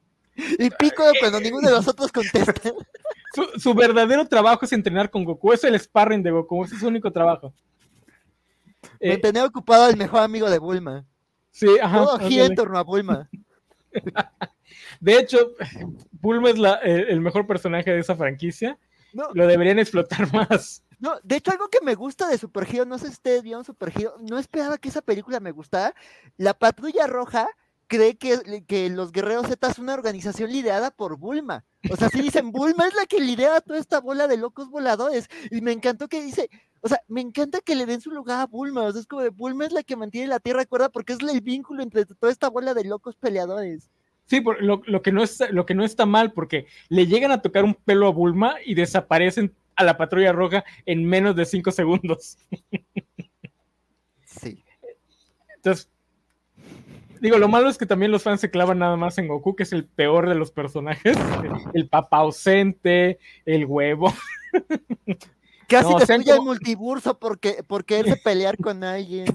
Y 0.59 0.69
Piccolo 0.69 1.13
cuando 1.19 1.41
ninguno 1.41 1.67
de 1.67 1.75
los 1.75 1.89
otros 1.89 2.13
contesta. 2.13 2.53
su, 3.35 3.59
su 3.59 3.73
verdadero 3.75 4.27
trabajo 4.29 4.67
es 4.67 4.73
entrenar 4.73 5.11
con 5.11 5.25
Goku, 5.25 5.53
es 5.55 5.65
el 5.65 5.79
sparring 5.81 6.23
de 6.23 6.31
Goku, 6.31 6.63
ese 6.65 6.75
es 6.75 6.81
su 6.83 6.89
único 6.89 7.11
trabajo. 7.11 7.55
Eh, 9.01 9.13
Mantener 9.13 9.45
ocupado 9.45 9.85
al 9.87 9.97
mejor 9.97 10.21
amigo 10.21 10.49
de 10.51 10.59
Bulma. 10.59 11.05
sí, 11.51 11.67
ajá, 11.83 11.97
Todo 12.05 12.19
gira 12.29 12.45
en 12.45 12.55
torno 12.55 12.79
a 12.79 12.83
Bulma. 12.83 13.29
De 15.01 15.19
hecho, 15.19 15.53
Bulma 16.13 16.51
es 16.51 16.59
la- 16.59 16.81
eh, 16.83 17.07
el 17.09 17.21
mejor 17.23 17.47
personaje 17.47 17.91
de 17.93 18.01
esa 18.01 18.15
franquicia, 18.15 18.79
No, 19.15 19.25
lo 19.33 19.47
deberían 19.47 19.79
explotar 19.79 20.31
más. 20.33 20.83
No, 20.99 21.15
de 21.23 21.37
hecho, 21.37 21.51
algo 21.53 21.69
que 21.69 21.81
me 21.85 21.95
gusta 21.95 22.29
de 22.29 22.39
Super 22.39 22.67
Hero, 22.73 22.85
no 22.85 22.99
sé 22.99 23.07
si 23.07 23.13
ustedes 23.13 23.43
vieron 23.43 23.65
Super 23.65 23.93
Hero, 23.95 24.15
no 24.21 24.39
esperaba 24.39 24.79
que 24.79 24.89
esa 24.89 25.03
película 25.03 25.41
me 25.41 25.53
gustara. 25.53 25.95
La 26.37 26.55
Patrulla 26.55 27.07
Roja 27.07 27.49
cree 27.89 28.17
que, 28.17 28.65
que 28.67 28.91
los 28.91 29.13
Guerreros 29.13 29.47
Z 29.47 29.69
es 29.69 29.79
una 29.79 29.95
organización 29.95 30.51
liderada 30.51 30.91
por 30.91 31.17
Bulma. 31.19 31.65
O 31.91 31.97
sea, 31.97 32.09
si 32.09 32.21
dicen, 32.21 32.51
Bulma 32.51 32.89
es 32.89 32.95
la 32.95 33.07
que 33.07 33.21
lidera 33.21 33.61
toda 33.61 33.79
esta 33.79 34.01
bola 34.01 34.27
de 34.27 34.37
locos 34.37 34.71
voladores. 34.71 35.29
Y 35.53 35.61
me 35.61 35.71
encantó 35.73 36.09
que 36.09 36.21
dice, 36.21 36.51
o 36.81 36.89
sea, 36.89 37.01
me 37.07 37.21
encanta 37.21 37.61
que 37.61 37.77
le 37.77 37.87
den 37.87 38.01
su 38.01 38.11
lugar 38.11 38.41
a 38.41 38.47
Bulma. 38.47 38.83
O 38.83 38.91
sea, 38.93 39.01
es 39.03 39.07
como 39.07 39.23
de 39.23 39.29
Bulma 39.29 39.67
es 39.67 39.73
la 39.73 39.85
que 39.85 39.95
mantiene 39.95 40.27
la 40.27 40.41
Tierra 40.41 40.65
cuerda 40.67 40.89
porque 40.89 41.13
es 41.13 41.21
el 41.21 41.41
vínculo 41.41 41.83
entre 41.83 42.05
toda 42.07 42.33
esta 42.33 42.49
bola 42.51 42.75
de 42.75 42.85
locos 42.85 43.15
peleadores. 43.15 43.89
Sí, 44.25 44.41
por- 44.41 44.61
lo, 44.61 44.83
lo 44.87 45.03
que 45.03 45.13
no 45.13 45.23
es, 45.23 45.39
lo 45.53 45.65
que 45.67 45.75
no 45.75 45.85
está 45.85 46.07
mal, 46.07 46.33
porque 46.33 46.67
le 46.89 47.07
llegan 47.07 47.31
a 47.31 47.41
tocar 47.43 47.63
un 47.63 47.75
pelo 47.75 48.09
a 48.09 48.11
Bulma 48.13 48.57
y 48.65 48.75
desaparecen 48.75 49.55
a 49.77 49.85
la 49.85 49.97
patrulla 49.97 50.33
roja 50.33 50.65
en 50.87 51.05
menos 51.05 51.37
de 51.37 51.45
cinco 51.47 51.71
segundos. 51.71 52.39
Sí. 54.25 54.63
Entonces, 55.57 55.89
digo, 57.21 57.39
lo 57.39 57.49
malo 57.49 57.69
es 57.69 57.79
que 57.79 57.87
también 57.87 58.11
los 58.13 58.23
fans 58.23 58.41
se 58.41 58.51
clavan 58.51 58.79
nada 58.79 58.97
más 58.97 59.19
en 59.19 59.29
Goku, 59.29 59.57
que 59.57 59.63
es 59.65 59.73
el 59.73 59.85
peor 59.87 60.29
de 60.29 60.35
los 60.35 60.51
personajes. 60.51 61.17
El 61.75 61.89
papá 61.89 62.19
ausente, 62.19 63.19
el 63.45 63.65
huevo. 63.67 64.13
Casi 65.69 65.91
No, 65.91 65.99
sean 66.01 66.21
destruye 66.21 66.31
el 66.31 66.37
como- 66.39 66.51
multiverso 66.53 67.19
porque, 67.19 67.63
por 67.67 67.85
quererse 67.85 68.17
pelear 68.23 68.57
con 68.57 68.85
alguien. 68.85 69.27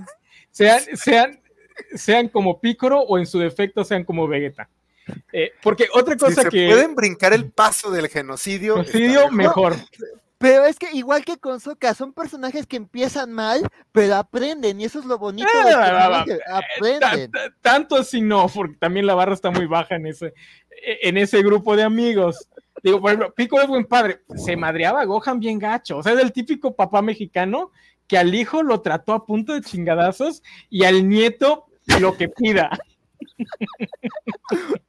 Sean, 0.52 0.82
sean, 0.96 1.42
sean 1.96 2.30
como 2.30 2.60
Picoro 2.62 3.02
o 3.02 3.18
en 3.18 3.26
su 3.26 3.40
defecto 3.40 3.84
sean 3.84 4.04
como 4.06 4.28
Vegeta. 4.28 4.70
Eh, 5.34 5.52
porque 5.64 5.88
otra 5.94 6.14
Si 6.14 6.20
cosa 6.20 6.44
se 6.44 6.50
que. 6.50 6.68
pueden 6.68 6.96
brincar 6.96 7.34
el 7.34 7.52
paso 7.52 7.92
del 7.92 8.08
genocidio, 8.08 8.76
Genocidio, 8.76 9.30
mejor. 9.32 9.72
mejor. 9.76 9.88
Pero 10.42 10.66
es 10.66 10.78
que 10.80 10.88
igual 10.94 11.24
que 11.24 11.38
con 11.38 11.60
Sokka, 11.60 11.94
son 11.94 12.12
personajes 12.14 12.66
que 12.68 12.76
empiezan 12.76 13.32
mal, 13.32 13.62
pero 13.92 14.16
aprenden, 14.16 14.82
y 14.82 14.86
eso 14.86 15.00
es 15.00 15.06
lo 15.06 15.18
bonito 15.20 15.48
de 15.66 15.72
Ah, 15.74 16.26
Ta- 16.26 16.58
aprenden. 16.58 17.32
ta- 17.32 17.54
Tanto 17.62 17.96
así 17.96 18.20
no, 18.22 18.48
porque 18.54 18.76
también 18.78 19.06
la 19.06 19.14
barra 19.14 19.34
está 19.34 19.52
muy 19.52 19.68
baja 19.68 19.96
en 19.96 20.08
ese, 20.08 20.34
en 20.84 21.18
ese 21.18 21.42
grupo 21.44 21.76
de 21.76 21.84
amigos. 21.84 22.48
Digo, 22.84 23.00
por 23.00 23.12
ejemplo, 23.12 23.34
Pico 23.36 23.62
es 23.62 23.68
buen 23.68 23.86
padre. 23.86 24.22
Se 24.36 24.58
madreaba 24.58 25.02
a 25.02 25.06
Gohan 25.06 25.40
bien 25.40 25.60
gacho. 25.60 25.98
O 26.00 26.04
sea, 26.04 26.14
es 26.14 26.20
el 26.20 26.32
típico 26.34 26.76
papá 26.76 27.02
mexicano 27.04 27.72
que 28.08 28.18
al 28.18 28.34
hijo 28.34 28.64
lo 28.64 28.82
trató 28.82 29.14
a 29.14 29.26
punto 29.26 29.54
de 29.54 29.62
chingadazos 29.62 30.42
y 30.70 30.84
al 30.86 31.08
nieto 31.08 31.68
lo 32.00 32.18
que 32.18 32.28
pida. 32.30 32.72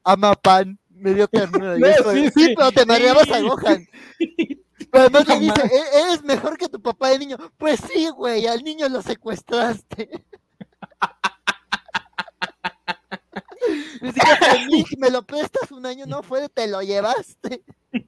Ama 0.05 0.35
pan, 0.35 0.79
me 0.91 1.15
dio 1.15 1.29
ternura. 1.29 1.77
No, 1.79 2.13
sí, 2.13 2.25
sí, 2.25 2.31
sí. 2.35 2.55
pero 2.57 2.73
te 2.73 2.87
mareabas 2.87 3.31
a 3.31 3.39
Sí. 3.39 3.43
Gohan. 3.49 3.87
Pero 4.93 5.05
además 5.05 5.27
le 5.27 5.41
dice. 5.41 5.63
"E- 5.65 6.01
eres 6.03 6.23
mejor 6.23 6.57
que 6.59 6.69
tu 6.69 6.81
papá 6.81 7.09
de 7.09 7.19
niño. 7.19 7.39
Pues 7.57 7.81
sí, 7.93 8.09
güey, 8.11 8.47
al 8.47 8.63
niño 8.63 8.89
lo 8.91 9.01
secuestraste. 9.03 10.11
Dice 14.03 14.21
que 14.21 14.67
"Nick, 14.67 14.99
me 14.99 15.11
lo 15.11 15.23
prestas 15.23 15.71
un 15.73 15.87
año, 15.87 16.05
no 16.07 16.23
fue 16.23 16.49
te 16.49 16.67
lo 16.69 16.83
llevaste. 16.83 17.63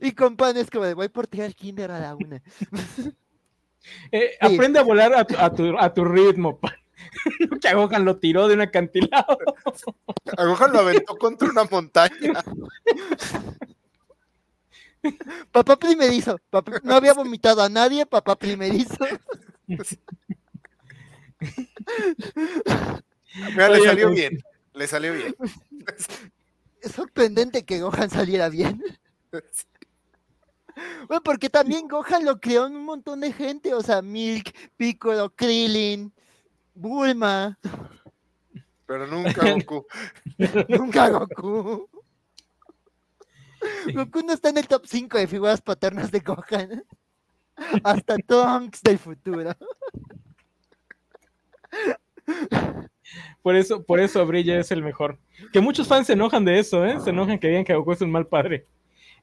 Y 0.00 0.12
con 0.12 0.34
pan 0.38 0.56
es 0.56 0.70
como 0.70 0.86
de 0.86 0.94
voy 0.94 1.10
por 1.10 1.26
ti 1.26 1.42
al 1.42 1.54
kinder 1.54 1.90
a 1.90 2.00
la 2.00 2.14
una. 2.14 2.40
Eh, 4.12 4.36
Aprende 4.40 4.78
a 4.78 4.82
volar 4.82 5.14
a 5.14 5.24
tu, 5.24 5.34
a 5.38 5.50
tu, 5.50 5.78
a 5.78 5.92
tu 5.94 6.04
ritmo. 6.04 6.58
pa. 6.58 6.74
que 7.60 7.68
a 7.68 7.74
Gohan 7.74 8.04
lo 8.04 8.18
tiró 8.18 8.48
de 8.48 8.54
un 8.54 8.60
acantilado. 8.62 9.38
A 10.36 10.44
Gohan 10.44 10.72
lo 10.72 10.80
aventó 10.80 11.16
contra 11.16 11.48
una 11.48 11.64
montaña. 11.64 12.42
Papá 15.52 15.76
primerizo. 15.76 16.38
papá- 16.50 16.80
no 16.82 16.94
había 16.94 17.14
vomitado 17.14 17.62
a 17.62 17.68
nadie, 17.68 18.04
papá 18.06 18.36
primerizo. 18.36 18.96
Mira, 23.50 23.68
le 23.68 23.80
salió 23.84 24.08
pues- 24.08 24.16
bien. 24.20 24.42
Le 24.74 24.86
salió 24.86 25.12
bien. 25.14 25.34
Es 26.80 26.92
sorprendente 26.92 27.64
que 27.64 27.80
Gohan 27.80 28.08
saliera 28.08 28.48
bien. 28.48 28.80
Bueno, 31.08 31.22
porque 31.24 31.50
también 31.50 31.88
Gohan 31.88 32.24
lo 32.24 32.38
creó 32.38 32.68
en 32.68 32.76
un 32.76 32.84
montón 32.84 33.18
de 33.20 33.32
gente, 33.32 33.74
o 33.74 33.82
sea, 33.82 34.00
Milk, 34.00 34.54
Piccolo, 34.76 35.28
Krillin, 35.34 36.12
Bulma, 36.74 37.58
Pero 38.86 39.08
nunca 39.08 39.52
Goku. 39.54 39.86
nunca 40.68 41.08
Goku. 41.10 41.88
Goku 43.94 44.22
no 44.22 44.32
está 44.32 44.50
en 44.50 44.58
el 44.58 44.68
top 44.68 44.86
5 44.86 45.18
de 45.18 45.26
figuras 45.26 45.60
paternas 45.60 46.10
de 46.10 46.20
Gohan. 46.20 46.84
Hasta 47.84 48.16
Trunks 48.18 48.82
del 48.82 48.98
futuro. 48.98 49.52
Por 53.42 53.56
eso, 53.56 53.82
por 53.82 54.00
eso 54.00 54.24
Brilla 54.26 54.58
es 54.58 54.70
el 54.70 54.82
mejor. 54.82 55.18
Que 55.52 55.60
muchos 55.60 55.88
fans 55.88 56.06
se 56.06 56.12
enojan 56.12 56.44
de 56.44 56.58
eso, 56.58 56.84
¿eh? 56.84 57.00
Se 57.00 57.10
enojan 57.10 57.38
que 57.38 57.48
digan 57.48 57.64
que 57.64 57.74
Goku 57.74 57.92
es 57.92 58.00
un 58.00 58.10
mal 58.10 58.26
padre. 58.26 58.66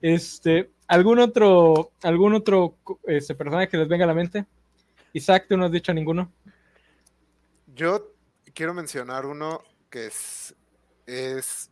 Este, 0.02 0.72
¿algún 0.88 1.20
otro, 1.20 1.92
algún 2.02 2.34
otro 2.34 2.78
este, 3.04 3.36
personaje 3.36 3.70
que 3.70 3.78
les 3.78 3.88
venga 3.88 4.06
a 4.06 4.08
la 4.08 4.14
mente? 4.14 4.46
Isaac, 5.14 5.46
tú 5.48 5.56
no 5.56 5.66
has 5.66 5.72
dicho 5.72 5.94
ninguno. 5.94 6.32
Yo 7.68 8.12
quiero 8.54 8.74
mencionar 8.74 9.26
uno 9.26 9.62
que 9.90 10.08
es, 10.08 10.56
es 11.06 11.70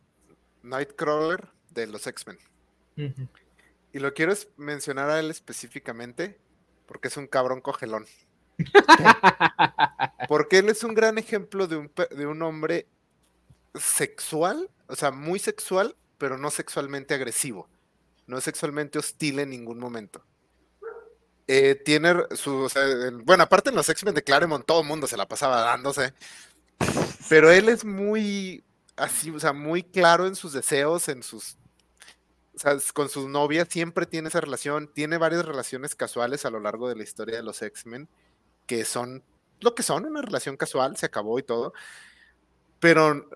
Nightcrawler 0.62 1.48
de 1.70 1.86
los 1.86 2.06
X-Men. 2.06 2.38
Y 2.96 3.98
lo 3.98 4.12
quiero 4.14 4.32
mencionar 4.56 5.10
a 5.10 5.18
él 5.20 5.30
específicamente 5.30 6.38
porque 6.86 7.08
es 7.08 7.16
un 7.16 7.26
cabrón 7.26 7.60
cogelón. 7.60 8.06
Porque 10.28 10.58
él 10.58 10.68
es 10.68 10.84
un 10.84 10.94
gran 10.94 11.18
ejemplo 11.18 11.66
de 11.66 11.76
un, 11.76 11.92
de 12.10 12.26
un 12.26 12.40
hombre 12.42 12.86
sexual, 13.74 14.70
o 14.86 14.94
sea, 14.96 15.10
muy 15.10 15.38
sexual, 15.38 15.96
pero 16.18 16.38
no 16.38 16.50
sexualmente 16.50 17.14
agresivo. 17.14 17.68
No 18.26 18.38
es 18.38 18.44
sexualmente 18.44 18.98
hostil 18.98 19.38
en 19.40 19.50
ningún 19.50 19.78
momento. 19.78 20.24
eh, 21.46 21.74
tiene 21.84 22.14
su, 22.36 22.56
o 22.56 22.68
sea, 22.70 22.82
en- 23.08 23.24
bueno, 23.24 23.42
aparte 23.42 23.68
en 23.70 23.76
los 23.76 23.88
X-Men 23.88 24.14
de 24.14 24.22
Claremont 24.24 24.64
todo 24.64 24.80
el 24.80 24.86
mundo 24.88 25.06
se 25.06 25.16
la 25.18 25.26
pasaba 25.28 25.60
dándose, 25.60 26.14
pero 27.28 27.50
él 27.50 27.68
es 27.68 27.84
muy 27.84 28.64
así, 28.96 29.30
o 29.30 29.38
sea, 29.40 29.52
muy 29.52 29.82
claro 29.82 30.26
en 30.26 30.36
sus 30.36 30.52
deseos, 30.54 31.08
en 31.08 31.22
sus, 31.22 31.58
con 32.92 33.08
su 33.08 33.28
novia 33.28 33.66
siempre 33.66 34.06
tiene 34.06 34.28
esa 34.28 34.40
relación, 34.40 34.90
tiene 34.92 35.18
varias 35.18 35.44
relaciones 35.44 35.94
casuales 35.94 36.44
a 36.44 36.50
lo 36.50 36.60
largo 36.60 36.88
de 36.88 36.96
la 36.96 37.02
historia 37.02 37.36
de 37.36 37.42
los 37.42 37.62
X-Men, 37.62 38.08
que 38.66 38.84
son 38.84 39.22
lo 39.60 39.74
que 39.74 39.82
son, 39.82 40.04
una 40.04 40.22
relación 40.22 40.56
casual, 40.56 40.96
se 40.96 41.06
acabó 41.06 41.38
y 41.38 41.42
todo, 41.42 41.72
pero 42.80 43.28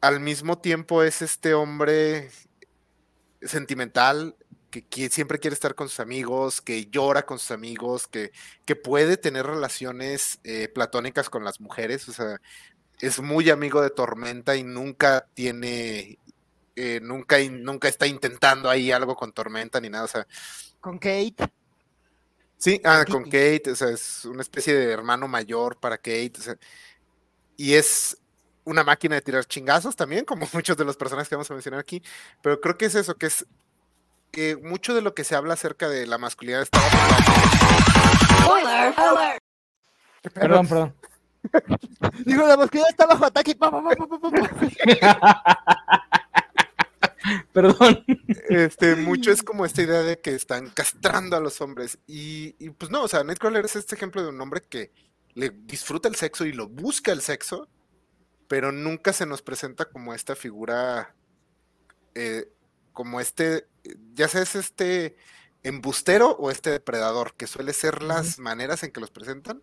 al 0.00 0.20
mismo 0.20 0.58
tiempo 0.58 1.02
es 1.02 1.22
este 1.22 1.54
hombre 1.54 2.30
sentimental 3.42 4.36
que, 4.70 5.08
siempre 5.08 5.38
quiere 5.38 5.54
estar 5.54 5.74
con 5.74 5.88
sus 5.88 6.00
amigos, 6.00 6.60
que 6.60 6.86
llora 6.86 7.24
con 7.24 7.38
sus 7.38 7.50
amigos, 7.50 8.06
que, 8.08 8.32
que 8.64 8.76
puede 8.76 9.16
tener 9.16 9.46
relaciones 9.46 10.40
eh, 10.44 10.68
platónicas 10.68 11.30
con 11.30 11.44
las 11.44 11.60
mujeres, 11.60 12.08
o 12.08 12.12
sea, 12.12 12.40
es 13.00 13.20
muy 13.20 13.50
amigo 13.50 13.82
de 13.82 13.90
Tormenta 13.90 14.56
y 14.56 14.64
nunca 14.64 15.28
tiene, 15.34 16.18
eh, 16.76 17.00
nunca, 17.02 17.40
in- 17.40 17.62
nunca 17.64 17.88
está 17.88 18.06
intentando 18.06 18.68
ahí 18.70 18.92
algo 18.92 19.16
con 19.16 19.32
Tormenta 19.32 19.80
ni 19.80 19.88
nada, 19.90 20.04
o 20.04 20.08
sea, 20.08 20.26
Con 20.80 20.98
Kate. 20.98 21.34
Sí, 22.58 22.80
ah, 22.84 23.04
con. 23.10 23.24
Kate, 23.24 23.70
o 23.72 23.76
sea, 23.76 23.88
es 23.90 24.24
una 24.24 24.40
especie 24.42 24.74
de 24.74 24.90
hermano 24.92 25.26
mayor 25.28 25.76
para 25.78 25.98
Kate, 25.98 26.32
o 26.38 26.42
sea, 26.42 26.56
y 27.56 27.74
es 27.74 28.16
una 28.64 28.82
máquina 28.82 29.14
de 29.16 29.20
tirar 29.22 29.44
chingazos 29.44 29.94
también, 29.96 30.24
como 30.24 30.46
muchos 30.52 30.76
de 30.76 30.84
los 30.84 30.96
personajes 30.96 31.28
que 31.28 31.34
vamos 31.34 31.50
a 31.50 31.54
mencionar 31.54 31.80
aquí, 31.80 32.02
pero 32.42 32.60
creo 32.60 32.76
que 32.78 32.86
es 32.86 32.94
eso, 32.94 33.14
que 33.16 33.26
es 33.26 33.46
que 34.32 34.56
mucho 34.56 34.94
de 34.94 35.02
lo 35.02 35.14
que 35.14 35.24
se 35.24 35.34
habla 35.34 35.54
acerca 35.54 35.88
de 35.88 36.06
la 36.06 36.18
masculinidad 36.18 36.62
está 36.62 36.78
Perdón, 40.34 40.66
perdón. 40.66 40.94
Digo, 42.24 42.46
la 42.46 42.56
masculinidad 42.56 42.90
está 42.90 43.06
bajo 43.06 43.24
ataque. 43.24 43.54
pa, 43.54 43.70
pa, 43.70 43.82
pa. 43.82 43.96
Perdón. 47.52 48.04
este, 48.48 48.96
mucho 48.96 49.30
es 49.30 49.42
como 49.42 49.64
esta 49.64 49.82
idea 49.82 50.02
de 50.02 50.20
que 50.20 50.34
están 50.34 50.70
castrando 50.70 51.36
a 51.36 51.40
los 51.40 51.60
hombres. 51.60 51.98
Y, 52.06 52.54
y, 52.58 52.70
pues 52.70 52.90
no, 52.90 53.02
o 53.02 53.08
sea, 53.08 53.24
Nightcrawler 53.24 53.64
es 53.64 53.76
este 53.76 53.94
ejemplo 53.94 54.22
de 54.22 54.28
un 54.28 54.40
hombre 54.40 54.62
que 54.62 54.92
le 55.34 55.50
disfruta 55.50 56.08
el 56.08 56.16
sexo 56.16 56.46
y 56.46 56.52
lo 56.52 56.68
busca 56.68 57.12
el 57.12 57.20
sexo, 57.20 57.68
pero 58.48 58.72
nunca 58.72 59.12
se 59.12 59.26
nos 59.26 59.42
presenta 59.42 59.84
como 59.84 60.14
esta 60.14 60.34
figura, 60.34 61.14
eh, 62.14 62.48
como 62.92 63.20
este, 63.20 63.66
ya 64.14 64.28
sea 64.28 64.42
es 64.42 64.54
este 64.54 65.16
embustero 65.62 66.30
o 66.30 66.50
este 66.50 66.70
depredador, 66.70 67.34
que 67.34 67.46
suele 67.46 67.72
ser 67.72 68.02
las 68.02 68.38
maneras 68.38 68.82
en 68.82 68.92
que 68.92 69.00
los 69.00 69.10
presentan. 69.10 69.60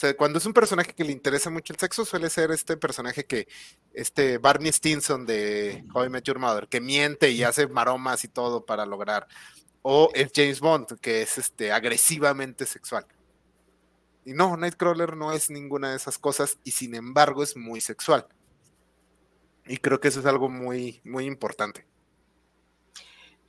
Sea, 0.00 0.16
cuando 0.16 0.38
es 0.38 0.46
un 0.46 0.54
personaje 0.54 0.94
que 0.94 1.04
le 1.04 1.12
interesa 1.12 1.50
mucho 1.50 1.74
el 1.74 1.78
sexo, 1.78 2.06
suele 2.06 2.30
ser 2.30 2.50
este 2.52 2.78
personaje 2.78 3.26
que, 3.26 3.46
este 3.92 4.38
Barney 4.38 4.72
Stinson 4.72 5.26
de 5.26 5.84
How 5.92 6.06
I 6.06 6.08
Met 6.08 6.24
Your 6.24 6.38
Mother, 6.38 6.68
que 6.68 6.80
miente 6.80 7.30
y 7.30 7.42
hace 7.42 7.66
maromas 7.66 8.24
y 8.24 8.28
todo 8.28 8.64
para 8.64 8.86
lograr. 8.86 9.28
O 9.82 10.08
es 10.14 10.32
James 10.34 10.60
Bond, 10.60 10.98
que 11.00 11.20
es 11.20 11.36
este 11.36 11.70
agresivamente 11.70 12.64
sexual. 12.64 13.04
Y 14.24 14.32
no, 14.32 14.56
Nightcrawler 14.56 15.18
no 15.18 15.34
es 15.34 15.50
ninguna 15.50 15.90
de 15.90 15.96
esas 15.96 16.16
cosas 16.16 16.58
y 16.64 16.70
sin 16.70 16.94
embargo 16.94 17.42
es 17.42 17.54
muy 17.54 17.82
sexual. 17.82 18.26
Y 19.66 19.76
creo 19.76 20.00
que 20.00 20.08
eso 20.08 20.20
es 20.20 20.26
algo 20.26 20.48
muy, 20.48 21.02
muy 21.04 21.26
importante. 21.26 21.84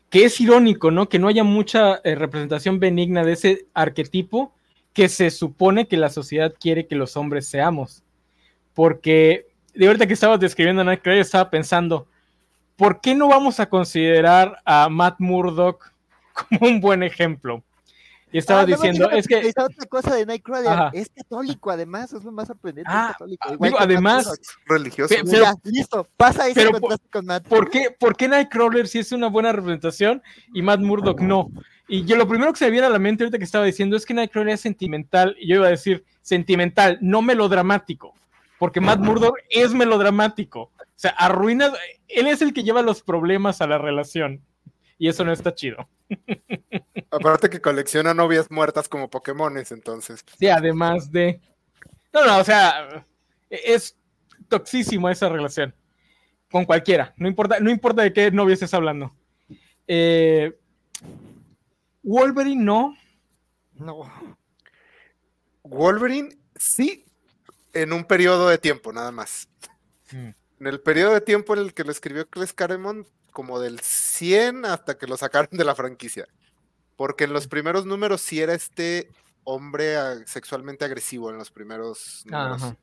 que 0.09 0.25
es 0.25 0.41
irónico, 0.41 0.91
¿no? 0.91 1.07
Que 1.07 1.17
no 1.17 1.29
haya 1.29 1.45
mucha 1.45 2.01
eh, 2.03 2.15
representación 2.15 2.81
benigna 2.81 3.23
de 3.23 3.31
ese 3.31 3.67
arquetipo 3.73 4.53
que 4.93 5.09
se 5.09 5.30
supone 5.31 5.88
que 5.88 5.97
la 5.97 6.09
sociedad 6.09 6.53
quiere 6.59 6.88
que 6.88 6.95
los 6.95 7.15
hombres 7.18 7.47
seamos. 7.47 8.03
Porque 8.73 9.47
de 9.73 9.88
ahorita 9.88 10.07
que 10.07 10.13
estabas 10.13 10.39
describiendo 10.39 10.81
a 10.81 10.85
Nightcrawler, 10.85 11.22
estaba 11.22 11.49
pensando, 11.49 12.07
¿por 12.76 13.01
qué 13.01 13.15
no 13.15 13.27
vamos 13.27 13.59
a 13.59 13.69
considerar 13.69 14.57
a 14.65 14.89
Matt 14.89 15.19
Murdock 15.19 15.93
como 16.34 16.68
un 16.69 16.81
buen 16.81 17.03
ejemplo? 17.03 17.63
Y 18.33 18.37
estaba 18.37 18.61
Ah, 18.61 18.65
diciendo, 18.65 19.09
es 19.11 19.27
que, 19.27 19.35
puntualizar 19.35 19.65
otra 19.65 19.85
cosa 19.87 20.15
de 20.15 20.25
Nightcrawler. 20.25 20.67
Ajá. 20.69 20.91
Es 20.93 21.09
católico, 21.09 21.69
además, 21.71 22.13
es 22.13 22.23
lo 22.23 22.31
más 22.31 22.47
sorprendente. 22.47 22.89
Ah, 22.91 23.07
es 23.09 23.11
católico. 23.13 23.47
ah, 23.49 23.53
igual 23.53 23.69
digo, 23.69 23.77
que 23.77 23.83
Matt 24.01 24.25
además-. 24.25 24.39
Religioso. 24.65 25.15
Pero- 25.25 25.43
Ya, 25.43 25.53
listo, 25.63 26.07
pasa 26.17 26.47
ese 26.47 26.55
pero 26.55 26.71
contraste 26.71 27.09
con 27.11 27.25
Matt. 27.25 27.47
¿por 27.47 27.69
qué, 27.69 27.89
¿por 27.99 28.15
qué 28.15 28.27
Nightcrawler 28.27 28.87
sí 28.87 28.99
es 28.99 29.11
una 29.11 29.27
buena 29.27 29.51
representación 29.51 30.21
y 30.53 30.61
Matt 30.61 30.79
Murdock 30.79 31.19
no? 31.21 31.49
Y 31.87 32.05
yo 32.05 32.15
lo 32.15 32.25
primero 32.27 32.53
que 32.53 32.59
se 32.59 32.65
me 32.65 32.71
viene 32.71 32.87
a 32.87 32.89
la 32.89 32.99
mente 32.99 33.23
ahorita 33.23 33.37
que 33.37 33.43
estaba 33.43 33.65
diciendo 33.65 33.97
es 33.97 34.05
que 34.05 34.13
Nightcrawler 34.13 34.53
es 34.53 34.61
sentimental, 34.61 35.35
y 35.39 35.47
yo 35.49 35.55
iba 35.57 35.67
a 35.67 35.71
decir 35.71 36.05
sentimental, 36.21 36.97
no 37.01 37.21
melodramático, 37.21 38.13
porque 38.57 38.79
Matt 38.79 38.99
Murdock 38.99 39.37
es 39.49 39.73
melodramático. 39.73 40.61
O 40.61 40.71
sea, 40.95 41.11
arruina, 41.11 41.73
él 42.07 42.27
es 42.27 42.41
el 42.41 42.53
que 42.53 42.63
lleva 42.63 42.81
los 42.81 43.01
problemas 43.01 43.59
a 43.59 43.67
la 43.67 43.77
relación, 43.77 44.39
y 45.01 45.07
eso 45.07 45.25
no 45.25 45.33
está 45.33 45.55
chido. 45.55 45.89
Aparte 47.09 47.49
que 47.49 47.59
colecciona 47.59 48.13
novias 48.13 48.51
muertas 48.51 48.87
como 48.87 49.09
Pokémones, 49.09 49.71
entonces. 49.71 50.23
Sí, 50.37 50.47
además 50.47 51.11
de... 51.11 51.41
No, 52.13 52.23
no, 52.23 52.37
o 52.37 52.43
sea, 52.43 53.03
es 53.49 53.97
toxísimo 54.47 55.09
esa 55.09 55.27
relación. 55.27 55.73
Con 56.51 56.65
cualquiera. 56.65 57.15
No 57.17 57.27
importa, 57.27 57.59
no 57.59 57.71
importa 57.71 58.03
de 58.03 58.13
qué 58.13 58.29
novio 58.29 58.53
estés 58.53 58.75
hablando. 58.75 59.11
Eh, 59.87 60.55
Wolverine 62.03 62.63
no. 62.63 62.95
No. 63.73 64.37
Wolverine, 65.63 66.29
sí, 66.55 67.05
en 67.73 67.91
un 67.91 68.03
periodo 68.03 68.49
de 68.49 68.59
tiempo, 68.59 68.93
nada 68.93 69.11
más. 69.11 69.49
En 70.11 70.35
el 70.59 70.79
periodo 70.79 71.15
de 71.15 71.21
tiempo 71.21 71.55
en 71.55 71.61
el 71.61 71.73
que 71.73 71.85
lo 71.85 71.91
escribió 71.91 72.29
Chris 72.29 72.53
Claremont, 72.53 73.07
como 73.31 73.59
del 73.59 73.79
100 73.79 74.65
hasta 74.65 74.97
que 74.97 75.07
lo 75.07 75.17
sacaron 75.17 75.49
de 75.51 75.63
la 75.63 75.75
franquicia. 75.75 76.27
Porque 76.95 77.23
en 77.23 77.33
los 77.33 77.47
primeros 77.47 77.85
números 77.85 78.21
sí 78.21 78.41
era 78.41 78.53
este 78.53 79.09
hombre 79.43 79.95
sexualmente 80.27 80.85
agresivo 80.85 81.29
en 81.29 81.37
los 81.37 81.49
primeros 81.49 82.23
números. 82.25 82.61
Ajá. 82.61 82.77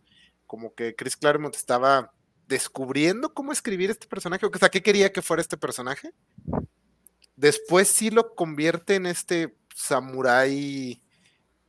Como 0.46 0.74
que 0.74 0.94
Chris 0.96 1.16
Claremont 1.16 1.54
estaba 1.54 2.12
descubriendo 2.48 3.34
cómo 3.34 3.52
escribir 3.52 3.90
este 3.90 4.06
personaje, 4.06 4.46
o 4.46 4.58
sea, 4.58 4.70
qué 4.70 4.82
quería 4.82 5.12
que 5.12 5.22
fuera 5.22 5.42
este 5.42 5.58
personaje. 5.58 6.12
Después 7.36 7.88
sí 7.88 8.10
lo 8.10 8.34
convierte 8.34 8.96
en 8.96 9.06
este 9.06 9.54
samurái 9.74 11.02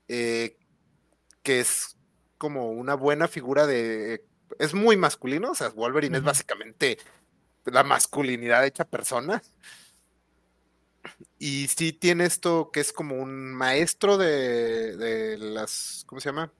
eh, 0.07 0.57
que 1.43 1.59
es 1.59 1.97
como 2.37 2.71
una 2.71 2.95
buena 2.95 3.27
figura 3.27 3.67
de... 3.67 4.25
Es 4.57 4.73
muy 4.73 4.97
masculino, 4.97 5.51
o 5.51 5.55
sea, 5.55 5.69
Wolverine 5.69 6.17
es 6.17 6.23
básicamente 6.23 6.97
la 7.71 7.83
masculinidad 7.83 8.65
hecha 8.65 8.85
persona. 8.85 9.41
Y 11.37 11.67
sí 11.67 11.93
tiene 11.93 12.25
esto 12.25 12.69
que 12.71 12.79
es 12.81 12.91
como 12.91 13.15
un 13.15 13.53
maestro 13.53 14.17
de, 14.17 14.97
de 14.97 15.37
las, 15.37 16.03
¿cómo 16.05 16.19
se 16.19 16.29
llama? 16.29 16.51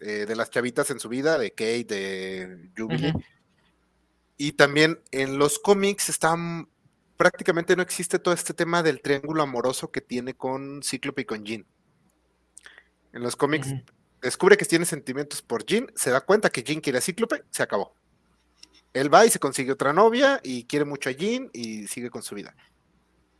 Eh, 0.00 0.24
de 0.26 0.34
las 0.34 0.50
chavitas 0.50 0.90
en 0.90 0.98
su 0.98 1.10
vida, 1.10 1.36
de 1.36 1.50
Kate, 1.50 1.84
de 1.84 2.70
Jubilee. 2.76 3.12
Y 4.38 4.52
también 4.52 4.98
en 5.10 5.36
los 5.36 5.58
cómics 5.58 6.08
están 6.08 6.70
prácticamente 7.18 7.76
no 7.76 7.82
existe 7.82 8.18
todo 8.18 8.32
este 8.32 8.54
tema 8.54 8.82
del 8.82 9.02
triángulo 9.02 9.42
amoroso 9.42 9.90
que 9.90 10.00
tiene 10.00 10.32
con 10.32 10.82
Cíclope 10.82 11.20
y 11.20 11.24
con 11.26 11.44
Jean. 11.44 11.66
En 13.12 13.22
los 13.22 13.36
cómics 13.36 13.74
descubre 14.22 14.56
que 14.56 14.64
tiene 14.64 14.86
sentimientos 14.86 15.42
por 15.42 15.66
Jean, 15.66 15.92
se 15.94 16.08
da 16.08 16.22
cuenta 16.22 16.48
que 16.48 16.62
Jean 16.62 16.80
quiere 16.80 16.96
a 16.98 17.02
Cíclope, 17.02 17.44
se 17.50 17.62
acabó. 17.62 17.94
Él 18.92 19.12
va 19.12 19.24
y 19.24 19.30
se 19.30 19.38
consigue 19.38 19.72
otra 19.72 19.92
novia 19.92 20.40
y 20.42 20.64
quiere 20.64 20.84
mucho 20.84 21.10
a 21.10 21.12
Jean 21.12 21.50
y 21.52 21.86
sigue 21.86 22.10
con 22.10 22.22
su 22.22 22.34
vida. 22.34 22.54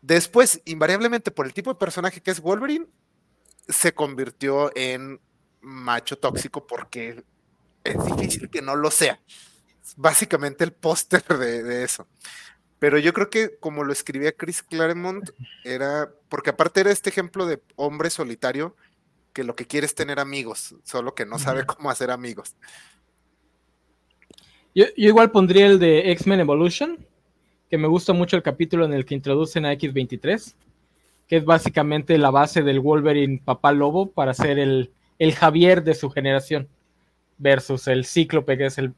Después, 0.02 0.62
invariablemente 0.64 1.30
por 1.30 1.46
el 1.46 1.52
tipo 1.52 1.70
de 1.70 1.78
personaje 1.78 2.20
que 2.20 2.30
es 2.30 2.40
Wolverine, 2.40 2.86
se 3.68 3.92
convirtió 3.92 4.70
en 4.76 5.20
macho 5.60 6.16
tóxico 6.16 6.66
porque 6.66 7.24
es 7.84 8.04
difícil 8.04 8.48
que 8.48 8.62
no 8.62 8.76
lo 8.76 8.90
sea. 8.90 9.20
Es 9.82 9.94
básicamente 9.96 10.64
el 10.64 10.72
póster 10.72 11.22
de, 11.26 11.62
de 11.62 11.84
eso. 11.84 12.06
Pero 12.78 12.98
yo 12.98 13.12
creo 13.12 13.28
que 13.28 13.58
como 13.58 13.84
lo 13.84 13.92
escribía 13.92 14.32
Chris 14.32 14.62
Claremont, 14.62 15.30
era, 15.64 16.10
porque 16.28 16.50
aparte 16.50 16.80
era 16.80 16.90
este 16.90 17.10
ejemplo 17.10 17.46
de 17.46 17.62
hombre 17.76 18.08
solitario 18.08 18.74
que 19.34 19.44
lo 19.44 19.54
que 19.54 19.66
quiere 19.66 19.86
es 19.86 19.94
tener 19.94 20.18
amigos, 20.18 20.74
solo 20.82 21.14
que 21.14 21.26
no 21.26 21.38
sabe 21.38 21.66
cómo 21.66 21.90
hacer 21.90 22.10
amigos. 22.10 22.56
Yo, 24.74 24.84
igual 24.96 25.30
pondría 25.30 25.66
el 25.66 25.78
de 25.78 26.12
X-Men 26.12 26.40
Evolution, 26.40 26.98
que 27.68 27.78
me 27.78 27.88
gusta 27.88 28.12
mucho 28.12 28.36
el 28.36 28.42
capítulo 28.42 28.84
en 28.84 28.92
el 28.92 29.04
que 29.04 29.14
introducen 29.14 29.64
a 29.64 29.72
X23, 29.72 30.54
que 31.26 31.36
es 31.36 31.44
básicamente 31.44 32.18
la 32.18 32.30
base 32.30 32.62
del 32.62 32.80
Wolverine 32.80 33.40
Papá 33.44 33.72
Lobo 33.72 34.10
para 34.10 34.34
ser 34.34 34.58
el, 34.58 34.90
el 35.18 35.34
Javier 35.34 35.82
de 35.82 35.94
su 35.94 36.10
generación, 36.10 36.68
versus 37.38 37.88
el 37.88 38.04
Cíclope, 38.04 38.58
que 38.58 38.66
es 38.66 38.78
el 38.78 38.94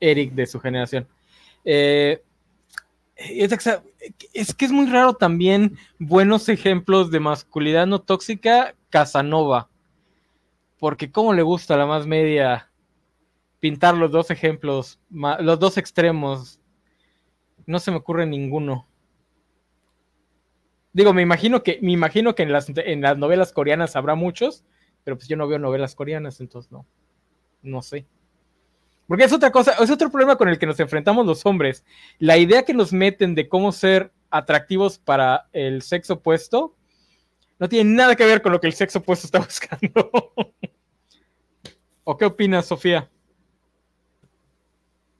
Eric 0.00 0.32
de 0.32 0.46
su 0.46 0.60
generación. 0.60 1.06
Eh, 1.64 2.22
es, 3.16 3.52
es 4.32 4.54
que 4.54 4.64
es 4.64 4.72
muy 4.72 4.86
raro 4.86 5.14
también 5.14 5.76
buenos 5.98 6.48
ejemplos 6.48 7.10
de 7.10 7.20
masculinidad 7.20 7.86
no 7.86 8.00
tóxica 8.00 8.74
Casanova. 8.90 9.68
Porque 10.78 11.10
cómo 11.10 11.32
le 11.32 11.42
gusta 11.42 11.74
a 11.74 11.78
la 11.78 11.86
más 11.86 12.06
media 12.06 12.68
pintar 13.64 13.94
los 13.94 14.10
dos 14.10 14.30
ejemplos, 14.30 15.00
los 15.08 15.58
dos 15.58 15.78
extremos. 15.78 16.60
No 17.64 17.78
se 17.78 17.90
me 17.90 17.96
ocurre 17.96 18.26
ninguno. 18.26 18.86
Digo, 20.92 21.14
me 21.14 21.22
imagino 21.22 21.62
que, 21.62 21.78
me 21.80 21.92
imagino 21.92 22.34
que 22.34 22.42
en 22.42 22.52
las, 22.52 22.66
en 22.68 23.00
las 23.00 23.16
novelas 23.16 23.54
coreanas 23.54 23.96
habrá 23.96 24.16
muchos, 24.16 24.66
pero 25.02 25.16
pues 25.16 25.28
yo 25.28 25.38
no 25.38 25.48
veo 25.48 25.58
novelas 25.58 25.94
coreanas, 25.94 26.40
entonces 26.40 26.70
no. 26.70 26.84
No 27.62 27.80
sé. 27.80 28.06
Porque 29.08 29.24
es 29.24 29.32
otra 29.32 29.50
cosa, 29.50 29.72
es 29.82 29.90
otro 29.90 30.10
problema 30.10 30.36
con 30.36 30.50
el 30.50 30.58
que 30.58 30.66
nos 30.66 30.78
enfrentamos 30.78 31.24
los 31.24 31.46
hombres. 31.46 31.86
La 32.18 32.36
idea 32.36 32.64
que 32.64 32.74
nos 32.74 32.92
meten 32.92 33.34
de 33.34 33.48
cómo 33.48 33.72
ser 33.72 34.12
atractivos 34.28 34.98
para 34.98 35.48
el 35.54 35.80
sexo 35.80 36.12
opuesto 36.12 36.76
no 37.58 37.66
tiene 37.70 37.94
nada 37.94 38.14
que 38.14 38.26
ver 38.26 38.42
con 38.42 38.52
lo 38.52 38.60
que 38.60 38.66
el 38.66 38.74
sexo 38.74 38.98
opuesto 38.98 39.26
está 39.26 39.38
buscando. 39.38 40.10
¿O 42.04 42.18
qué 42.18 42.26
opinas, 42.26 42.66
Sofía? 42.66 43.10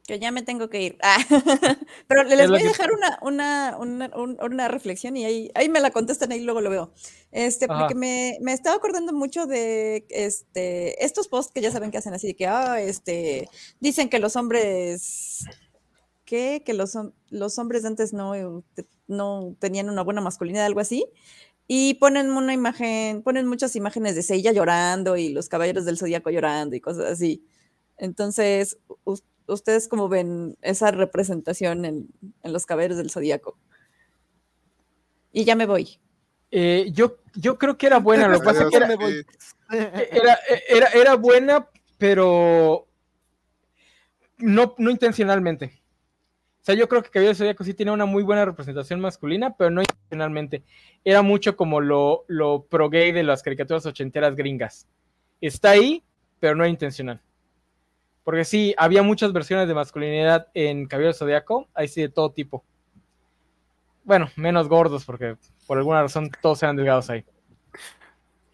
Que 0.06 0.18
ya 0.18 0.30
me 0.32 0.42
tengo 0.42 0.68
que 0.68 0.82
ir. 0.82 0.98
Ah, 1.02 1.16
Pero 2.08 2.22
Es 2.28 2.36
les 2.36 2.48
voy 2.50 2.58
a 2.58 2.62
que- 2.62 2.68
dejar 2.68 2.92
una, 2.92 3.18
una, 3.22 3.76
una, 3.78 4.10
un- 4.16 4.36
una 4.42 4.68
reflexión 4.68 5.16
y 5.16 5.24
ahí, 5.24 5.50
ahí 5.54 5.70
me 5.70 5.80
la 5.80 5.90
contestan, 5.92 6.30
ahí 6.32 6.40
luego 6.40 6.60
lo 6.60 6.68
veo. 6.68 6.92
Este, 7.32 7.64
Ajá. 7.68 7.78
porque 7.80 7.94
me, 7.94 8.36
me 8.42 8.52
estaba 8.52 8.76
acordando 8.76 9.14
mucho 9.14 9.46
de 9.46 10.04
este, 10.10 11.02
estos 11.02 11.28
posts 11.28 11.52
que 11.54 11.62
ya 11.62 11.70
saben 11.72 11.90
que 11.90 11.96
hacen 11.98 12.12
así, 12.12 12.26
de 12.26 12.36
que 12.36 12.46
ah, 12.46 12.80
este, 12.82 13.48
dicen 13.80 14.10
que 14.10 14.18
los 14.18 14.36
hombres, 14.36 15.44
¿qué? 16.26 16.62
Que 16.66 16.74
los, 16.74 16.98
los 17.30 17.58
hombres 17.58 17.80
de 17.82 17.88
antes 17.88 18.12
no, 18.12 18.34
eh, 18.34 18.46
no 19.06 19.56
tenían 19.58 19.88
una 19.88 20.02
buena 20.02 20.20
masculinidad, 20.20 20.66
algo 20.66 20.80
así. 20.80 21.06
Y 21.66 21.94
ponen 21.94 22.30
una 22.30 22.52
imagen, 22.52 23.22
ponen 23.22 23.46
muchas 23.46 23.74
imágenes 23.74 24.14
de 24.16 24.22
Seiya 24.22 24.52
llorando 24.52 25.16
y 25.16 25.30
los 25.30 25.48
caballeros 25.48 25.86
del 25.86 25.96
zodiaco 25.96 26.28
llorando 26.28 26.76
y 26.76 26.80
cosas 26.82 27.06
así. 27.10 27.42
Entonces, 27.96 28.76
¿ustedes 29.46 29.88
cómo 29.88 30.08
ven 30.08 30.56
esa 30.62 30.90
representación 30.90 31.84
en, 31.84 32.08
en 32.42 32.52
los 32.52 32.66
caballeros 32.66 32.96
del 32.96 33.10
zodiaco? 33.10 33.58
Y 35.32 35.44
ya 35.44 35.56
me 35.56 35.66
voy. 35.66 35.98
Eh, 36.50 36.90
yo, 36.92 37.18
yo 37.34 37.58
creo 37.58 37.76
que 37.76 37.86
era 37.86 37.98
buena, 37.98 38.28
lo 38.28 38.38
que 38.38 38.44
pasa 38.44 38.62
es 38.64 38.70
que 38.70 38.76
era, 39.70 39.98
era, 40.10 40.38
era, 40.68 40.88
era 40.88 41.14
buena, 41.16 41.68
pero 41.98 42.86
no, 44.38 44.74
no 44.78 44.90
intencionalmente. 44.90 45.82
O 46.60 46.64
sea, 46.64 46.74
yo 46.74 46.88
creo 46.88 47.02
que 47.02 47.10
Cabello 47.10 47.30
de 47.30 47.34
Zodíaco 47.34 47.64
sí 47.64 47.74
tiene 47.74 47.92
una 47.92 48.06
muy 48.06 48.22
buena 48.22 48.44
representación 48.44 49.00
masculina, 49.00 49.54
pero 49.54 49.70
no 49.70 49.82
intencionalmente. 49.82 50.62
Era 51.04 51.20
mucho 51.20 51.56
como 51.56 51.80
lo, 51.80 52.24
lo 52.28 52.64
pro 52.64 52.88
gay 52.88 53.12
de 53.12 53.22
las 53.22 53.42
caricaturas 53.42 53.84
ochenteras 53.84 54.34
gringas. 54.34 54.86
Está 55.40 55.72
ahí, 55.72 56.02
pero 56.40 56.54
no 56.54 56.66
intencional. 56.66 57.20
Porque 58.24 58.44
sí, 58.44 58.74
había 58.78 59.02
muchas 59.02 59.32
versiones 59.32 59.68
de 59.68 59.74
masculinidad 59.74 60.48
en 60.54 60.86
Cabello 60.86 61.08
de 61.08 61.14
Zodíaco, 61.14 61.68
ahí 61.74 61.88
sí 61.88 62.00
de 62.00 62.08
todo 62.08 62.30
tipo. 62.32 62.64
Bueno, 64.02 64.28
menos 64.36 64.68
gordos, 64.68 65.04
porque 65.04 65.36
por 65.66 65.78
alguna 65.78 66.02
razón 66.02 66.30
todos 66.42 66.62
eran 66.62 66.76
delgados 66.76 67.10
ahí. 67.10 67.24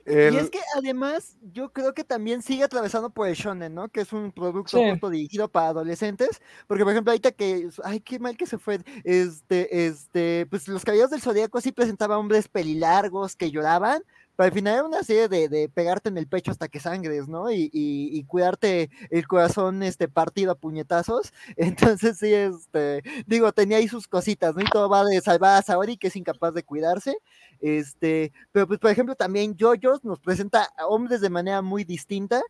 El- 0.07 0.35
Y 0.35 0.39
es 0.39 0.51
que 0.51 0.59
además 0.77 1.37
yo 1.53 1.73
creo 1.73 1.93
que 1.95 2.03
también 2.03 2.43
sigue 2.43 2.65
atravesando 2.65 3.11
por 3.11 3.29
el 3.29 3.35
shonen, 3.35 3.75
¿no? 3.75 3.89
Que 3.89 4.01
es 4.01 4.13
un 4.13 4.33
producto 4.33 4.79
Sí. 4.79 4.91
justo 4.91 5.11
dirigido 5.11 5.47
para 5.49 5.69
adolescentes, 5.69 6.41
porque 6.67 6.83
por 6.85 6.93
ejemplo 6.93 7.13
ahorita 7.13 7.31
que, 7.33 7.69
ay, 7.85 8.01
qué 8.01 8.19
mal 8.19 8.37
que 8.37 8.47
se 8.47 8.59
fue, 8.59 8.81
este, 9.05 9.87
este, 9.87 10.47
pues 10.51 10.67
los 10.69 10.85
caballeros 10.85 11.11
del 11.11 11.21
zodiaco 11.21 11.61
sí 11.61 11.71
presentaban 11.71 12.19
hombres 12.19 12.49
pelilargos 12.49 13.37
que 13.37 13.51
lloraban, 13.53 14.03
pero 14.41 14.47
al 14.49 14.55
final 14.55 14.73
era 14.73 14.85
una 14.85 15.03
serie 15.03 15.29
de, 15.29 15.69
pegarte 15.69 16.09
en 16.09 16.17
el 16.17 16.27
pecho 16.27 16.51
hasta 16.51 16.69
que 16.69 16.81
sangres, 16.81 17.29
¿no? 17.29 17.51
Y 17.51 18.25
cuidarte 18.27 18.89
el 19.11 19.29
corazón, 19.29 19.83
este, 19.83 20.09
partido 20.09 20.53
a 20.53 20.55
puñetazos, 20.55 21.35
entonces 21.59 22.17
sí, 22.17 22.33
este, 22.33 23.03
digo, 23.27 23.53
tenía 23.53 23.77
ahí 23.77 23.87
sus 23.87 24.09
cositas, 24.09 24.55
¿no? 24.55 24.63
Y 24.63 24.71
todo 24.73 24.89
va 24.89 25.05
de 25.05 25.21
salvar 25.21 25.59
a 25.59 25.63
Saori, 25.63 25.99
que 25.99 26.07
es 26.07 26.17
incapaz 26.17 26.55
de 26.55 26.63
cuidarse, 26.63 27.19
este, 27.61 28.33
pero 28.51 28.67
pues 28.67 28.79
por 28.81 28.91
ejemplo 28.91 29.15
también 29.15 29.59
JoJo's 29.59 30.05
nos 30.05 30.21
presenta 30.21 30.71
a 30.79 30.87
hombres 30.87 31.21
de 31.21 31.29
manera 31.29 31.61
muy 31.61 31.85
distinta, 31.85 32.41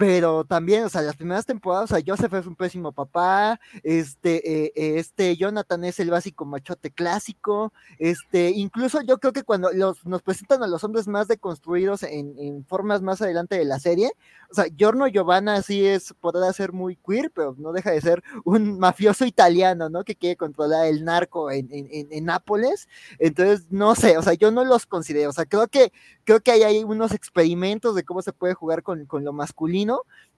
pero 0.00 0.46
también, 0.46 0.84
o 0.84 0.88
sea, 0.88 1.02
las 1.02 1.14
primeras 1.14 1.44
temporadas, 1.44 1.92
o 1.92 1.94
sea, 1.94 2.02
Joseph 2.06 2.32
es 2.32 2.46
un 2.46 2.56
pésimo 2.56 2.90
papá, 2.90 3.60
este, 3.82 4.36
eh, 4.50 4.72
eh, 4.74 4.94
este, 4.96 5.36
Jonathan 5.36 5.84
es 5.84 6.00
el 6.00 6.08
básico 6.08 6.46
machote 6.46 6.90
clásico, 6.90 7.74
este, 7.98 8.48
incluso 8.48 9.02
yo 9.02 9.18
creo 9.18 9.34
que 9.34 9.42
cuando 9.42 9.70
los, 9.72 10.06
nos 10.06 10.22
presentan 10.22 10.62
a 10.62 10.68
los 10.68 10.84
hombres 10.84 11.06
más 11.06 11.28
deconstruidos 11.28 12.02
en, 12.02 12.64
formas 12.64 13.02
más 13.02 13.20
adelante 13.20 13.58
de 13.58 13.66
la 13.66 13.78
serie, 13.78 14.10
o 14.50 14.54
sea, 14.54 14.68
Giorno 14.74 15.06
Giovanna 15.06 15.60
sí 15.60 15.84
es, 15.84 16.14
podrá 16.18 16.50
ser 16.54 16.72
muy 16.72 16.96
queer, 16.96 17.30
pero 17.30 17.54
no 17.58 17.70
deja 17.72 17.90
de 17.90 18.00
ser 18.00 18.22
un 18.44 18.78
mafioso 18.78 19.26
italiano, 19.26 19.90
¿no? 19.90 20.02
Que 20.02 20.16
quiere 20.16 20.36
controlar 20.36 20.86
el 20.86 21.04
narco 21.04 21.50
en, 21.50 21.68
en, 21.70 22.08
en 22.10 22.24
Nápoles, 22.24 22.88
entonces, 23.18 23.66
no 23.68 23.94
sé, 23.94 24.16
o 24.16 24.22
sea, 24.22 24.32
yo 24.32 24.50
no 24.50 24.64
los 24.64 24.86
considero, 24.86 25.28
o 25.28 25.34
sea, 25.34 25.44
creo 25.44 25.68
que, 25.68 25.92
creo 26.24 26.40
que 26.40 26.52
hay, 26.52 26.62
hay 26.62 26.84
unos 26.84 27.12
experimentos 27.12 27.94
de 27.94 28.04
cómo 28.04 28.22
se 28.22 28.32
puede 28.32 28.54
jugar 28.54 28.82
con, 28.82 29.04
con 29.04 29.24
lo 29.24 29.34
masculino, 29.34 29.89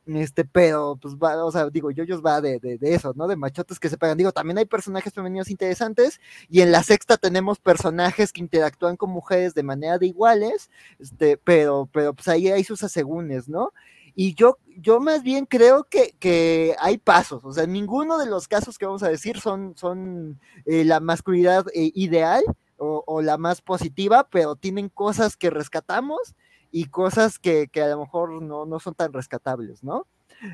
este, 0.06 0.44
pero, 0.44 0.98
pues, 1.00 1.14
va, 1.14 1.44
o 1.44 1.52
sea, 1.52 1.70
digo, 1.70 1.90
Yoyos 1.90 2.22
va 2.24 2.40
de, 2.40 2.58
de, 2.58 2.78
eso, 2.94 3.12
¿no? 3.14 3.28
De 3.28 3.36
machotes 3.36 3.78
que 3.78 3.88
se 3.88 3.96
pegan. 3.96 4.18
Digo, 4.18 4.32
también 4.32 4.58
hay 4.58 4.64
personajes 4.64 5.12
femeninos 5.12 5.50
interesantes, 5.50 6.20
y 6.48 6.60
en 6.60 6.72
la 6.72 6.82
sexta 6.82 7.16
tenemos 7.16 7.60
personajes 7.60 8.32
que 8.32 8.40
interactúan 8.40 8.96
con 8.96 9.10
mujeres 9.10 9.54
de 9.54 9.62
manera 9.62 9.98
de 9.98 10.06
iguales, 10.06 10.70
este, 10.98 11.36
pero, 11.36 11.88
pero, 11.92 12.14
pues 12.14 12.28
ahí 12.28 12.48
hay 12.48 12.64
sus 12.64 12.82
asegúnes, 12.82 13.48
¿no? 13.48 13.72
Y 14.14 14.34
yo, 14.34 14.58
yo 14.76 15.00
más 15.00 15.22
bien 15.22 15.46
creo 15.46 15.84
que, 15.84 16.14
que 16.18 16.74
hay 16.80 16.98
pasos, 16.98 17.44
o 17.44 17.52
sea, 17.52 17.66
ninguno 17.66 18.18
de 18.18 18.26
los 18.26 18.46
casos 18.46 18.76
que 18.76 18.84
vamos 18.84 19.02
a 19.02 19.08
decir 19.08 19.40
son, 19.40 19.74
son 19.76 20.38
eh, 20.66 20.84
la 20.84 21.00
masculinidad 21.00 21.66
eh, 21.74 21.90
ideal 21.94 22.44
o, 22.84 23.22
la 23.22 23.38
más 23.38 23.62
positiva, 23.62 24.26
pero 24.28 24.56
tienen 24.56 24.88
cosas 24.88 25.36
que 25.36 25.50
rescatamos 25.50 26.34
y 26.72 26.86
cosas 26.86 27.38
que, 27.38 27.68
que 27.68 27.82
a 27.82 27.88
lo 27.88 28.00
mejor 28.00 28.42
no, 28.42 28.64
no, 28.64 28.80
son 28.80 28.94
tan 28.94 29.12
rescatables, 29.12 29.84
¿no? 29.84 30.06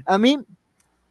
A 0.04 0.18
mí, 0.18 0.44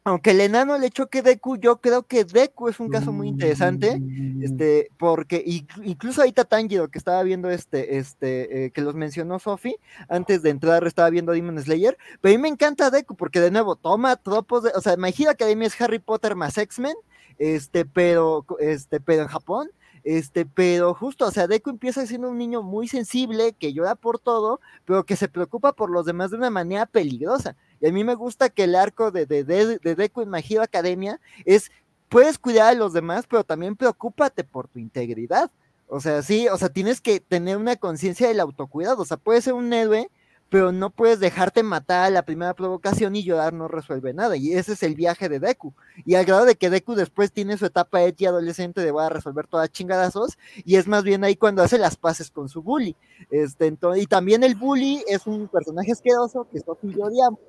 aunque 0.04 0.30
el 0.30 0.40
enano 0.40 0.78
le 0.78 0.90
choque 0.90 1.22
Deku, 1.22 1.56
yo 1.56 1.80
creo 1.80 2.04
que 2.04 2.24
Deku 2.24 2.68
es 2.68 2.78
un 2.78 2.90
caso 2.90 3.10
muy 3.10 3.26
interesante, 3.28 4.00
este, 4.42 4.90
porque 4.98 5.42
incluso 5.82 6.20
ahorita 6.20 6.44
Tanjiro, 6.44 6.88
que 6.88 6.98
estaba 6.98 7.22
viendo 7.22 7.50
este, 7.50 7.96
este, 7.96 8.66
eh, 8.66 8.70
que 8.70 8.82
los 8.82 8.94
mencionó 8.94 9.38
Sofi, 9.38 9.76
antes 10.08 10.42
de 10.42 10.50
entrar 10.50 10.86
estaba 10.86 11.10
viendo 11.10 11.32
Demon 11.32 11.60
Slayer, 11.60 11.96
pero 12.20 12.34
a 12.34 12.36
mí 12.36 12.42
me 12.42 12.48
encanta 12.48 12.90
Deku, 12.90 13.16
porque 13.16 13.40
de 13.40 13.50
nuevo, 13.50 13.76
toma 13.76 14.16
tropos, 14.16 14.62
de, 14.62 14.70
o 14.74 14.80
sea, 14.80 14.96
My 14.96 15.12
Hero 15.16 15.30
Academia 15.30 15.66
es 15.66 15.80
Harry 15.80 15.98
Potter 15.98 16.36
más 16.36 16.56
X-Men, 16.56 16.94
este, 17.38 17.84
pero, 17.84 18.44
este, 18.60 19.00
pero 19.00 19.22
en 19.22 19.28
Japón, 19.28 19.70
este, 20.04 20.46
pero 20.46 20.94
justo, 20.94 21.26
o 21.26 21.30
sea, 21.30 21.46
Deku 21.46 21.70
empieza 21.70 22.06
siendo 22.06 22.30
un 22.30 22.38
niño 22.38 22.62
muy 22.62 22.88
sensible, 22.88 23.52
que 23.52 23.72
llora 23.72 23.94
por 23.94 24.18
todo, 24.18 24.60
pero 24.84 25.04
que 25.04 25.16
se 25.16 25.28
preocupa 25.28 25.72
por 25.72 25.90
los 25.90 26.06
demás 26.06 26.30
de 26.30 26.36
una 26.36 26.50
manera 26.50 26.86
peligrosa. 26.86 27.56
Y 27.80 27.88
a 27.88 27.92
mí 27.92 28.04
me 28.04 28.14
gusta 28.14 28.48
que 28.48 28.64
el 28.64 28.74
arco 28.74 29.10
de, 29.10 29.26
de, 29.26 29.44
de, 29.44 29.78
de 29.78 29.94
Deku 29.94 30.22
en 30.22 30.30
My 30.30 30.44
Hero 30.48 30.62
Academia 30.62 31.20
es, 31.44 31.70
puedes 32.08 32.38
cuidar 32.38 32.68
a 32.68 32.74
los 32.74 32.92
demás, 32.92 33.26
pero 33.28 33.44
también 33.44 33.76
preocúpate 33.76 34.44
por 34.44 34.68
tu 34.68 34.78
integridad. 34.78 35.50
O 35.88 36.00
sea, 36.00 36.22
sí, 36.22 36.48
o 36.48 36.56
sea, 36.58 36.68
tienes 36.68 37.00
que 37.00 37.18
tener 37.20 37.56
una 37.56 37.76
conciencia 37.76 38.28
del 38.28 38.40
autocuidado. 38.40 39.02
O 39.02 39.06
sea, 39.06 39.16
puedes 39.16 39.44
ser 39.44 39.54
un 39.54 39.72
héroe, 39.72 40.10
pero 40.50 40.72
no 40.72 40.90
puedes 40.90 41.20
dejarte 41.20 41.62
matar 41.62 42.06
a 42.06 42.10
la 42.10 42.22
primera 42.22 42.54
provocación 42.54 43.14
y 43.14 43.22
llorar 43.22 43.52
no 43.52 43.68
resuelve 43.68 44.14
nada. 44.14 44.36
Y 44.36 44.52
ese 44.54 44.72
es 44.72 44.82
el 44.82 44.94
viaje 44.94 45.28
de 45.28 45.40
Deku. 45.40 45.74
Y 46.06 46.14
al 46.14 46.24
grado 46.24 46.46
de 46.46 46.54
que 46.54 46.70
Deku 46.70 46.94
después 46.94 47.32
tiene 47.32 47.58
su 47.58 47.66
etapa 47.66 48.02
edgy 48.02 48.26
adolescente 48.26 48.80
de 48.80 48.90
voy 48.90 49.04
a 49.04 49.10
resolver 49.10 49.46
todas 49.46 49.70
chingadazos, 49.70 50.38
y 50.64 50.76
es 50.76 50.86
más 50.86 51.04
bien 51.04 51.22
ahí 51.24 51.36
cuando 51.36 51.62
hace 51.62 51.78
las 51.78 51.96
paces 51.96 52.30
con 52.30 52.48
su 52.48 52.62
bully. 52.62 52.96
Este, 53.30 53.66
entonces, 53.66 54.04
y 54.04 54.06
también 54.06 54.42
el 54.42 54.54
bully 54.54 55.04
es 55.06 55.26
un 55.26 55.48
personaje 55.48 55.92
asqueroso 55.92 56.46
que 56.50 56.60
Sophie 56.60 56.90
y 56.90 56.94
yo 56.94 57.04
odiamos, 57.04 57.40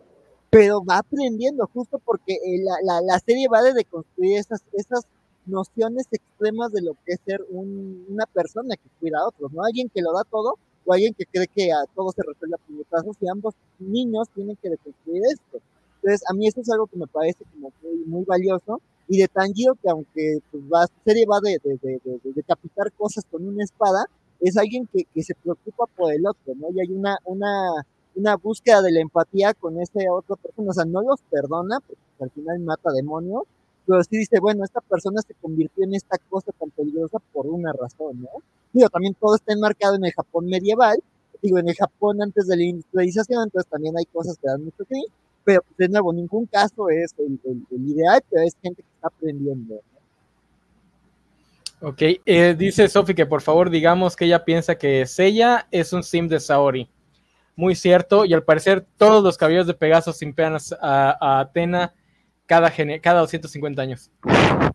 pero 0.50 0.84
va 0.84 0.98
aprendiendo 0.98 1.70
justo 1.74 2.00
porque 2.00 2.34
eh, 2.34 2.60
la, 2.64 2.74
la, 2.84 3.02
la, 3.02 3.20
serie 3.20 3.48
va 3.48 3.62
de 3.62 3.74
deconstruir 3.74 4.40
esas, 4.40 4.62
esas 4.74 5.06
nociones 5.46 6.08
extremas 6.12 6.72
de 6.72 6.82
lo 6.82 6.94
que 7.06 7.14
es 7.14 7.20
ser 7.26 7.46
un, 7.50 8.06
una 8.10 8.26
persona 8.26 8.76
que 8.76 8.90
cuida 9.00 9.20
a 9.20 9.28
otros, 9.28 9.52
¿no? 9.54 9.64
Alguien 9.64 9.90
que 9.90 10.02
lo 10.02 10.12
da 10.14 10.24
todo 10.24 10.58
o 10.90 10.94
alguien 10.94 11.14
que 11.14 11.26
cree 11.26 11.48
que 11.48 11.72
a 11.72 11.86
todo 11.94 12.12
se 12.12 12.24
resuelve 12.24 12.56
a 12.56 12.66
puñetazos 12.66 13.16
y 13.22 13.30
ambos 13.30 13.54
niños 13.78 14.28
tienen 14.34 14.56
que 14.56 14.72
deconstruir 14.72 15.22
esto. 15.32 15.62
Entonces, 16.02 16.24
a 16.28 16.34
mí 16.34 16.48
eso 16.48 16.62
es 16.62 16.70
algo 16.72 16.88
que 16.88 16.98
me 16.98 17.06
parece 17.06 17.44
como 17.54 17.72
muy, 17.84 18.06
muy 18.06 18.26
valioso. 18.26 18.82
Y 19.08 19.20
de 19.20 19.28
Tanjiro, 19.28 19.76
que 19.76 19.90
aunque 19.90 20.40
pues, 20.50 20.64
va, 20.64 20.88
serie 21.06 21.28
va 21.28 21.40
de, 21.42 21.60
de, 21.64 21.78
de, 21.78 22.02
de, 22.04 22.34
decapitar 22.34 22.92
cosas 22.94 23.24
con 23.30 23.48
una 23.48 23.64
espada, 23.64 24.06
es 24.40 24.58
alguien 24.58 24.88
que, 24.92 25.04
que, 25.14 25.22
se 25.22 25.36
preocupa 25.36 25.86
por 25.96 26.12
el 26.12 26.26
otro, 26.26 26.56
¿no? 26.56 26.70
Y 26.72 26.80
hay 26.80 26.92
una, 26.92 27.18
una, 27.26 27.86
una 28.16 28.36
búsqueda 28.38 28.82
de 28.82 28.92
la 28.92 29.02
empatía 29.02 29.54
con 29.54 29.80
esa 29.80 30.00
otra 30.12 30.38
persona. 30.38 30.72
O 30.72 30.74
sea, 30.74 30.86
no 30.86 31.04
los 31.04 31.22
perdona, 31.30 31.82
porque 31.82 32.02
al 32.20 32.32
final 32.32 32.60
mata 32.62 32.92
demonios, 32.92 33.44
pero 33.90 34.04
sí 34.04 34.18
dice, 34.18 34.40
bueno, 34.40 34.64
esta 34.64 34.82
persona 34.82 35.20
se 35.24 35.34
convirtió 35.34 35.84
en 35.84 35.96
esta 35.96 36.20
cosa 36.30 36.52
tan 36.60 36.70
peligrosa 36.70 37.18
por 37.34 37.48
una 37.48 37.74
razón, 37.74 38.22
¿no? 38.22 38.30
Digo, 38.72 38.88
también 38.88 39.16
todo 39.16 39.36
está 39.36 39.52
enmarcado 39.52 39.96
en 39.96 40.06
el 40.06 40.14
Japón 40.14 40.46
medieval, 40.46 41.02
digo, 41.42 41.58
en 41.58 41.70
el 41.70 41.76
Japón 41.76 42.22
antes 42.22 42.46
de 42.46 42.56
la 42.56 42.64
industrialización, 42.66 43.46
entonces 43.46 43.68
también 43.68 43.98
hay 43.98 44.06
cosas 44.06 44.38
que 44.38 44.48
dan 44.48 44.64
mucho 44.64 44.86
cringe, 44.86 45.12
pero 45.44 45.64
pues, 45.64 45.76
de 45.78 45.90
nuevo, 45.90 46.14
ningún 46.14 46.46
caso 46.46 46.88
es 46.90 47.16
el, 47.18 47.40
ideal, 47.72 48.22
pero 48.30 48.44
es 48.44 48.56
gente 48.62 48.84
que 48.84 48.90
está 48.94 49.08
aprendiendo. 49.08 49.82
¿no? 51.82 51.90
Ok, 51.90 52.02
eh, 52.28 52.56
dice 52.56 52.88
Sofi 52.90 53.16
que 53.16 53.26
por 53.26 53.42
favor 53.42 53.72
digamos 53.72 54.16
que 54.16 54.26
ella 54.26 54.46
piensa 54.46 54.78
que 54.78 55.08
Seiya 55.08 55.68
es 55.72 55.94
un 55.94 56.04
sim 56.04 56.28
de 56.28 56.40
Saori. 56.40 56.88
Muy 57.56 57.74
cierto, 57.74 58.24
y 58.24 58.36
al 58.36 58.44
parecer 58.44 58.86
todos 58.98 59.24
los 59.24 59.36
caballeros 59.36 59.66
de 59.66 59.74
Pegaso 59.74 60.14
simpean 60.14 60.58
a, 60.80 61.18
a 61.20 61.40
Atena 61.40 61.96
cada, 62.50 62.74
cada 63.02 63.20
250 63.22 63.82
años. 63.84 64.10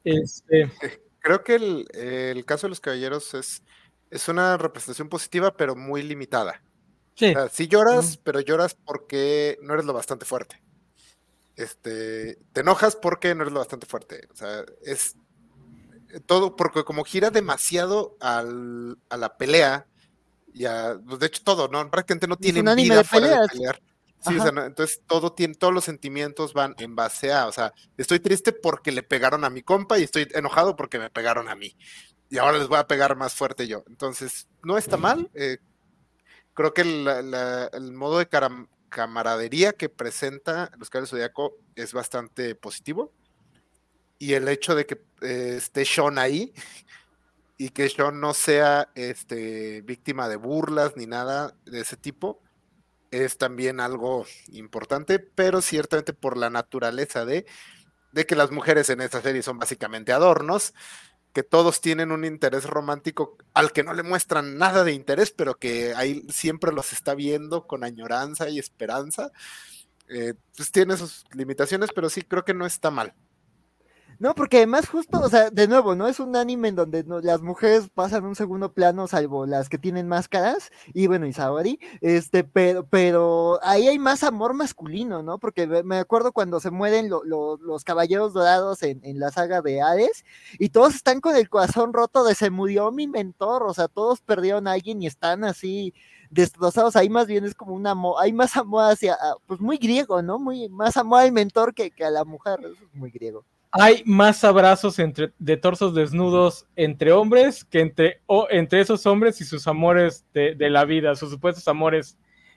Este, 0.05 0.71
Creo 1.19 1.43
que 1.43 1.57
el, 1.57 1.87
el 1.93 2.45
caso 2.45 2.67
de 2.67 2.71
los 2.71 2.81
caballeros 2.81 3.35
es, 3.35 3.63
es 4.11 4.29
una 4.29 4.57
representación 4.57 5.09
positiva, 5.09 5.57
pero 5.57 5.75
muy 5.75 6.03
limitada. 6.03 6.63
sí, 7.17 7.31
O 7.31 7.33
sea, 7.33 7.49
sí 7.49 7.67
lloras, 7.67 8.19
pero 8.23 8.39
lloras 8.41 8.75
porque 8.75 9.59
no 9.61 9.75
eres 9.75 9.87
lo 9.87 9.93
bastante 9.93 10.25
fuerte. 10.25 10.63
Este, 11.57 12.37
te 12.53 12.61
enojas 12.61 12.95
porque 12.97 13.35
no 13.35 13.43
eres 13.43 13.53
lo 13.53 13.59
bastante 13.61 13.87
fuerte. 13.87 14.29
O 14.33 14.37
sea, 14.37 14.65
es 14.83 15.17
todo, 16.27 16.55
porque 16.55 16.85
como 16.85 17.05
gira 17.05 17.31
demasiado 17.31 18.17
al- 18.21 18.99
a 19.09 19.17
la 19.17 19.37
pelea, 19.37 19.87
y 20.53 20.67
a, 20.67 20.97
pues, 21.05 21.19
de 21.19 21.27
hecho 21.27 21.43
todo, 21.43 21.67
¿no? 21.67 21.91
Prácticamente 21.91 22.29
no 22.29 22.37
anime 22.71 22.91
vida 22.91 22.99
de 22.99 23.05
fuera 23.05 23.27
de 23.27 23.49
pelear. 23.49 23.81
Sí, 24.25 24.31
o 24.31 24.37
Ajá. 24.37 24.43
sea, 24.45 24.53
no, 24.53 24.65
entonces 24.65 25.03
todo 25.07 25.33
tiene, 25.33 25.55
todos 25.55 25.75
los 25.75 25.85
sentimientos 25.85 26.55
van 26.55 26.75
en 26.79 26.97
base 26.97 27.33
a, 27.33 27.47
o 27.47 27.53
sea, 27.53 27.73
estoy 27.99 28.21
triste 28.21 28.53
porque 28.53 28.91
le 28.93 29.03
pegaron 29.03 29.45
a 29.45 29.51
mi 29.51 29.63
compa 29.63 29.99
y 29.99 30.05
estoy 30.05 30.29
enojado 30.33 30.77
porque 30.77 30.99
me 30.99 31.11
pegaron 31.11 31.49
a 31.49 31.55
mí. 31.55 31.77
Y 32.31 32.39
ahora 32.39 32.59
les 32.59 32.69
voy 32.69 32.79
a 32.79 32.87
pegar 32.87 33.17
más 33.17 33.35
fuerte 33.35 33.67
yo. 33.69 33.85
Entonces, 33.87 34.49
no 34.63 34.79
está 34.79 34.97
mal. 34.97 35.31
eh, 35.35 35.59
creo 36.55 36.73
que 36.73 36.85
la- 36.85 37.21
la- 37.23 37.67
el 37.73 37.93
modo 37.93 38.19
de 38.19 38.29
caram- 38.31 38.69
camaradería 38.89 39.73
que 39.73 39.89
presenta 39.89 40.71
los 40.79 40.89
Caballeros 40.89 41.11
del 41.11 41.19
Zodiaco 41.21 41.57
es 41.75 41.93
bastante 41.93 42.55
positivo. 42.55 43.13
Y 44.19 44.35
el 44.35 44.49
hecho 44.49 44.75
de 44.75 44.87
que 44.87 45.03
eh, 45.21 45.57
esté 45.59 45.85
Sean 45.85 46.17
ahí 46.19 46.53
y 47.59 47.69
que 47.71 47.89
Sean 47.89 48.21
no 48.21 48.33
sea 48.35 48.89
este, 48.95 49.83
víctima 49.83 50.29
de 50.29 50.37
burlas 50.37 50.97
ni 50.97 51.07
nada 51.07 51.55
de 51.67 51.81
ese 51.81 51.97
tipo 51.97 52.41
es 53.23 53.39
también 53.39 53.81
algo 53.81 54.27
importante, 54.53 55.19
pero 55.19 55.61
ciertamente 55.61 56.13
por 56.13 56.37
la 56.37 56.51
naturaleza 56.51 57.25
de, 57.25 57.47
de 58.13 58.27
que 58.27 58.37
las 58.37 58.51
mujeres 58.51 58.91
en 58.91 59.01
esta 59.01 59.23
serie 59.23 59.43
son 59.43 59.59
básicamente 59.59 60.13
adornos, 60.13 60.75
que 61.33 61.43
todos 61.43 61.81
tienen 61.81 62.13
un 62.13 62.25
interés 62.25 62.65
romántico 62.65 63.37
al 63.55 63.73
que 63.73 63.83
no 63.83 63.93
le 63.93 64.05
muestran 64.05 64.57
nada 64.57 64.85
de 64.85 64.93
interés, 64.93 65.33
pero 65.33 65.57
que 65.57 65.95
ahí 65.95 66.25
siempre 66.31 66.73
los 66.73 66.93
está 66.93 67.15
viendo 67.15 67.67
con 67.67 67.83
añoranza 67.85 68.49
y 68.49 68.59
esperanza. 68.59 69.33
Eh, 70.09 70.35
pues 70.57 70.71
tiene 70.71 70.97
sus 70.97 71.25
limitaciones, 71.33 71.91
pero 71.95 72.09
sí 72.09 72.23
creo 72.23 72.45
que 72.45 72.55
no 72.55 72.67
está 72.67 72.91
mal. 72.91 73.15
No, 74.21 74.35
porque 74.35 74.59
además 74.59 74.89
justo, 74.89 75.21
o 75.21 75.29
sea, 75.29 75.51
de 75.51 75.67
nuevo, 75.69 75.95
¿no? 75.95 76.07
Es 76.09 76.21
un 76.21 76.37
anime 76.37 76.69
en 76.69 76.77
donde 76.77 77.05
no- 77.05 77.21
las 77.21 77.43
mujeres 77.43 77.89
pasan 77.93 78.25
un 78.25 78.35
segundo 78.37 78.73
plano, 78.73 79.07
salvo 79.09 79.47
las 79.47 79.69
que 79.69 79.79
tienen 79.79 80.09
máscaras, 80.09 80.71
y 80.93 81.07
bueno, 81.09 81.27
y 81.27 81.33
Saori, 81.33 81.79
este, 82.01 82.45
pero, 82.45 82.87
pero 82.87 83.59
ahí 83.63 83.89
hay 83.89 83.99
más 83.99 84.23
amor 84.23 84.55
masculino, 84.55 85.23
¿no? 85.23 85.39
Porque 85.39 85.67
me- 85.67 85.99
acuerdo 85.99 86.33
cuando 86.33 86.61
se 86.61 86.71
mueren 86.71 87.09
lo- 87.11 87.25
lo- 87.25 87.57
los 87.59 87.83
caballeros 87.85 88.33
dorados 88.33 88.83
en, 88.83 89.01
en 89.05 89.19
la 89.19 89.31
saga 89.31 89.63
de 89.63 89.81
Hades, 89.83 90.25
y 90.59 90.69
todos 90.71 90.95
están 90.95 91.21
con 91.21 91.35
el 91.37 91.49
corazón 91.49 91.93
roto 91.93 92.25
de 92.25 92.35
se 92.35 92.51
murió 92.51 92.91
mi 92.93 93.07
mentor, 93.09 93.63
o 93.65 93.75
sea, 93.75 93.89
todos 93.89 94.21
perdieron 94.21 94.69
a 94.69 94.73
alguien 94.73 95.03
y 95.03 95.07
están 95.07 95.45
así 95.45 95.93
destrozados, 96.31 96.97
ahí 96.97 97.09
más 97.09 97.27
bien 97.27 97.45
es 97.45 97.55
como 97.55 97.75
un 97.75 97.87
amor, 97.87 98.17
hay 98.21 98.33
más 98.33 98.57
amor 98.57 98.85
hacia, 98.93 99.15
a- 99.15 99.37
pues 99.47 99.61
muy 99.61 99.77
griego, 99.79 100.23
¿no? 100.23 100.39
Muy, 100.39 100.69
más 100.69 100.97
amor 100.97 101.21
al 101.21 101.33
mentor 101.33 101.75
que, 101.75 101.91
que 101.91 102.05
a 102.05 102.11
la 102.11 102.25
mujer, 102.25 102.61
eso 102.61 102.85
es 102.85 102.95
muy 102.95 103.11
griego. 103.11 103.45
Hay 103.75 104.03
más 104.07 104.45
abrazos 104.45 104.99
entre, 104.99 105.33
de 105.39 105.57
torsos 105.57 105.95
desnudos 105.95 106.67
entre 106.77 107.13
hombres 107.13 107.65
que 107.65 107.81
entre, 107.81 108.21
o, 108.27 108.47
entre 108.51 108.81
esos 108.81 109.05
hombres 109.07 109.41
y 109.41 109.45
sus 109.45 109.67
amores 109.67 110.25
de, 110.33 110.55
de 110.55 110.71
la 110.71 110.85
vida, 110.85 111.15
sus 111.17 111.31
supuestos 111.31 111.67
amores 111.69 112.17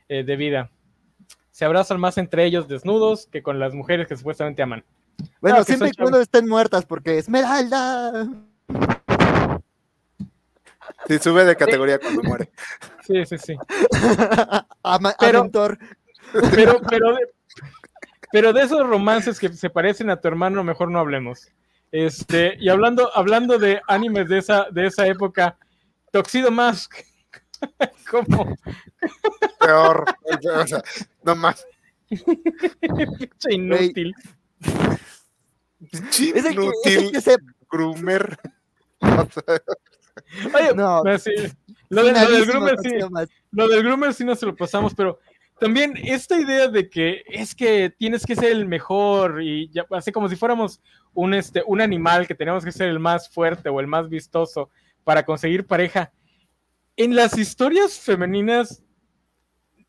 eh, 0.09 0.23
de 0.23 0.35
vida. 0.35 0.71
Se 1.51 1.65
abrazan 1.65 1.99
más 1.99 2.17
entre 2.17 2.45
ellos 2.45 2.67
desnudos 2.67 3.27
que 3.31 3.41
con 3.41 3.59
las 3.59 3.73
mujeres 3.73 4.07
que 4.07 4.15
supuestamente 4.15 4.61
aman. 4.61 4.83
Bueno, 5.41 5.57
Ah, 5.57 5.59
que 5.61 5.65
siempre 5.65 5.89
y 5.89 5.93
cuando 5.93 6.21
estén 6.21 6.47
muertas, 6.47 6.85
porque 6.85 7.17
Esmeralda. 7.17 8.27
Sí, 11.07 11.17
sube 11.19 11.45
de 11.45 11.55
categoría 11.55 11.99
cuando 11.99 12.21
muere. 12.23 12.51
Sí, 13.05 13.25
sí, 13.25 13.37
sí. 13.37 13.55
Ama- 14.83 15.15
Pero-. 15.19 15.49
Pero, 16.51 16.81
pero, 16.89 17.17
pero 18.31 18.53
de 18.53 18.63
esos 18.63 18.85
romances 18.87 19.39
que 19.39 19.49
se 19.53 19.69
parecen 19.69 20.09
a 20.09 20.19
tu 20.19 20.27
hermano, 20.27 20.63
mejor 20.63 20.89
no 20.91 20.99
hablemos. 20.99 21.47
Este, 21.91 22.55
y 22.59 22.69
hablando, 22.69 23.09
hablando 23.15 23.57
de 23.57 23.81
animes 23.87 24.27
de 24.27 24.39
esa, 24.39 24.67
de 24.71 24.87
esa 24.87 25.07
época, 25.07 25.57
Toxido 26.11 26.51
Mask. 26.51 26.95
como 28.11 28.55
Peor. 29.59 30.05
o 30.61 30.67
sea, 30.67 30.81
no 31.23 31.35
más. 31.35 31.65
pinche 32.09 33.51
inútil. 33.53 34.13
Pinche 35.91 36.37
Es 36.37 36.45
el 36.45 36.55
que, 36.55 36.69
es 36.83 36.95
el 36.97 37.03
Inútil 37.03 37.11
que 37.11 37.21
se. 37.21 37.37
groomer. 37.69 38.37
Oye, 40.53 40.73
No. 40.75 41.03
sí, 41.19 41.31
lo, 41.89 42.03
de- 42.03 42.11
lo 42.13 42.29
del 42.29 42.45
groomer 42.45 42.75
sí, 42.81 42.89
lo 43.51 43.67
del 43.67 43.83
groomer 43.83 44.13
sí 44.13 44.23
no 44.25 44.35
se 44.35 44.45
lo 44.45 44.55
pasamos, 44.55 44.93
pero 44.95 45.19
también 45.59 45.93
esta 45.97 46.39
idea 46.39 46.67
de 46.67 46.89
que 46.89 47.23
es 47.27 47.55
que 47.55 47.89
tienes 47.89 48.25
que 48.25 48.35
ser 48.35 48.51
el 48.51 48.67
mejor 48.67 49.41
y 49.41 49.69
ya, 49.69 49.85
así 49.91 50.11
como 50.11 50.29
si 50.29 50.35
fuéramos 50.35 50.81
un, 51.13 51.33
este, 51.33 51.63
un 51.65 51.81
animal 51.81 52.27
que 52.27 52.35
tenemos 52.35 52.63
que 52.63 52.71
ser 52.71 52.89
el 52.89 52.99
más 52.99 53.29
fuerte 53.29 53.69
o 53.69 53.79
el 53.79 53.87
más 53.87 54.07
vistoso 54.09 54.69
para 55.03 55.25
conseguir 55.25 55.65
pareja. 55.65 56.11
En 56.95 57.15
las 57.15 57.37
historias 57.37 57.99
femeninas 57.99 58.83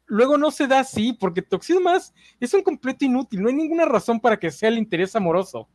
luego 0.07 0.39
no 0.39 0.51
se 0.51 0.67
da 0.67 0.81
así, 0.81 1.13
porque 1.13 1.43
Toxido 1.43 1.81
más 1.81 2.15
es 2.41 2.53
un 2.55 2.63
completo 2.63 3.05
inútil, 3.05 3.43
no 3.43 3.49
hay 3.49 3.55
ninguna 3.55 3.85
razón 3.85 4.21
para 4.21 4.39
que 4.39 4.51
sea 4.51 4.71
el 4.71 4.79
interés 4.79 5.15
amoroso. 5.15 5.69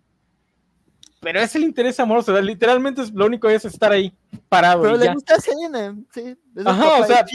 Pero 1.21 1.39
es 1.39 1.55
el 1.55 1.63
interés 1.63 1.99
amoroso, 1.99 2.39
literalmente 2.41 3.01
es, 3.01 3.11
lo 3.11 3.25
único 3.25 3.47
es 3.47 3.63
estar 3.63 3.91
ahí 3.91 4.13
parado. 4.49 4.81
Pero 4.81 4.97
le 4.97 5.05
ya. 5.05 5.13
gusta 5.13 5.39
Selena. 5.39 5.95
Sí. 6.11 6.35
Es 6.55 6.65
Ajá, 6.65 6.97
o 6.97 7.05
sea, 7.05 7.25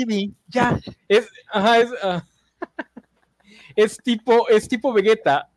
ya, 0.48 0.78
es, 1.08 1.26
ajá, 1.50 1.78
es, 1.78 1.90
ah, 2.02 2.24
es 3.76 3.98
tipo, 3.98 4.48
es 4.48 4.68
tipo 4.68 4.92
Vegeta. 4.92 5.48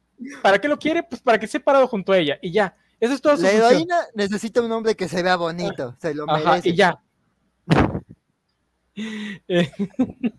¿Para 0.42 0.60
qué 0.60 0.68
lo 0.68 0.78
quiere? 0.78 1.04
Pues 1.04 1.22
para 1.22 1.40
que 1.40 1.46
esté 1.46 1.60
parado 1.60 1.88
junto 1.88 2.12
a 2.12 2.18
ella 2.18 2.38
y 2.42 2.52
ya. 2.52 2.76
Eso 3.00 3.14
es 3.14 3.22
toda 3.22 3.36
su 3.38 3.44
La 3.44 3.50
función. 3.50 3.72
heroína 3.72 3.98
necesita 4.14 4.62
un 4.62 4.72
hombre 4.72 4.96
que 4.96 5.08
se 5.08 5.24
vea 5.24 5.36
bonito. 5.36 5.96
Se 6.00 6.14
lo 6.14 6.30
Ajá, 6.30 6.52
merece. 6.52 6.70
y 6.70 6.76
ya. 6.76 7.02
Eh, 9.48 9.72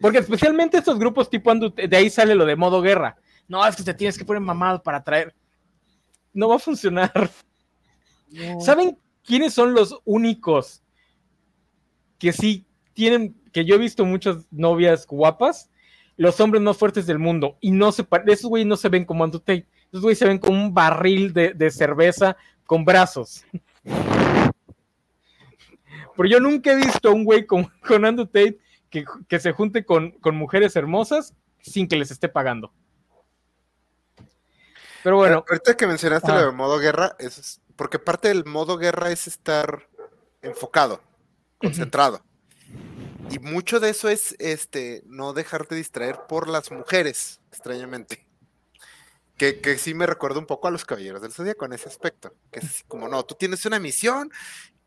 Porque 0.00 0.18
especialmente 0.18 0.76
estos 0.78 0.98
grupos 0.98 1.30
tipo 1.30 1.50
Andu, 1.50 1.70
de 1.74 1.96
ahí 1.96 2.10
sale 2.10 2.34
lo 2.34 2.44
de 2.44 2.56
modo 2.56 2.82
guerra. 2.82 3.16
No, 3.46 3.64
es 3.66 3.76
que 3.76 3.82
te 3.84 3.94
tienes 3.94 4.18
que 4.18 4.24
poner 4.24 4.40
mamado 4.42 4.82
para 4.82 4.98
atraer. 4.98 5.34
No 6.32 6.48
va 6.48 6.56
a 6.56 6.58
funcionar. 6.58 7.30
No. 8.30 8.60
¿Saben 8.60 8.98
quiénes 9.22 9.54
son 9.54 9.72
los 9.74 9.96
únicos 10.04 10.82
que 12.18 12.32
sí 12.32 12.66
tienen, 12.92 13.36
que 13.54 13.64
yo 13.64 13.76
he 13.76 13.78
visto 13.78 14.04
muchas 14.04 14.44
novias 14.50 15.06
guapas, 15.06 15.70
los 16.16 16.38
hombres 16.40 16.60
más 16.60 16.76
fuertes 16.76 17.06
del 17.06 17.20
mundo, 17.20 17.56
y 17.60 17.70
no 17.70 17.92
se, 17.92 18.04
esos 18.26 18.50
güeyes 18.50 18.66
no 18.66 18.76
se 18.76 18.88
ven 18.88 19.04
como 19.04 19.22
Andrew 19.22 19.40
Tate, 19.40 19.68
esos 19.86 20.02
güeyes 20.02 20.18
se 20.18 20.26
ven 20.26 20.38
como 20.38 20.60
un 20.60 20.74
barril 20.74 21.32
de, 21.32 21.54
de 21.54 21.70
cerveza 21.70 22.36
con 22.66 22.84
brazos. 22.84 23.44
Pero 26.16 26.28
yo 26.28 26.40
nunca 26.40 26.72
he 26.72 26.76
visto 26.76 27.08
a 27.08 27.12
un 27.12 27.24
güey 27.24 27.46
con, 27.46 27.64
con 27.86 28.04
Andrew 28.04 28.26
Tate 28.26 28.58
que, 28.90 29.04
que 29.28 29.38
se 29.38 29.52
junte 29.52 29.84
con, 29.84 30.10
con 30.12 30.36
mujeres 30.36 30.74
hermosas 30.74 31.32
sin 31.60 31.86
que 31.86 31.96
les 31.96 32.10
esté 32.10 32.28
pagando. 32.28 32.72
Pero 35.04 35.16
bueno, 35.16 35.44
ahorita 35.48 35.76
que 35.76 35.86
mencionaste 35.86 36.32
Ah. 36.32 36.40
lo 36.40 36.46
de 36.46 36.52
modo 36.52 36.78
guerra, 36.78 37.14
es 37.20 37.60
porque 37.76 38.00
parte 38.00 38.28
del 38.28 38.44
modo 38.46 38.78
guerra 38.78 39.12
es 39.12 39.28
estar 39.28 39.88
enfocado, 40.42 41.00
concentrado. 41.58 42.20
Y 43.30 43.38
mucho 43.38 43.80
de 43.80 43.90
eso 43.90 44.08
es 44.08 44.36
este 44.38 45.02
no 45.06 45.32
dejarte 45.32 45.74
distraer 45.74 46.20
por 46.28 46.48
las 46.48 46.70
mujeres, 46.70 47.40
extrañamente. 47.50 48.26
Que, 49.36 49.60
que 49.60 49.78
sí 49.78 49.94
me 49.94 50.06
recuerda 50.06 50.38
un 50.38 50.46
poco 50.46 50.68
a 50.68 50.70
los 50.70 50.84
caballeros 50.84 51.20
del 51.20 51.32
zodiaco 51.32 51.64
en 51.64 51.72
ese 51.72 51.88
aspecto. 51.88 52.34
Que 52.52 52.60
es 52.60 52.66
así 52.66 52.84
como, 52.86 53.08
no, 53.08 53.24
tú 53.24 53.34
tienes 53.34 53.64
una 53.66 53.80
misión 53.80 54.30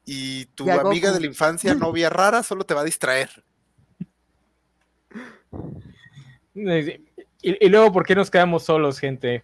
y 0.05 0.45
tu 0.47 0.69
amiga 0.72 1.09
Goku. 1.09 1.15
de 1.15 1.19
la 1.22 1.26
infancia, 1.27 1.73
novia 1.76 2.09
rara, 2.09 2.43
solo 2.43 2.64
te 2.65 2.73
va 2.73 2.81
a 2.81 2.85
distraer. 2.85 3.43
Y, 6.55 7.65
y 7.65 7.69
luego, 7.69 7.91
¿por 7.91 8.05
qué 8.05 8.15
nos 8.15 8.31
quedamos 8.31 8.64
solos, 8.64 8.99
gente? 8.99 9.43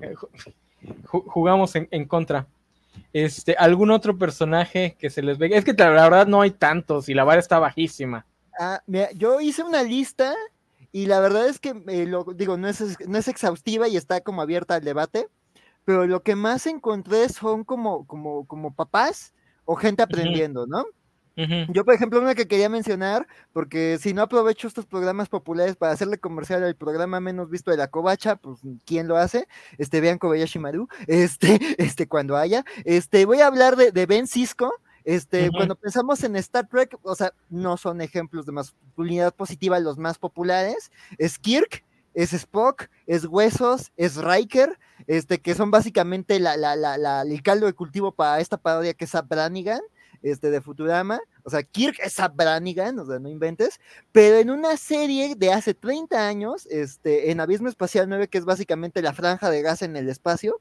Eh, 0.00 0.14
ju- 0.14 1.24
Jugamos 1.26 1.74
en, 1.76 1.88
en 1.90 2.06
contra. 2.06 2.46
Este, 3.12 3.54
¿Algún 3.58 3.90
otro 3.90 4.16
personaje 4.16 4.96
que 4.98 5.10
se 5.10 5.22
les 5.22 5.38
ve? 5.38 5.50
Es 5.52 5.64
que 5.64 5.74
la 5.74 5.90
verdad 5.90 6.26
no 6.26 6.40
hay 6.40 6.50
tantos 6.50 7.08
y 7.08 7.14
la 7.14 7.24
vara 7.24 7.40
está 7.40 7.58
bajísima. 7.58 8.26
Ah, 8.58 8.82
mira, 8.86 9.10
yo 9.12 9.40
hice 9.40 9.62
una 9.62 9.82
lista 9.82 10.34
y 10.92 11.06
la 11.06 11.20
verdad 11.20 11.48
es 11.48 11.58
que, 11.58 11.74
eh, 11.88 12.06
lo, 12.06 12.24
digo, 12.24 12.56
no 12.56 12.68
es, 12.68 12.98
no 13.08 13.18
es 13.18 13.28
exhaustiva 13.28 13.88
y 13.88 13.96
está 13.96 14.20
como 14.20 14.42
abierta 14.42 14.74
al 14.74 14.84
debate, 14.84 15.28
pero 15.84 16.06
lo 16.06 16.22
que 16.22 16.36
más 16.36 16.66
encontré 16.66 17.28
son 17.28 17.64
como, 17.64 18.06
como, 18.06 18.46
como 18.46 18.74
papás 18.74 19.34
o 19.64 19.74
gente 19.74 20.02
aprendiendo, 20.02 20.66
¿no? 20.66 20.84
Yo, 21.72 21.84
por 21.84 21.94
ejemplo, 21.94 22.20
una 22.20 22.34
que 22.34 22.46
quería 22.46 22.68
mencionar, 22.68 23.26
porque 23.52 23.98
si 24.00 24.12
no 24.12 24.22
aprovecho 24.22 24.68
estos 24.68 24.84
programas 24.86 25.28
populares 25.28 25.76
para 25.76 25.92
hacerle 25.92 26.18
comercial 26.18 26.62
al 26.62 26.76
programa 26.76 27.20
menos 27.20 27.48
visto 27.50 27.70
de 27.70 27.76
la 27.78 27.88
covacha, 27.88 28.36
pues 28.36 28.60
¿quién 28.84 29.08
lo 29.08 29.16
hace? 29.16 29.48
Este, 29.78 30.00
vean 30.00 30.18
Kobayashi 30.18 30.58
Maru, 30.58 30.88
este, 31.06 31.58
este, 31.78 32.06
cuando 32.06 32.36
haya. 32.36 32.64
Este, 32.84 33.24
voy 33.24 33.40
a 33.40 33.46
hablar 33.46 33.76
de, 33.76 33.92
de 33.92 34.06
Ben 34.06 34.26
Cisco. 34.26 34.74
Este, 35.04 35.46
cuando 35.56 35.74
pensamos 35.74 36.22
en 36.22 36.36
Star 36.36 36.68
Trek, 36.68 36.96
o 37.02 37.14
sea, 37.16 37.32
no 37.50 37.76
son 37.76 38.00
ejemplos 38.00 38.46
de 38.46 38.52
masculinidad 38.52 39.34
positiva 39.34 39.80
los 39.80 39.98
más 39.98 40.16
populares. 40.18 40.92
Es 41.18 41.38
Kirk, 41.40 41.82
es 42.14 42.32
Spock, 42.32 42.88
es 43.06 43.24
Huesos, 43.24 43.90
es 43.96 44.16
Riker, 44.16 44.78
este, 45.08 45.40
que 45.40 45.54
son 45.56 45.70
básicamente 45.72 46.38
la, 46.38 46.56
la, 46.56 46.76
la, 46.76 46.98
la- 46.98 47.22
el 47.22 47.42
caldo 47.42 47.66
de 47.66 47.72
cultivo 47.72 48.12
para 48.12 48.38
esta 48.38 48.58
parodia 48.58 48.94
que 48.94 49.06
es 49.06 49.10
Zap 49.10 49.28
Brannigan, 49.28 49.80
este, 50.22 50.50
de 50.50 50.60
Futurama. 50.60 51.20
O 51.44 51.50
sea, 51.50 51.62
Kirk 51.62 51.96
es 52.02 52.14
Zap 52.14 52.36
Brannigan, 52.36 52.98
o 52.98 53.06
sea, 53.06 53.18
no 53.18 53.28
inventes. 53.28 53.80
Pero 54.12 54.36
en 54.38 54.50
una 54.50 54.76
serie 54.76 55.34
de 55.34 55.52
hace 55.52 55.74
30 55.74 56.26
años, 56.26 56.66
este, 56.66 57.30
en 57.30 57.40
Abismo 57.40 57.68
Espacial 57.68 58.08
9, 58.08 58.28
que 58.28 58.38
es 58.38 58.44
básicamente 58.44 59.02
la 59.02 59.12
franja 59.12 59.50
de 59.50 59.62
gas 59.62 59.82
en 59.82 59.96
el 59.96 60.08
espacio, 60.08 60.60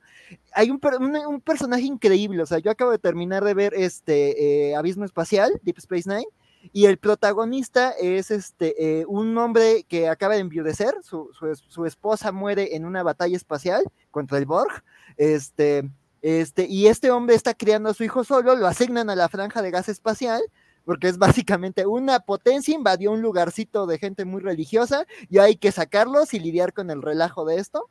hay 0.53 0.71
un, 0.71 0.79
per- 0.79 0.97
un, 0.99 1.15
un 1.15 1.41
personaje 1.41 1.83
increíble. 1.83 2.41
O 2.43 2.45
sea, 2.45 2.59
yo 2.59 2.71
acabo 2.71 2.91
de 2.91 2.99
terminar 2.99 3.43
de 3.43 3.53
ver 3.53 3.73
este 3.75 4.69
eh, 4.69 4.75
Abismo 4.75 5.05
Espacial, 5.05 5.59
Deep 5.63 5.77
Space 5.77 6.09
Nine, 6.09 6.27
y 6.73 6.85
el 6.85 6.99
protagonista 6.99 7.89
es 7.99 8.29
este 8.29 8.99
eh, 8.99 9.05
un 9.07 9.35
hombre 9.39 9.83
que 9.87 10.07
acaba 10.07 10.35
de 10.35 10.41
enviudecer, 10.41 10.93
su, 11.01 11.29
su, 11.33 11.55
su 11.55 11.85
esposa 11.87 12.31
muere 12.31 12.75
en 12.75 12.85
una 12.85 13.01
batalla 13.01 13.35
espacial 13.35 13.83
contra 14.11 14.37
el 14.37 14.45
Borg, 14.45 14.83
este, 15.17 15.89
este, 16.21 16.67
y 16.67 16.87
este 16.87 17.11
hombre 17.11 17.35
está 17.35 17.53
criando 17.53 17.89
a 17.89 17.93
su 17.93 18.03
hijo 18.03 18.23
solo, 18.23 18.55
lo 18.55 18.67
asignan 18.67 19.09
a 19.09 19.15
la 19.15 19.29
franja 19.29 19.61
de 19.61 19.71
gas 19.71 19.89
espacial, 19.89 20.41
porque 20.85 21.07
es 21.07 21.17
básicamente 21.17 21.85
una 21.85 22.19
potencia 22.19 22.75
invadió 22.75 23.11
un 23.11 23.21
lugarcito 23.21 23.85
de 23.85 23.99
gente 23.99 24.25
muy 24.25 24.41
religiosa, 24.41 25.05
y 25.29 25.39
hay 25.39 25.55
que 25.55 25.71
sacarlos 25.71 26.33
y 26.33 26.39
lidiar 26.39 26.73
con 26.73 26.89
el 26.89 27.01
relajo 27.01 27.45
de 27.45 27.57
esto. 27.57 27.89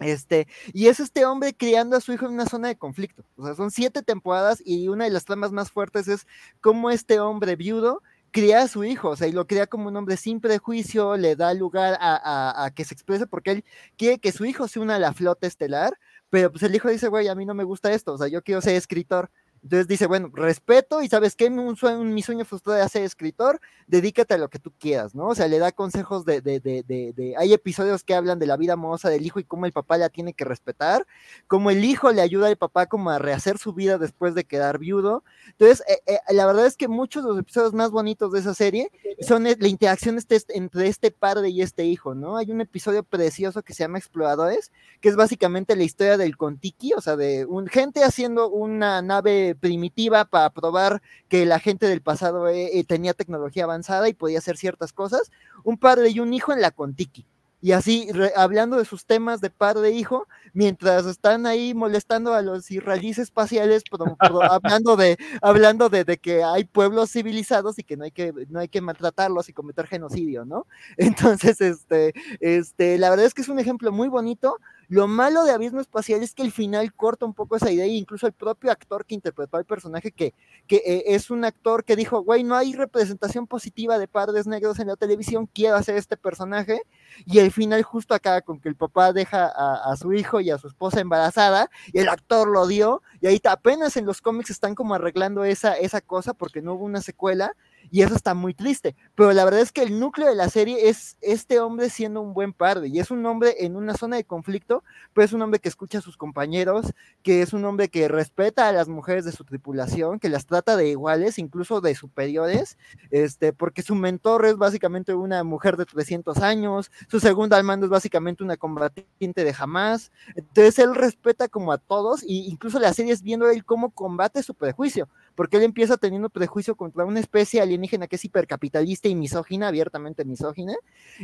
Este, 0.00 0.48
y 0.72 0.88
es 0.88 0.98
este 1.00 1.24
hombre 1.24 1.54
criando 1.54 1.96
a 1.96 2.00
su 2.00 2.12
hijo 2.12 2.26
en 2.26 2.32
una 2.32 2.46
zona 2.46 2.68
de 2.68 2.76
conflicto. 2.76 3.24
O 3.36 3.44
sea, 3.44 3.54
son 3.54 3.70
siete 3.70 4.02
temporadas 4.02 4.60
y 4.64 4.88
una 4.88 5.04
de 5.04 5.10
las 5.10 5.24
tramas 5.24 5.52
más 5.52 5.70
fuertes 5.70 6.08
es 6.08 6.26
cómo 6.60 6.90
este 6.90 7.20
hombre 7.20 7.54
viudo 7.54 8.02
cría 8.32 8.62
a 8.62 8.68
su 8.68 8.82
hijo, 8.82 9.10
o 9.10 9.16
sea, 9.16 9.28
y 9.28 9.32
lo 9.32 9.46
cría 9.46 9.66
como 9.66 9.88
un 9.88 9.96
hombre 9.96 10.16
sin 10.16 10.40
prejuicio, 10.40 11.16
le 11.18 11.36
da 11.36 11.52
lugar 11.54 11.98
a, 12.00 12.70
que 12.74 12.84
se 12.84 12.94
exprese 12.94 13.26
porque 13.26 13.50
él 13.52 13.64
quiere 13.98 14.18
que 14.18 14.32
su 14.32 14.46
hijo 14.46 14.66
se 14.68 14.80
una 14.80 14.96
a 14.96 14.98
la 14.98 15.12
flota 15.12 15.46
estelar, 15.46 15.98
pero 16.32 16.50
pues 16.50 16.62
el 16.62 16.74
hijo 16.74 16.88
dice, 16.88 17.08
güey, 17.08 17.28
a 17.28 17.34
mí 17.34 17.44
no 17.44 17.52
me 17.52 17.62
gusta 17.62 17.92
esto, 17.92 18.14
o 18.14 18.16
sea, 18.16 18.26
yo 18.26 18.40
quiero 18.42 18.62
ser 18.62 18.74
escritor. 18.74 19.30
Entonces 19.62 19.86
dice, 19.86 20.06
bueno, 20.06 20.28
respeto 20.34 21.02
y 21.02 21.08
sabes 21.08 21.36
qué, 21.36 21.46
un 21.46 21.76
sueño, 21.76 22.02
mi 22.02 22.22
sueño 22.22 22.44
frustrado 22.44 22.78
era 22.78 22.88
ser 22.88 23.04
escritor, 23.04 23.60
dedícate 23.86 24.34
a 24.34 24.38
lo 24.38 24.48
que 24.50 24.58
tú 24.58 24.72
quieras, 24.76 25.14
¿no? 25.14 25.28
O 25.28 25.34
sea, 25.36 25.46
le 25.46 25.58
da 25.60 25.70
consejos 25.70 26.24
de, 26.24 26.40
de, 26.40 26.58
de, 26.60 26.82
de, 26.82 27.12
de- 27.12 27.36
hay 27.36 27.52
episodios 27.52 28.02
que 28.02 28.14
hablan 28.14 28.38
de 28.40 28.46
la 28.46 28.56
vida 28.56 28.72
amorosa 28.72 29.08
del 29.08 29.24
hijo 29.24 29.38
y 29.38 29.44
cómo 29.44 29.66
el 29.66 29.72
papá 29.72 29.98
la 29.98 30.08
tiene 30.08 30.34
que 30.34 30.44
respetar, 30.44 31.06
cómo 31.46 31.70
el 31.70 31.84
hijo 31.84 32.10
le 32.10 32.22
ayuda 32.22 32.48
al 32.48 32.56
papá 32.56 32.86
como 32.86 33.10
a 33.10 33.18
rehacer 33.20 33.58
su 33.58 33.72
vida 33.72 33.98
después 33.98 34.34
de 34.34 34.44
quedar 34.44 34.78
viudo. 34.78 35.22
Entonces, 35.48 35.84
eh, 35.88 36.00
eh, 36.06 36.18
la 36.30 36.46
verdad 36.46 36.66
es 36.66 36.76
que 36.76 36.88
muchos 36.88 37.22
de 37.22 37.30
los 37.30 37.38
episodios 37.38 37.72
más 37.72 37.90
bonitos 37.90 38.32
de 38.32 38.40
esa 38.40 38.54
serie 38.54 38.90
son 39.20 39.46
eh, 39.46 39.56
la 39.60 39.68
interacción 39.68 40.18
este, 40.18 40.38
entre 40.56 40.88
este 40.88 41.10
padre 41.12 41.50
y 41.50 41.62
este 41.62 41.84
hijo, 41.84 42.14
¿no? 42.14 42.36
Hay 42.36 42.50
un 42.50 42.60
episodio 42.60 43.04
precioso 43.04 43.62
que 43.62 43.74
se 43.74 43.84
llama 43.84 43.98
Exploradores, 43.98 44.72
que 45.00 45.08
es 45.08 45.14
básicamente 45.16 45.76
la 45.76 45.84
historia 45.84 46.16
del 46.16 46.36
Contiki, 46.36 46.94
o 46.94 47.00
sea, 47.00 47.14
de 47.16 47.44
un, 47.44 47.68
gente 47.68 48.02
haciendo 48.02 48.48
una 48.48 49.02
nave 49.02 49.51
primitiva 49.56 50.24
para 50.24 50.50
probar 50.50 51.02
que 51.28 51.46
la 51.46 51.58
gente 51.60 51.86
del 51.86 52.02
pasado 52.02 52.48
eh, 52.48 52.70
eh, 52.78 52.84
tenía 52.84 53.14
tecnología 53.14 53.64
avanzada 53.64 54.08
y 54.08 54.14
podía 54.14 54.38
hacer 54.38 54.56
ciertas 54.56 54.92
cosas, 54.92 55.30
un 55.64 55.78
padre 55.78 56.10
y 56.10 56.20
un 56.20 56.32
hijo 56.34 56.52
en 56.52 56.60
la 56.60 56.70
Contiki. 56.70 57.26
Y 57.64 57.70
así, 57.72 58.08
re- 58.12 58.32
hablando 58.36 58.76
de 58.76 58.84
sus 58.84 59.06
temas 59.06 59.40
de 59.40 59.48
padre 59.48 59.88
e 59.90 59.92
hijo, 59.92 60.26
mientras 60.52 61.06
están 61.06 61.46
ahí 61.46 61.74
molestando 61.74 62.34
a 62.34 62.42
los 62.42 62.68
israelíes 62.72 63.18
espaciales, 63.18 63.84
hablando 64.50 64.96
de, 64.96 65.16
hablando 65.40 65.88
de, 65.88 66.04
de 66.04 66.18
que 66.18 66.42
hay 66.42 66.64
pueblos 66.64 67.12
civilizados 67.12 67.78
y 67.78 67.84
que 67.84 67.96
no 67.96 68.02
hay 68.04 68.10
que, 68.10 68.32
no 68.48 68.58
hay 68.58 68.66
que 68.68 68.80
maltratarlos 68.80 69.48
y 69.48 69.52
cometer 69.52 69.86
genocidio, 69.86 70.44
¿no? 70.44 70.66
Entonces, 70.96 71.60
este, 71.60 72.12
este, 72.40 72.98
la 72.98 73.10
verdad 73.10 73.26
es 73.26 73.34
que 73.34 73.42
es 73.42 73.48
un 73.48 73.60
ejemplo 73.60 73.92
muy 73.92 74.08
bonito. 74.08 74.58
Lo 74.92 75.08
malo 75.08 75.44
de 75.44 75.52
Abismo 75.52 75.80
Espacial 75.80 76.22
es 76.22 76.34
que 76.34 76.42
el 76.42 76.52
final 76.52 76.92
corta 76.92 77.24
un 77.24 77.32
poco 77.32 77.56
esa 77.56 77.70
idea, 77.70 77.86
e 77.86 77.88
incluso 77.88 78.26
el 78.26 78.34
propio 78.34 78.70
actor 78.70 79.06
que 79.06 79.14
interpretó 79.14 79.56
al 79.56 79.64
personaje, 79.64 80.12
que, 80.12 80.34
que 80.66 80.82
eh, 80.84 81.04
es 81.06 81.30
un 81.30 81.46
actor 81.46 81.82
que 81.82 81.96
dijo, 81.96 82.20
güey, 82.20 82.44
no 82.44 82.56
hay 82.56 82.74
representación 82.74 83.46
positiva 83.46 83.96
de 83.96 84.06
padres 84.06 84.46
negros 84.46 84.78
en 84.80 84.88
la 84.88 84.96
televisión, 84.96 85.46
quiero 85.46 85.76
hacer 85.76 85.96
este 85.96 86.18
personaje, 86.18 86.82
y 87.24 87.38
el 87.38 87.50
final 87.52 87.82
justo 87.82 88.12
acaba 88.12 88.42
con 88.42 88.60
que 88.60 88.68
el 88.68 88.76
papá 88.76 89.14
deja 89.14 89.46
a, 89.46 89.92
a 89.92 89.96
su 89.96 90.12
hijo 90.12 90.42
y 90.42 90.50
a 90.50 90.58
su 90.58 90.66
esposa 90.66 91.00
embarazada, 91.00 91.70
y 91.90 91.98
el 91.98 92.10
actor 92.10 92.46
lo 92.46 92.66
dio, 92.66 93.00
y 93.22 93.28
ahí 93.28 93.40
apenas 93.48 93.96
en 93.96 94.04
los 94.04 94.20
cómics 94.20 94.50
están 94.50 94.74
como 94.74 94.92
arreglando 94.92 95.42
esa, 95.44 95.72
esa 95.72 96.02
cosa 96.02 96.34
porque 96.34 96.60
no 96.60 96.74
hubo 96.74 96.84
una 96.84 97.00
secuela, 97.00 97.56
y 97.90 98.02
eso 98.02 98.14
está 98.14 98.34
muy 98.34 98.54
triste. 98.54 98.94
Pero 99.14 99.32
la 99.32 99.44
verdad 99.44 99.60
es 99.60 99.72
que 99.72 99.82
el 99.82 99.98
núcleo 99.98 100.28
de 100.28 100.34
la 100.34 100.48
serie 100.48 100.88
es 100.88 101.16
este 101.20 101.60
hombre 101.60 101.90
siendo 101.90 102.20
un 102.20 102.34
buen 102.34 102.52
padre, 102.52 102.88
y 102.88 102.98
es 102.98 103.10
un 103.10 103.24
hombre 103.26 103.56
en 103.60 103.76
una 103.76 103.94
zona 103.94 104.16
de 104.16 104.24
conflicto, 104.24 104.84
pero 105.12 105.24
es 105.24 105.32
un 105.32 105.42
hombre 105.42 105.60
que 105.60 105.68
escucha 105.68 105.98
a 105.98 106.02
sus 106.02 106.16
compañeros, 106.16 106.92
que 107.22 107.42
es 107.42 107.52
un 107.52 107.64
hombre 107.64 107.88
que 107.88 108.08
respeta 108.08 108.68
a 108.68 108.72
las 108.72 108.88
mujeres 108.88 109.24
de 109.24 109.32
su 109.32 109.44
tripulación, 109.44 110.18
que 110.18 110.28
las 110.28 110.46
trata 110.46 110.76
de 110.76 110.88
iguales, 110.88 111.38
incluso 111.38 111.80
de 111.80 111.94
superiores, 111.94 112.78
este, 113.10 113.52
porque 113.52 113.82
su 113.82 113.94
mentor 113.94 114.46
es 114.46 114.56
básicamente 114.56 115.14
una 115.14 115.44
mujer 115.44 115.76
de 115.76 115.86
300 115.86 116.38
años, 116.38 116.90
su 117.08 117.20
segundo 117.20 117.56
al 117.56 117.64
mando 117.64 117.86
es 117.86 117.90
básicamente 117.90 118.42
una 118.44 118.56
combatiente 118.56 119.44
de 119.44 119.54
jamás, 119.54 120.10
entonces 120.34 120.78
él 120.78 120.94
respeta 120.94 121.48
como 121.48 121.72
a 121.72 121.78
todos, 121.78 122.22
y 122.22 122.46
incluso 122.50 122.78
la 122.78 122.92
serie 122.92 123.12
es 123.12 123.22
viendo 123.22 123.48
él 123.50 123.64
cómo 123.64 123.90
combate 123.90 124.42
su 124.42 124.54
prejuicio, 124.54 125.08
porque 125.34 125.56
él 125.56 125.62
empieza 125.64 125.96
teniendo 125.96 126.30
prejuicio 126.30 126.76
contra 126.76 127.04
una 127.04 127.20
especie 127.20 127.60
alienígena 127.60 128.06
que 128.06 128.16
es 128.16 128.24
hipercapitalista 128.24 129.08
y 129.08 129.14
misógina, 129.14 129.68
abiertamente 129.68 130.24
misógina, 130.24 130.74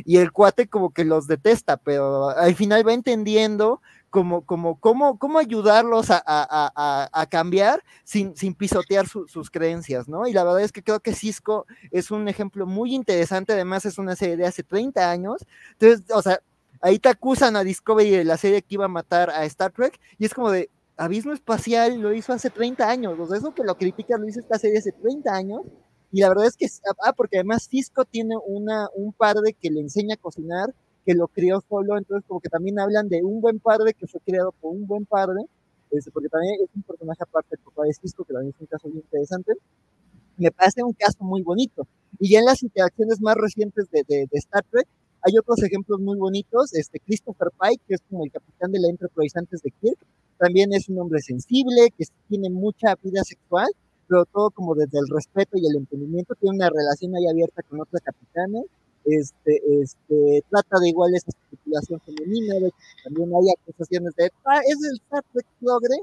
y 0.05 0.17
el 0.17 0.31
cuate 0.31 0.67
como 0.67 0.91
que 0.91 1.05
los 1.05 1.27
detesta, 1.27 1.77
pero 1.77 2.29
al 2.29 2.55
final 2.55 2.87
va 2.87 2.93
entendiendo 2.93 3.81
como, 4.09 4.45
como, 4.45 4.79
cómo, 4.79 5.19
cómo 5.19 5.39
ayudarlos 5.39 6.09
a, 6.09 6.17
a, 6.25 6.71
a, 6.75 7.09
a 7.11 7.25
cambiar 7.27 7.83
sin, 8.03 8.35
sin 8.35 8.55
pisotear 8.55 9.07
su, 9.07 9.27
sus 9.27 9.51
creencias, 9.51 10.07
¿no? 10.07 10.27
Y 10.27 10.33
la 10.33 10.43
verdad 10.43 10.61
es 10.61 10.71
que 10.71 10.83
creo 10.83 10.99
que 10.99 11.13
Cisco 11.13 11.65
es 11.91 12.09
un 12.11 12.27
ejemplo 12.27 12.65
muy 12.65 12.95
interesante, 12.95 13.53
además 13.53 13.85
es 13.85 13.97
una 13.97 14.15
serie 14.15 14.37
de 14.37 14.47
hace 14.47 14.63
30 14.63 15.11
años, 15.11 15.45
entonces, 15.73 16.03
o 16.11 16.21
sea, 16.21 16.39
ahí 16.81 16.99
te 16.99 17.09
acusan 17.09 17.55
a 17.55 17.63
Discovery 17.63 18.09
de 18.09 18.23
la 18.23 18.37
serie 18.37 18.61
que 18.61 18.75
iba 18.75 18.85
a 18.85 18.89
matar 18.89 19.29
a 19.29 19.45
Star 19.45 19.71
Trek, 19.71 19.99
y 20.17 20.25
es 20.25 20.33
como 20.33 20.51
de, 20.51 20.69
Abismo 20.99 21.31
Espacial 21.31 22.01
lo 22.01 22.13
hizo 22.13 22.33
hace 22.33 22.49
30 22.49 22.89
años, 22.89 23.17
o 23.17 23.25
sea, 23.25 23.37
eso 23.37 23.53
que 23.55 23.63
lo 23.63 23.75
criticas 23.75 24.19
lo 24.19 24.27
hizo 24.27 24.41
esta 24.41 24.59
serie 24.59 24.79
hace 24.79 24.91
30 24.91 25.33
años, 25.33 25.61
y 26.11 26.19
la 26.19 26.27
verdad 26.27 26.47
es 26.47 26.57
que, 26.57 26.67
ah, 27.05 27.13
porque 27.13 27.37
además 27.37 27.69
Cisco 27.71 28.03
tiene 28.03 28.35
una, 28.45 28.89
un 28.95 29.13
padre 29.13 29.53
que 29.53 29.69
le 29.71 29.79
enseña 29.79 30.15
a 30.15 30.17
cocinar, 30.17 30.75
que 31.05 31.13
lo 31.13 31.29
crió 31.29 31.63
solo, 31.69 31.97
entonces 31.97 32.25
como 32.27 32.41
que 32.41 32.49
también 32.49 32.79
hablan 32.79 33.07
de 33.07 33.23
un 33.23 33.39
buen 33.39 33.61
padre 33.61 33.93
que 33.93 34.07
fue 34.07 34.19
criado 34.19 34.51
por 34.59 34.73
un 34.73 34.85
buen 34.87 35.05
padre, 35.05 35.45
este, 35.89 36.11
porque 36.11 36.27
también 36.27 36.55
es 36.61 36.69
un 36.75 36.83
personaje 36.83 37.23
aparte 37.23 37.55
del 37.55 37.63
papá 37.63 37.83
de 37.83 37.93
Cisco, 37.93 38.25
que 38.25 38.33
también 38.33 38.53
es 38.53 38.59
un 38.59 38.67
caso 38.67 38.89
muy 38.89 38.97
interesante, 38.97 39.53
me 40.35 40.51
parece 40.51 40.83
un 40.83 40.93
caso 40.93 41.23
muy 41.23 41.43
bonito. 41.43 41.87
Y 42.19 42.29
ya 42.29 42.39
en 42.39 42.45
las 42.45 42.61
interacciones 42.61 43.21
más 43.21 43.35
recientes 43.35 43.89
de, 43.89 44.03
de, 44.05 44.27
de 44.29 44.37
Star 44.37 44.65
Trek, 44.69 44.87
hay 45.21 45.37
otros 45.37 45.63
ejemplos 45.63 46.01
muy 46.01 46.17
bonitos, 46.17 46.73
este 46.73 46.99
Christopher 46.99 47.49
Pike, 47.57 47.83
que 47.87 47.93
es 47.95 48.01
como 48.09 48.25
el 48.25 48.31
capitán 48.31 48.71
de 48.73 48.79
la 48.79 48.89
Enterprise 48.89 49.39
antes 49.39 49.61
de 49.61 49.71
Kirk, 49.71 49.99
también 50.39 50.73
es 50.73 50.89
un 50.89 50.99
hombre 50.99 51.21
sensible, 51.21 51.93
que 51.97 52.05
tiene 52.27 52.49
mucha 52.49 52.95
vida 53.03 53.23
sexual, 53.23 53.67
pero 54.07 54.25
todo 54.25 54.49
como 54.51 54.73
desde 54.73 54.97
el 54.97 55.07
respeto 55.13 55.57
y 55.57 55.67
el 55.67 55.75
entendimiento, 55.75 56.33
tiene 56.35 56.55
una 56.55 56.69
relación 56.69 57.15
ahí 57.15 57.27
abierta 57.27 57.61
con 57.63 57.81
otra 57.81 57.99
capitana, 57.99 58.59
este, 59.05 59.61
este, 59.81 60.43
trata 60.49 60.79
de 60.79 60.89
igual 60.89 61.13
esa 61.15 61.31
tripulación 61.49 61.99
femenina, 62.01 62.55
de 62.55 62.71
también 63.03 63.29
hay 63.35 63.53
acusaciones 63.61 64.15
de, 64.15 64.31
ah, 64.45 64.61
es 64.65 64.77
el 64.83 64.97
Star 65.03 65.23
Trek 65.33 65.45
progre, 65.59 65.97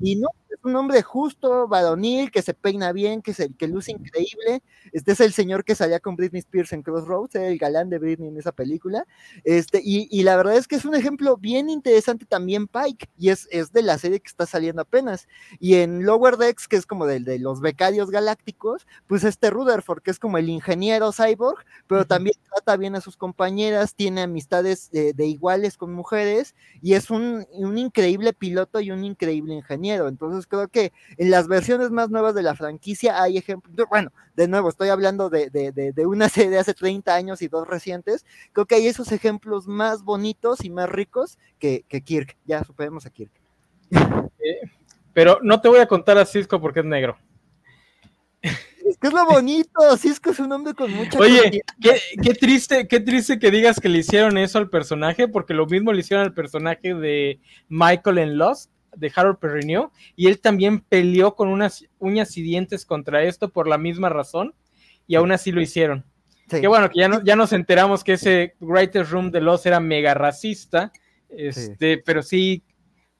y 0.00 0.16
no, 0.16 0.28
es 0.48 0.58
un 0.64 0.76
hombre 0.76 1.02
justo, 1.02 1.68
varonil, 1.68 2.30
que 2.30 2.42
se 2.42 2.54
peina 2.54 2.92
bien, 2.92 3.22
que, 3.22 3.34
se, 3.34 3.52
que 3.54 3.68
luce 3.68 3.92
increíble. 3.92 4.62
Este 4.92 5.12
es 5.12 5.20
el 5.20 5.32
señor 5.32 5.64
que 5.64 5.74
salía 5.74 6.00
con 6.00 6.16
Britney 6.16 6.40
Spears 6.40 6.72
en 6.72 6.82
Crossroads, 6.82 7.34
era 7.34 7.48
el 7.48 7.58
galán 7.58 7.90
de 7.90 7.98
Britney 7.98 8.28
en 8.28 8.38
esa 8.38 8.52
película. 8.52 9.06
Este, 9.44 9.80
y, 9.82 10.08
y 10.10 10.22
la 10.22 10.36
verdad 10.36 10.56
es 10.56 10.68
que 10.68 10.76
es 10.76 10.84
un 10.84 10.94
ejemplo 10.94 11.36
bien 11.36 11.68
interesante 11.68 12.26
también 12.26 12.68
Pike, 12.68 13.08
y 13.18 13.30
es, 13.30 13.48
es 13.50 13.72
de 13.72 13.82
la 13.82 13.98
serie 13.98 14.20
que 14.20 14.28
está 14.28 14.46
saliendo 14.46 14.82
apenas. 14.82 15.28
Y 15.58 15.74
en 15.74 16.04
Lower 16.04 16.36
Decks, 16.36 16.68
que 16.68 16.76
es 16.76 16.86
como 16.86 17.06
del 17.06 17.24
de 17.24 17.38
los 17.38 17.60
becarios 17.60 18.10
galácticos, 18.10 18.86
pues 19.06 19.24
este 19.24 19.50
Rutherford, 19.50 20.02
que 20.02 20.10
es 20.10 20.18
como 20.18 20.38
el 20.38 20.48
ingeniero 20.48 21.12
cyborg, 21.12 21.64
pero 21.86 22.06
también 22.06 22.36
trata 22.54 22.76
bien 22.76 22.94
a 22.94 23.00
sus 23.00 23.16
compañeras, 23.16 23.94
tiene 23.94 24.22
amistades 24.22 24.90
de, 24.90 25.12
de 25.12 25.26
iguales 25.26 25.76
con 25.76 25.92
mujeres, 25.92 26.54
y 26.80 26.94
es 26.94 27.10
un, 27.10 27.46
un 27.52 27.78
increíble 27.78 28.32
piloto 28.32 28.80
y 28.80 28.90
un 28.90 29.04
increíble 29.04 29.54
ingeniero. 29.54 29.81
Entonces 29.90 30.46
creo 30.46 30.68
que 30.68 30.92
en 31.16 31.30
las 31.30 31.48
versiones 31.48 31.90
más 31.90 32.10
nuevas 32.10 32.34
de 32.34 32.42
la 32.42 32.54
franquicia 32.54 33.22
hay 33.22 33.36
ejemplos, 33.36 33.74
bueno, 33.90 34.12
de 34.36 34.48
nuevo, 34.48 34.68
estoy 34.68 34.88
hablando 34.88 35.28
de, 35.28 35.50
de, 35.50 35.72
de, 35.72 35.92
de, 35.92 36.06
una 36.06 36.28
serie 36.28 36.50
de 36.50 36.58
hace 36.58 36.74
30 36.74 37.14
años 37.14 37.42
y 37.42 37.48
dos 37.48 37.66
recientes, 37.66 38.24
creo 38.52 38.66
que 38.66 38.76
hay 38.76 38.86
esos 38.86 39.12
ejemplos 39.12 39.66
más 39.66 40.04
bonitos 40.04 40.64
y 40.64 40.70
más 40.70 40.88
ricos 40.88 41.38
que, 41.58 41.84
que 41.88 42.02
Kirk. 42.02 42.36
Ya 42.44 42.64
superemos 42.64 43.06
a 43.06 43.10
Kirk. 43.10 43.32
Eh, 43.90 44.60
pero 45.12 45.38
no 45.42 45.60
te 45.60 45.68
voy 45.68 45.80
a 45.80 45.86
contar 45.86 46.18
a 46.18 46.24
Cisco 46.24 46.60
porque 46.60 46.80
es 46.80 46.86
negro. 46.86 47.18
Es 48.40 48.98
que 48.98 49.06
es 49.06 49.12
lo 49.12 49.24
bonito, 49.24 49.96
Cisco 49.96 50.30
es 50.30 50.40
un 50.40 50.50
hombre 50.50 50.74
con 50.74 50.90
mucha 50.92 51.18
Oye, 51.18 51.62
qué, 51.80 52.00
qué, 52.20 52.34
triste, 52.34 52.88
qué 52.88 52.98
triste 52.98 53.38
que 53.38 53.50
digas 53.50 53.78
que 53.78 53.88
le 53.88 53.98
hicieron 53.98 54.36
eso 54.36 54.58
al 54.58 54.68
personaje, 54.68 55.28
porque 55.28 55.54
lo 55.54 55.66
mismo 55.66 55.92
le 55.92 56.00
hicieron 56.00 56.26
al 56.26 56.34
personaje 56.34 56.92
de 56.92 57.40
Michael 57.68 58.18
en 58.18 58.38
Lost, 58.38 58.71
de 58.94 59.12
Harold 59.14 59.38
Perrineau, 59.38 59.90
y 60.16 60.26
él 60.26 60.40
también 60.40 60.80
peleó 60.80 61.34
con 61.34 61.48
unas 61.48 61.84
uñas 61.98 62.36
y 62.36 62.42
dientes 62.42 62.84
contra 62.84 63.22
esto 63.22 63.50
por 63.50 63.66
la 63.68 63.78
misma 63.78 64.08
razón, 64.08 64.54
y 65.06 65.14
aún 65.14 65.32
así 65.32 65.52
lo 65.52 65.60
hicieron. 65.60 66.04
Sí. 66.50 66.60
Que 66.60 66.68
bueno, 66.68 66.90
que 66.90 67.00
ya, 67.00 67.08
no, 67.08 67.22
ya 67.24 67.36
nos 67.36 67.52
enteramos 67.52 68.04
que 68.04 68.14
ese 68.14 68.54
Writer's 68.60 69.10
Room 69.10 69.30
de 69.30 69.40
Lost 69.40 69.66
era 69.66 69.80
mega 69.80 70.14
racista, 70.14 70.92
este, 71.28 71.94
sí. 71.96 72.02
pero 72.04 72.22
sí, 72.22 72.62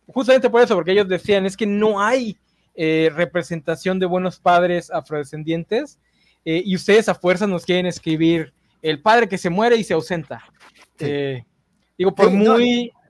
justamente 0.07 0.51
por 0.51 0.63
eso, 0.63 0.75
porque 0.75 0.93
ellos 0.93 1.09
decían, 1.09 1.47
es 1.47 1.57
que 1.57 1.67
no 1.67 2.01
hay 2.01 2.37
eh, 2.75 3.11
representación 3.15 3.99
de 3.99 4.07
buenos 4.07 4.39
padres 4.39 4.91
afrodescendientes, 4.91 5.99
eh, 6.45 6.63
y 6.65 6.75
ustedes 6.75 7.09
a 7.09 7.15
fuerza 7.15 7.47
nos 7.47 7.65
quieren 7.65 7.87
escribir 7.87 8.53
el 8.83 9.01
padre 9.01 9.29
que 9.29 9.39
se 9.39 9.49
muere 9.49 9.77
y 9.77 9.85
se 9.85 9.95
ausenta. 9.95 10.45
Sí. 10.99 11.07
Eh, 11.09 11.47
digo, 11.97 12.15
por 12.15 12.31
muy... 12.31 12.93
No 12.93 13.02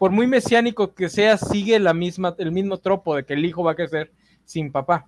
por 0.00 0.12
muy 0.12 0.26
mesiánico 0.26 0.94
que 0.94 1.10
sea, 1.10 1.36
sigue 1.36 1.78
la 1.78 1.92
misma, 1.92 2.34
el 2.38 2.52
mismo 2.52 2.78
tropo 2.78 3.16
de 3.16 3.26
que 3.26 3.34
el 3.34 3.44
hijo 3.44 3.62
va 3.62 3.72
a 3.72 3.74
crecer 3.74 4.10
sin 4.46 4.72
papá. 4.72 5.06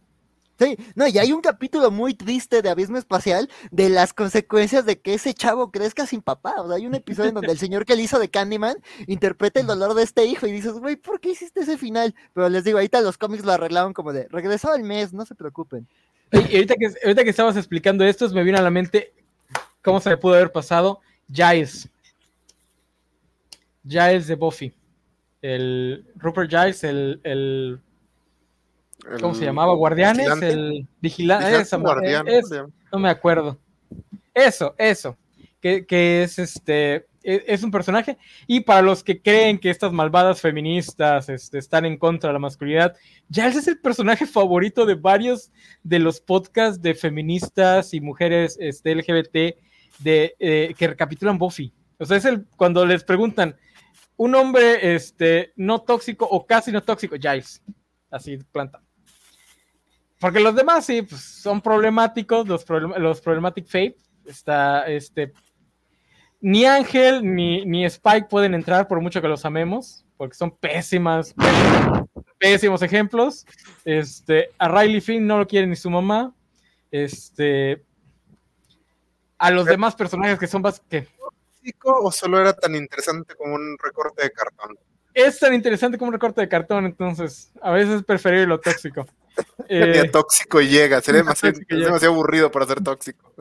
Sí, 0.58 0.76
no, 0.94 1.08
y 1.08 1.16
hay 1.16 1.32
un 1.32 1.40
capítulo 1.40 1.90
muy 1.90 2.12
triste 2.12 2.60
de 2.60 2.68
Abismo 2.68 2.98
Espacial 2.98 3.48
de 3.70 3.88
las 3.88 4.12
consecuencias 4.12 4.84
de 4.84 5.00
que 5.00 5.14
ese 5.14 5.32
chavo 5.32 5.70
crezca 5.70 6.04
sin 6.04 6.20
papá. 6.20 6.56
O 6.58 6.66
sea, 6.66 6.76
hay 6.76 6.86
un 6.86 6.94
episodio 6.94 7.30
en 7.30 7.36
donde 7.36 7.52
el 7.52 7.58
señor 7.58 7.86
que 7.86 7.96
le 7.96 8.02
hizo 8.02 8.18
de 8.18 8.28
Candyman 8.28 8.76
interpreta 9.06 9.60
el 9.60 9.66
dolor 9.66 9.94
de 9.94 10.02
este 10.02 10.26
hijo 10.26 10.46
y 10.46 10.52
dices, 10.52 10.74
güey, 10.74 10.96
¿por 10.96 11.20
qué 11.20 11.30
hiciste 11.30 11.60
ese 11.60 11.78
final? 11.78 12.14
Pero 12.34 12.50
les 12.50 12.62
digo, 12.62 12.76
ahorita 12.76 13.00
los 13.00 13.16
cómics 13.16 13.46
lo 13.46 13.52
arreglaron 13.52 13.94
como 13.94 14.12
de, 14.12 14.28
regresó 14.28 14.72
al 14.72 14.82
mes, 14.82 15.14
no 15.14 15.24
se 15.24 15.34
preocupen. 15.34 15.88
Y 16.32 16.36
ahorita 16.36 16.74
que, 16.74 16.92
ahorita 17.02 17.24
que 17.24 17.30
estabas 17.30 17.56
explicando 17.56 18.04
esto, 18.04 18.28
me 18.28 18.44
vino 18.44 18.58
a 18.58 18.62
la 18.62 18.70
mente 18.70 19.14
cómo 19.80 20.00
se 20.00 20.10
le 20.10 20.18
pudo 20.18 20.34
haber 20.34 20.52
pasado 20.52 21.00
Giles. 21.32 21.88
Giles 23.88 24.26
de 24.26 24.34
Buffy 24.34 24.74
el 25.42 26.06
Rupert 26.16 26.48
Giles, 26.48 26.84
el, 26.84 27.20
el, 27.24 27.80
el, 29.10 29.20
¿cómo 29.20 29.34
se 29.34 29.44
llamaba? 29.44 29.74
Guardianes, 29.74 30.24
vigilante. 30.26 30.50
el 30.50 30.88
vigilante, 31.00 31.56
esa, 31.56 31.76
guardián, 31.76 32.28
es, 32.28 32.48
no 32.92 32.98
me 32.98 33.10
acuerdo. 33.10 33.58
Eso, 34.32 34.74
eso, 34.78 35.18
que, 35.60 35.84
que 35.84 36.22
es 36.22 36.38
este, 36.38 37.06
es, 37.22 37.42
es, 37.46 37.62
un 37.62 37.72
personaje, 37.72 38.16
y 38.46 38.60
para 38.60 38.82
los 38.82 39.02
que 39.02 39.20
creen 39.20 39.58
que 39.58 39.70
estas 39.70 39.92
malvadas 39.92 40.40
feministas 40.40 41.28
este, 41.28 41.58
están 41.58 41.84
en 41.84 41.98
contra 41.98 42.28
de 42.28 42.34
la 42.34 42.38
masculinidad, 42.38 42.94
Giles 43.30 43.56
es 43.56 43.68
el 43.68 43.78
personaje 43.80 44.26
favorito 44.26 44.86
de 44.86 44.94
varios 44.94 45.50
de 45.82 45.98
los 45.98 46.20
podcasts 46.20 46.80
de 46.80 46.94
feministas 46.94 47.92
y 47.94 48.00
mujeres 48.00 48.56
este, 48.60 48.94
LGBT 48.94 49.56
de, 49.98 50.36
eh, 50.38 50.74
que 50.78 50.88
recapitulan 50.88 51.38
Buffy. 51.38 51.72
O 51.98 52.04
sea, 52.04 52.16
es 52.16 52.24
el, 52.24 52.46
cuando 52.56 52.86
les 52.86 53.04
preguntan, 53.04 53.56
un 54.16 54.34
hombre 54.34 54.94
este, 54.94 55.52
no 55.56 55.82
tóxico 55.82 56.26
o 56.26 56.46
casi 56.46 56.70
no 56.70 56.82
tóxico, 56.82 57.16
Giles. 57.16 57.62
Así 58.10 58.36
planta. 58.52 58.82
Porque 60.20 60.38
los 60.38 60.54
demás 60.54 60.86
sí 60.86 61.02
pues, 61.02 61.20
son 61.20 61.60
problemáticos, 61.60 62.46
los, 62.46 62.64
problem 62.64 62.92
los 63.02 63.20
problematic 63.20 63.66
fate. 63.66 63.96
Está 64.24 64.86
este. 64.86 65.32
Ni 66.40 66.64
Ángel 66.64 67.22
ni, 67.24 67.64
ni 67.64 67.84
Spike 67.84 68.28
pueden 68.28 68.54
entrar 68.54 68.86
por 68.86 69.00
mucho 69.00 69.20
que 69.20 69.28
los 69.28 69.44
amemos, 69.44 70.04
porque 70.16 70.36
son 70.36 70.50
pésimas, 70.50 71.34
pésimos 72.38 72.82
ejemplos. 72.82 73.46
Este, 73.84 74.50
a 74.58 74.68
Riley 74.68 75.00
Finn 75.00 75.26
no 75.26 75.38
lo 75.38 75.46
quiere 75.46 75.66
ni 75.66 75.76
su 75.76 75.90
mamá. 75.90 76.34
Este, 76.90 77.82
a 79.38 79.50
los 79.50 79.66
demás 79.66 79.96
personajes 79.96 80.38
que 80.38 80.46
son 80.46 80.62
que 80.88 81.08
o 81.84 82.10
solo 82.12 82.40
era 82.40 82.52
tan 82.52 82.74
interesante 82.74 83.34
como 83.34 83.54
un 83.54 83.76
recorte 83.82 84.22
de 84.22 84.30
cartón? 84.32 84.78
Es 85.14 85.38
tan 85.38 85.52
interesante 85.52 85.98
como 85.98 86.08
un 86.08 86.14
recorte 86.14 86.40
de 86.40 86.48
cartón, 86.48 86.86
entonces 86.86 87.52
a 87.60 87.70
veces 87.70 87.96
es 87.96 88.04
preferible 88.04 88.46
lo 88.46 88.60
tóxico. 88.60 89.06
eh, 89.68 90.08
tóxico 90.10 90.60
llega, 90.60 91.00
sería 91.00 91.22
demasiado, 91.68 92.12
aburrido 92.12 92.50
para 92.50 92.66
ser 92.66 92.82
tóxico. 92.82 93.32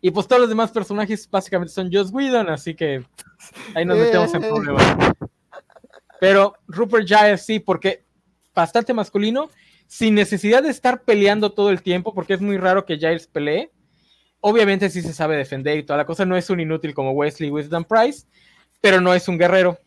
Y 0.00 0.10
pues 0.10 0.26
todos 0.26 0.40
los 0.40 0.48
demás 0.48 0.70
personajes 0.70 1.28
básicamente 1.30 1.72
son 1.72 1.90
Joss 1.92 2.10
Whedon, 2.12 2.50
así 2.50 2.74
que 2.74 3.04
ahí 3.74 3.84
nos 3.84 3.98
metemos 3.98 4.34
en 4.34 4.42
problemas. 4.42 4.84
Pero 6.20 6.54
Rupert 6.68 7.06
Giles 7.06 7.44
sí, 7.44 7.58
porque 7.58 8.04
bastante 8.54 8.92
masculino, 8.92 9.50
sin 9.86 10.14
necesidad 10.14 10.62
de 10.62 10.70
estar 10.70 11.02
peleando 11.02 11.52
todo 11.52 11.70
el 11.70 11.82
tiempo, 11.82 12.14
porque 12.14 12.34
es 12.34 12.40
muy 12.40 12.58
raro 12.58 12.84
que 12.84 12.96
Giles 12.96 13.26
pelee 13.26 13.70
obviamente 14.46 14.90
sí 14.90 15.00
se 15.00 15.14
sabe 15.14 15.38
defender 15.38 15.78
y 15.78 15.84
toda 15.84 15.96
la 15.96 16.04
cosa, 16.04 16.26
no 16.26 16.36
es 16.36 16.50
un 16.50 16.60
inútil 16.60 16.92
como 16.92 17.12
Wesley 17.12 17.50
Wisdom 17.50 17.84
Price, 17.84 18.26
pero 18.82 19.00
no 19.00 19.14
es 19.14 19.26
un 19.26 19.38
guerrero. 19.38 19.78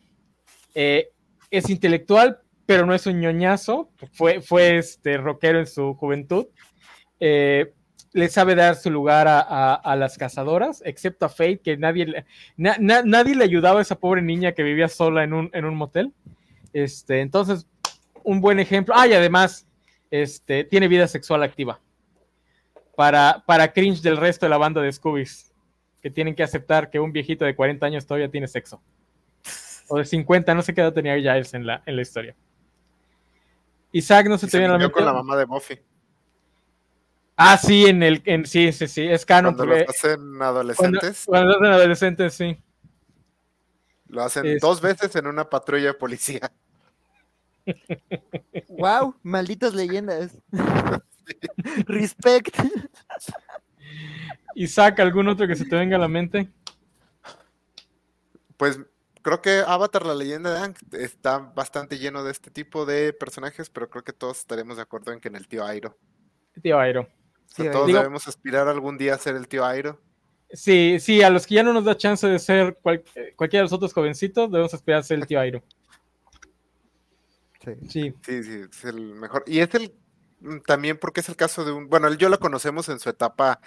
Eh, 0.74 1.10
es 1.48 1.70
intelectual, 1.70 2.40
pero 2.66 2.84
no 2.84 2.92
es 2.92 3.06
un 3.06 3.20
ñoñazo, 3.20 3.88
fue, 4.12 4.40
fue 4.40 4.78
este 4.78 5.16
rockero 5.16 5.60
en 5.60 5.68
su 5.68 5.94
juventud. 5.94 6.48
Eh, 7.20 7.72
le 8.12 8.28
sabe 8.28 8.56
dar 8.56 8.74
su 8.74 8.90
lugar 8.90 9.28
a, 9.28 9.96
las 9.96 10.18
cazadoras, 10.18 10.82
excepto 10.84 11.26
a 11.26 11.28
Faith, 11.28 11.62
que 11.62 11.76
nadie, 11.76 12.24
na, 12.56 12.76
na, 12.80 13.02
nadie 13.04 13.36
le 13.36 13.44
ayudaba 13.44 13.78
a 13.78 13.82
esa 13.82 14.00
pobre 14.00 14.22
niña 14.22 14.52
que 14.52 14.64
vivía 14.64 14.88
sola 14.88 15.22
en 15.22 15.34
un, 15.34 15.50
en 15.52 15.66
un 15.66 15.76
motel. 15.76 16.12
Este, 16.72 17.20
entonces, 17.20 17.68
un 18.24 18.40
buen 18.40 18.58
ejemplo. 18.58 18.92
Ah, 18.96 19.06
y 19.06 19.12
además, 19.12 19.68
este, 20.10 20.64
tiene 20.64 20.88
vida 20.88 21.06
sexual 21.06 21.44
activa 21.44 21.80
para, 22.98 23.44
para 23.46 23.72
cringe 23.72 24.02
del 24.02 24.16
resto 24.16 24.44
de 24.44 24.50
la 24.50 24.58
banda 24.58 24.82
de 24.82 24.92
Scoobies, 24.92 25.54
que 26.02 26.10
tienen 26.10 26.34
que 26.34 26.42
aceptar 26.42 26.90
que 26.90 26.98
un 26.98 27.12
viejito 27.12 27.44
de 27.44 27.54
40 27.54 27.86
años 27.86 28.04
todavía 28.04 28.28
tiene 28.28 28.48
sexo. 28.48 28.82
O 29.86 29.98
de 29.98 30.04
50, 30.04 30.52
no 30.52 30.62
sé 30.62 30.74
qué 30.74 30.80
edad 30.80 30.92
tenía 30.92 31.14
Giles 31.14 31.54
en 31.54 31.64
la, 31.64 31.80
en 31.86 31.94
la 31.94 32.02
historia. 32.02 32.34
Isaac 33.92 34.26
no 34.26 34.36
se 34.36 34.46
y 34.46 34.48
te 34.48 34.58
viene 34.58 34.70
a 34.70 34.78
la 34.78 34.78
mente. 34.80 34.92
con 34.92 35.04
la 35.04 35.12
mamá 35.12 35.36
de 35.36 35.44
Buffy. 35.44 35.78
Ah, 37.36 37.56
sí, 37.56 37.86
en 37.86 38.02
el, 38.02 38.20
en, 38.24 38.44
sí, 38.44 38.72
sí, 38.72 38.88
sí, 38.88 39.06
es 39.06 39.24
canon. 39.24 39.54
Cuando 39.54 39.76
lo 39.76 39.88
hacen 39.88 40.42
adolescentes. 40.42 41.22
Cuando, 41.24 41.52
cuando 41.52 41.52
lo 41.52 41.54
hacen 41.54 41.74
adolescentes, 41.74 42.34
sí. 42.34 42.58
Lo 44.08 44.22
hacen 44.24 44.44
es... 44.44 44.60
dos 44.60 44.80
veces 44.80 45.14
en 45.14 45.28
una 45.28 45.48
patrulla 45.48 45.86
de 45.86 45.94
policía. 45.94 46.50
wow, 48.70 49.14
malditas 49.22 49.72
leyendas. 49.72 50.36
Respect. 51.86 52.56
Isaac, 54.54 55.00
¿algún 55.00 55.28
otro 55.28 55.46
que 55.46 55.56
se 55.56 55.64
te 55.64 55.76
venga 55.76 55.96
a 55.96 56.00
la 56.00 56.08
mente? 56.08 56.48
Pues 58.56 58.80
creo 59.22 59.40
que 59.40 59.62
Avatar, 59.66 60.04
la 60.04 60.14
leyenda 60.14 60.52
de 60.52 60.60
Ang, 60.60 60.74
está 60.92 61.38
bastante 61.38 61.98
lleno 61.98 62.24
de 62.24 62.32
este 62.32 62.50
tipo 62.50 62.84
de 62.84 63.12
personajes, 63.12 63.70
pero 63.70 63.88
creo 63.88 64.02
que 64.02 64.12
todos 64.12 64.38
estaremos 64.38 64.76
de 64.76 64.82
acuerdo 64.82 65.12
en 65.12 65.20
que 65.20 65.28
en 65.28 65.36
el 65.36 65.46
tío 65.46 65.64
Airo. 65.64 65.96
Tío 66.60 66.78
Airo. 66.78 67.02
O 67.02 67.54
sea, 67.54 67.70
todos 67.70 67.86
Digo, 67.86 67.98
debemos 67.98 68.26
aspirar 68.26 68.68
algún 68.68 68.98
día 68.98 69.14
a 69.14 69.18
ser 69.18 69.36
el 69.36 69.46
tío 69.48 69.64
Airo. 69.64 70.00
Sí, 70.50 70.96
sí, 70.98 71.22
a 71.22 71.30
los 71.30 71.46
que 71.46 71.56
ya 71.56 71.62
no 71.62 71.72
nos 71.72 71.84
da 71.84 71.96
chance 71.96 72.26
de 72.26 72.38
ser 72.38 72.78
cual, 72.82 73.04
cualquiera 73.36 73.60
de 73.60 73.64
los 73.64 73.72
otros 73.72 73.92
jovencitos, 73.92 74.50
debemos 74.50 74.72
aspirar 74.72 75.00
a 75.00 75.02
ser 75.02 75.18
el 75.18 75.26
tío 75.26 75.40
Airo. 75.40 75.62
Sí. 77.64 77.72
sí. 77.88 78.14
Sí, 78.22 78.42
sí, 78.42 78.60
es 78.70 78.84
el 78.84 79.14
mejor. 79.14 79.44
Y 79.46 79.60
es 79.60 79.74
el 79.74 79.92
también 80.66 80.98
porque 80.98 81.20
es 81.20 81.28
el 81.28 81.36
caso 81.36 81.64
de 81.64 81.72
un, 81.72 81.88
bueno, 81.88 82.08
él 82.08 82.18
yo 82.18 82.28
lo 82.28 82.38
conocemos 82.38 82.88
en 82.88 83.00
su 83.00 83.10
etapa 83.10 83.60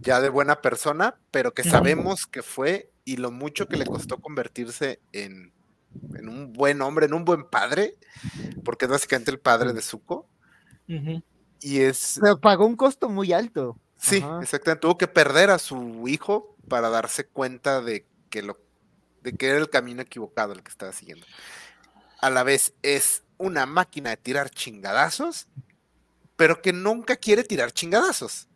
ya 0.00 0.20
de 0.20 0.28
buena 0.28 0.60
persona, 0.60 1.18
pero 1.30 1.54
que 1.54 1.64
sabemos 1.64 2.26
que 2.26 2.42
fue 2.42 2.90
y 3.04 3.16
lo 3.16 3.30
mucho 3.30 3.68
que 3.68 3.76
le 3.76 3.86
costó 3.86 4.18
convertirse 4.20 5.00
en 5.12 5.52
en 6.14 6.28
un 6.28 6.52
buen 6.52 6.82
hombre, 6.82 7.06
en 7.06 7.14
un 7.14 7.24
buen 7.24 7.44
padre, 7.44 7.96
porque 8.64 8.86
es 8.86 8.90
básicamente 8.90 9.30
el 9.30 9.38
padre 9.38 9.72
de 9.72 9.82
Zuko. 9.82 10.28
Y 11.60 11.80
es, 11.80 12.18
Pero 12.20 12.40
pagó 12.40 12.66
un 12.66 12.76
costo 12.76 13.08
muy 13.08 13.32
alto. 13.32 13.78
sí, 13.96 14.18
Ajá. 14.22 14.40
exactamente, 14.42 14.80
tuvo 14.80 14.98
que 14.98 15.08
perder 15.08 15.50
a 15.50 15.58
su 15.58 16.06
hijo 16.08 16.56
para 16.68 16.90
darse 16.90 17.26
cuenta 17.26 17.80
de 17.80 18.06
que 18.30 18.42
lo, 18.42 18.58
de 19.22 19.32
que 19.34 19.48
era 19.48 19.58
el 19.58 19.70
camino 19.70 20.02
equivocado 20.02 20.52
el 20.52 20.62
que 20.62 20.70
estaba 20.70 20.92
siguiendo. 20.92 21.26
A 22.20 22.30
la 22.30 22.42
vez 22.42 22.74
es 22.82 23.22
una 23.38 23.66
máquina 23.66 24.10
de 24.10 24.16
tirar 24.16 24.50
chingadazos, 24.50 25.48
pero 26.36 26.60
que 26.62 26.72
nunca 26.72 27.16
quiere 27.16 27.44
tirar 27.44 27.72
chingadazos. 27.72 28.48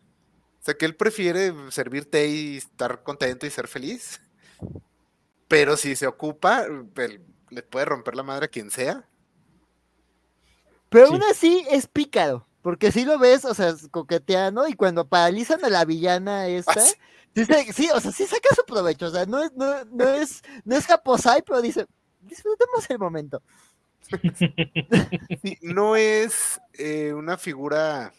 O 0.60 0.64
sea, 0.64 0.74
que 0.74 0.84
él 0.86 0.96
prefiere 0.96 1.52
servir 1.70 2.10
té 2.10 2.26
y 2.28 2.56
estar 2.58 3.02
contento 3.02 3.46
y 3.46 3.50
ser 3.50 3.68
feliz. 3.68 4.20
Pero 5.46 5.76
si 5.76 5.96
se 5.96 6.06
ocupa, 6.06 6.64
él 6.96 7.24
le 7.50 7.62
puede 7.62 7.86
romper 7.86 8.16
la 8.16 8.22
madre 8.22 8.46
a 8.46 8.48
quien 8.48 8.70
sea. 8.70 9.08
Pero 10.90 11.06
Sí. 11.08 11.12
aún 11.14 11.22
así 11.24 11.66
es 11.70 11.86
pícaro. 11.86 12.46
Porque 12.62 12.90
si 12.92 13.04
lo 13.04 13.18
ves, 13.18 13.44
o 13.44 13.54
sea, 13.54 13.68
es 13.70 13.88
coqueteando 13.88 14.66
y 14.68 14.74
cuando 14.74 15.06
paralizan 15.08 15.64
a 15.64 15.70
la 15.70 15.84
villana 15.84 16.48
esta, 16.48 16.80
sí. 16.80 16.94
sí, 17.34 17.44
se- 17.44 17.72
sí, 17.72 17.88
o 17.94 18.00
sea, 18.00 18.10
sí 18.12 18.26
saca 18.26 18.54
su 18.54 18.64
provecho. 18.66 19.06
O 19.06 19.10
sea, 19.10 19.24
no 19.26 19.42
es, 19.42 19.52
no, 19.54 19.84
no 19.86 20.08
es, 20.08 20.42
no 20.64 20.76
es 20.76 20.84
Japosai, 20.86 21.42
pero 21.42 21.62
dice, 21.62 21.86
disfrutemos 22.20 22.90
el 22.90 22.98
momento. 22.98 23.42
Sí, 25.42 25.58
no 25.62 25.96
es 25.96 26.60
eh, 26.74 27.12
una 27.12 27.36
figura 27.36 28.12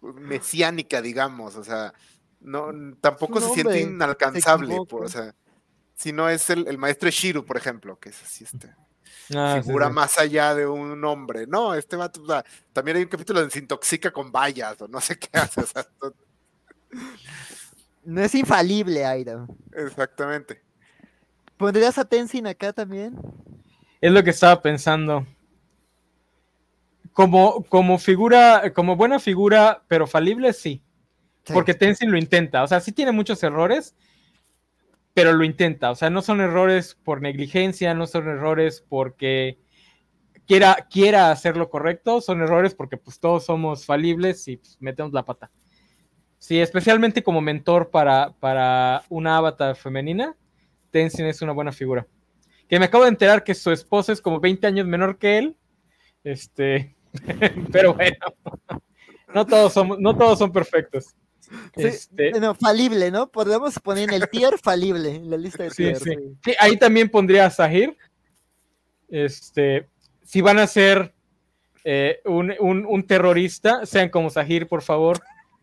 mesiánica, 0.00 1.00
digamos, 1.00 1.56
o 1.56 1.64
sea, 1.64 1.92
no, 2.40 2.70
tampoco 3.00 3.40
se 3.40 3.48
siente 3.50 3.82
hombre, 3.82 3.94
inalcanzable, 3.94 4.76
por- 4.88 5.04
o 5.04 5.08
sea, 5.08 5.34
si 5.94 6.12
no 6.12 6.28
es 6.28 6.50
el, 6.50 6.66
el 6.68 6.78
maestro 6.78 7.08
Shiru, 7.10 7.44
por 7.44 7.56
ejemplo, 7.56 7.98
que 7.98 8.10
es 8.10 8.22
así 8.22 8.44
esta 8.44 8.76
Ah, 9.34 9.60
figura 9.62 9.88
sí. 9.88 9.92
más 9.94 10.18
allá 10.18 10.54
de 10.54 10.66
un 10.66 11.02
hombre, 11.04 11.46
no, 11.46 11.74
este 11.74 11.96
va, 11.96 12.10
también 12.72 12.96
hay 12.98 13.02
un 13.04 13.08
capítulo 13.08 13.40
donde 13.40 13.52
se 13.52 13.60
intoxica 13.60 14.10
con 14.12 14.30
vallas, 14.30 14.80
o 14.82 14.88
no 14.88 15.00
sé 15.00 15.18
qué 15.18 15.28
hace, 15.38 15.62
o 15.62 15.66
sea, 15.66 15.86
no- 16.02 16.14
No 18.04 18.20
es 18.22 18.34
infalible, 18.34 19.04
Aira. 19.06 19.46
exactamente. 19.72 20.62
¿Pondrías 21.56 21.96
a 21.98 22.04
Tenzin 22.04 22.46
acá 22.48 22.72
también? 22.72 23.16
Es 24.02 24.10
lo 24.10 24.24
que 24.24 24.30
estaba 24.30 24.60
pensando. 24.60 25.24
Como, 27.12 27.62
como 27.64 27.98
figura, 27.98 28.72
como 28.74 28.96
buena 28.96 29.20
figura, 29.20 29.84
pero 29.86 30.08
falible, 30.08 30.52
sí. 30.52 30.82
Sí. 31.44 31.52
Porque 31.52 31.74
Tenzin 31.74 32.10
lo 32.10 32.18
intenta. 32.18 32.64
O 32.64 32.66
sea, 32.66 32.80
sí 32.80 32.90
tiene 32.90 33.12
muchos 33.12 33.40
errores, 33.44 33.94
pero 35.14 35.32
lo 35.32 35.44
intenta. 35.44 35.92
O 35.92 35.94
sea, 35.94 36.10
no 36.10 36.20
son 36.20 36.40
errores 36.40 36.98
por 37.04 37.22
negligencia, 37.22 37.94
no 37.94 38.08
son 38.08 38.26
errores 38.26 38.84
porque 38.88 39.60
quiera, 40.48 40.88
quiera 40.90 41.30
hacer 41.30 41.56
lo 41.56 41.70
correcto, 41.70 42.20
son 42.20 42.42
errores 42.42 42.74
porque 42.74 42.96
pues 42.96 43.20
todos 43.20 43.44
somos 43.44 43.86
falibles 43.86 44.48
y 44.48 44.56
pues, 44.56 44.78
metemos 44.80 45.12
la 45.12 45.24
pata. 45.24 45.52
Sí, 46.38 46.60
especialmente 46.60 47.22
como 47.22 47.40
mentor 47.40 47.90
para, 47.90 48.34
para 48.40 49.04
una 49.10 49.36
avatar 49.36 49.76
femenina, 49.76 50.36
Tenzin 50.90 51.26
es 51.26 51.40
una 51.40 51.52
buena 51.52 51.70
figura. 51.70 52.04
Que 52.72 52.78
me 52.78 52.86
acabo 52.86 53.04
de 53.04 53.10
enterar 53.10 53.44
que 53.44 53.54
su 53.54 53.70
esposa 53.70 54.14
es 54.14 54.22
como 54.22 54.40
20 54.40 54.66
años 54.66 54.86
menor 54.86 55.18
que 55.18 55.36
él. 55.36 55.56
Este, 56.24 56.96
pero 57.70 57.92
bueno, 57.92 58.16
no 59.34 59.44
todos 59.44 59.74
somos, 59.74 59.98
no 59.98 60.16
todos 60.16 60.38
son 60.38 60.50
perfectos. 60.50 61.14
Sí, 61.76 61.82
Este, 61.84 62.30
Bueno, 62.30 62.54
falible, 62.54 63.10
¿no? 63.10 63.30
Podríamos 63.30 63.78
poner 63.78 64.08
en 64.08 64.14
el 64.22 64.26
tier 64.30 64.56
falible, 64.58 65.16
en 65.16 65.28
la 65.28 65.36
lista 65.36 65.64
de 65.64 65.68
Sí, 65.70 65.76
tier. 65.82 65.96
sí. 65.98 66.14
sí. 66.42 66.54
Ahí 66.58 66.78
también 66.78 67.10
pondría 67.10 67.44
a 67.44 67.50
Sahir. 67.50 67.94
Este, 69.10 69.90
si 70.24 70.40
van 70.40 70.58
a 70.58 70.66
ser 70.66 71.12
eh, 71.84 72.20
un, 72.24 72.54
un- 72.58 72.86
un 72.86 73.06
terrorista, 73.06 73.84
sean 73.84 74.08
como 74.08 74.30
Sahir, 74.30 74.66
por 74.66 74.80
favor. 74.80 75.20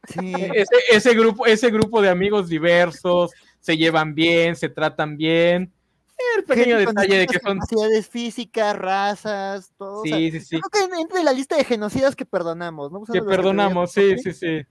Sí. 0.08 0.32
Ese, 0.54 0.76
ese 0.92 1.16
grupo, 1.16 1.48
ese 1.48 1.72
grupo 1.72 2.04
de 2.04 2.10
amigos 2.10 2.50
diversos, 2.50 3.32
se 3.60 3.78
llevan 3.78 4.14
bien, 4.14 4.56
se 4.56 4.70
tratan 4.70 5.18
bien. 5.18 5.74
El 6.38 6.44
pequeño 6.44 6.78
detalle 6.78 7.18
de 7.20 7.28
que 7.28 7.40
son. 7.40 7.60
capacidades 7.60 8.08
físicas, 8.08 8.78
razas, 8.78 9.72
todo. 9.78 10.02
o 10.02 10.06
sea, 10.06 10.18
Sí, 10.18 10.32
sí, 10.32 10.40
sí. 10.42 10.60
Creo 10.62 10.88
que 10.90 11.02
entra 11.02 11.20
en 11.20 11.26
la 11.26 11.34
lista 11.34 11.56
de 11.58 11.64
genocidas 11.64 12.16
que 12.16 12.26
perdonamos, 12.26 12.92
¿no? 12.92 13.00
Que 13.04 13.12
Usando 13.14 13.30
la 13.30 13.36
perdonamos, 13.36 13.92
sí, 13.92 14.18
sí, 14.20 14.34
sí. 14.34 14.62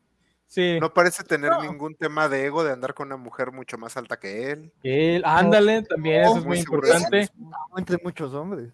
Sí. 0.47 0.79
No 0.81 0.95
parece 0.95 1.25
tener 1.25 1.51
No. 1.51 1.63
ningún 1.63 1.95
tema 1.95 2.27
de 2.29 2.47
ego 2.47 2.65
de 2.65 2.73
andar 2.73 2.95
con 2.95 3.09
una 3.09 3.19
mujer 3.19 3.53
mucho 3.53 3.77
más 3.77 3.97
alta 3.99 4.19
que 4.19 4.51
él. 4.51 4.73
Él, 4.83 5.23
ándale, 5.27 5.83
también, 5.83 6.23
eso 6.23 6.39
es 6.39 6.45
muy 6.47 6.59
importante. 6.61 7.29
entre 7.77 7.99
muchos 8.03 8.33
hombres. 8.33 8.71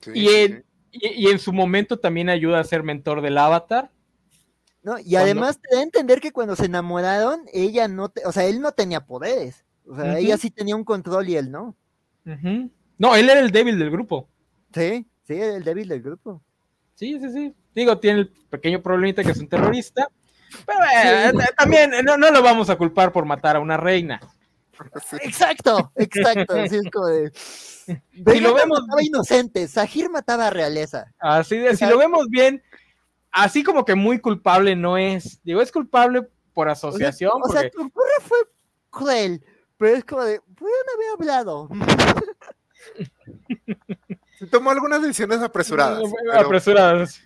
Sí, 0.00 0.10
Y 0.14 0.28
sí, 0.28 0.34
en, 0.34 0.64
y, 0.92 1.26
y 1.26 1.30
en 1.30 1.38
su 1.38 1.52
momento 1.52 1.98
también 1.98 2.30
ayuda 2.30 2.58
a 2.60 2.64
ser 2.64 2.82
mentor 2.82 3.20
del 3.20 3.36
avatar. 3.36 3.90
¿no? 4.82 4.98
Y 4.98 5.02
Cuando- 5.12 5.18
además 5.20 5.58
te 5.60 5.74
da 5.74 5.80
a 5.80 5.84
entender 5.84 6.20
que 6.20 6.32
cuando 6.32 6.56
se 6.56 6.66
enamoraron, 6.66 7.42
ella 7.52 7.86
no, 7.88 8.08
te- 8.10 8.24
o 8.26 8.32
sea, 8.32 8.44
él 8.44 8.60
no 8.60 8.72
tenía 8.72 9.04
poderes. 9.04 9.64
O 9.86 9.96
sea, 9.96 10.18
ella 10.18 10.38
sí 10.38 10.50
tenía 10.50 10.74
un 10.76 10.84
control 10.84 11.28
y 11.28 11.36
él 11.36 11.50
no. 11.50 11.74
No, 12.98 13.14
él 13.16 13.28
era 13.28 13.40
el 13.40 13.50
débil 13.50 13.78
del 13.78 13.90
grupo. 13.90 14.28
Sí, 14.72 15.06
sí, 15.26 15.34
el 15.34 15.64
débil 15.64 15.88
del 15.88 16.02
grupo. 16.02 16.42
Sí, 16.94 17.18
sí, 17.20 17.30
sí. 17.30 17.54
Digo, 17.74 17.98
tiene 17.98 18.20
el 18.20 18.28
pequeño 18.28 18.80
problemita 18.82 19.22
que 19.24 19.32
es 19.32 19.38
un 19.38 19.48
terrorista. 19.48 20.08
Pero 20.64 20.78
eh, 20.84 21.28
eh, 21.30 21.32
también 21.56 21.92
eh, 21.94 22.02
no, 22.02 22.16
no 22.16 22.30
lo 22.30 22.40
vamos 22.42 22.70
a 22.70 22.76
culpar 22.76 23.10
por 23.12 23.24
matar 23.24 23.56
a 23.56 23.60
una 23.60 23.76
reina. 23.76 24.20
sí. 25.04 25.16
Exacto, 25.22 25.90
exacto. 25.96 26.54
Así 26.54 26.76
es 26.76 26.90
como 26.92 27.06
de. 27.06 27.32
Si 27.84 28.40
lo 28.40 28.54
vemos- 28.54 28.80
mataba 28.80 29.02
inocentes, 29.02 29.72
Sahir 29.72 30.08
mataba 30.08 30.46
a 30.46 30.50
realeza. 30.50 31.12
Así 31.18 31.58
de, 31.58 31.76
si 31.76 31.84
lo 31.84 31.98
vemos 31.98 32.28
bien, 32.30 32.62
así 33.30 33.62
como 33.62 33.84
que 33.84 33.94
muy 33.94 34.20
culpable 34.20 34.74
no 34.74 34.96
es. 34.96 35.38
Digo, 35.44 35.60
es 35.60 35.70
culpable 35.70 36.22
por 36.54 36.66
O 36.68 36.74
sea, 36.74 36.88
asociación. 36.88 37.32
o 37.42 37.48
sea, 37.52 37.68
tu 37.68 37.90
curra 37.90 38.08
fue 38.22 38.38
cruel, 38.88 39.44
pero 39.84 39.96
es 39.98 40.04
como 40.04 40.24
de, 40.24 40.40
pudieron 40.40 40.84
haber 40.94 41.08
hablado. 41.12 41.68
Se 44.38 44.46
tomó 44.46 44.70
algunas 44.70 45.00
decisiones 45.02 45.40
apresuradas. 45.42 46.02
Pero 46.22 46.40
apresuradas. 46.40 47.20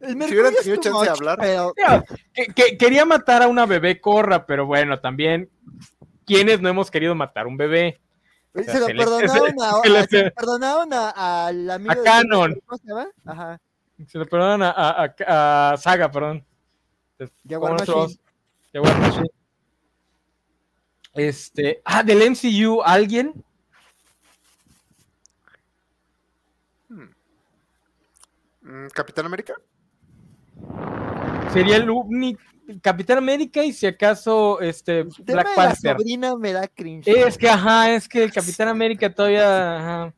El 0.00 0.22
Si 0.22 0.38
es 0.38 0.56
tenido 0.64 0.80
chance 0.80 0.88
de 0.88 0.92
much, 0.92 1.08
hablar. 1.08 1.38
pero- 1.40 1.72
Mira, 1.76 2.04
que- 2.32 2.46
que- 2.46 2.78
quería 2.78 3.04
matar 3.04 3.42
a 3.42 3.48
una 3.48 3.66
bebé 3.66 4.00
corra, 4.00 4.46
pero 4.46 4.66
bueno, 4.66 4.98
también, 5.00 5.50
¿quiénes 6.24 6.60
no 6.60 6.68
hemos 6.68 6.90
querido 6.90 7.14
matar 7.14 7.44
a 7.44 7.48
un 7.48 7.56
bebé? 7.56 8.00
O 8.54 8.62
sea, 8.62 8.74
se 8.74 8.80
lo 8.80 8.86
se 8.86 8.94
perdonaron, 8.94 9.54
a, 9.62 9.80
se 9.82 9.88
le- 9.90 10.04
se 10.06 10.24
lo 10.24 10.30
perdonaron 10.34 10.92
a- 10.94 11.46
al 11.46 11.70
amigo 11.70 11.92
A 11.92 11.94
de- 11.96 12.02
Canon. 12.02 12.60
¿Cómo 12.66 12.78
se 12.78 12.86
llama? 12.88 13.08
Ajá. 13.26 13.60
Se 14.06 14.18
lo 14.18 14.26
perdonan 14.26 14.62
a, 14.62 14.70
a- 14.70 15.72
a- 15.72 15.76
Saga, 15.76 16.10
perdón. 16.10 16.44
Jaguar 17.48 17.72
¿Cómo 17.72 17.78
no 17.78 17.84
se 17.84 17.92
Machine. 17.92 18.20
Jaguar 18.72 18.98
Machine. 19.00 19.28
Este, 21.14 21.82
ah, 21.84 22.02
del 22.02 22.22
MCU, 22.22 22.82
¿alguien? 22.82 23.44
mm, 28.62 28.86
Capitán 28.94 29.26
América. 29.26 29.54
Sería 31.52 31.76
el 31.76 31.90
único 31.90 32.40
Capitán 32.80 33.18
América 33.18 33.62
y 33.64 33.72
si 33.72 33.86
acaso 33.86 34.60
este 34.60 35.00
El 35.00 35.14
tema 35.24 35.42
Black 35.42 35.48
de 35.48 35.56
la 35.56 35.68
Panther. 35.68 35.96
sobrina 35.96 36.36
me 36.36 36.52
da 36.52 36.68
cringe. 36.68 37.08
Es 37.08 37.36
que, 37.36 37.48
ajá, 37.48 37.92
es 37.94 38.08
que 38.08 38.22
el 38.24 38.32
Capitán 38.32 38.68
América 38.68 39.12
todavía. 39.12 39.76
ajá. 39.76 40.14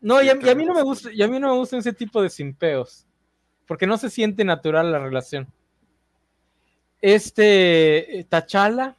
No, 0.00 0.22
y 0.22 0.28
a, 0.28 0.36
y 0.40 0.48
a 0.48 0.54
mí 0.54 0.64
no 0.64 0.74
me 0.74 0.82
gusta, 0.82 1.10
y 1.12 1.22
a 1.22 1.28
mí 1.28 1.40
no 1.40 1.48
me 1.52 1.58
gustan 1.58 1.80
ese 1.80 1.92
tipo 1.92 2.20
de 2.20 2.30
simpeos. 2.30 3.06
Porque 3.66 3.86
no 3.86 3.96
se 3.98 4.10
siente 4.10 4.44
natural 4.44 4.92
la 4.92 4.98
relación. 4.98 5.48
Este 7.06 8.18
eh, 8.18 8.24
Tachala, 8.24 8.96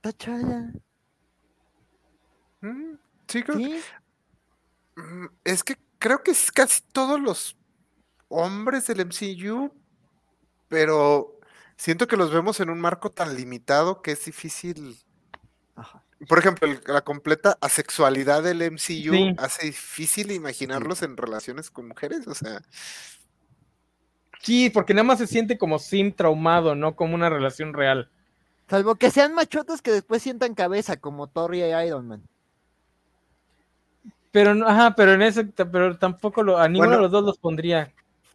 Tachala. 0.00 0.72
Mm, 2.62 2.94
Sí, 3.28 3.42
creo 3.42 3.58
que 3.58 3.64
Sí, 3.64 3.82
Mm, 4.96 5.26
Es 5.44 5.62
que 5.64 5.76
creo 5.98 6.22
que 6.22 6.30
es 6.30 6.50
casi 6.50 6.80
todos 6.92 7.20
los 7.20 7.58
hombres 8.28 8.86
del 8.86 9.00
MCU, 9.00 9.70
pero 10.68 11.40
siento 11.76 12.06
que 12.06 12.16
los 12.16 12.32
vemos 12.32 12.60
en 12.60 12.70
un 12.70 12.80
marco 12.80 13.10
tan 13.10 13.34
limitado 13.36 14.00
que 14.00 14.12
es 14.12 14.24
difícil. 14.24 14.96
Ajá. 15.76 16.02
Por 16.26 16.38
ejemplo, 16.38 16.66
el- 16.70 16.80
la 16.86 17.02
completa 17.02 17.58
asexualidad 17.60 18.42
del 18.44 18.62
MCU 18.62 19.12
Sí. 19.12 19.34
hace 19.36 19.66
difícil 19.66 20.30
imaginarlos 20.30 21.02
en 21.02 21.18
relaciones 21.18 21.70
con 21.70 21.88
mujeres. 21.88 22.26
O 22.28 22.34
sea, 22.34 22.62
sí, 24.44 24.70
porque 24.70 24.94
nada 24.94 25.02
más 25.04 25.18
se 25.18 25.26
siente 25.26 25.58
como 25.58 25.78
sim 25.80 26.12
traumado, 26.12 26.74
no 26.76 26.94
como 26.94 27.14
una 27.16 27.28
relación 27.28 27.72
real. 27.74 28.08
Salvo 28.68 28.94
que 28.94 29.10
sean 29.10 29.34
machotas 29.34 29.82
que 29.82 29.90
después 29.90 30.22
sientan 30.22 30.54
cabeza, 30.54 30.96
como 30.96 31.26
Thor 31.26 31.54
y 31.54 31.62
Iron 31.64 32.06
Man. 32.08 32.22
Pero, 34.32 34.54
no- 34.54 34.66
ajá, 34.66 34.94
pero 34.96 35.12
en 35.12 35.22
ese, 35.22 35.44
pero 35.44 35.96
tampoco 35.98 36.42
lo, 36.42 36.58
a 36.58 36.68
ninguno 36.68 36.88
Bueno. 36.90 36.96
de 36.96 37.02
los 37.02 37.12
dos 37.12 37.24
los 37.24 37.38
pondría. 37.38 37.92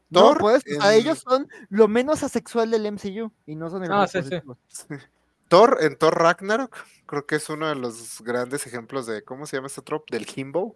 No, 0.09 0.21
Thor 0.21 0.37
pues, 0.39 0.63
en- 0.65 0.81
ellos 0.93 1.19
son 1.19 1.47
lo 1.69 1.87
menos 1.87 2.23
asexual 2.23 2.71
del 2.71 2.85
MCU 2.85 3.31
y 3.45 3.55
no 3.55 3.69
son 3.69 3.83
el 3.83 3.91
Ah, 3.91 4.07
sí, 4.07 4.19
sí. 4.23 4.39
Thor, 5.49 5.77
en 5.81 5.97
Thor 5.97 6.15
Ragnarok, 6.17 6.75
creo 7.07 7.25
que 7.25 7.35
es 7.35 7.49
uno 7.49 7.67
de 7.67 7.75
los 7.75 8.21
grandes 8.21 8.65
ejemplos 8.67 9.07
de, 9.07 9.23
¿cómo 9.23 9.45
se 9.47 9.57
llama 9.57 9.67
este 9.67 9.81
trope? 9.81 10.15
Del 10.15 10.27
himbo. 10.35 10.75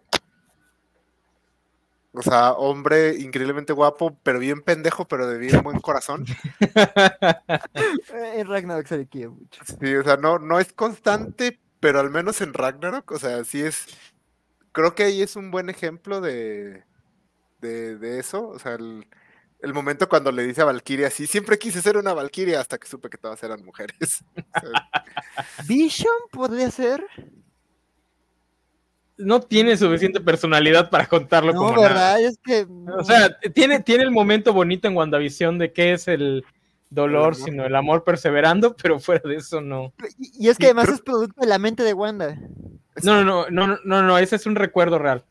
O 2.16 2.22
sea, 2.22 2.52
hombre 2.52 3.16
increíblemente 3.18 3.72
guapo, 3.72 4.16
pero 4.22 4.38
bien 4.38 4.62
pendejo, 4.62 5.06
pero 5.08 5.26
de 5.26 5.36
bien 5.38 5.62
buen 5.62 5.80
corazón. 5.80 6.24
Eh, 8.14 8.40
En 8.40 8.46
Ragnarok 8.48 8.86
se 8.86 8.98
le 8.98 9.06
quiere 9.08 9.28
mucho. 9.28 9.60
Sí, 9.80 9.94
o 9.96 10.04
sea, 10.04 10.16
no, 10.16 10.38
no 10.38 10.60
es 10.60 10.72
constante, 10.72 11.60
pero 11.80 12.00
al 12.00 12.10
menos 12.10 12.40
en 12.40 12.54
Ragnarok, 12.54 13.10
o 13.12 13.18
sea, 13.18 13.44
sí 13.44 13.62
es. 13.62 13.86
Creo 14.72 14.94
que 14.94 15.04
ahí 15.04 15.22
es 15.22 15.36
un 15.36 15.50
buen 15.50 15.70
ejemplo 15.70 16.20
de, 16.20 16.84
de, 17.60 17.96
de 17.98 18.18
eso. 18.20 18.48
O 18.48 18.58
sea, 18.58 18.74
el, 18.74 19.08
el 19.60 19.74
momento 19.74 20.08
cuando 20.08 20.32
le 20.32 20.44
dice 20.44 20.62
a 20.62 20.66
Valkyria, 20.66 21.10
sí, 21.10 21.26
siempre 21.26 21.58
quise 21.58 21.82
ser 21.82 21.96
una 21.96 22.14
Valkyria 22.14 22.60
hasta 22.60 22.78
que 22.78 22.88
supe 22.88 23.10
que 23.10 23.18
todas 23.18 23.42
eran 23.42 23.64
mujeres. 23.64 24.24
O 24.56 24.60
sea, 24.60 24.86
Vision 25.66 26.14
podría 26.30 26.70
ser. 26.70 27.04
No 29.16 29.40
tiene 29.40 29.76
suficiente 29.76 30.20
personalidad 30.20 30.90
para 30.90 31.06
contarlo 31.06 31.52
No, 31.52 31.58
como 31.60 31.80
¿verdad? 31.80 31.94
nada. 31.94 32.20
Es 32.20 32.38
que. 32.42 32.66
O 32.98 33.04
sea, 33.04 33.38
tiene, 33.54 33.80
tiene 33.80 34.02
el 34.02 34.10
momento 34.10 34.52
bonito 34.52 34.88
en 34.88 34.96
WandaVision 34.96 35.58
de 35.58 35.72
que 35.72 35.92
es 35.92 36.08
el 36.08 36.44
dolor, 36.90 37.34
sino 37.34 37.64
el 37.64 37.74
amor 37.76 38.04
perseverando, 38.04 38.74
pero 38.82 38.98
fuera 38.98 39.28
de 39.28 39.36
eso 39.36 39.60
no. 39.60 39.92
Y 40.18 40.46
y 40.46 40.48
es 40.48 40.58
que 40.58 40.66
además 40.66 40.88
es 40.88 41.00
producto 41.00 41.40
de 41.40 41.46
la 41.46 41.58
mente 41.58 41.82
de 41.82 41.92
Wanda. 41.92 42.36
No, 43.02 43.22
no, 43.22 43.24
no, 43.24 43.50
no, 43.50 43.66
no, 43.66 43.78
no, 43.84 44.02
no, 44.02 44.18
ese 44.18 44.36
es 44.36 44.46
un 44.46 44.54
recuerdo 44.54 44.98
real. 44.98 45.24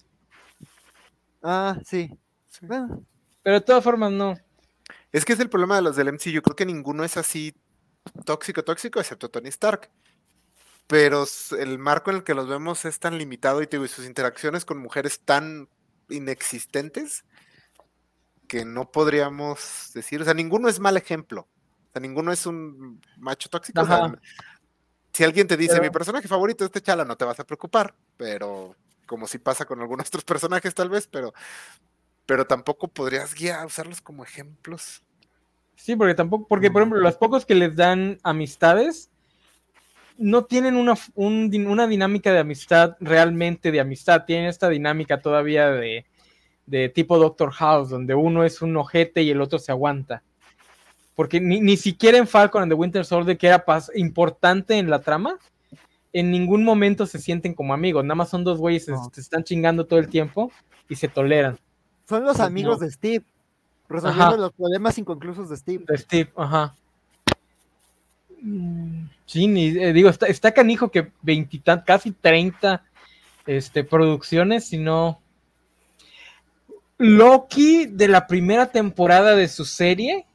Ah, 1.41 1.77
sí. 1.85 2.09
Sí. 2.49 2.65
Bueno, 2.65 3.03
Pero 3.41 3.55
de 3.55 3.65
todas 3.65 3.83
formas 3.83 4.11
no. 4.11 4.35
Es 5.11 5.25
que 5.25 5.33
es 5.33 5.39
el 5.39 5.49
problema 5.49 5.75
de 5.75 5.81
los 5.81 5.95
del 5.95 6.11
MCU. 6.11 6.41
Creo 6.41 6.55
que 6.55 6.65
ninguno 6.65 7.03
es 7.03 7.17
así 7.17 7.53
tóxico, 8.25 8.63
tóxico, 8.63 8.99
excepto 8.99 9.29
Tony 9.29 9.49
Stark. 9.49 9.89
Pero 10.87 11.25
el 11.57 11.79
marco 11.79 12.11
en 12.11 12.17
el 12.17 12.23
que 12.23 12.33
los 12.33 12.47
vemos 12.47 12.85
es 12.85 12.99
tan 12.99 13.17
limitado 13.17 13.61
y, 13.61 13.67
te 13.67 13.77
digo, 13.77 13.85
y 13.85 13.89
sus 13.89 14.05
interacciones 14.05 14.65
con 14.65 14.77
mujeres 14.79 15.21
tan 15.21 15.69
inexistentes 16.09 17.23
que 18.47 18.65
no 18.65 18.91
podríamos 18.91 19.91
decir. 19.93 20.21
O 20.21 20.25
sea, 20.25 20.33
ninguno 20.33 20.67
es 20.67 20.79
mal 20.79 20.97
ejemplo. 20.97 21.47
O 21.89 21.91
sea, 21.93 22.01
ninguno 22.01 22.31
es 22.31 22.45
un 22.45 23.01
macho 23.17 23.49
tóxico. 23.49 23.81
o 23.81 23.85
sea, 23.85 24.13
si 25.13 25.23
alguien 25.23 25.47
te 25.47 25.57
dice 25.57 25.73
Pero- 25.73 25.83
mi 25.83 25.89
personaje 25.89 26.27
favorito 26.27 26.63
es 26.63 26.67
este 26.67 26.81
chala, 26.81 27.05
no 27.05 27.15
te 27.15 27.25
vas 27.25 27.39
a 27.39 27.45
preocupar. 27.45 27.95
Pero 28.17 28.75
como 29.05 29.27
si 29.27 29.37
pasa 29.37 29.65
con 29.65 29.79
algunos 29.79 30.07
otros 30.09 30.23
personajes, 30.25 30.73
tal 30.75 30.89
vez, 30.89 31.07
pero. 31.07 31.33
Pero 32.25 32.45
tampoco 32.47 32.87
podrías 32.87 33.33
guiar, 33.35 33.65
usarlos 33.65 34.01
como 34.01 34.23
ejemplos. 34.23 35.03
Sí, 35.75 35.95
porque 35.95 36.13
tampoco, 36.13 36.47
porque 36.47 36.71
por 36.71 36.81
ejemplo, 36.81 36.99
los 37.01 37.17
pocos 37.17 37.45
que 37.45 37.55
les 37.55 37.75
dan 37.75 38.19
amistades 38.23 39.09
no 40.17 40.45
tienen 40.45 40.75
una, 40.75 40.93
un 41.15 41.51
una 41.67 41.87
dinámica 41.87 42.31
de 42.31 42.39
amistad 42.39 42.95
realmente 42.99 43.71
de 43.71 43.79
amistad, 43.79 44.25
tienen 44.25 44.45
esta 44.45 44.69
dinámica 44.69 45.21
todavía 45.21 45.69
de, 45.71 46.05
de 46.65 46.89
tipo 46.89 47.17
Doctor 47.17 47.51
House, 47.51 47.89
donde 47.89 48.15
uno 48.15 48.43
es 48.43 48.61
un 48.61 48.75
ojete 48.77 49.23
y 49.23 49.31
el 49.31 49.41
otro 49.41 49.59
se 49.59 49.71
aguanta. 49.71 50.23
Porque 51.15 51.39
ni, 51.39 51.59
ni 51.59 51.77
siquiera 51.77 52.17
en 52.17 52.27
Falcon 52.27 52.63
and 52.63 52.71
the 52.71 52.75
Winter 52.75 53.05
Soldier, 53.05 53.37
que 53.37 53.47
era 53.47 53.63
importante 53.95 54.77
en 54.77 54.89
la 54.89 54.99
trama, 55.01 55.37
en 56.11 56.31
ningún 56.31 56.63
momento 56.63 57.05
se 57.05 57.19
sienten 57.19 57.53
como 57.53 57.73
amigos, 57.73 58.03
nada 58.03 58.15
más 58.15 58.29
son 58.29 58.43
dos 58.43 58.59
güeyes 58.59 58.85
que 58.85 58.91
No. 58.91 59.09
se 59.13 59.21
están 59.21 59.43
chingando 59.43 59.85
todo 59.85 59.99
el 59.99 60.07
tiempo 60.09 60.51
y 60.89 60.95
se 60.95 61.07
toleran. 61.07 61.57
son 62.07 62.23
los 62.23 62.39
amigos 62.39 62.79
no. 62.79 62.85
de 62.85 62.91
Steve. 62.91 63.25
Resolviendo 63.89 64.25
Ajá. 64.25 64.37
los 64.37 64.53
problemas 64.53 64.97
inconclusos 64.97 65.49
de 65.49 65.57
Steve. 65.57 65.83
De 65.87 65.97
Steve, 65.97 66.31
ajá. 66.35 66.73
Sí, 69.25 69.47
ni, 69.47 69.67
eh, 69.67 69.93
digo, 69.93 70.09
está, 70.09 70.27
está 70.27 70.51
canijo 70.51 70.91
que 70.91 71.11
veintitan, 71.21 71.81
casi 71.85 72.11
30 72.11 72.83
este, 73.45 73.83
producciones, 73.85 74.67
si 74.67 74.77
no. 74.77 75.21
Loki 76.97 77.85
de 77.85 78.07
la 78.09 78.27
primera 78.27 78.67
temporada 78.71 79.35
de 79.35 79.47
su 79.47 79.63
serie. 79.65 80.25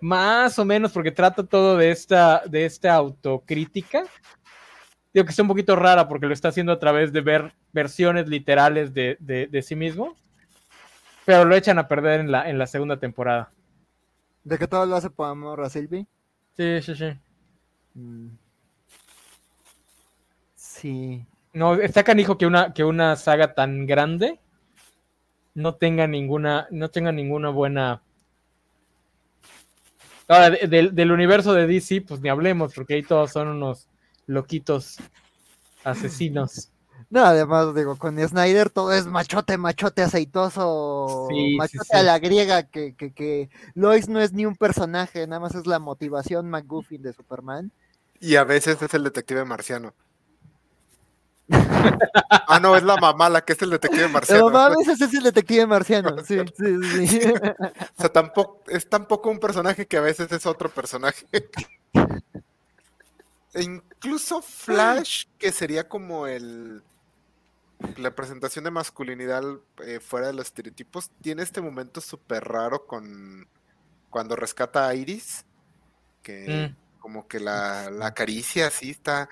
Más 0.00 0.58
o 0.58 0.64
menos, 0.64 0.92
porque 0.92 1.10
trata 1.12 1.44
todo 1.44 1.76
de 1.76 1.90
esta, 1.90 2.42
de 2.46 2.64
esta 2.64 2.94
autocrítica. 2.94 4.04
Digo 5.12 5.24
que 5.26 5.30
está 5.30 5.42
un 5.42 5.48
poquito 5.48 5.76
rara 5.76 6.08
porque 6.08 6.26
lo 6.26 6.32
está 6.32 6.48
haciendo 6.48 6.72
a 6.72 6.78
través 6.78 7.12
de 7.12 7.20
ver 7.20 7.52
versiones 7.72 8.28
literales 8.28 8.94
de, 8.94 9.16
de- 9.20 9.46
de 9.46 9.62
sí 9.62 9.76
mismo. 9.76 10.16
Pero 11.26 11.44
lo 11.44 11.54
echan 11.54 11.78
a 11.78 11.86
perder 11.86 12.20
en 12.20 12.32
la, 12.32 12.48
en 12.48 12.58
la 12.58 12.66
segunda 12.66 12.98
temporada. 12.98 13.52
De 14.44 14.58
que 14.58 14.66
todo 14.68 14.84
lo 14.86 14.96
hace 14.96 15.08
por 15.10 15.28
amor 15.28 15.62
a 15.62 15.70
Sylvie. 15.70 16.06
Sí, 16.56 16.82
sí, 16.82 16.94
sí. 16.94 17.10
Mm. 17.94 18.28
Sí. 20.54 21.26
No, 21.52 21.74
está 21.74 22.04
canijo 22.04 22.38
que 22.38 22.46
una, 22.46 22.72
que 22.72 22.84
una 22.84 23.16
saga 23.16 23.54
tan 23.54 23.86
grande 23.86 24.38
no 25.54 25.76
tenga 25.76 26.08
ninguna, 26.08 26.66
no 26.72 26.88
tenga 26.90 27.12
ninguna 27.12 27.50
buena. 27.50 28.02
Ahora, 30.28 30.50
de- 30.50 30.66
del, 30.68 30.94
del 30.94 31.12
universo 31.12 31.52
de 31.52 31.66
DC, 31.66 32.00
pues 32.02 32.20
ni 32.20 32.28
hablemos, 32.28 32.72
porque 32.74 32.94
ahí 32.94 33.02
todos 33.02 33.32
son 33.32 33.48
unos 33.48 33.88
loquitos 34.26 34.96
asesinos. 35.84 36.69
No, 37.10 37.24
además, 37.24 37.74
digo, 37.74 37.96
con 37.98 38.16
Snyder 38.18 38.70
todo 38.70 38.92
es 38.92 39.06
machote, 39.06 39.58
machote 39.58 40.02
aceitoso, 40.02 41.26
Sí, 41.28 41.56
machote 41.56 41.84
sí. 41.90 41.96
a 41.96 42.02
la 42.04 42.18
griega, 42.20 42.62
que, 42.62 42.94
que, 42.94 43.12
que 43.12 43.50
Lois 43.74 44.08
no 44.08 44.20
es 44.20 44.32
ni 44.32 44.46
un 44.46 44.54
personaje, 44.54 45.26
nada 45.26 45.40
más 45.40 45.54
es 45.56 45.66
la 45.66 45.80
motivación 45.80 46.48
McGuffin 46.48 47.02
de 47.02 47.12
Superman. 47.12 47.72
Y 48.20 48.36
a 48.36 48.44
veces 48.44 48.80
es 48.80 48.94
el 48.94 49.02
detective 49.02 49.44
marciano. 49.44 49.92
ah, 51.50 52.60
no, 52.60 52.76
es 52.76 52.84
la 52.84 52.96
mamá 52.96 53.28
la 53.28 53.40
que 53.44 53.54
es 53.54 53.62
el 53.62 53.70
detective 53.70 54.02
Pero 54.02 54.12
marciano. 54.12 54.50
mames, 54.50 54.86
ese 54.86 55.04
es 55.06 55.14
el 55.14 55.24
detective 55.24 55.66
marciano, 55.66 56.16
sí, 56.24 56.38
sí, 56.56 57.06
sí. 57.08 57.20
O 57.98 58.00
sea, 58.00 58.12
tampoco, 58.12 58.62
es 58.68 58.88
tampoco 58.88 59.30
un 59.30 59.40
personaje 59.40 59.86
que 59.86 59.96
a 59.96 60.00
veces 60.00 60.30
es 60.30 60.46
otro 60.46 60.68
personaje. 60.70 61.26
E 63.52 63.62
incluso 63.64 64.42
Flash, 64.42 65.24
que 65.36 65.50
sería 65.50 65.88
como 65.88 66.28
el 66.28 66.84
la 67.96 68.14
presentación 68.14 68.64
de 68.64 68.70
masculinidad 68.70 69.42
eh, 69.84 70.00
fuera 70.00 70.26
de 70.28 70.32
los 70.34 70.46
estereotipos, 70.46 71.10
tiene 71.22 71.42
este 71.42 71.60
momento 71.60 72.00
súper 72.00 72.44
raro 72.44 72.86
con 72.86 73.46
cuando 74.10 74.36
rescata 74.36 74.88
a 74.88 74.94
Iris, 74.94 75.44
que 76.22 76.74
Mm. 76.74 77.00
como 77.00 77.26
que 77.28 77.40
la, 77.40 77.90
la 77.90 78.06
acaricia 78.08 78.66
así 78.66 78.90
está, 78.90 79.28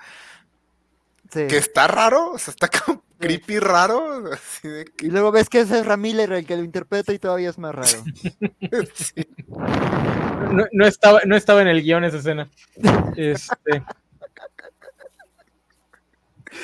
Sí. 1.31 1.45
que 1.47 1.57
está 1.57 1.87
raro, 1.87 2.31
o 2.31 2.37
sea, 2.39 2.51
está 2.51 2.67
como 2.69 3.03
creepy 3.19 3.59
raro, 3.59 4.23
así 4.33 4.67
de 4.67 4.85
que- 4.85 5.05
Y 5.05 5.09
luego 5.11 5.31
ves 5.31 5.47
que 5.49 5.59
es 5.61 5.69
Ezra 5.71 5.95
Miller 5.97 6.31
el 6.31 6.45
que 6.45 6.55
lo 6.57 6.63
interpreta 6.63 7.13
y 7.13 7.19
todavía 7.19 7.49
es 7.49 7.57
más 7.59 7.75
raro. 7.75 7.87
sí. 8.95 9.27
No, 10.51 10.65
no 10.71 10.87
estaba, 10.87 11.19
no 11.25 11.35
estaba 11.35 11.61
en 11.61 11.67
el 11.67 11.83
guion 11.83 12.03
esa 12.03 12.17
escena. 12.17 12.49
Este, 13.15 13.83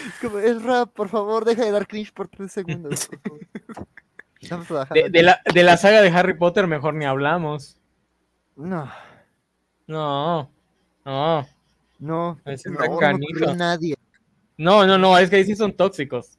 Es 0.08 0.20
como, 0.22 0.40
Ezra, 0.40 0.86
por 0.86 1.10
favor, 1.10 1.46
deja 1.46 1.64
de 1.66 1.72
dar 1.72 1.88
cringe 1.88 2.12
por 2.14 2.28
tres 2.28 2.52
segundos. 2.52 3.08
por 3.08 3.20
favor". 3.22 3.40
Estamos 4.42 4.68
trabajando. 4.68 5.04
de, 5.04 5.10
de 5.10 5.24
la, 5.24 5.42
de 5.54 5.64
la 5.64 5.78
saga 5.78 6.02
de 6.02 6.10
Harry 6.10 6.38
Potter 6.38 6.68
mejor 6.68 6.94
ni 6.94 7.06
hablamos. 7.06 7.78
No, 8.56 8.92
No, 9.88 10.52
no. 11.04 11.48
no. 12.00 12.40
Ese 12.46 12.70
No, 12.70 12.84
está 12.84 13.14
no 13.14 13.56
nadie. 13.56 13.96
No, 14.58 14.86
no, 14.86 14.98
no, 14.98 15.18
es 15.18 15.30
que 15.30 15.38
ahí 15.38 15.46
sí 15.46 15.56
son 15.56 15.76
tóxicos. 15.76 16.38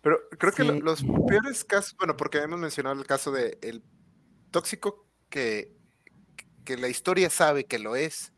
Pero 0.00 0.18
creo 0.38 0.52
que 0.52 0.64
los 0.64 1.04
peores 1.28 1.64
casos, 1.64 1.96
bueno, 1.96 2.16
porque 2.16 2.38
hemos 2.38 2.58
mencionado 2.58 3.00
el 3.00 3.06
caso 3.06 3.30
de 3.30 3.58
el 3.62 3.82
tóxico 4.50 5.06
que, 5.28 5.72
que 6.64 6.76
la 6.76 6.88
historia 6.88 7.30
sabe 7.30 7.64
que 7.64 7.78
lo 7.78 7.96
es 7.96 8.32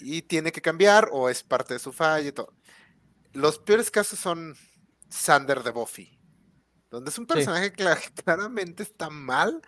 y 0.00 0.22
tiene 0.22 0.52
que 0.52 0.60
cambiar 0.62 1.08
o 1.12 1.28
es 1.28 1.42
parte 1.42 1.74
de 1.74 1.80
su 1.80 1.92
falla 1.92 2.28
y 2.28 2.32
todo. 2.32 2.52
Los 3.32 3.58
peores 3.58 3.90
casos 3.90 4.18
son 4.18 4.56
Sander 5.08 5.62
de 5.62 5.70
Buffy, 5.70 6.18
donde 6.90 7.10
es 7.10 7.18
un 7.18 7.24
Sí. 7.26 7.34
personaje 7.34 7.72
que 7.72 7.84
cla- 7.84 8.12
claramente 8.24 8.82
está 8.82 9.10
mal, 9.10 9.60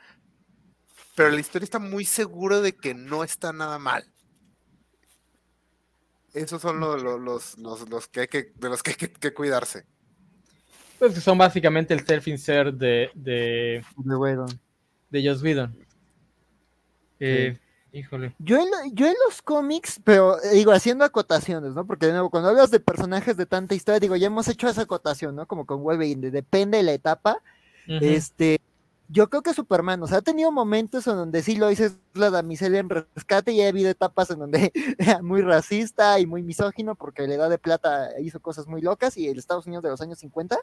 pero 1.15 1.31
la 1.31 1.41
historia 1.41 1.65
está 1.65 1.79
muy 1.79 2.05
seguro 2.05 2.61
de 2.63 2.77
que 2.77 2.95
no 2.95 3.25
está 3.25 3.53
nada 3.53 3.79
mal. 3.79 4.05
Esos 6.33 6.63
son 6.63 6.79
lo- 6.79 6.97
lo- 6.97 7.19
los, 7.19 7.59
los, 7.59 7.89
los 7.89 8.07
que 8.09 8.21
hay 8.21 8.29
que, 8.29 8.53
de 8.55 8.69
los 8.69 8.83
que 8.83 8.91
hay 8.93 8.97
que- 8.97 9.13
que 9.13 9.35
cuidarse. 9.35 9.85
Pues 10.99 11.15
que 11.15 11.21
son 11.21 11.37
básicamente 11.39 11.93
el 11.95 12.05
self-insert 12.07 12.77
de, 12.77 13.11
de, 13.15 13.85
De 13.97 14.17
Whedon. 14.17 14.61
de 15.11 15.27
Joss 15.29 15.43
Whedon. 15.43 15.77
Eh, 17.19 17.59
Híjole. 17.93 18.35
Yo 18.39 18.57
en, 18.59 18.71
lo- 18.71 18.93
yo 18.93 19.07
en 19.07 19.15
los 19.27 19.43
cómics, 19.43 20.01
pero 20.05 20.41
eh, 20.43 20.51
digo, 20.55 20.71
haciendo 20.73 21.05
acotaciones, 21.05 21.73
¿no? 21.75 21.87
Porque 21.87 22.07
de 22.07 22.13
nuevo, 22.13 22.31
cuando 22.31 22.49
hablas 22.51 22.71
de 22.71 22.79
personajes 22.81 23.37
de 23.37 23.47
tanta 23.47 23.75
historia, 23.75 23.99
digo, 24.01 24.15
ya 24.17 24.29
hemos 24.29 24.47
hecho 24.49 24.69
esa 24.69 24.83
acotación, 24.83 25.35
¿no? 25.35 25.47
Como 25.47 25.67
con 25.67 25.83
Wolverine, 25.83 26.21
de- 26.23 26.31
depende 26.31 26.77
de 26.79 26.85
la 26.85 26.93
etapa. 26.93 27.39
Este, 28.03 28.61
yo 29.13 29.29
creo 29.29 29.43
que 29.43 29.55
Superman, 29.55 30.01
o 30.03 30.07
sea, 30.07 30.19
ha 30.19 30.23
tenido 30.23 30.53
momentos 30.53 31.07
en 31.09 31.17
donde 31.17 31.43
sí 31.43 31.57
lo 31.57 31.69
dices 31.69 31.99
la 32.15 32.31
damisela 32.31 32.79
en 32.79 32.89
rescate 32.89 33.51
y 33.51 33.61
ha 33.61 33.69
habido 33.69 33.91
etapas 33.91 34.31
en 34.31 34.39
donde 34.39 34.73
era 34.99 35.21
muy 35.21 35.43
racista 35.43 36.21
y 36.21 36.27
muy 36.27 36.43
misógino 36.43 36.95
porque 36.95 37.27
la 37.27 37.35
edad 37.35 37.51
de 37.51 37.59
plata 37.59 38.11
hizo 38.21 38.41
cosas 38.41 38.69
muy 38.69 38.83
locas 38.83 39.17
y 39.17 39.27
el 39.27 39.39
Estados 39.39 39.67
Unidos 39.67 39.83
de 39.83 39.91
los 39.91 40.01
años 40.01 40.21
50, 40.21 40.57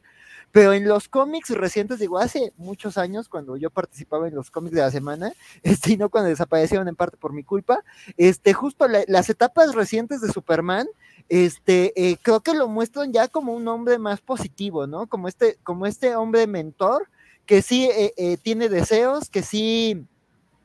pero 0.52 0.72
en 0.72 0.88
los 0.88 1.10
cómics 1.10 1.49
recientes, 1.49 1.99
digo, 1.99 2.19
hace 2.19 2.53
muchos 2.56 2.98
años 2.98 3.28
cuando 3.28 3.57
yo 3.57 3.69
participaba 3.69 4.30
en 4.30 4.36
los 4.36 4.49
cómics 4.49 4.76
de 4.76 4.82
la 4.82 4.91
semana, 4.91 5.34
este, 5.64 5.94
y 5.94 5.98
no 5.98 6.10
cuando 6.10 6.30
desaparecieron 6.30 6.88
en 6.88 6.95
parte 6.95 7.18
por 7.18 7.34
mi 7.34 7.44
culpa, 7.44 7.84
este, 8.15 8.53
justo 8.53 8.88
las 9.07 9.30
etapas 9.30 9.76
recientes 9.76 10.22
de 10.22 10.32
Superman, 10.32 10.88
este, 11.28 11.91
eh, 11.95 12.18
creo 12.22 12.40
que 12.40 12.53
lo 12.53 12.69
muestran 12.69 13.11
ya 13.11 13.28
como 13.28 13.53
un 13.53 13.68
hombre 13.68 13.99
más 13.99 14.22
positivo, 14.22 14.88
¿no? 14.88 15.07
Como 15.07 15.28
este, 15.28 15.57
como 15.64 15.86
este 15.86 16.15
hombre 16.15 16.48
mentor 16.48 17.10
que 17.48 17.64
sí 17.64 17.86
eh, 17.86 18.14
eh, 18.18 18.38
tiene 18.38 18.69
deseos, 18.69 19.30
que 19.30 19.41
sí 19.41 20.06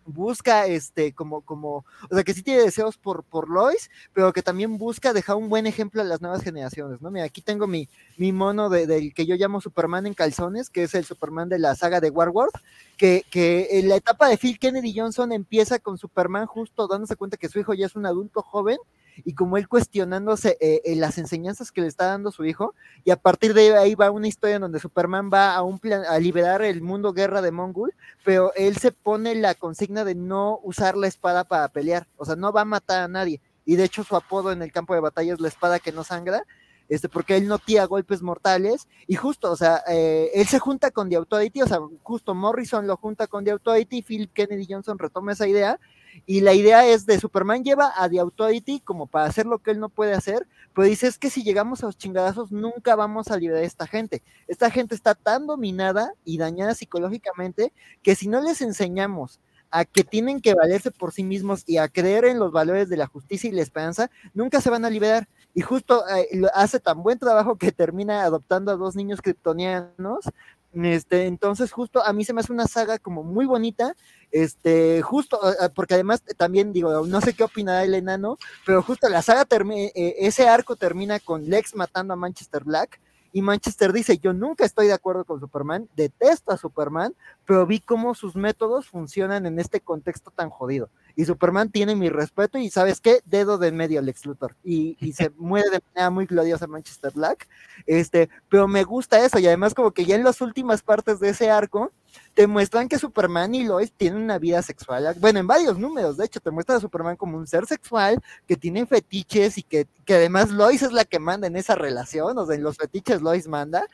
busca 0.04 0.66
este 0.66 1.12
como 1.12 1.42
como 1.42 1.84
o 2.10 2.14
sea 2.14 2.24
que 2.24 2.34
sí 2.34 2.42
tiene 2.42 2.62
deseos 2.62 2.96
por 2.96 3.22
por 3.22 3.48
Lois 3.48 3.88
pero 4.12 4.32
que 4.32 4.42
también 4.42 4.76
busca 4.76 5.12
dejar 5.12 5.36
un 5.36 5.48
buen 5.48 5.64
ejemplo 5.64 6.00
a 6.02 6.04
las 6.04 6.20
nuevas 6.20 6.42
generaciones 6.42 7.00
no 7.00 7.12
mira 7.12 7.24
aquí 7.26 7.40
tengo 7.40 7.68
mi 7.68 7.88
mi 8.16 8.32
mono 8.32 8.68
del 8.68 9.14
que 9.14 9.26
yo 9.26 9.36
llamo 9.36 9.60
Superman 9.60 10.06
en 10.06 10.14
calzones 10.14 10.70
que 10.70 10.82
es 10.82 10.94
el 10.96 11.04
Superman 11.04 11.48
de 11.48 11.60
la 11.60 11.76
saga 11.76 12.00
de 12.00 12.10
Warworth 12.10 12.58
que 12.96 13.24
que 13.30 13.78
en 13.78 13.88
la 13.88 13.94
etapa 13.94 14.28
de 14.28 14.38
Phil 14.38 14.58
Kennedy 14.58 14.92
Johnson 14.92 15.30
empieza 15.30 15.78
con 15.78 15.98
Superman 15.98 16.46
justo 16.46 16.88
dándose 16.88 17.14
cuenta 17.14 17.36
que 17.36 17.48
su 17.48 17.60
hijo 17.60 17.72
ya 17.72 17.86
es 17.86 17.94
un 17.94 18.06
adulto 18.06 18.42
joven 18.42 18.78
y 19.24 19.34
como 19.34 19.56
él 19.56 19.68
cuestionándose 19.68 20.56
eh, 20.60 20.82
eh, 20.84 20.96
las 20.96 21.18
enseñanzas 21.18 21.72
que 21.72 21.80
le 21.80 21.86
está 21.86 22.06
dando 22.06 22.30
su 22.30 22.44
hijo, 22.44 22.74
y 23.04 23.10
a 23.10 23.16
partir 23.16 23.54
de 23.54 23.76
ahí 23.76 23.94
va 23.94 24.10
una 24.10 24.28
historia 24.28 24.56
en 24.56 24.62
donde 24.62 24.80
Superman 24.80 25.30
va 25.32 25.54
a, 25.54 25.62
un 25.62 25.78
plan, 25.78 26.02
a 26.08 26.18
liberar 26.18 26.62
el 26.62 26.82
mundo 26.82 27.12
guerra 27.12 27.42
de 27.42 27.52
Mongul, 27.52 27.94
pero 28.24 28.52
él 28.54 28.76
se 28.76 28.92
pone 28.92 29.34
la 29.34 29.54
consigna 29.54 30.04
de 30.04 30.14
no 30.14 30.60
usar 30.62 30.96
la 30.96 31.06
espada 31.06 31.44
para 31.44 31.68
pelear, 31.68 32.06
o 32.16 32.24
sea, 32.24 32.36
no 32.36 32.52
va 32.52 32.62
a 32.62 32.66
matar 32.66 33.02
a 33.02 33.08
nadie, 33.08 33.40
y 33.64 33.76
de 33.76 33.84
hecho 33.84 34.04
su 34.04 34.16
apodo 34.16 34.52
en 34.52 34.62
el 34.62 34.72
campo 34.72 34.94
de 34.94 35.00
batalla 35.00 35.34
es 35.34 35.40
la 35.40 35.48
espada 35.48 35.78
que 35.78 35.92
no 35.92 36.04
sangra, 36.04 36.44
este, 36.88 37.08
porque 37.08 37.36
él 37.36 37.48
no 37.48 37.58
tira 37.58 37.84
golpes 37.84 38.22
mortales, 38.22 38.88
y 39.06 39.14
justo, 39.14 39.50
o 39.50 39.56
sea, 39.56 39.82
eh, 39.88 40.30
él 40.34 40.46
se 40.46 40.58
junta 40.58 40.90
con 40.90 41.08
The 41.08 41.16
Authority, 41.16 41.62
o 41.62 41.66
sea, 41.66 41.78
justo 42.02 42.34
Morrison 42.34 42.86
lo 42.86 42.96
junta 42.96 43.26
con 43.26 43.44
The 43.44 43.52
Authority, 43.52 44.02
Phil 44.02 44.28
Kennedy 44.30 44.66
Johnson 44.68 44.98
retoma 44.98 45.32
esa 45.32 45.46
idea, 45.46 45.78
y 46.26 46.40
la 46.40 46.54
idea 46.54 46.86
es 46.86 47.06
de 47.06 47.18
Superman 47.18 47.64
lleva 47.64 47.92
a 47.96 48.08
The 48.08 48.20
Authority 48.20 48.80
como 48.80 49.06
para 49.06 49.26
hacer 49.26 49.46
lo 49.46 49.58
que 49.58 49.70
él 49.70 49.80
no 49.80 49.88
puede 49.88 50.14
hacer, 50.14 50.46
pero 50.74 50.86
dice 50.86 51.06
es 51.06 51.18
que 51.18 51.30
si 51.30 51.42
llegamos 51.42 51.82
a 51.82 51.86
los 51.86 51.98
chingadazos 51.98 52.52
nunca 52.52 52.96
vamos 52.96 53.30
a 53.30 53.36
liberar 53.36 53.62
a 53.62 53.66
esta 53.66 53.86
gente. 53.86 54.22
Esta 54.48 54.70
gente 54.70 54.94
está 54.94 55.14
tan 55.14 55.46
dominada 55.46 56.14
y 56.24 56.38
dañada 56.38 56.74
psicológicamente 56.74 57.72
que 58.02 58.14
si 58.14 58.28
no 58.28 58.40
les 58.40 58.62
enseñamos 58.62 59.40
a 59.70 59.84
que 59.86 60.04
tienen 60.04 60.40
que 60.40 60.54
valerse 60.54 60.90
por 60.90 61.12
sí 61.12 61.24
mismos 61.24 61.64
y 61.66 61.78
a 61.78 61.88
creer 61.88 62.26
en 62.26 62.38
los 62.38 62.52
valores 62.52 62.88
de 62.90 62.98
la 62.98 63.06
justicia 63.06 63.48
y 63.48 63.52
la 63.52 63.62
esperanza, 63.62 64.10
nunca 64.34 64.60
se 64.60 64.70
van 64.70 64.84
a 64.84 64.90
liberar. 64.90 65.28
Y 65.54 65.62
justo 65.62 66.04
eh, 66.08 66.42
hace 66.54 66.78
tan 66.78 67.02
buen 67.02 67.18
trabajo 67.18 67.56
que 67.56 67.72
termina 67.72 68.22
adoptando 68.22 68.70
a 68.70 68.76
dos 68.76 68.94
niños 68.96 69.20
kryptonianos. 69.22 70.26
Este, 70.74 71.26
entonces, 71.26 71.70
justo 71.70 72.02
a 72.04 72.12
mí 72.12 72.24
se 72.24 72.32
me 72.32 72.40
hace 72.40 72.52
una 72.52 72.66
saga 72.66 72.98
como 72.98 73.22
muy 73.22 73.44
bonita 73.44 73.94
este, 74.30 75.02
justo, 75.02 75.38
porque 75.74 75.94
además 75.94 76.22
también 76.38 76.72
digo, 76.72 77.06
no 77.06 77.20
sé 77.20 77.34
qué 77.34 77.44
opinará 77.44 77.84
el 77.84 77.94
enano, 77.94 78.38
pero 78.64 78.82
justo 78.82 79.08
la 79.10 79.20
saga 79.20 79.44
termina, 79.44 79.90
eh, 79.94 80.16
ese 80.20 80.48
arco 80.48 80.76
termina 80.76 81.20
con 81.20 81.48
Lex 81.48 81.74
matando 81.74 82.14
a 82.14 82.16
Manchester 82.16 82.64
Black. 82.64 82.98
Y 83.32 83.42
Manchester 83.42 83.92
dice, 83.92 84.18
yo 84.18 84.32
nunca 84.32 84.64
estoy 84.64 84.86
de 84.86 84.92
acuerdo 84.92 85.24
con 85.24 85.40
Superman, 85.40 85.88
detesto 85.96 86.52
a 86.52 86.58
Superman, 86.58 87.14
pero 87.46 87.66
vi 87.66 87.80
cómo 87.80 88.14
sus 88.14 88.36
métodos 88.36 88.86
funcionan 88.86 89.46
en 89.46 89.58
este 89.58 89.80
contexto 89.80 90.30
tan 90.30 90.50
jodido. 90.50 90.90
Y 91.16 91.24
Superman 91.24 91.70
tiene 91.70 91.96
mi 91.96 92.08
respeto 92.08 92.58
y 92.58 92.70
sabes 92.70 93.00
qué, 93.00 93.20
dedo 93.24 93.58
de 93.58 93.72
medio 93.72 94.02
Lex 94.02 94.26
Luthor 94.26 94.56
y, 94.62 94.96
y 95.00 95.12
se 95.12 95.30
muere 95.36 95.70
de 95.70 95.82
manera 95.94 96.10
muy 96.10 96.26
gloriosa 96.26 96.66
Manchester 96.66 97.12
Black, 97.14 97.48
este, 97.86 98.28
pero 98.48 98.68
me 98.68 98.84
gusta 98.84 99.24
eso 99.24 99.38
y 99.38 99.46
además 99.46 99.74
como 99.74 99.92
que 99.92 100.04
ya 100.04 100.14
en 100.14 100.24
las 100.24 100.40
últimas 100.40 100.82
partes 100.82 101.20
de 101.20 101.30
ese 101.30 101.50
arco 101.50 101.90
te 102.34 102.46
muestran 102.46 102.88
que 102.88 102.98
Superman 102.98 103.54
y 103.54 103.64
Lois 103.64 103.92
tienen 103.92 104.22
una 104.22 104.38
vida 104.38 104.62
sexual, 104.62 105.14
bueno, 105.18 105.40
en 105.40 105.46
varios 105.46 105.78
números, 105.78 106.16
de 106.16 106.26
hecho, 106.26 106.40
te 106.40 106.50
muestra 106.50 106.76
a 106.76 106.80
Superman 106.80 107.16
como 107.16 107.36
un 107.36 107.46
ser 107.46 107.66
sexual 107.66 108.20
que 108.46 108.56
tiene 108.56 108.86
fetiches 108.86 109.58
y 109.58 109.62
que, 109.62 109.86
que 110.04 110.14
además 110.14 110.50
Lois 110.50 110.82
es 110.82 110.92
la 110.92 111.04
que 111.04 111.18
manda 111.18 111.46
en 111.46 111.56
esa 111.56 111.74
relación, 111.74 112.36
o 112.38 112.46
sea, 112.46 112.54
en 112.56 112.62
los 112.62 112.76
fetiches 112.76 113.22
Lois 113.22 113.48
manda. 113.48 113.86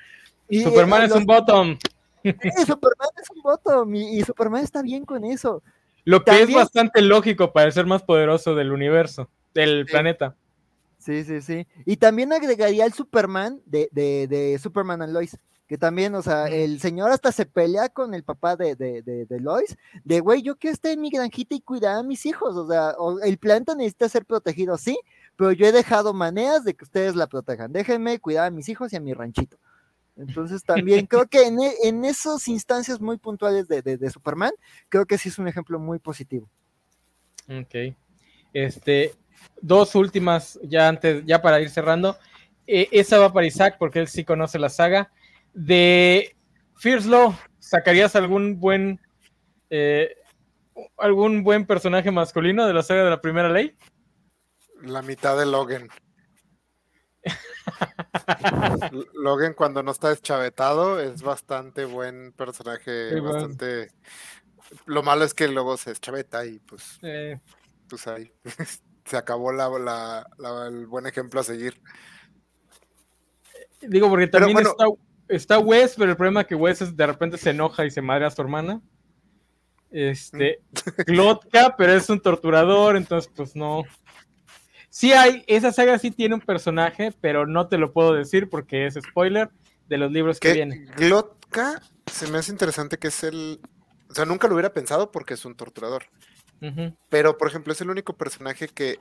Y, 0.48 0.62
Superman 0.62 1.02
es 1.02 1.12
un 1.12 1.24
bottom. 1.24 1.78
Superman 2.24 3.08
es 3.22 3.30
un 3.34 3.42
bottom 3.42 3.94
y 3.94 4.22
Superman 4.22 4.64
está 4.64 4.82
bien 4.82 5.04
con 5.04 5.24
eso. 5.24 5.62
Lo 6.08 6.24
que 6.24 6.40
es 6.40 6.50
bastante 6.50 7.02
lógico 7.02 7.52
para 7.52 7.66
el 7.66 7.72
ser 7.74 7.84
más 7.84 8.02
poderoso 8.02 8.54
del 8.54 8.72
universo, 8.72 9.28
del 9.52 9.84
planeta. 9.84 10.34
Sí, 10.96 11.22
sí, 11.22 11.42
sí. 11.42 11.66
Y 11.84 11.98
también 11.98 12.32
agregaría 12.32 12.86
el 12.86 12.94
Superman 12.94 13.60
de, 13.66 13.90
de, 13.92 14.26
de, 14.26 14.58
Superman 14.58 15.02
and 15.02 15.12
Lois, 15.12 15.36
que 15.68 15.78
también, 15.78 16.14
o 16.14 16.22
sea, 16.22 16.46
el 16.46 16.80
señor 16.80 17.10
hasta 17.10 17.30
se 17.30 17.46
pelea 17.46 17.90
con 17.90 18.14
el 18.14 18.24
papá 18.24 18.56
de, 18.56 18.74
de, 18.74 19.02
de 19.02 19.40
Lois, 19.40 19.76
de 20.02 20.20
güey, 20.20 20.42
yo 20.42 20.56
quiero 20.56 20.72
estar 20.72 20.90
en 20.90 21.00
mi 21.00 21.10
granjita 21.10 21.54
y 21.54 21.60
cuidar 21.60 21.96
a 21.96 22.02
mis 22.02 22.26
hijos, 22.26 22.56
o 22.56 22.66
sea, 22.66 22.94
el 23.22 23.38
planeta 23.38 23.74
necesita 23.74 24.08
ser 24.08 24.24
protegido, 24.24 24.78
sí, 24.78 24.98
pero 25.38 25.52
yo 25.52 25.66
he 25.66 25.72
dejado 25.72 26.12
maneras 26.12 26.64
de 26.64 26.74
que 26.74 26.84
ustedes 26.84 27.14
la 27.14 27.28
protejan. 27.28 27.72
Déjenme 27.72 28.18
cuidar 28.18 28.46
a 28.46 28.50
mis 28.50 28.68
hijos 28.68 28.92
y 28.92 28.96
a 28.96 29.00
mi 29.00 29.12
ranchito. 29.12 29.56
Entonces 30.16 30.64
también 30.64 31.06
creo 31.06 31.28
que 31.28 31.46
en, 31.46 31.60
e, 31.60 31.72
en 31.84 32.04
esas 32.04 32.48
instancias 32.48 33.00
muy 33.00 33.18
puntuales 33.18 33.68
de, 33.68 34.10
Superman, 34.10 34.50
creo 34.88 35.06
que 35.06 35.16
sí 35.16 35.28
es 35.28 35.38
un 35.38 35.46
ejemplo 35.46 35.78
muy 35.78 36.00
positivo. 36.00 36.50
Ok. 37.48 37.94
Este, 38.52 39.14
dos 39.62 39.94
últimas 39.94 40.58
ya 40.64 40.88
antes, 40.88 41.24
ya 41.24 41.40
para 41.40 41.60
ir 41.60 41.70
cerrando. 41.70 42.16
E, 42.66 42.88
esa 42.90 43.18
va 43.18 43.32
para 43.32 43.46
Isaac 43.46 43.76
porque 43.78 44.00
él 44.00 44.08
sí 44.08 44.24
conoce 44.24 44.58
la 44.58 44.70
saga. 44.70 45.12
De 45.60 46.36
Fierce 46.76 47.08
Law, 47.08 47.36
¿sacarías 47.58 48.14
algún 48.14 48.60
buen 48.60 49.00
eh, 49.70 50.14
algún 50.96 51.42
buen 51.42 51.66
personaje 51.66 52.12
masculino 52.12 52.64
de 52.64 52.74
la 52.74 52.84
saga 52.84 53.02
de 53.02 53.10
la 53.10 53.20
primera 53.20 53.48
ley? 53.48 53.76
La 54.82 55.02
mitad 55.02 55.36
de 55.36 55.46
Logan. 55.46 55.88
Logan 59.14 59.54
cuando 59.54 59.82
no 59.82 59.90
está 59.90 60.10
deschavetado 60.10 61.00
es 61.00 61.22
bastante 61.22 61.84
buen 61.84 62.32
personaje, 62.34 63.20
bastante... 63.20 63.90
Lo 64.86 65.02
malo 65.02 65.24
es 65.24 65.34
que 65.34 65.48
luego 65.48 65.76
se 65.76 65.90
deschaveta 65.90 66.46
y 66.46 66.60
pues, 66.60 67.00
pues 67.88 68.06
ahí 68.06 68.30
se 69.04 69.16
acabó 69.16 69.50
la, 69.50 70.24
el 70.68 70.86
buen 70.86 71.06
ejemplo 71.06 71.40
a 71.40 71.42
seguir. 71.42 71.82
Digo, 73.80 74.08
porque 74.08 74.28
también 74.28 74.58
está, 74.58 74.86
está, 75.28 75.58
Wes, 75.58 75.94
pero 75.96 76.10
el 76.10 76.16
problema 76.16 76.42
es 76.42 76.46
que 76.46 76.54
Wes 76.54 76.96
de 76.96 77.06
repente 77.06 77.38
se 77.38 77.50
enoja 77.50 77.84
y 77.84 77.90
se 77.90 78.02
madre 78.02 78.26
a 78.26 78.30
su 78.30 78.42
hermana. 78.42 78.80
Este, 79.90 80.60
Glotka, 81.06 81.74
pero 81.76 81.94
es 81.94 82.08
un 82.10 82.20
torturador, 82.20 82.96
entonces 82.96 83.30
pues 83.34 83.56
no. 83.56 83.84
Sí 84.90 85.12
hay, 85.12 85.44
esa 85.46 85.72
saga 85.72 85.98
sí 85.98 86.10
tiene 86.10 86.34
un 86.34 86.40
personaje, 86.40 87.12
pero 87.20 87.46
no 87.46 87.68
te 87.68 87.78
lo 87.78 87.92
puedo 87.92 88.14
decir 88.14 88.48
porque 88.48 88.86
es 88.86 88.94
spoiler 88.94 89.50
de 89.88 89.98
los 89.98 90.10
libros 90.10 90.40
que, 90.40 90.52
vienen. 90.52 90.86
Glotka 90.96 91.80
se 92.06 92.26
me 92.28 92.38
hace 92.38 92.52
interesante 92.52 92.98
que 92.98 93.08
es 93.08 93.22
el... 93.24 93.60
O 94.10 94.14
sea, 94.14 94.24
nunca 94.24 94.48
lo 94.48 94.54
hubiera 94.54 94.72
pensado 94.72 95.10
porque 95.10 95.34
es 95.34 95.44
un 95.44 95.54
torturador. 95.54 96.04
Pero, 97.08 97.38
por 97.38 97.46
ejemplo, 97.46 97.72
es 97.72 97.80
el 97.80 97.90
único 97.90 98.16
personaje 98.16 98.66
que 98.66 98.98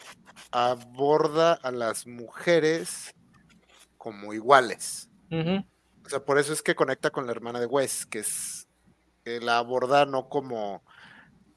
aborda 0.52 1.54
a 1.54 1.72
las 1.72 2.06
mujeres 2.06 3.16
como 3.98 4.34
iguales. 4.34 5.10
O 6.08 6.10
sea, 6.10 6.24
por 6.24 6.40
eso 6.40 6.54
es 6.54 6.62
que 6.62 6.74
conecta 6.74 7.10
con 7.10 7.26
la 7.26 7.34
hermana 7.34 7.60
de 7.60 7.66
Wes, 7.66 8.06
que 8.06 8.20
es 8.20 8.70
que 9.26 9.42
la 9.42 9.58
aborda 9.58 10.06
no 10.06 10.30
como 10.30 10.82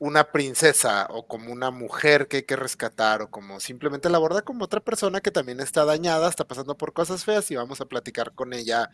una 0.01 0.33
princesa 0.33 1.07
o 1.11 1.29
como 1.29 1.53
una 1.53 1.71
mujer 1.71 2.27
que 2.27 2.39
hay 2.39 2.43
que 2.43 2.57
rescatar 2.57 3.23
o 3.23 3.31
como 3.31 3.61
simplemente 3.61 4.11
la 4.11 4.17
aborda 4.17 4.43
como 4.43 4.65
otra 4.65 4.81
persona 4.81 5.21
que 5.21 5.31
también 5.31 5.61
está 5.61 5.85
dañada, 5.85 6.29
está 6.29 6.49
pasando 6.49 6.77
por 6.77 6.93
cosas 6.93 7.25
feas 7.25 7.49
y 7.53 7.55
vamos 7.55 7.81
a 7.81 7.85
platicar 7.85 8.35
con 8.35 8.53
ella 8.53 8.91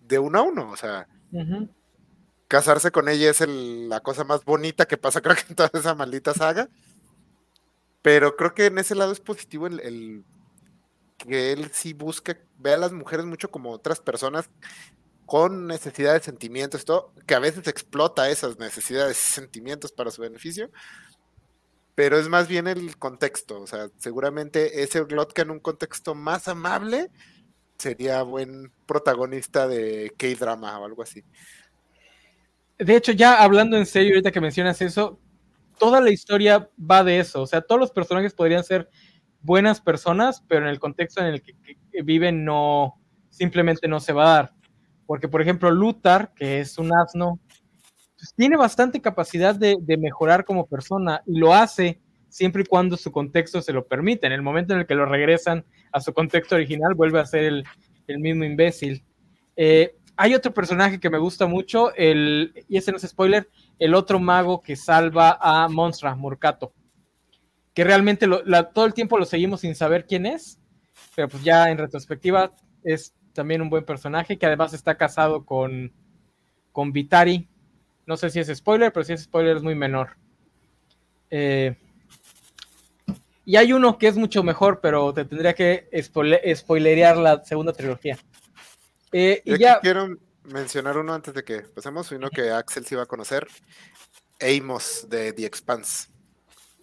de 0.00 0.18
uno 0.18 0.40
a 0.40 0.42
uno. 0.42 0.70
O 0.70 0.76
sea, 0.76 1.06
casarse 2.48 2.90
con 2.90 3.08
ella 3.08 3.30
es 3.30 3.46
la 3.46 4.00
cosa 4.00 4.24
más 4.24 4.44
bonita 4.44 4.86
que 4.86 4.96
pasa 4.96 5.20
creo 5.22 5.36
que 5.36 5.44
en 5.50 5.54
toda 5.54 5.70
esa 5.72 5.94
maldita 5.94 6.34
saga. 6.34 6.68
Pero 8.02 8.34
creo 8.34 8.54
que 8.54 8.66
en 8.66 8.78
ese 8.78 8.96
lado 8.96 9.12
es 9.12 9.20
positivo 9.20 9.68
el 9.68 10.24
que 11.26 11.52
él 11.52 11.70
sí 11.72 11.92
busca, 11.92 12.38
ve 12.58 12.74
a 12.74 12.78
las 12.78 12.92
mujeres 12.92 13.26
mucho 13.26 13.50
como 13.50 13.70
otras 13.70 14.00
personas 14.00 14.50
con 15.26 15.66
necesidad 15.66 16.14
de 16.14 16.20
sentimientos, 16.20 16.84
todo, 16.84 17.12
que 17.26 17.34
a 17.34 17.38
veces 17.38 17.66
explota 17.66 18.28
esas 18.28 18.58
necesidades 18.58 19.16
y 19.16 19.32
sentimientos 19.34 19.92
para 19.92 20.10
su 20.10 20.20
beneficio, 20.22 20.70
pero 21.94 22.18
es 22.18 22.28
más 22.28 22.48
bien 22.48 22.66
el 22.66 22.96
contexto, 22.98 23.60
o 23.60 23.66
sea, 23.66 23.88
seguramente 23.98 24.82
ese 24.82 25.04
Glotka 25.04 25.42
en 25.42 25.50
un 25.50 25.60
contexto 25.60 26.14
más 26.14 26.48
amable 26.48 27.10
sería 27.78 28.22
buen 28.22 28.72
protagonista 28.86 29.66
de 29.66 30.12
K-drama 30.16 30.78
o 30.78 30.84
algo 30.84 31.02
así. 31.02 31.24
de 32.78 32.96
hecho, 32.96 33.12
ya 33.12 33.42
hablando 33.42 33.76
en 33.76 33.86
serio, 33.86 34.12
ahorita 34.12 34.32
que 34.32 34.40
mencionas 34.40 34.80
eso, 34.82 35.18
toda 35.78 36.00
la 36.00 36.10
historia 36.10 36.70
va 36.78 37.02
de 37.02 37.18
eso. 37.18 37.42
O 37.42 37.46
sea, 37.46 37.60
todos 37.60 37.80
los 37.80 37.90
personajes 37.90 38.34
podrían 38.34 38.62
ser 38.62 38.88
buenas 39.42 39.80
personas, 39.80 40.42
pero 40.48 40.62
en 40.62 40.70
el 40.70 40.80
contexto 40.80 41.20
en 41.20 41.26
el 41.26 41.42
que, 41.42 41.54
viven 42.02 42.44
no, 42.44 42.98
simplemente 43.30 43.88
no 43.88 44.00
se 44.00 44.12
va 44.12 44.24
a 44.24 44.34
dar. 44.36 44.54
Porque, 45.06 45.28
por 45.28 45.42
ejemplo, 45.42 45.70
Luthar, 45.70 46.32
que 46.34 46.60
es 46.60 46.78
un 46.78 46.92
asno, 46.94 47.38
pues, 48.16 48.34
tiene 48.34 48.56
bastante 48.56 49.00
capacidad 49.00 49.54
de, 49.54 49.78
mejorar 49.98 50.44
como 50.44 50.66
persona 50.66 51.22
y 51.26 51.38
lo 51.38 51.52
hace 51.52 52.00
siempre 52.28 52.62
y 52.62 52.66
cuando 52.66 52.96
su 52.96 53.12
contexto 53.12 53.60
se 53.60 53.72
lo 53.72 53.86
permite. 53.86 54.26
En 54.26 54.32
el 54.32 54.42
momento 54.42 54.72
en 54.72 54.80
el 54.80 54.86
que 54.86 54.94
lo 54.94 55.04
regresan 55.04 55.64
a 55.92 56.00
su 56.00 56.14
contexto 56.14 56.54
original, 56.54 56.94
vuelve 56.94 57.20
a 57.20 57.26
ser 57.26 57.44
el, 57.44 57.64
el 58.06 58.18
mismo 58.18 58.44
imbécil. 58.44 59.04
Eh, 59.56 59.96
hay 60.16 60.34
otro 60.34 60.52
personaje 60.52 61.00
que 61.00 61.10
me 61.10 61.18
gusta 61.18 61.46
mucho, 61.46 61.94
el, 61.94 62.52
y 62.68 62.76
ese 62.76 62.90
no 62.92 62.98
es 62.98 63.08
spoiler, 63.08 63.48
el 63.78 63.94
otro 63.94 64.20
mago 64.20 64.62
que 64.62 64.76
salva 64.76 65.38
a 65.40 65.68
Monstra, 65.68 66.14
Murcato, 66.14 66.72
que 67.74 67.84
realmente 67.84 68.26
lo, 68.26 68.42
la, 68.44 68.70
todo 68.70 68.84
el 68.84 68.94
tiempo 68.94 69.18
lo 69.18 69.24
seguimos 69.24 69.60
sin 69.60 69.74
saber 69.74 70.06
quién 70.06 70.26
es, 70.26 70.58
pero 71.14 71.28
pues 71.28 71.42
ya 71.42 71.70
en 71.70 71.78
retrospectiva 71.78 72.52
es 72.84 73.14
también 73.32 73.62
un 73.62 73.70
buen 73.70 73.84
personaje, 73.84 74.38
que 74.38 74.46
además 74.46 74.74
está 74.74 74.96
casado 74.96 75.44
con, 75.44 75.92
con 76.70 76.92
Vitari. 76.92 77.48
No 78.06 78.16
sé 78.16 78.30
si 78.30 78.40
es 78.40 78.48
spoiler, 78.54 78.92
pero 78.92 79.04
si 79.04 79.12
es 79.12 79.22
spoiler 79.22 79.56
es 79.56 79.62
muy 79.62 79.74
menor. 79.74 80.16
Eh, 81.30 81.76
y 83.44 83.56
hay 83.56 83.72
uno 83.72 83.98
que 83.98 84.08
es 84.08 84.16
mucho 84.16 84.42
mejor, 84.42 84.80
pero 84.80 85.12
te 85.14 85.24
tendría 85.24 85.54
que 85.54 85.88
spoiler, 86.02 86.56
spoilerear 86.56 87.16
la 87.16 87.44
segunda 87.44 87.72
trilogía. 87.72 88.18
Eh, 89.12 89.42
y 89.44 89.58
ya... 89.58 89.80
Quiero 89.80 90.16
mencionar 90.44 90.98
uno 90.98 91.14
antes 91.14 91.32
de 91.34 91.42
que 91.42 91.60
pasemos, 91.60 92.10
uno 92.12 92.28
que 92.28 92.50
Axel 92.50 92.84
sí 92.84 92.94
va 92.94 93.04
a 93.04 93.06
conocer. 93.06 93.46
Amos 94.40 95.06
de 95.08 95.32
The 95.32 95.46
Expanse. 95.46 96.11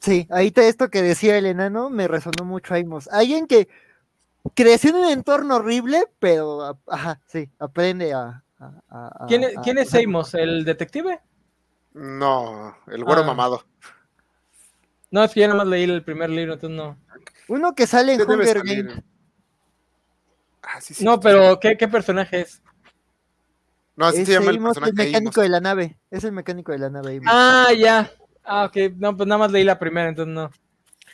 Sí, 0.02 0.28
ahí 0.32 0.52
te, 0.52 0.68
esto 0.68 0.90
que 0.90 1.02
decía 1.02 1.38
el 1.38 1.46
enano 1.46 1.90
me 1.90 2.08
resonó 2.08 2.46
mucho 2.46 2.74
Amos. 2.74 3.08
Alguien 3.10 3.48
que 3.48 3.68
creció 4.56 4.92
en 4.92 4.96
un 4.98 5.10
entorno 5.10 5.58
horrible, 5.58 6.06
pero 6.20 6.80
ajá, 6.88 7.20
sí, 7.28 7.50
aprende 7.60 8.14
a. 8.14 8.44
a, 8.60 8.72
a 8.90 9.26
¿Quién, 9.28 9.44
es, 9.44 9.54
¿quién 9.64 9.78
es 9.78 9.94
Amos? 9.94 10.34
¿El 10.34 10.64
detective? 10.64 11.20
No, 11.94 12.78
el 12.88 13.04
güero 13.04 13.22
ah. 13.22 13.26
mamado. 13.26 13.66
No, 15.12 15.24
es 15.24 15.34
que 15.34 15.42
ya 15.42 15.48
nada 15.48 15.60
más 15.60 15.68
leí 15.68 15.84
el 15.84 16.04
primer 16.04 16.30
libro, 16.30 16.54
entonces 16.54 16.78
no. 16.78 16.98
Uno 17.48 17.74
que 17.74 17.88
sale 17.88 18.14
en 18.14 18.22
Hunger 18.22 18.64
Games. 18.64 19.04
Ah, 20.62 20.80
sí, 20.80 20.94
sí, 20.94 21.04
no, 21.04 21.20
pero 21.20 21.60
¿qué, 21.60 21.76
¿qué, 21.78 21.88
personaje 21.88 22.42
es? 22.42 22.62
No, 23.96 24.06
así 24.06 24.26
se 24.26 24.34
llama 24.34 24.52
el 24.52 24.60
personaje. 24.60 24.92
el 24.92 24.96
mecánico 24.96 25.42
de 25.42 25.50
la 25.50 25.60
nave. 25.60 25.98
Es 26.12 26.24
el 26.24 26.32
mecánico 26.32 26.72
de 26.72 26.78
la 26.78 26.90
nave. 26.90 27.20
Ah, 27.26 27.70
ya. 27.76 28.12
Ah, 28.50 28.66
ok. 28.66 28.94
No, 28.98 29.16
pues 29.16 29.28
nada 29.28 29.38
más 29.38 29.52
leí 29.52 29.64
la 29.64 29.78
primera, 29.78 30.10
entonces 30.10 30.34
no. 30.34 30.50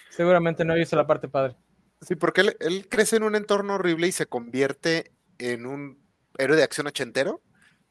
Seguramente 0.09 0.63
no 0.63 0.73
he 0.73 0.79
visto 0.79 0.95
la 0.95 1.05
parte 1.05 1.27
padre. 1.27 1.57
Sí, 1.99 2.15
porque 2.15 2.41
él, 2.41 2.57
él, 2.61 2.87
crece 2.87 3.17
en 3.17 3.23
un 3.23 3.35
entorno 3.35 3.75
horrible 3.75 4.07
y 4.07 4.13
se 4.13 4.25
convierte 4.25 5.11
en 5.37 5.65
un 5.65 5.99
héroe 6.37 6.55
de 6.55 6.63
acción 6.63 6.87
ochentero. 6.87 7.41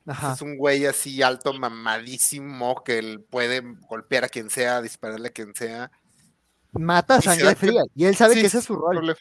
Ajá. 0.06 0.32
Es 0.32 0.40
un 0.40 0.56
güey 0.56 0.86
así 0.86 1.22
alto, 1.22 1.52
mamadísimo, 1.52 2.82
que 2.84 2.98
él 2.98 3.22
puede 3.28 3.60
golpear 3.86 4.24
a 4.24 4.28
quien 4.28 4.48
sea, 4.48 4.80
dispararle 4.80 5.28
a 5.28 5.32
quien 5.32 5.54
sea. 5.54 5.90
Mata 6.72 7.16
a 7.16 7.20
sangre 7.20 7.54
fría. 7.54 7.82
Y 7.94 8.06
él 8.06 8.16
sabe 8.16 8.34
sí, 8.34 8.40
que 8.40 8.46
ese 8.46 8.58
es 8.58 8.64
su 8.64 8.76
rol. 8.76 8.96
Problema. 8.96 9.18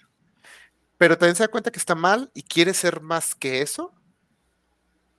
Pero 0.97 1.17
también 1.17 1.35
se 1.35 1.43
da 1.43 1.49
cuenta 1.49 1.71
que 1.71 1.79
está 1.79 1.95
mal 1.95 2.31
y 2.33 2.43
quiere 2.43 2.73
ser 2.73 3.01
más 3.01 3.35
que 3.35 3.61
eso. 3.61 3.93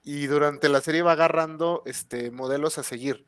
Y 0.03 0.27
durante 0.29 0.71
la 0.71 0.81
serie 0.81 1.03
va 1.03 1.13
agarrando 1.13 1.83
este, 1.85 2.31
modelos 2.31 2.79
a 2.79 2.83
seguir. 2.83 3.27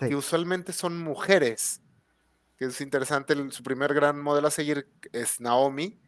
Sí. 0.00 0.08
Que 0.08 0.16
usualmente 0.16 0.72
son 0.72 0.98
mujeres 0.98 1.80
que 2.60 2.66
es 2.66 2.80
interesante, 2.82 3.32
el, 3.32 3.52
su 3.52 3.62
primer 3.62 3.94
gran 3.94 4.20
modelo 4.20 4.48
a 4.48 4.50
seguir 4.50 4.86
es 5.12 5.40
Naomi, 5.40 5.98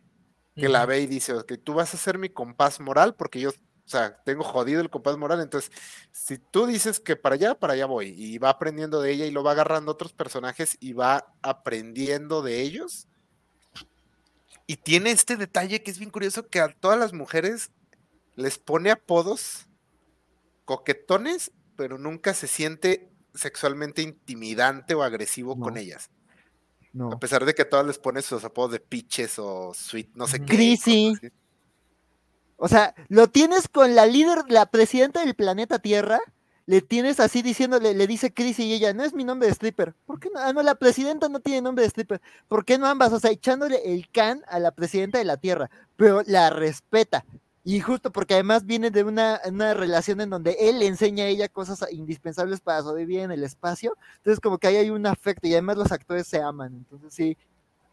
que 0.55 0.67
uh 0.67 0.69
-huh. 0.69 0.73
la 0.73 0.85
ve 0.85 1.01
y 1.01 1.07
dice, 1.07 1.33
que 1.49 1.57
tú 1.57 1.73
vas 1.73 1.95
a 1.95 1.97
ser 1.97 2.19
mi 2.19 2.29
compás 2.29 2.79
moral, 2.79 3.15
porque 3.15 3.41
yo, 3.41 3.49
o 3.49 3.89
sea, 3.89 4.23
tengo 4.23 4.45
jodido 4.45 4.83
el 4.83 4.91
compás 4.91 5.17
moral, 5.17 5.41
entonces, 5.41 5.73
si 6.11 6.37
tú 6.37 6.67
dices 6.67 7.01
que 7.01 7.17
para 7.17 7.37
allá, 7.37 7.55
para 7.55 7.73
allá 7.73 7.87
voy, 7.87 8.09
y 8.09 8.37
va 8.37 8.51
aprendiendo 8.51 9.01
de 9.01 9.13
ella 9.13 9.25
y 9.25 9.31
lo 9.31 9.43
va 9.43 9.53
agarrando 9.53 9.93
otros 9.93 10.13
personajes 10.13 10.77
y 10.79 10.93
va 10.93 11.33
aprendiendo 11.41 12.43
de 12.43 12.61
ellos. 12.61 13.09
Y 14.67 14.77
tiene 14.77 15.11
este 15.11 15.39
detalle 15.39 15.83
que 15.83 15.91
es 15.91 15.99
bien 15.99 16.11
curioso, 16.11 16.49
que 16.49 16.61
a 16.61 16.69
todas 16.69 16.99
las 16.99 17.15
mujeres 17.15 17.71
les 18.37 18.59
pone 18.59 18.91
apodos 18.91 19.69
coquetones, 20.67 21.51
pero 21.77 21.97
nunca 21.97 22.35
se 22.35 22.47
siente 22.47 23.12
sexualmente 23.35 24.03
intimidante 24.03 24.95
o 24.95 25.03
agresivo 25.03 25.55
no. 25.57 25.65
con 25.65 25.77
ellas. 25.77 26.11
No. 26.93 27.11
A 27.13 27.19
pesar 27.19 27.45
de 27.45 27.55
que 27.55 27.65
todas 27.65 27.87
les 27.87 27.99
pones 27.99 28.25
sus 28.25 28.45
apodos 28.45 28.73
de 28.73 28.81
pitches 28.81 29.39
o 29.39 29.73
sweet, 29.75 30.11
no 30.15 30.27
sé 30.27 30.41
qué. 30.41 30.47
Chrissy. 30.47 31.15
O 32.57 32.69
sea, 32.69 32.95
lo 33.09 33.29
tienes 33.29 33.67
con 33.67 33.95
la 33.95 34.07
líder, 34.07 34.45
la 34.49 34.67
presidenta 34.67 35.25
del 35.25 35.35
planeta 35.35 35.79
Tierra, 35.79 36.21
le 36.67 36.81
tienes 36.81 37.19
así 37.19 37.43
diciéndole, 37.43 37.95
le 37.95 38.07
dice 38.07 38.33
Chrissy 38.33 38.65
y 38.65 38.75
ella, 38.75 38.95
no 38.95 39.03
es 39.03 39.15
mi 39.15 39.25
nombre 39.25 39.49
de 39.49 39.55
stripper. 39.55 39.95
¿Por 40.07 40.21
qué 40.21 40.31
no? 40.33 40.39
Ah, 40.39 40.53
no, 40.53 40.63
la 40.63 40.77
presidenta 40.77 41.29
no 41.29 41.41
tiene 41.41 41.61
nombre 41.61 41.83
de 41.83 41.89
stripper. 41.89 42.21
¿Por 42.47 42.65
qué 42.65 42.79
no 42.79 42.87
ambas? 42.87 43.13
O 43.13 43.19
sea, 43.19 43.31
echándole 43.31 43.81
el 43.93 44.09
can 44.11 44.45
a 44.47 44.61
la 44.61 44.71
presidenta 44.71 45.19
de 45.19 45.25
la 45.25 45.39
Tierra, 45.39 45.71
pero 45.97 46.23
la 46.27 46.51
respeta. 46.51 47.25
Y 47.65 47.79
justo 47.81 48.11
porque 48.11 48.35
además 48.35 48.67
viene 48.67 48.91
de 48.91 49.05
una, 49.05 49.41
una, 49.47 49.73
relación 49.75 50.21
en 50.21 50.31
donde 50.31 50.57
él 50.59 50.83
enseña 50.83 51.25
a 51.25 51.29
ella 51.29 51.49
cosas 51.49 51.85
indispensables 51.93 52.61
para 52.61 52.83
sobrevivir 52.83 53.21
en 53.21 53.31
el 53.31 53.45
espacio. 53.45 53.97
Entonces 54.17 54.41
como 54.41 54.59
que 54.59 54.67
ahí 54.67 54.77
hay 54.77 54.91
un 54.91 55.07
afecto 55.07 55.47
y 55.47 55.53
además 55.53 55.77
los 55.77 55.93
actores 55.93 56.27
se 56.27 56.43
aman. 56.43 56.75
Entonces 56.75 57.15
sí, 57.15 57.37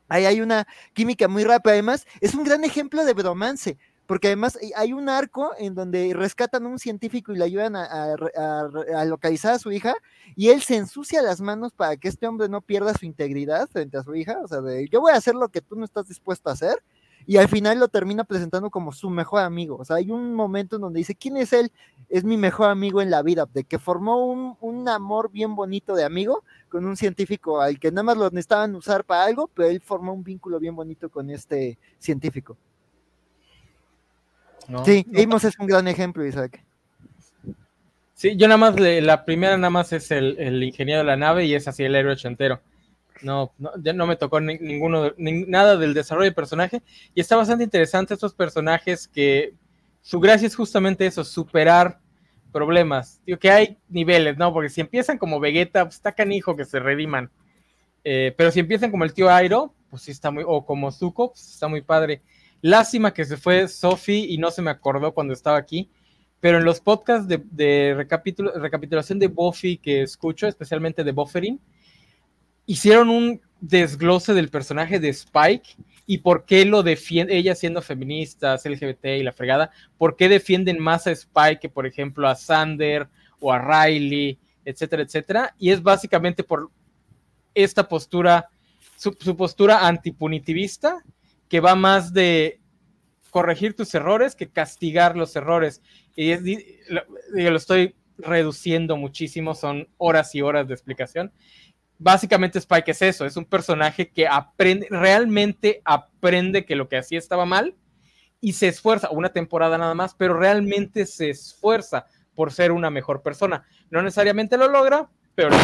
ahí 0.07 0.25
hay 0.25 0.41
una 0.41 0.65
química 0.93 1.27
muy 1.27 1.43
rápida. 1.43 1.73
Además 1.73 2.07
es 2.19 2.33
un 2.33 2.43
gran 2.43 2.63
ejemplo 2.63 3.05
de 3.05 3.13
bromance. 3.13 3.77
Porque 4.09 4.25
además 4.29 4.57
hay 4.75 4.91
un 4.91 5.07
arco 5.07 5.51
en 5.59 5.75
donde 5.75 6.15
rescatan 6.15 6.65
a 6.65 6.69
un 6.69 6.79
científico 6.79 7.31
y 7.31 7.37
le 7.37 7.43
ayudan 7.43 7.75
a, 7.75 8.15
a, 8.15 9.05
localizar 9.05 9.53
a 9.53 9.59
su 9.59 9.71
hija, 9.71 9.93
y 10.35 10.49
él 10.49 10.63
se 10.63 10.77
ensucia 10.77 11.21
las 11.21 11.41
manos 11.41 11.73
para 11.73 11.95
que 11.95 12.07
este 12.07 12.25
hombre 12.25 12.49
no 12.49 12.61
pierda 12.61 12.95
su 12.95 13.05
integridad 13.05 13.69
frente 13.69 13.99
a 13.99 14.03
su 14.03 14.15
hija. 14.15 14.39
O 14.43 14.47
sea, 14.47 14.61
de 14.61 14.89
yo 14.89 14.99
voy 14.99 15.11
a 15.11 15.17
hacer 15.17 15.35
lo 15.35 15.49
que 15.49 15.61
tú 15.61 15.75
no 15.75 15.85
estás 15.85 16.07
dispuesto 16.07 16.49
a 16.49 16.53
hacer, 16.53 16.81
y 17.25 17.37
al 17.37 17.47
final 17.47 17.79
lo 17.79 17.87
termina 17.87 18.23
presentando 18.23 18.69
como 18.69 18.91
su 18.91 19.09
mejor 19.09 19.41
amigo. 19.41 19.77
O 19.77 19.85
sea, 19.85 19.97
hay 19.97 20.11
un 20.11 20.33
momento 20.33 20.75
en 20.77 20.81
donde 20.81 20.99
dice, 20.99 21.15
¿quién 21.15 21.37
es 21.37 21.53
él? 21.53 21.71
Es 22.09 22.23
mi 22.23 22.37
mejor 22.37 22.69
amigo 22.69 23.01
en 23.01 23.11
la 23.11 23.21
vida, 23.21 23.47
de 23.53 23.63
que 23.63 23.79
formó 23.79 24.25
un, 24.25 24.57
un 24.61 24.89
amor 24.89 25.31
bien 25.31 25.55
bonito 25.55 25.95
de 25.95 26.03
amigo 26.03 26.43
con 26.69 26.85
un 26.85 26.97
científico 26.97 27.61
al 27.61 27.79
que 27.79 27.91
nada 27.91 28.03
más 28.03 28.17
lo 28.17 28.29
necesitaban 28.29 28.75
usar 28.75 29.03
para 29.03 29.25
algo, 29.25 29.49
pero 29.53 29.69
él 29.69 29.81
formó 29.81 30.13
un 30.13 30.23
vínculo 30.23 30.59
bien 30.59 30.75
bonito 30.75 31.09
con 31.09 31.29
este 31.29 31.77
científico. 31.99 32.57
No, 34.67 34.85
sí, 34.85 35.05
no. 35.07 35.21
Amos 35.21 35.43
es 35.43 35.57
un 35.59 35.67
gran 35.67 35.87
ejemplo, 35.87 36.25
Isaac. 36.25 36.63
Sí, 38.13 38.35
yo 38.35 38.47
nada 38.47 38.57
más, 38.57 38.79
la 38.79 39.23
primera 39.23 39.55
nada 39.57 39.69
más 39.69 39.93
es 39.93 40.11
el, 40.11 40.37
el 40.39 40.61
ingeniero 40.61 40.99
de 40.99 41.05
la 41.05 41.15
nave 41.15 41.45
y 41.45 41.55
es 41.55 41.67
así 41.67 41.83
el 41.83 41.95
héroe 41.95 42.13
ochentero. 42.13 42.59
No, 43.21 43.53
no, 43.57 43.71
ya 43.81 43.93
no 43.93 44.07
me 44.07 44.15
tocó 44.15 44.39
ni, 44.39 44.57
ninguno, 44.57 45.13
ni, 45.17 45.45
nada 45.45 45.77
del 45.77 45.93
desarrollo 45.93 46.29
de 46.29 46.35
personaje. 46.35 46.81
Y 47.13 47.21
está 47.21 47.35
bastante 47.35 47.63
interesante 47.63 48.13
estos 48.13 48.33
personajes 48.33 49.07
que 49.07 49.53
su 50.01 50.19
gracia 50.19 50.47
es 50.47 50.55
justamente 50.55 51.05
eso, 51.05 51.23
superar 51.23 51.99
problemas. 52.51 53.21
Digo 53.25 53.39
que 53.39 53.51
hay 53.51 53.77
niveles, 53.89 54.37
¿no? 54.37 54.53
Porque 54.53 54.69
si 54.69 54.81
empiezan 54.81 55.17
como 55.17 55.39
Vegeta, 55.39 55.85
pues 55.85 55.95
está 55.95 56.13
canijo 56.13 56.55
que 56.55 56.65
se 56.65 56.79
rediman. 56.79 57.29
Eh, 58.03 58.33
pero 58.37 58.51
si 58.51 58.59
empiezan 58.59 58.91
como 58.91 59.03
el 59.03 59.13
tío 59.13 59.29
Airo, 59.29 59.73
pues 59.89 60.03
sí 60.03 60.11
está 60.11 60.31
muy, 60.31 60.43
o 60.47 60.65
como 60.65 60.91
Zuko, 60.91 61.31
pues 61.31 61.49
está 61.49 61.67
muy 61.67 61.81
padre. 61.81 62.21
Lástima 62.61 63.13
que 63.13 63.25
se 63.25 63.37
fue 63.37 63.67
Sophie 63.67 64.25
y 64.29 64.37
no 64.37 64.51
se 64.51 64.61
me 64.61 64.71
acordó 64.71 65.13
cuando 65.13 65.33
estaba 65.33 65.57
aquí. 65.57 65.89
Pero 66.39 66.57
en 66.57 66.63
los 66.63 66.79
podcasts 66.79 67.27
de, 67.27 67.43
de 67.51 67.93
recapitul 67.95 68.51
recapitulación 68.55 69.19
de 69.19 69.27
Buffy 69.27 69.77
que 69.77 70.03
escucho, 70.03 70.47
especialmente 70.47 71.03
de 71.03 71.11
Buffering, 71.11 71.59
hicieron 72.69 73.09
un 73.09 73.41
desglose 73.59 74.35
del 74.35 74.49
personaje 74.49 74.99
de 74.99 75.09
Spike 75.09 75.75
y 76.05 76.19
por 76.19 76.45
qué 76.45 76.65
lo 76.65 76.83
defiende, 76.83 77.35
ella 77.35 77.55
siendo 77.55 77.81
feminista, 77.81 78.59
LGBT 78.63 79.05
y 79.05 79.23
la 79.23 79.33
fregada, 79.33 79.71
por 79.97 80.15
qué 80.15 80.29
defienden 80.29 80.77
más 80.77 81.07
a 81.07 81.11
Spike 81.11 81.61
que, 81.61 81.69
por 81.69 81.87
ejemplo, 81.87 82.27
a 82.27 82.35
Sander 82.35 83.09
o 83.39 83.51
a 83.51 83.57
Riley, 83.57 84.37
etcétera, 84.63 85.01
etcétera. 85.01 85.55
Y 85.57 85.71
es 85.71 85.81
básicamente 85.81 86.43
por 86.43 86.69
esta 87.55 87.87
postura, 87.87 88.49
su, 88.95 89.17
su 89.19 89.35
postura 89.35 89.87
antipunitivista, 89.87 91.03
que 91.47 91.61
va 91.61 91.73
más 91.73 92.13
de 92.13 92.59
corregir 93.31 93.75
tus 93.75 93.95
errores 93.95 94.35
que 94.35 94.47
castigar 94.47 95.17
los 95.17 95.35
errores. 95.35 95.81
Y 96.15 96.35
lo 97.33 97.57
estoy 97.57 97.95
reduciendo 98.19 98.95
muchísimo, 98.95 99.55
son 99.55 99.87
horas 99.97 100.35
y 100.35 100.43
horas 100.43 100.67
de 100.67 100.75
explicación 100.75 101.31
básicamente 101.99 102.57
Spike 102.57 102.91
es 102.91 103.01
eso, 103.01 103.25
es 103.25 103.37
un 103.37 103.45
personaje 103.45 104.09
que 104.09 104.27
aprende, 104.27 104.87
realmente 104.89 105.81
aprende 105.85 106.65
que 106.65 106.75
lo 106.75 106.87
que 106.87 106.97
hacía 106.97 107.19
estaba 107.19 107.45
mal 107.45 107.75
y 108.41 108.53
se 108.53 108.69
esfuerza, 108.69 109.09
una 109.11 109.33
temporada 109.33 109.77
nada 109.77 109.93
más, 109.93 110.15
pero 110.15 110.33
realmente 110.39 111.05
se 111.05 111.29
esfuerza 111.29 112.05
por 112.33 112.53
ser 112.53 112.71
una 112.71 112.89
mejor 112.89 113.21
persona. 113.21 113.65
No 113.91 114.01
necesariamente 114.01 114.57
lo 114.57 114.69
logra, 114.69 115.09
pero 115.35 115.49
lo 115.49 115.57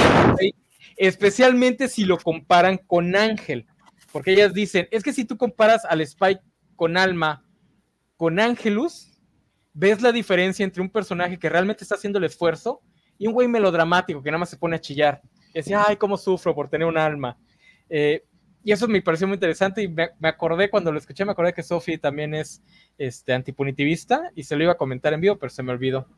especialmente 0.98 1.88
si 1.88 2.04
lo 2.04 2.18
comparan 2.18 2.78
con 2.78 3.16
Ángel, 3.16 3.66
porque 4.12 4.34
ellas 4.34 4.54
dicen, 4.54 4.88
es 4.92 5.04
que 5.04 5.14
si 5.14 5.26
tú 5.26 5.38
comparas 5.38 5.86
al 5.86 6.02
Spike 6.02 6.42
con 6.76 6.98
Alma, 6.98 7.46
con 8.18 8.40
Angelus, 8.40 9.20
ves 9.74 10.02
la 10.02 10.12
diferencia 10.12 10.64
entre 10.64 10.82
un 10.82 10.90
personaje 10.90 11.40
que 11.40 11.50
realmente 11.50 11.84
está 11.84 11.96
haciendo 11.96 12.20
el 12.20 12.26
esfuerzo 12.26 12.82
y 13.18 13.28
un 13.28 13.34
güey 13.34 13.48
melodramático 13.48 14.22
que 14.22 14.32
nada 14.32 14.40
más 14.40 14.50
se 14.50 14.58
pone 14.58 14.76
a 14.76 14.82
chillar. 14.82 15.22
Y 15.56 15.60
decía, 15.60 15.86
ay, 15.88 15.96
cómo 15.96 16.18
sufro 16.18 16.54
por 16.54 16.68
tener 16.68 16.86
un 16.86 16.98
alma. 16.98 17.38
Eh, 17.90 18.26
y 18.62 18.74
eso 18.74 18.90
me 18.90 19.02
pareció 19.02 19.26
muy 19.26 19.36
interesante 19.36 19.82
y 19.82 19.88
me, 19.88 20.10
me, 20.20 20.28
acordé 20.28 20.70
cuando 20.70 20.92
lo 20.92 21.00
escuché, 21.00 21.24
me 21.24 21.32
acordé 21.32 21.54
que 21.54 21.64
Sophie 21.64 21.98
también 21.98 22.34
es 22.34 22.62
este, 22.98 23.32
antipunitivista 23.32 24.32
y 24.36 24.44
se 24.44 24.58
lo 24.58 24.64
iba 24.64 24.74
a 24.74 24.78
comentar 24.78 25.14
en 25.14 25.22
vivo, 25.22 25.38
pero 25.38 25.50
se 25.50 25.64
me 25.64 25.72
olvidó. 25.72 26.10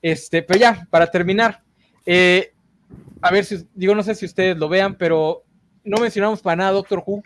Este, 0.00 0.42
pero 0.42 0.58
ya, 0.58 0.88
para 0.90 1.10
terminar, 1.10 1.62
eh, 2.06 2.54
a 3.20 3.30
ver 3.30 3.44
si, 3.44 3.66
digo, 3.74 3.94
no 3.94 4.02
sé 4.02 4.14
si 4.14 4.24
ustedes 4.24 4.56
lo 4.56 4.70
vean, 4.70 4.96
pero 4.96 5.44
no 5.84 5.98
mencionamos 5.98 6.40
para 6.40 6.56
nada 6.56 6.70
Doctor 6.70 7.02
Who, 7.04 7.22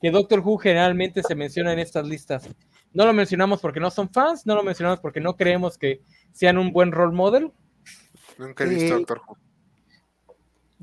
que 0.00 0.12
Doctor 0.12 0.38
Who 0.38 0.58
generalmente 0.58 1.24
se 1.24 1.34
menciona 1.34 1.72
en 1.72 1.80
estas 1.80 2.06
listas. 2.06 2.48
No 2.92 3.06
lo 3.06 3.12
mencionamos 3.12 3.60
porque 3.60 3.80
no 3.80 3.90
son 3.90 4.08
fans, 4.08 4.46
no 4.46 4.54
lo 4.54 4.62
mencionamos 4.62 5.00
porque 5.00 5.20
no 5.20 5.34
creemos 5.36 5.78
que 5.78 6.02
sean 6.30 6.58
un 6.58 6.72
buen 6.72 6.92
role 6.92 7.16
model. 7.16 7.50
Nunca 8.38 8.62
he 8.62 8.68
visto 8.68 8.94
eh, 8.94 8.98
Doctor 8.98 9.22
Who. 9.26 9.36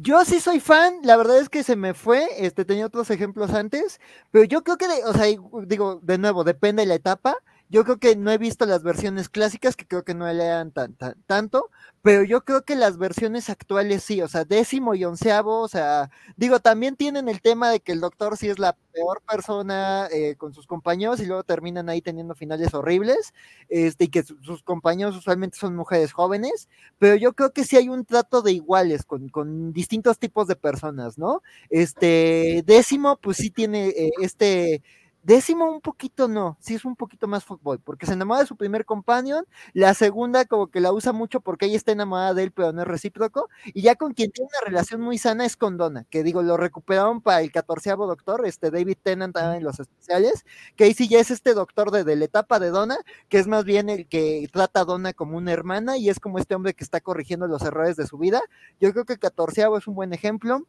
Yo 0.01 0.23
sí 0.23 0.39
soy 0.39 0.61
fan, 0.61 0.99
la 1.03 1.17
verdad 1.17 1.39
es 1.39 1.49
que 1.49 1.61
se 1.61 1.75
me 1.75 1.93
fue, 1.93 2.25
este 2.37 2.63
tenía 2.63 2.85
otros 2.85 3.09
ejemplos 3.09 3.51
antes, 3.53 3.99
pero 4.31 4.45
yo 4.45 4.63
creo 4.63 4.77
que, 4.77 4.87
de, 4.87 5.03
o 5.03 5.11
sea, 5.13 5.25
digo, 5.65 5.99
de 6.01 6.17
nuevo, 6.17 6.45
depende 6.45 6.83
de 6.83 6.87
la 6.87 6.95
etapa, 6.95 7.35
yo 7.69 7.83
creo 7.83 7.97
que 7.99 8.15
no 8.15 8.31
he 8.31 8.37
visto 8.37 8.65
las 8.65 8.83
versiones 8.83 9.29
clásicas, 9.29 9.75
que 9.75 9.85
creo 9.87 10.03
que 10.03 10.15
no 10.15 10.31
lean 10.31 10.71
tan, 10.71 10.95
tan, 10.95 11.15
tanto, 11.27 11.69
pero 12.01 12.23
yo 12.23 12.43
creo 12.43 12.63
que 12.65 12.75
las 12.75 12.97
versiones 12.97 13.49
actuales 13.49 14.03
sí, 14.03 14.21
o 14.21 14.27
sea, 14.27 14.45
décimo 14.45 14.95
y 14.95 15.05
onceavo, 15.05 15.61
o 15.61 15.67
sea, 15.67 16.09
digo, 16.37 16.59
también 16.59 16.95
tienen 16.95 17.29
el 17.29 17.41
tema 17.41 17.69
de 17.69 17.79
que 17.81 17.91
el 17.91 17.99
doctor 18.01 18.37
sí 18.37 18.49
es 18.49 18.57
la 18.59 18.75
peor 18.93 19.21
persona 19.29 20.07
eh, 20.11 20.35
con 20.35 20.53
sus 20.53 20.65
compañeros 20.65 21.19
y 21.19 21.25
luego 21.25 21.43
terminan 21.43 21.89
ahí 21.89 22.01
teniendo 22.01 22.35
finales 22.35 22.73
horribles, 22.73 23.33
este, 23.69 24.05
y 24.05 24.07
que 24.09 24.23
su, 24.23 24.37
sus 24.41 24.63
compañeros 24.63 25.15
usualmente 25.15 25.57
son 25.57 25.75
mujeres 25.75 26.11
jóvenes, 26.11 26.69
pero 26.97 27.15
yo 27.15 27.33
creo 27.33 27.51
que 27.53 27.63
sí 27.63 27.77
hay 27.77 27.89
un 27.89 28.05
trato 28.05 28.41
de 28.41 28.51
iguales 28.53 29.03
con, 29.05 29.29
con 29.29 29.73
distintos 29.73 30.17
tipos 30.19 30.47
de 30.47 30.55
personas, 30.55 31.17
¿no? 31.17 31.41
Este, 31.69 32.63
décimo, 32.65 33.17
pues 33.17 33.37
sí 33.37 33.49
tiene 33.51 33.89
eh, 33.89 34.11
este 34.21 34.81
Décimo 35.29 35.69
un 35.69 35.79
poquito 35.79 36.27
no, 36.27 36.57
sí 36.59 36.73
es 36.73 36.85
un 36.85 36.95
poquito 36.95 37.27
más 37.27 37.43
fútbol, 37.43 37.79
porque 37.79 38.07
se 38.07 38.13
enamora 38.13 38.39
de 38.39 38.47
su 38.47 38.57
primer 38.57 38.83
companion, 38.83 39.45
la 39.73 39.93
segunda 39.93 40.43
como 40.45 40.71
que 40.71 40.79
la 40.79 40.91
usa 40.91 41.13
mucho 41.13 41.39
porque 41.39 41.67
ella 41.67 41.77
está 41.77 41.91
enamorada 41.91 42.33
de 42.33 42.41
él, 42.45 42.51
pero 42.51 42.73
no 42.73 42.81
es 42.81 42.87
recíproco, 42.87 43.47
y 43.65 43.83
ya 43.83 43.93
con 43.93 44.15
quien 44.15 44.31
tiene 44.31 44.49
una 44.49 44.67
relación 44.67 45.01
muy 45.01 45.19
sana 45.19 45.45
es 45.45 45.55
con 45.55 45.77
Donna, 45.77 46.03
que 46.09 46.23
digo, 46.23 46.41
lo 46.41 46.57
recuperaron 46.57 47.21
para 47.21 47.41
el 47.41 47.51
catorceavo 47.51 48.07
doctor, 48.07 48.43
este 48.47 48.71
David 48.71 48.97
Tennant 49.03 49.37
en 49.37 49.63
los 49.63 49.79
especiales, 49.79 50.45
que 50.75 50.85
ahí 50.85 50.95
sí 50.95 51.07
ya 51.07 51.19
es 51.19 51.29
este 51.29 51.53
doctor 51.53 51.91
de, 51.91 52.03
de, 52.03 52.15
la 52.15 52.25
etapa 52.25 52.59
de 52.59 52.71
Donna, 52.71 52.97
que 53.29 53.37
es 53.37 53.45
más 53.45 53.65
bien 53.65 53.89
el 53.89 54.07
que 54.07 54.49
trata 54.51 54.79
a 54.81 54.85
Donna 54.85 55.13
como 55.13 55.37
una 55.37 55.51
hermana, 55.51 55.95
y 55.97 56.09
es 56.09 56.19
como 56.19 56.39
este 56.39 56.55
hombre 56.55 56.73
que 56.73 56.83
está 56.83 57.01
corrigiendo 57.01 57.45
los 57.45 57.61
errores 57.61 57.95
de 57.97 58.07
su 58.07 58.17
vida. 58.17 58.41
Yo 58.79 58.91
creo 58.93 59.05
que 59.05 59.13
el 59.13 59.19
catorceavo 59.19 59.77
es 59.77 59.85
un 59.87 59.93
buen 59.93 60.11
ejemplo 60.11 60.65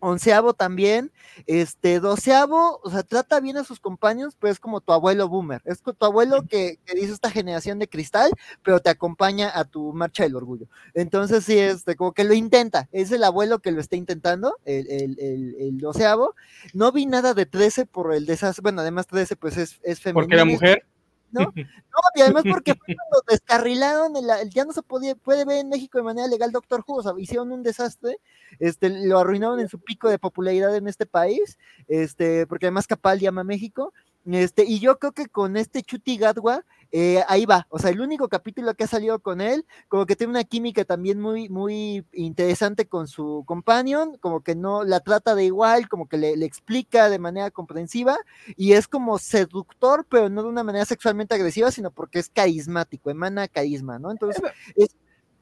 onceavo 0.00 0.54
también, 0.54 1.12
este, 1.46 2.00
doceavo, 2.00 2.80
o 2.82 2.90
sea, 2.90 3.02
trata 3.02 3.40
bien 3.40 3.56
a 3.56 3.64
sus 3.64 3.80
compañeros, 3.80 4.36
pero 4.38 4.52
es 4.52 4.60
como 4.60 4.80
tu 4.80 4.92
abuelo 4.92 5.28
boomer, 5.28 5.62
es 5.64 5.80
tu 5.82 5.94
abuelo 6.04 6.42
que, 6.48 6.78
que, 6.84 6.94
dice 6.94 7.12
esta 7.12 7.30
generación 7.30 7.78
de 7.78 7.88
cristal, 7.88 8.30
pero 8.62 8.80
te 8.80 8.90
acompaña 8.90 9.50
a 9.54 9.64
tu 9.64 9.92
marcha 9.92 10.24
del 10.24 10.36
orgullo. 10.36 10.66
Entonces, 10.94 11.44
sí, 11.44 11.58
este, 11.58 11.96
como 11.96 12.12
que 12.12 12.24
lo 12.24 12.34
intenta, 12.34 12.88
es 12.92 13.12
el 13.12 13.24
abuelo 13.24 13.58
que 13.60 13.72
lo 13.72 13.80
está 13.80 13.96
intentando, 13.96 14.56
el, 14.64 14.90
el, 14.90 15.18
el, 15.20 15.56
el 15.60 15.78
doceavo. 15.78 16.34
No 16.72 16.92
vi 16.92 17.06
nada 17.06 17.34
de 17.34 17.46
trece 17.46 17.86
por 17.86 18.14
el 18.14 18.26
desastre, 18.26 18.62
bueno, 18.62 18.80
además 18.80 19.06
trece 19.06 19.36
pues 19.36 19.56
es, 19.56 19.80
es 19.82 20.00
femenino. 20.00 20.22
Porque 20.22 20.34
era 20.34 20.44
mujer. 20.44 20.84
¿No? 21.30 21.40
No, 21.98 22.02
y 22.14 22.20
además 22.20 22.44
porque 22.48 22.74
fue 22.74 22.86
cuando 22.96 23.24
descarrilaron, 23.28 24.14
el, 24.16 24.50
ya 24.50 24.64
no 24.64 24.72
se 24.72 24.82
podía, 24.82 25.16
puede 25.16 25.44
ver 25.44 25.58
en 25.58 25.68
México 25.68 25.98
de 25.98 26.04
manera 26.04 26.28
legal 26.28 26.52
Doctor 26.52 26.84
Who, 26.86 26.96
o 26.98 27.02
sea, 27.02 27.12
hicieron 27.18 27.50
un 27.50 27.64
desastre, 27.64 28.20
este, 28.60 28.88
lo 28.90 29.18
arruinaron 29.18 29.58
en 29.58 29.68
su 29.68 29.80
pico 29.80 30.08
de 30.08 30.18
popularidad 30.18 30.76
en 30.76 30.86
este 30.86 31.06
país, 31.06 31.58
este, 31.88 32.46
porque 32.46 32.66
además 32.66 32.86
Capal 32.86 33.18
llama 33.18 33.40
a 33.40 33.44
México, 33.44 33.92
este, 34.34 34.64
y 34.64 34.78
yo 34.80 34.98
creo 34.98 35.12
que 35.12 35.26
con 35.26 35.56
este 35.56 35.82
Chuti 35.82 36.16
Gadwa, 36.16 36.64
eh, 36.90 37.22
ahí 37.28 37.46
va, 37.46 37.66
o 37.70 37.78
sea, 37.78 37.90
el 37.90 38.00
único 38.00 38.28
capítulo 38.28 38.74
que 38.74 38.84
ha 38.84 38.86
salido 38.86 39.18
con 39.20 39.40
él, 39.40 39.66
como 39.88 40.06
que 40.06 40.16
tiene 40.16 40.30
una 40.30 40.44
química 40.44 40.84
también 40.84 41.20
muy, 41.20 41.48
muy 41.48 42.04
interesante 42.12 42.86
con 42.86 43.08
su 43.08 43.44
companion, 43.46 44.16
como 44.18 44.42
que 44.42 44.54
no 44.54 44.84
la 44.84 45.00
trata 45.00 45.34
de 45.34 45.44
igual, 45.44 45.88
como 45.88 46.08
que 46.08 46.16
le, 46.16 46.36
le, 46.36 46.46
explica 46.46 47.10
de 47.10 47.18
manera 47.18 47.50
comprensiva, 47.50 48.16
y 48.56 48.72
es 48.72 48.88
como 48.88 49.18
seductor, 49.18 50.06
pero 50.08 50.28
no 50.28 50.42
de 50.42 50.48
una 50.48 50.64
manera 50.64 50.84
sexualmente 50.84 51.34
agresiva, 51.34 51.70
sino 51.70 51.90
porque 51.90 52.18
es 52.18 52.30
carismático, 52.30 53.10
emana 53.10 53.48
carisma, 53.48 53.98
¿no? 53.98 54.10
Entonces, 54.10 54.42
es, 54.76 54.96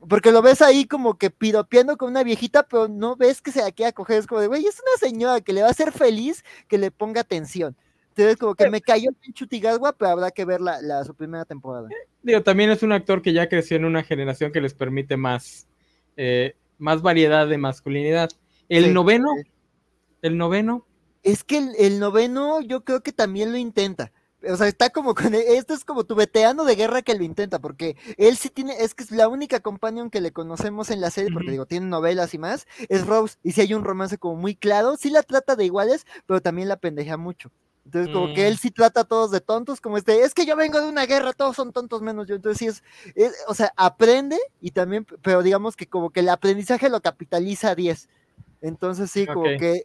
porque 0.09 0.31
lo 0.31 0.43
ves 0.43 0.63
ahí 0.63 0.87
como 0.87 1.17
que 1.19 1.31
piropeando 1.31 1.97
con 1.97 2.11
una 2.11 2.23
viejita, 2.23 2.63
pero 2.65 2.89
no 2.89 3.17
ves 3.17 3.41
que 3.41 3.53
se 3.53 3.63
la 3.63 3.73
quiera 3.73 3.93
coger, 3.93 4.19
es 4.19 4.27
como 4.27 4.41
de, 4.41 4.47
güey, 4.47 4.67
es 4.67 4.81
una 4.81 5.09
señora 5.09 5.41
que 5.41 5.53
le 5.53 5.63
va 5.63 5.69
a 5.69 5.71
hacer 5.71 5.93
feliz 5.93 6.45
que 6.69 6.79
le 6.79 6.91
ponga 6.91 7.23
atención. 7.23 7.77
Entonces, 8.17 8.39
como 8.39 8.55
que 8.55 8.71
me 8.71 8.81
cayó 8.81 9.11
en 9.23 9.33
Chutigagua, 9.35 9.93
pero 9.93 10.13
habrá 10.13 10.31
que 10.31 10.47
ver 10.47 10.63
la, 10.63 10.81
la, 10.81 11.05
su 11.05 11.15
primera 11.15 11.45
temporada. 11.45 11.87
Digo, 12.23 12.43
también 12.43 12.71
es 12.71 12.83
un 12.83 12.93
actor 12.93 13.21
que 13.21 13.35
ya 13.35 13.47
creció 13.47 13.77
en 13.77 13.85
una 13.85 14.03
generación 14.03 14.53
que 14.53 14.63
les 14.63 14.73
permite 14.73 15.19
más, 15.19 15.67
eh, 16.17 16.57
más 16.79 17.03
variedad 17.03 17.47
de 17.47 17.59
masculinidad. 17.59 18.31
El 18.71 18.87
sí, 18.87 18.91
noveno, 18.93 19.29
sí. 19.37 19.51
el 20.23 20.39
noveno. 20.39 20.87
Es 21.23 21.45
que 21.45 21.59
el, 21.59 21.75
el, 21.79 22.01
noveno 22.01 22.63
yo 22.63 22.85
creo 22.85 23.03
que 23.03 23.13
también 23.13 23.53
lo 23.53 23.59
intenta. 23.59 24.13
O 24.49 24.57
sea, 24.57 24.67
está 24.67 24.89
como 24.89 25.15
con, 25.15 25.35
esto 25.35 25.75
es 25.75 25.85
como 25.85 26.05
tu 26.05 26.15
veterano 26.15 26.65
de 26.65 26.75
guerra 26.75 27.03
que 27.03 27.15
lo 27.17 27.23
intenta, 27.23 27.59
porque 27.59 27.97
él 28.17 28.39
sí 28.39 28.49
tiene, 28.49 28.83
es 28.83 28.95
que 28.95 29.05
es 29.05 29.11
la 29.11 29.29
única 29.29 29.61
companion 29.61 30.09
que 30.09 30.23
le 30.23 30.33
conocemos 30.33 30.91
en 30.91 31.03
la 31.03 31.11
serie, 31.11 31.33
porque 31.33 31.51
digo, 31.51 31.67
tiene 31.67 31.87
novelas 31.87 32.33
y 32.33 32.39
más, 32.39 32.67
es 32.89 33.07
Rose, 33.07 33.37
y 33.43 33.53
si 33.53 33.61
hay 33.63 33.75
un 33.75 33.85
romance 33.85 34.19
como 34.19 34.37
muy 34.37 34.55
claro, 34.55 34.97
sí 34.97 35.11
la 35.11 35.23
trata 35.23 35.57
de 35.57 35.65
iguales, 35.65 36.07
pero 36.27 36.41
también 36.41 36.69
la 36.69 36.77
pendeja 36.77 37.17
mucho. 37.17 37.51
Entonces, 37.87 38.13
como 38.13 38.29
mm. 38.29 38.35
que 38.35 38.49
él 38.49 38.59
sí 38.59 38.73
trata 38.73 39.03
a 39.03 39.05
todos 39.05 39.31
de 39.31 39.41
tontos, 39.41 39.81
como 39.81 39.97
este, 39.97 40.23
es 40.23 40.35
que 40.35 40.45
yo 40.45 40.57
vengo 40.57 40.81
de 40.81 40.89
una 40.89 41.07
guerra, 41.07 41.33
todos 41.33 41.55
son 41.55 41.73
tontos 41.73 42.03
menos 42.03 42.27
yo. 42.27 42.35
Entonces, 42.35 42.59
sí 42.59 42.67
es, 42.67 42.83
es, 43.15 43.33
o 43.47 43.55
sea, 43.55 43.73
aprende 43.77 44.39
y 44.61 44.73
también, 44.73 45.07
pero 45.23 45.43
digamos 45.43 45.77
que 45.77 45.87
como 45.87 46.11
que 46.11 46.21
el 46.21 46.29
aprendizaje 46.29 46.89
lo 46.89 47.01
capitaliza 47.01 47.71
a 47.71 47.75
10. 47.77 48.09
Entonces, 48.61 49.09
sí, 49.13 49.25
como 49.25 49.43
okay. 49.43 49.59
que, 49.59 49.83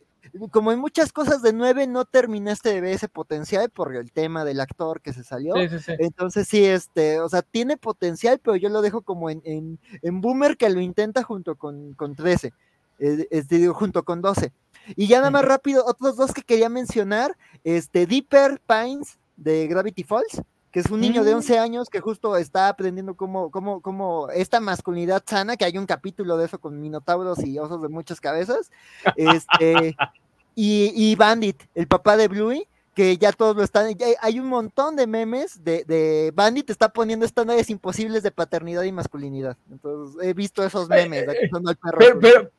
como 0.50 0.72
en 0.72 0.80
muchas 0.80 1.14
cosas 1.14 1.44
de 1.44 1.54
9, 1.54 1.86
no 1.86 2.06
terminaste 2.06 2.70
de 2.74 2.82
ver 2.82 2.94
ese 2.96 3.08
potencial 3.08 3.70
por 3.70 3.96
el 3.96 4.12
tema 4.12 4.46
del 4.46 4.62
actor 4.62 5.00
que 5.02 5.14
se 5.14 5.24
salió. 5.24 5.54
Sí, 5.56 5.70
sí, 5.70 5.80
sí. 5.80 5.94
Entonces, 6.00 6.48
sí, 6.48 6.66
este, 6.66 7.20
o 7.20 7.30
sea, 7.30 7.44
tiene 7.44 7.78
potencial, 7.78 8.40
pero 8.40 8.56
yo 8.56 8.70
lo 8.70 8.82
dejo 8.82 9.04
como 9.04 9.30
en, 9.30 9.44
en, 9.46 9.78
en 10.02 10.22
Boomer 10.22 10.58
que 10.58 10.70
lo 10.72 10.82
intenta 10.82 11.22
junto 11.22 11.56
con, 11.56 11.94
con 11.94 12.16
13, 12.16 12.52
eh, 12.98 13.28
es, 13.30 13.48
digo, 13.48 13.76
junto 13.76 14.04
con 14.04 14.22
12. 14.22 14.52
Y 14.96 15.08
ya 15.08 15.18
nada 15.20 15.32
más 15.32 15.46
rápido, 15.46 15.86
otros 15.86 16.16
dos 16.16 16.34
que 16.34 16.42
quería 16.42 16.70
mencionar, 16.70 17.38
este 17.64 18.06
Deeper 18.06 18.62
Pines 18.68 19.18
de 19.38 19.68
Gravity 19.68 20.04
Falls, 20.04 20.42
que 20.72 20.80
es 20.80 20.90
un 20.90 21.02
niño 21.02 21.24
de 21.24 21.34
11 21.34 21.60
años 21.60 21.90
que 21.90 22.00
justo 22.00 22.38
está 22.38 22.70
aprendiendo 22.70 23.16
cómo, 23.16 23.52
cómo, 23.52 23.82
cómo 23.82 24.30
esta 24.30 24.60
masculinidad 24.60 25.24
sana, 25.26 25.58
que 25.58 25.66
hay 25.66 25.78
un 25.78 25.86
capítulo 25.86 26.38
de 26.38 26.46
eso 26.46 26.60
con 26.60 26.80
minotauros 26.80 27.44
y 27.44 27.60
osos 27.60 27.82
de 27.82 27.90
muchas 27.90 28.22
cabezas, 28.22 28.72
este, 29.18 29.96
y, 30.56 30.94
y, 30.96 31.16
Bandit, 31.16 31.62
el 31.76 31.88
papá 31.88 32.16
de 32.16 32.30
Bluey, 32.30 32.68
que 32.96 33.18
ya 33.18 33.32
todos 33.32 33.56
lo 33.56 33.64
están, 33.64 33.96
hay 34.22 34.40
un 34.40 34.48
montón 34.48 34.96
de 34.96 35.08
memes 35.08 35.64
de, 35.64 35.84
de 35.86 36.32
Bandit 36.34 36.70
está 36.70 36.90
poniendo 36.90 37.26
estándares 37.26 37.70
imposibles 37.70 38.22
de 38.24 38.32
paternidad 38.32 38.84
y 38.84 38.92
masculinidad. 38.92 39.58
Entonces 39.70 40.22
he 40.22 40.34
visto 40.34 40.64
esos 40.64 40.90
memes. 40.90 41.26
De 41.26 41.50
pero, 41.98 42.20
pero, 42.20 42.52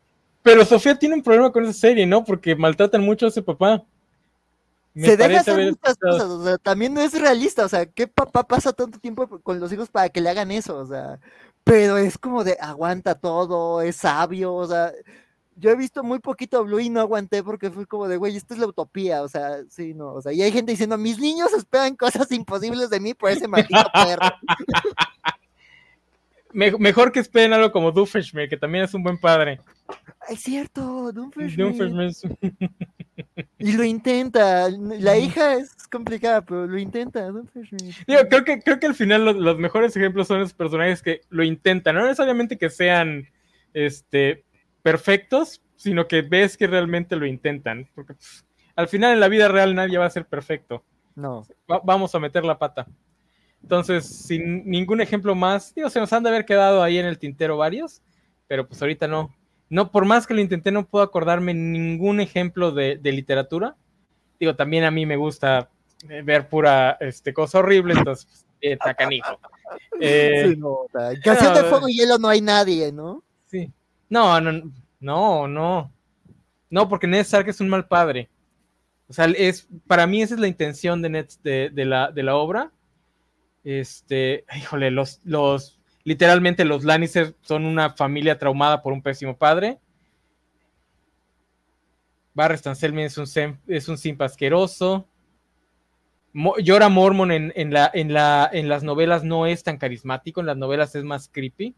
pero 0.43 0.65
Sofía 0.65 0.99
tiene 0.99 1.15
un 1.15 1.23
problema 1.23 1.53
con 1.53 1.65
esa 1.65 1.73
serie, 1.73 2.07
¿no? 2.07 2.25
Porque 2.25 2.55
maltratan 2.55 3.03
mucho 3.03 3.27
a 3.27 3.29
ese 3.29 3.43
papá. 3.43 3.83
Me 4.95 5.07
se 5.07 5.17
deja 5.17 5.41
hacer 5.41 5.71
muchas 5.71 5.97
cosas, 5.97 6.29
o 6.29 6.45
sea, 6.45 6.59
también 6.59 6.93
no 6.93 7.01
es 7.01 7.19
realista, 7.19 7.65
o 7.65 7.69
sea, 7.69 7.87
¿qué 7.87 8.07
papá 8.07 8.47
pasa 8.47 8.75
tanto 8.75 8.99
tiempo 8.99 9.27
con 9.41 9.59
los 9.59 9.73
hijos 9.73 9.89
para 9.89 10.11
que 10.11 10.21
le 10.21 10.29
hagan 10.29 10.51
eso? 10.51 10.77
O 10.77 10.87
sea, 10.87 11.19
pero 11.65 11.97
es 11.97 12.19
como 12.19 12.45
de 12.45 12.59
aguanta 12.61 13.15
todo, 13.15 13.81
es 13.81 13.97
sabio, 13.97 14.53
o 14.53 14.67
sea, 14.67 14.93
yo 15.57 15.71
he 15.71 15.77
visto 15.77 16.03
muy 16.03 16.19
poquito 16.19 16.63
Blue 16.65 16.81
y 16.81 16.91
no 16.91 17.01
aguanté 17.01 17.43
porque 17.43 17.71
fue 17.71 17.87
como 17.87 18.07
de, 18.07 18.19
güey, 18.19 18.37
esta 18.37 18.53
es 18.53 18.61
la 18.61 18.67
utopía, 18.67 19.23
o 19.23 19.29
sea, 19.29 19.61
sí, 19.71 19.95
no, 19.95 20.13
o 20.13 20.21
sea, 20.21 20.33
y 20.33 20.43
hay 20.43 20.53
gente 20.53 20.73
diciendo, 20.73 20.99
mis 20.99 21.19
niños 21.19 21.55
esperan 21.55 21.97
cosas 21.97 22.31
imposibles 22.31 22.91
de 22.91 23.01
mí 23.01 23.15
por 23.15 23.31
ese 23.31 23.49
maldito 23.49 23.85
perro. 23.95 24.29
Mejor 26.53 27.13
que 27.13 27.21
esperen 27.21 27.55
algo 27.55 27.73
como 27.73 27.93
Doofenshmirtz, 27.93 28.51
que 28.51 28.59
también 28.59 28.85
es 28.85 28.93
un 28.93 29.03
buen 29.03 29.17
padre. 29.17 29.59
Es 30.29 30.41
cierto. 30.41 31.13
Doomfist. 31.13 31.59
Y 33.59 33.73
lo 33.73 33.85
intenta. 33.85 34.69
La 34.71 35.17
hija 35.19 35.55
es 35.55 35.75
complicada, 35.91 36.43
pero 36.43 36.67
lo 36.67 36.79
intenta. 36.79 37.27
Digo, 38.07 38.21
creo 38.29 38.45
que, 38.45 38.61
creo 38.61 38.79
que 38.81 38.87
al 38.87 38.95
final 38.95 39.25
los, 39.25 39.37
los 39.37 39.59
mejores 39.59 39.97
ejemplos 39.97 40.29
son 40.29 40.41
los 40.41 40.53
personajes 40.55 41.03
que 41.03 41.21
lo 41.29 41.43
intentan. 41.45 41.95
No 41.95 42.03
necesariamente 42.03 42.57
que 42.59 42.71
sean 42.71 43.29
este, 43.75 44.45
perfectos, 44.83 45.63
sino 45.77 46.07
que 46.09 46.23
ves 46.23 46.57
que 46.57 46.67
realmente 46.67 47.17
lo 47.17 47.27
intentan. 47.27 47.89
Porque 47.95 48.15
pues, 48.15 48.45
al 48.77 48.89
final 48.89 49.13
en 49.15 49.21
la 49.21 49.29
vida 49.29 49.49
real 49.49 49.75
nadie 49.75 49.99
va 49.99 50.07
a 50.07 50.11
ser 50.11 50.27
perfecto. 50.27 50.85
No. 51.15 51.47
Va- 51.71 51.83
vamos 51.85 52.15
a 52.15 52.21
meter 52.21 52.45
la 52.45 52.59
pata. 52.59 52.87
Entonces, 53.63 54.07
sin 54.07 54.69
ningún 54.69 55.01
ejemplo 55.01 55.35
más, 55.35 55.75
digo, 55.75 55.89
se 55.91 56.01
nos 56.01 56.13
han 56.13 56.23
de 56.25 56.31
haber 56.31 56.45
quedado 56.45 56.83
ahí 56.83 56.99
en 56.99 57.07
el 57.07 57.19
tintero 57.19 57.57
varios, 57.57 58.03
pero 58.49 58.67
pues 58.67 58.81
ahorita 58.83 59.07
no. 59.07 59.33
No, 59.73 59.91
por 59.91 60.05
más 60.05 60.27
que 60.27 60.35
lo 60.35 60.43
intenté, 60.43 60.71
no 60.71 60.87
puedo 60.87 61.03
acordarme 61.03 61.55
ningún 61.55 62.21
ejemplo 62.21 62.73
de, 62.73 62.99
de 62.99 63.11
literatura. 63.11 63.75
Digo, 64.39 64.55
también 64.55 64.85
a 64.85 64.91
mí 64.91 65.07
me 65.07 65.17
gusta 65.17 65.71
eh, 66.11 66.21
ver 66.21 66.51
pura 66.51 66.99
este, 67.01 67.33
cosa 67.33 67.61
horrible, 67.61 67.95
entonces, 67.95 68.27
pues, 68.27 68.47
eh, 68.61 68.73
está 68.73 68.95
canijo. 68.95 69.39
Eh, 69.99 70.55
Canción 71.25 71.55
de 71.55 71.63
Fuego 71.63 71.89
y 71.89 71.97
Hielo 71.97 72.19
no 72.19 72.29
hay 72.29 72.43
nadie, 72.43 72.93
¿no? 72.93 73.23
Sí. 73.47 73.73
No, 74.11 74.39
no, 74.39 74.71
no, 75.01 75.49
no. 75.49 75.91
No, 76.69 76.89
porque 76.91 77.07
Ned 77.07 77.21
Stark 77.21 77.49
es 77.49 77.61
un 77.63 77.71
mal 77.71 77.89
padre. 77.89 78.29
O 79.09 79.15
sea, 79.15 79.25
es, 79.25 79.67
para 79.87 80.07
mí 80.07 80.21
esa 80.21 80.35
es 80.35 80.41
la 80.41 80.49
intención 80.49 81.01
de, 81.01 81.09
Ned, 81.09 81.29
de, 81.43 81.71
de 81.73 81.85
la, 81.87 82.13
de 82.13 82.23
la 82.23 82.37
obra. 82.37 82.71
Este, 83.65 84.45
híjole, 84.55 84.91
los, 84.91 85.21
los, 85.25 85.81
literalmente 86.05 86.65
los 86.65 86.85
Lannister 86.85 87.35
son 87.43 87.65
una 87.65 87.91
familia 87.91 88.39
traumada 88.39 88.83
por 88.83 88.93
un 88.93 89.03
pésimo 89.03 89.37
padre. 89.37 89.79
Barristan 92.35 92.77
Selmy 92.77 93.03
es 93.03 93.19
un, 93.19 93.27
es 93.67 93.89
un 93.89 93.99
simp 93.99 94.23
asqueroso. 94.23 95.07
Llora 96.63 96.89
Mormon 96.89 97.31
en, 97.31 97.53
en, 97.57 97.73
la, 97.75 97.91
en, 97.93 98.13
la, 98.15 98.49
en 98.53 98.69
las 98.69 98.83
novelas 98.83 99.23
no 99.23 99.47
es 99.47 99.63
tan 99.63 99.77
carismático, 99.77 100.41
en 100.41 100.47
las 100.47 100.57
novelas 100.57 100.95
es 100.95 101.05
más 101.05 101.29
creepy. 101.29 101.75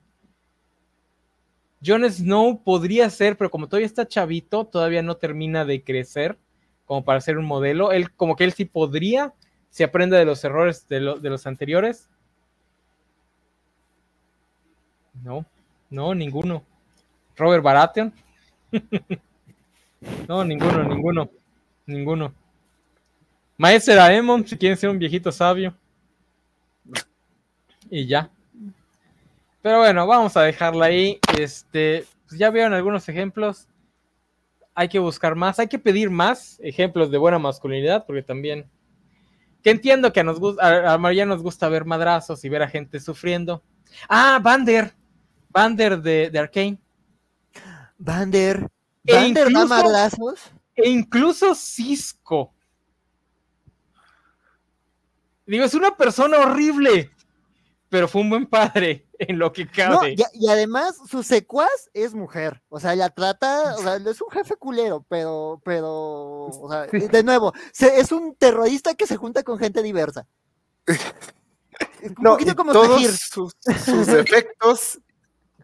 Jon 1.84 2.08
Snow 2.08 2.62
podría 2.62 3.10
ser, 3.10 3.36
pero 3.36 3.50
como 3.50 3.68
todavía 3.68 3.86
está 3.86 4.06
chavito, 4.06 4.64
todavía 4.64 5.02
no 5.02 5.16
termina 5.16 5.64
de 5.64 5.82
crecer 5.82 6.38
como 6.86 7.04
para 7.04 7.20
ser 7.20 7.36
un 7.36 7.44
modelo. 7.46 7.90
Él, 7.92 8.12
como 8.12 8.36
que 8.36 8.44
él 8.44 8.52
sí 8.52 8.64
podría, 8.64 9.34
si 9.70 9.82
aprende 9.82 10.16
de 10.16 10.24
los 10.24 10.42
errores 10.44 10.86
de, 10.88 11.00
lo- 11.00 11.18
de 11.18 11.30
los 11.30 11.46
anteriores. 11.46 12.08
No, 15.22 15.44
no, 15.90 16.14
ninguno. 16.14 16.64
Robert 17.36 17.62
Baratheon. 17.62 18.12
no, 20.28 20.44
ninguno, 20.44 20.84
ninguno, 20.84 21.30
ninguno. 21.86 22.34
Maestro 23.56 24.00
Aemon, 24.00 24.46
si 24.46 24.56
quieren 24.56 24.76
ser 24.76 24.90
un 24.90 24.98
viejito 24.98 25.30
sabio. 25.30 25.74
Y 27.88 28.06
ya. 28.06 28.30
Pero 29.62 29.78
bueno, 29.78 30.06
vamos 30.06 30.36
a 30.36 30.42
dejarla 30.42 30.86
ahí. 30.86 31.20
Este, 31.38 32.04
pues 32.26 32.38
ya 32.38 32.50
vieron 32.50 32.74
algunos 32.74 33.08
ejemplos. 33.08 33.68
Hay 34.74 34.88
que 34.88 34.98
buscar 34.98 35.36
más, 35.36 35.60
hay 35.60 35.68
que 35.68 35.78
pedir 35.78 36.10
más 36.10 36.58
ejemplos 36.60 37.10
de 37.10 37.18
buena 37.18 37.38
masculinidad, 37.38 38.04
porque 38.06 38.22
también. 38.22 38.68
Que 39.62 39.70
entiendo 39.70 40.12
que 40.12 40.20
a, 40.20 40.24
nos, 40.24 40.38
a, 40.60 40.98
María 40.98 41.24
nos 41.24 41.42
gusta 41.42 41.68
ver 41.68 41.84
madrazos 41.84 42.44
y 42.44 42.48
ver 42.48 42.62
a 42.62 42.68
gente 42.68 43.00
sufriendo. 43.00 43.62
Ah, 44.08 44.38
Vander. 44.42 44.92
Vander 45.54 46.02
de, 46.02 46.28
de 46.30 46.38
Arkane. 46.38 46.78
Bander. 47.96 48.68
E 49.06 49.14
Bander 49.14 49.44
da 49.44 49.50
incluso- 49.50 49.68
madrazos. 49.68 50.40
E 50.74 50.88
incluso 50.90 51.54
Cisco. 51.54 52.52
Digo, 55.46 55.64
es 55.64 55.74
una 55.74 55.94
persona 55.96 56.38
horrible, 56.38 57.10
pero 57.90 58.08
fue 58.08 58.22
un 58.22 58.30
buen 58.30 58.46
padre 58.46 59.06
en 59.18 59.38
lo 59.38 59.52
que 59.52 59.66
No, 59.66 59.70
cabe. 59.74 60.14
y, 60.14 60.22
y 60.44 60.48
además 60.48 60.96
su 61.08 61.22
secuaz 61.22 61.90
es 61.92 62.14
mujer. 62.14 62.62
O 62.68 62.80
sea, 62.80 62.96
la 62.96 63.10
trata, 63.10 63.76
o 63.76 63.82
sea, 63.82 63.96
es 63.96 64.20
un 64.20 64.30
jefe 64.30 64.56
culero, 64.56 65.04
pero, 65.08 65.60
pero, 65.64 66.46
o 66.46 66.68
sea, 66.70 66.86
de 66.86 67.22
nuevo, 67.22 67.52
se- 67.72 68.00
es 68.00 68.10
un 68.10 68.34
terrorista 68.34 68.94
que 68.94 69.06
se 69.06 69.16
junta 69.16 69.42
con 69.44 69.58
gente 69.58 69.82
diversa. 69.82 70.26
Un 72.02 72.14
No, 72.20 72.32
poquito 72.32 72.54
como 72.54 72.72
todos 72.72 73.00
sus, 73.02 73.56
sus 73.84 74.06
defectos, 74.06 75.00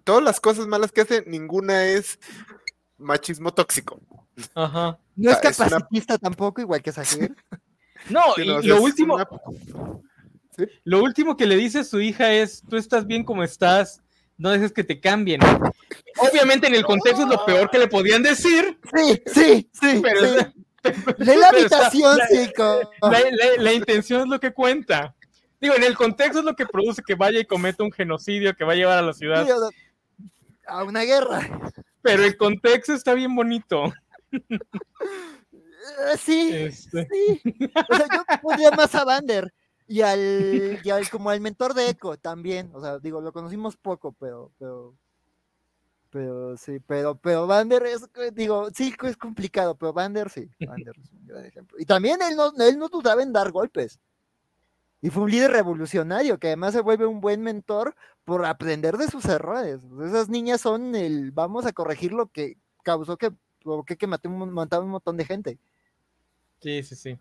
todas 0.05 0.23
las 0.23 0.41
cosas 0.41 0.67
malas 0.67 0.93
que 0.93 1.03
hace, 1.03 1.25
ninguna 1.27 1.85
es 1.85 2.19
machismo 2.99 3.53
tóxico. 3.53 4.01
Ajá. 4.55 4.99
No 5.17 5.31
es 5.31 5.39
es 5.43 5.59
una- 5.59 5.69
capacitista 5.69 6.19
tampoco, 6.19 6.61
igual 6.61 6.83
que 6.83 6.93
Sahir. 6.93 7.35
No, 8.09 8.23
Sí, 8.35 8.43
y 8.43 8.47
no, 8.49 8.63
sea, 8.63 8.69
lo 8.75 8.83
último, 8.83 9.15
una- 9.17 9.29
lo 10.85 11.03
último 11.03 11.37
que 11.37 11.47
le 11.47 11.57
dice 11.57 11.81
a 11.81 11.85
su 11.85 12.01
hija 12.01 12.33
es, 12.33 12.63
tú 12.69 12.77
estás 12.77 13.07
bien 13.07 13.25
como 13.25 13.43
estás, 13.45 14.01
no 14.39 14.51
dejes 14.51 14.73
que 14.73 14.85
te 14.85 15.01
cambien. 15.01 15.41
Obviamente 16.19 16.67
en 16.67 16.75
el 16.75 16.85
contexto 16.85 17.23
es 17.25 17.29
lo 17.29 17.45
peor 17.45 17.71
que 17.71 17.79
le 17.79 17.89
podían 17.89 18.23
decir, 18.23 18.79
Sí, 18.95 19.23
sí, 19.27 19.71
sí. 19.73 20.01
pero 20.03 20.21
sí. 20.21 20.47
Lee 21.19 21.37
la 21.37 21.51
pero 21.51 21.59
habitación, 21.59 22.17
la- 22.19 22.29
chico. 22.29 22.81
la, 23.03 23.11
la- 23.21 23.63
la 23.63 23.73
intención 23.75 24.23
es 24.23 24.29
lo 24.29 24.41
que 24.41 24.53
cuenta. 24.53 25.15
Digo, 25.61 25.75
en 25.75 25.85
el 25.85 25.95
contexto 25.95 26.39
es 26.39 26.45
lo 26.47 26.57
que 26.57 26.65
produce 26.65 27.03
que 27.07 27.15
vaya 27.15 27.39
y 27.39 27.45
cometa 27.45 27.83
un 27.85 27.93
genocidio 27.93 28.55
que 28.57 28.65
va 28.65 28.73
a 28.73 28.77
llevar 28.77 28.97
a 28.99 29.03
la 29.03 29.13
ciudad, 29.13 29.47
A 30.71 30.85
una 30.85 31.03
guerra. 31.03 31.41
pero 32.03 32.25
el 32.25 32.37
contexto 32.37 32.93
está 32.95 33.15
bien 33.15 33.35
bonito. 33.35 33.93
Eh, 34.33 36.17
Sí, 36.19 36.51
Este, 36.55 37.09
sí. 37.11 37.43
O 37.91 37.97
sea, 37.97 38.07
yo 38.13 38.41
podría 38.43 38.71
más 38.71 38.95
a 38.95 39.05
Vander 39.05 39.53
y 39.87 40.03
al, 40.03 40.79
y 40.85 40.91
al 40.91 41.09
como 41.11 41.31
al 41.31 41.41
mentor 41.41 41.75
de 41.75 41.89
Echo 41.91 42.17
también. 42.17 42.71
O 42.75 42.81
sea, 42.81 42.99
digo, 42.99 43.21
lo 43.21 43.33
conocimos 43.33 43.77
poco, 43.77 44.13
pero, 44.13 44.53
pero, 44.59 44.95
pero 46.11 46.57
sí, 46.57 46.79
pero, 46.87 47.17
pero 47.17 47.47
Vander 47.47 47.83
es, 47.87 48.09
digo, 48.33 48.69
sí 48.73 48.95
es 49.03 49.17
complicado, 49.17 49.75
pero 49.75 49.93
Vander 49.93 50.31
sí, 50.31 50.49
Vander 50.61 50.95
es 51.03 51.11
un 51.13 51.27
gran 51.27 51.45
ejemplo. 51.47 51.77
Y 51.81 51.87
también 51.87 52.21
él 52.23 52.37
no, 52.37 52.53
él 52.63 52.79
no 52.79 52.89
dudaba 52.89 53.23
en 53.23 53.33
dar 53.33 53.51
golpes. 53.51 53.99
Y 55.03 55.09
fue 55.09 55.23
un 55.23 55.31
líder 55.31 55.51
revolucionario 55.51 56.39
que 56.39 56.49
además 56.49 56.75
se 56.75 56.83
vuelve 56.83 57.07
un 57.07 57.21
buen 57.21 57.41
mentor 57.43 57.97
por 58.31 58.47
aprender 58.47 58.97
de 58.97 59.09
sus 59.09 59.25
errores. 59.25 59.81
Esas 60.07 60.29
niñas 60.29 60.61
son 60.61 60.95
el 60.95 61.33
vamos 61.33 61.67
a 61.67 61.73
corregir 61.73 62.13
lo 62.13 62.29
que 62.29 62.59
causó 62.85 63.17
que 63.17 63.33
provoqué 63.61 63.97
que 63.97 64.07
maté 64.07 64.29
un, 64.29 64.53
matara 64.53 64.85
un 64.85 64.91
montón 64.91 65.17
de 65.17 65.25
gente. 65.25 65.59
sí, 66.61 66.81
sí, 66.85 66.95
sí. 66.95 67.19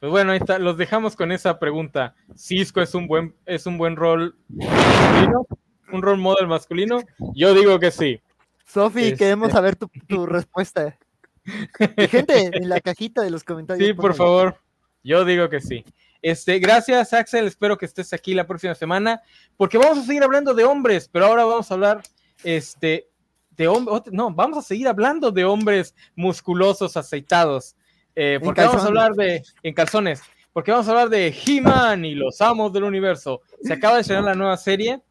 Pues 0.00 0.10
bueno, 0.10 0.32
ahí 0.32 0.38
está, 0.38 0.58
los 0.58 0.76
dejamos 0.76 1.14
con 1.14 1.30
esa 1.30 1.60
pregunta. 1.60 2.16
¿Cisco 2.36 2.82
es 2.82 2.96
un 2.96 3.06
buen, 3.06 3.36
es 3.46 3.64
un 3.66 3.78
buen 3.78 3.94
rol 3.94 4.36
masculino? 4.48 5.46
¿Un 5.92 6.02
rol 6.02 6.18
model 6.18 6.48
masculino? 6.48 6.98
Yo 7.36 7.54
digo 7.54 7.78
que 7.78 7.92
sí. 7.92 8.20
Sofi, 8.66 9.04
Este- 9.04 9.16
queremos 9.18 9.52
saber 9.52 9.76
tu, 9.76 9.88
tu 10.08 10.26
respuesta. 10.26 10.98
Y 11.44 12.08
gente, 12.08 12.50
en 12.54 12.68
la 12.68 12.80
cajita 12.80 13.22
de 13.22 13.30
los 13.30 13.44
comentarios. 13.44 13.86
Sí, 13.86 13.94
por 13.94 14.14
favor. 14.14 14.58
Yo 15.04 15.24
digo 15.24 15.48
que 15.48 15.60
sí. 15.60 15.84
Este, 16.24 16.58
gracias, 16.58 17.12
Axel. 17.12 17.46
Espero 17.46 17.76
que 17.76 17.84
estés 17.84 18.14
aquí 18.14 18.32
la 18.32 18.46
próxima 18.46 18.74
semana, 18.74 19.20
porque 19.58 19.76
vamos 19.76 19.98
a 19.98 20.04
seguir 20.04 20.22
hablando 20.22 20.54
de 20.54 20.64
hombres, 20.64 21.06
pero 21.06 21.26
ahora 21.26 21.44
vamos 21.44 21.70
a 21.70 21.74
hablar, 21.74 22.00
este, 22.42 23.10
de 23.50 23.68
hombres. 23.68 24.04
No, 24.10 24.32
vamos 24.32 24.56
a 24.56 24.62
seguir 24.62 24.88
hablando 24.88 25.30
de 25.30 25.44
hombres 25.44 25.94
musculosos, 26.16 26.96
aceitados. 26.96 27.76
eh, 28.16 28.40
porque 28.42 28.62
vamos 28.62 28.82
a 28.82 28.86
hablar 28.86 29.12
de 29.12 29.42
en 29.62 29.74
calzones, 29.74 30.22
porque 30.54 30.70
vamos 30.70 30.88
a 30.88 30.92
hablar 30.92 31.10
de 31.10 31.28
He-Man 31.28 32.06
y 32.06 32.14
los 32.14 32.40
amos 32.40 32.72
del 32.72 32.84
universo. 32.84 33.42
Se 33.60 33.74
acaba 33.74 33.96
de 33.96 34.00
estrenar 34.00 34.24
la 34.24 34.34
nueva 34.34 34.56
serie. 34.56 35.02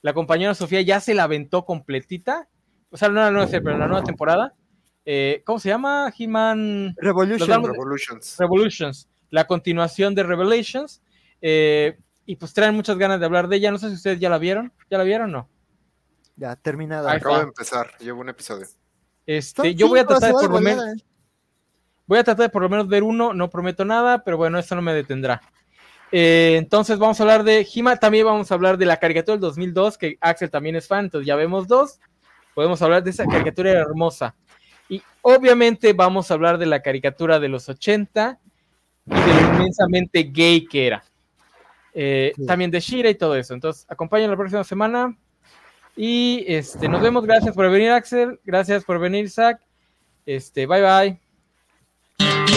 La 0.00 0.14
compañera 0.14 0.54
Sofía 0.54 0.80
ya 0.80 1.00
se 1.00 1.12
la 1.12 1.24
aventó 1.24 1.66
completita. 1.66 2.48
O 2.88 2.96
sea, 2.96 3.10
no 3.10 3.16
la 3.16 3.30
nueva 3.30 3.46
serie, 3.46 3.60
pero 3.60 3.76
la 3.76 3.88
nueva 3.88 4.04
temporada. 4.04 4.54
Eh, 5.04 5.42
¿Cómo 5.44 5.58
se 5.58 5.68
llama? 5.68 6.10
He-Man. 6.16 6.94
Revolution. 6.96 7.62
Revolutions. 7.62 8.36
Revolutions, 8.38 9.08
la 9.32 9.46
continuación 9.46 10.14
de 10.14 10.22
Revelations. 10.22 11.02
eh, 11.40 11.98
y 12.24 12.36
pues 12.36 12.54
traen 12.54 12.76
muchas 12.76 12.96
ganas 12.98 13.18
de 13.18 13.26
hablar 13.26 13.48
de 13.48 13.56
ella. 13.56 13.72
No 13.72 13.78
sé 13.78 13.88
si 13.88 13.94
ustedes 13.96 14.20
ya 14.20 14.30
la 14.30 14.38
vieron. 14.38 14.72
¿Ya 14.88 14.98
la 14.98 15.02
vieron 15.02 15.30
o 15.30 15.32
no? 15.32 15.48
Ya, 16.36 16.54
terminada. 16.54 17.10
Acabo 17.10 17.36
de 17.38 17.42
empezar, 17.42 17.90
llevo 17.98 18.20
un 18.20 18.28
episodio. 18.28 18.66
Este, 19.26 19.74
yo 19.74 19.88
voy 19.88 19.98
a 19.98 20.06
tratar 20.06 20.28
de 20.28 20.40
por 20.40 20.50
lo 20.50 20.60
menos. 20.60 21.04
Voy 22.06 22.18
a 22.18 22.24
tratar 22.24 22.46
de 22.46 22.48
por 22.50 22.62
lo 22.62 22.68
menos 22.68 22.86
ver 22.88 23.02
uno, 23.02 23.34
no 23.34 23.50
prometo 23.50 23.84
nada, 23.84 24.22
pero 24.22 24.36
bueno, 24.36 24.58
eso 24.58 24.74
no 24.76 24.82
me 24.82 24.94
detendrá. 24.94 25.40
Eh, 26.12 26.56
entonces 26.58 26.98
vamos 26.98 27.18
a 27.18 27.22
hablar 27.22 27.42
de 27.42 27.66
He-Man, 27.74 27.98
también 27.98 28.26
vamos 28.26 28.50
a 28.50 28.54
hablar 28.54 28.76
de 28.76 28.86
la 28.86 28.98
caricatura 28.98 29.34
del 29.34 29.40
2002, 29.40 29.98
que 29.98 30.18
Axel 30.20 30.50
también 30.50 30.76
es 30.76 30.86
fan, 30.86 31.06
entonces 31.06 31.26
ya 31.26 31.36
vemos 31.36 31.66
dos. 31.66 31.98
Podemos 32.54 32.82
hablar 32.82 33.02
de 33.02 33.10
esa 33.10 33.24
caricatura 33.26 33.70
hermosa. 33.72 34.36
Y 34.88 35.02
obviamente 35.22 35.92
vamos 35.94 36.30
a 36.30 36.34
hablar 36.34 36.58
de 36.58 36.66
la 36.66 36.82
caricatura 36.82 37.40
de 37.40 37.48
los 37.48 37.68
80 37.68 38.40
y 38.41 38.41
de 39.04 39.16
lo 39.16 39.54
inmensamente 39.54 40.22
gay 40.22 40.64
que 40.64 40.86
era. 40.86 41.04
Eh, 41.94 42.32
Sí. 42.36 42.46
También 42.46 42.70
de 42.70 42.80
Shira 42.80 43.10
y 43.10 43.14
todo 43.14 43.36
eso. 43.36 43.54
Entonces, 43.54 43.84
acompáñenla 43.88 44.32
la 44.32 44.38
próxima 44.38 44.64
semana. 44.64 45.16
Y 45.96 46.44
este, 46.48 46.88
nos 46.88 47.02
vemos. 47.02 47.24
Gracias 47.24 47.54
por 47.54 47.70
venir, 47.70 47.90
Axel. 47.90 48.40
Gracias 48.44 48.84
por 48.84 48.98
venir, 48.98 49.28
Zach. 49.28 49.60
Este, 50.24 50.66
bye 50.66 50.80
bye. 52.18 52.51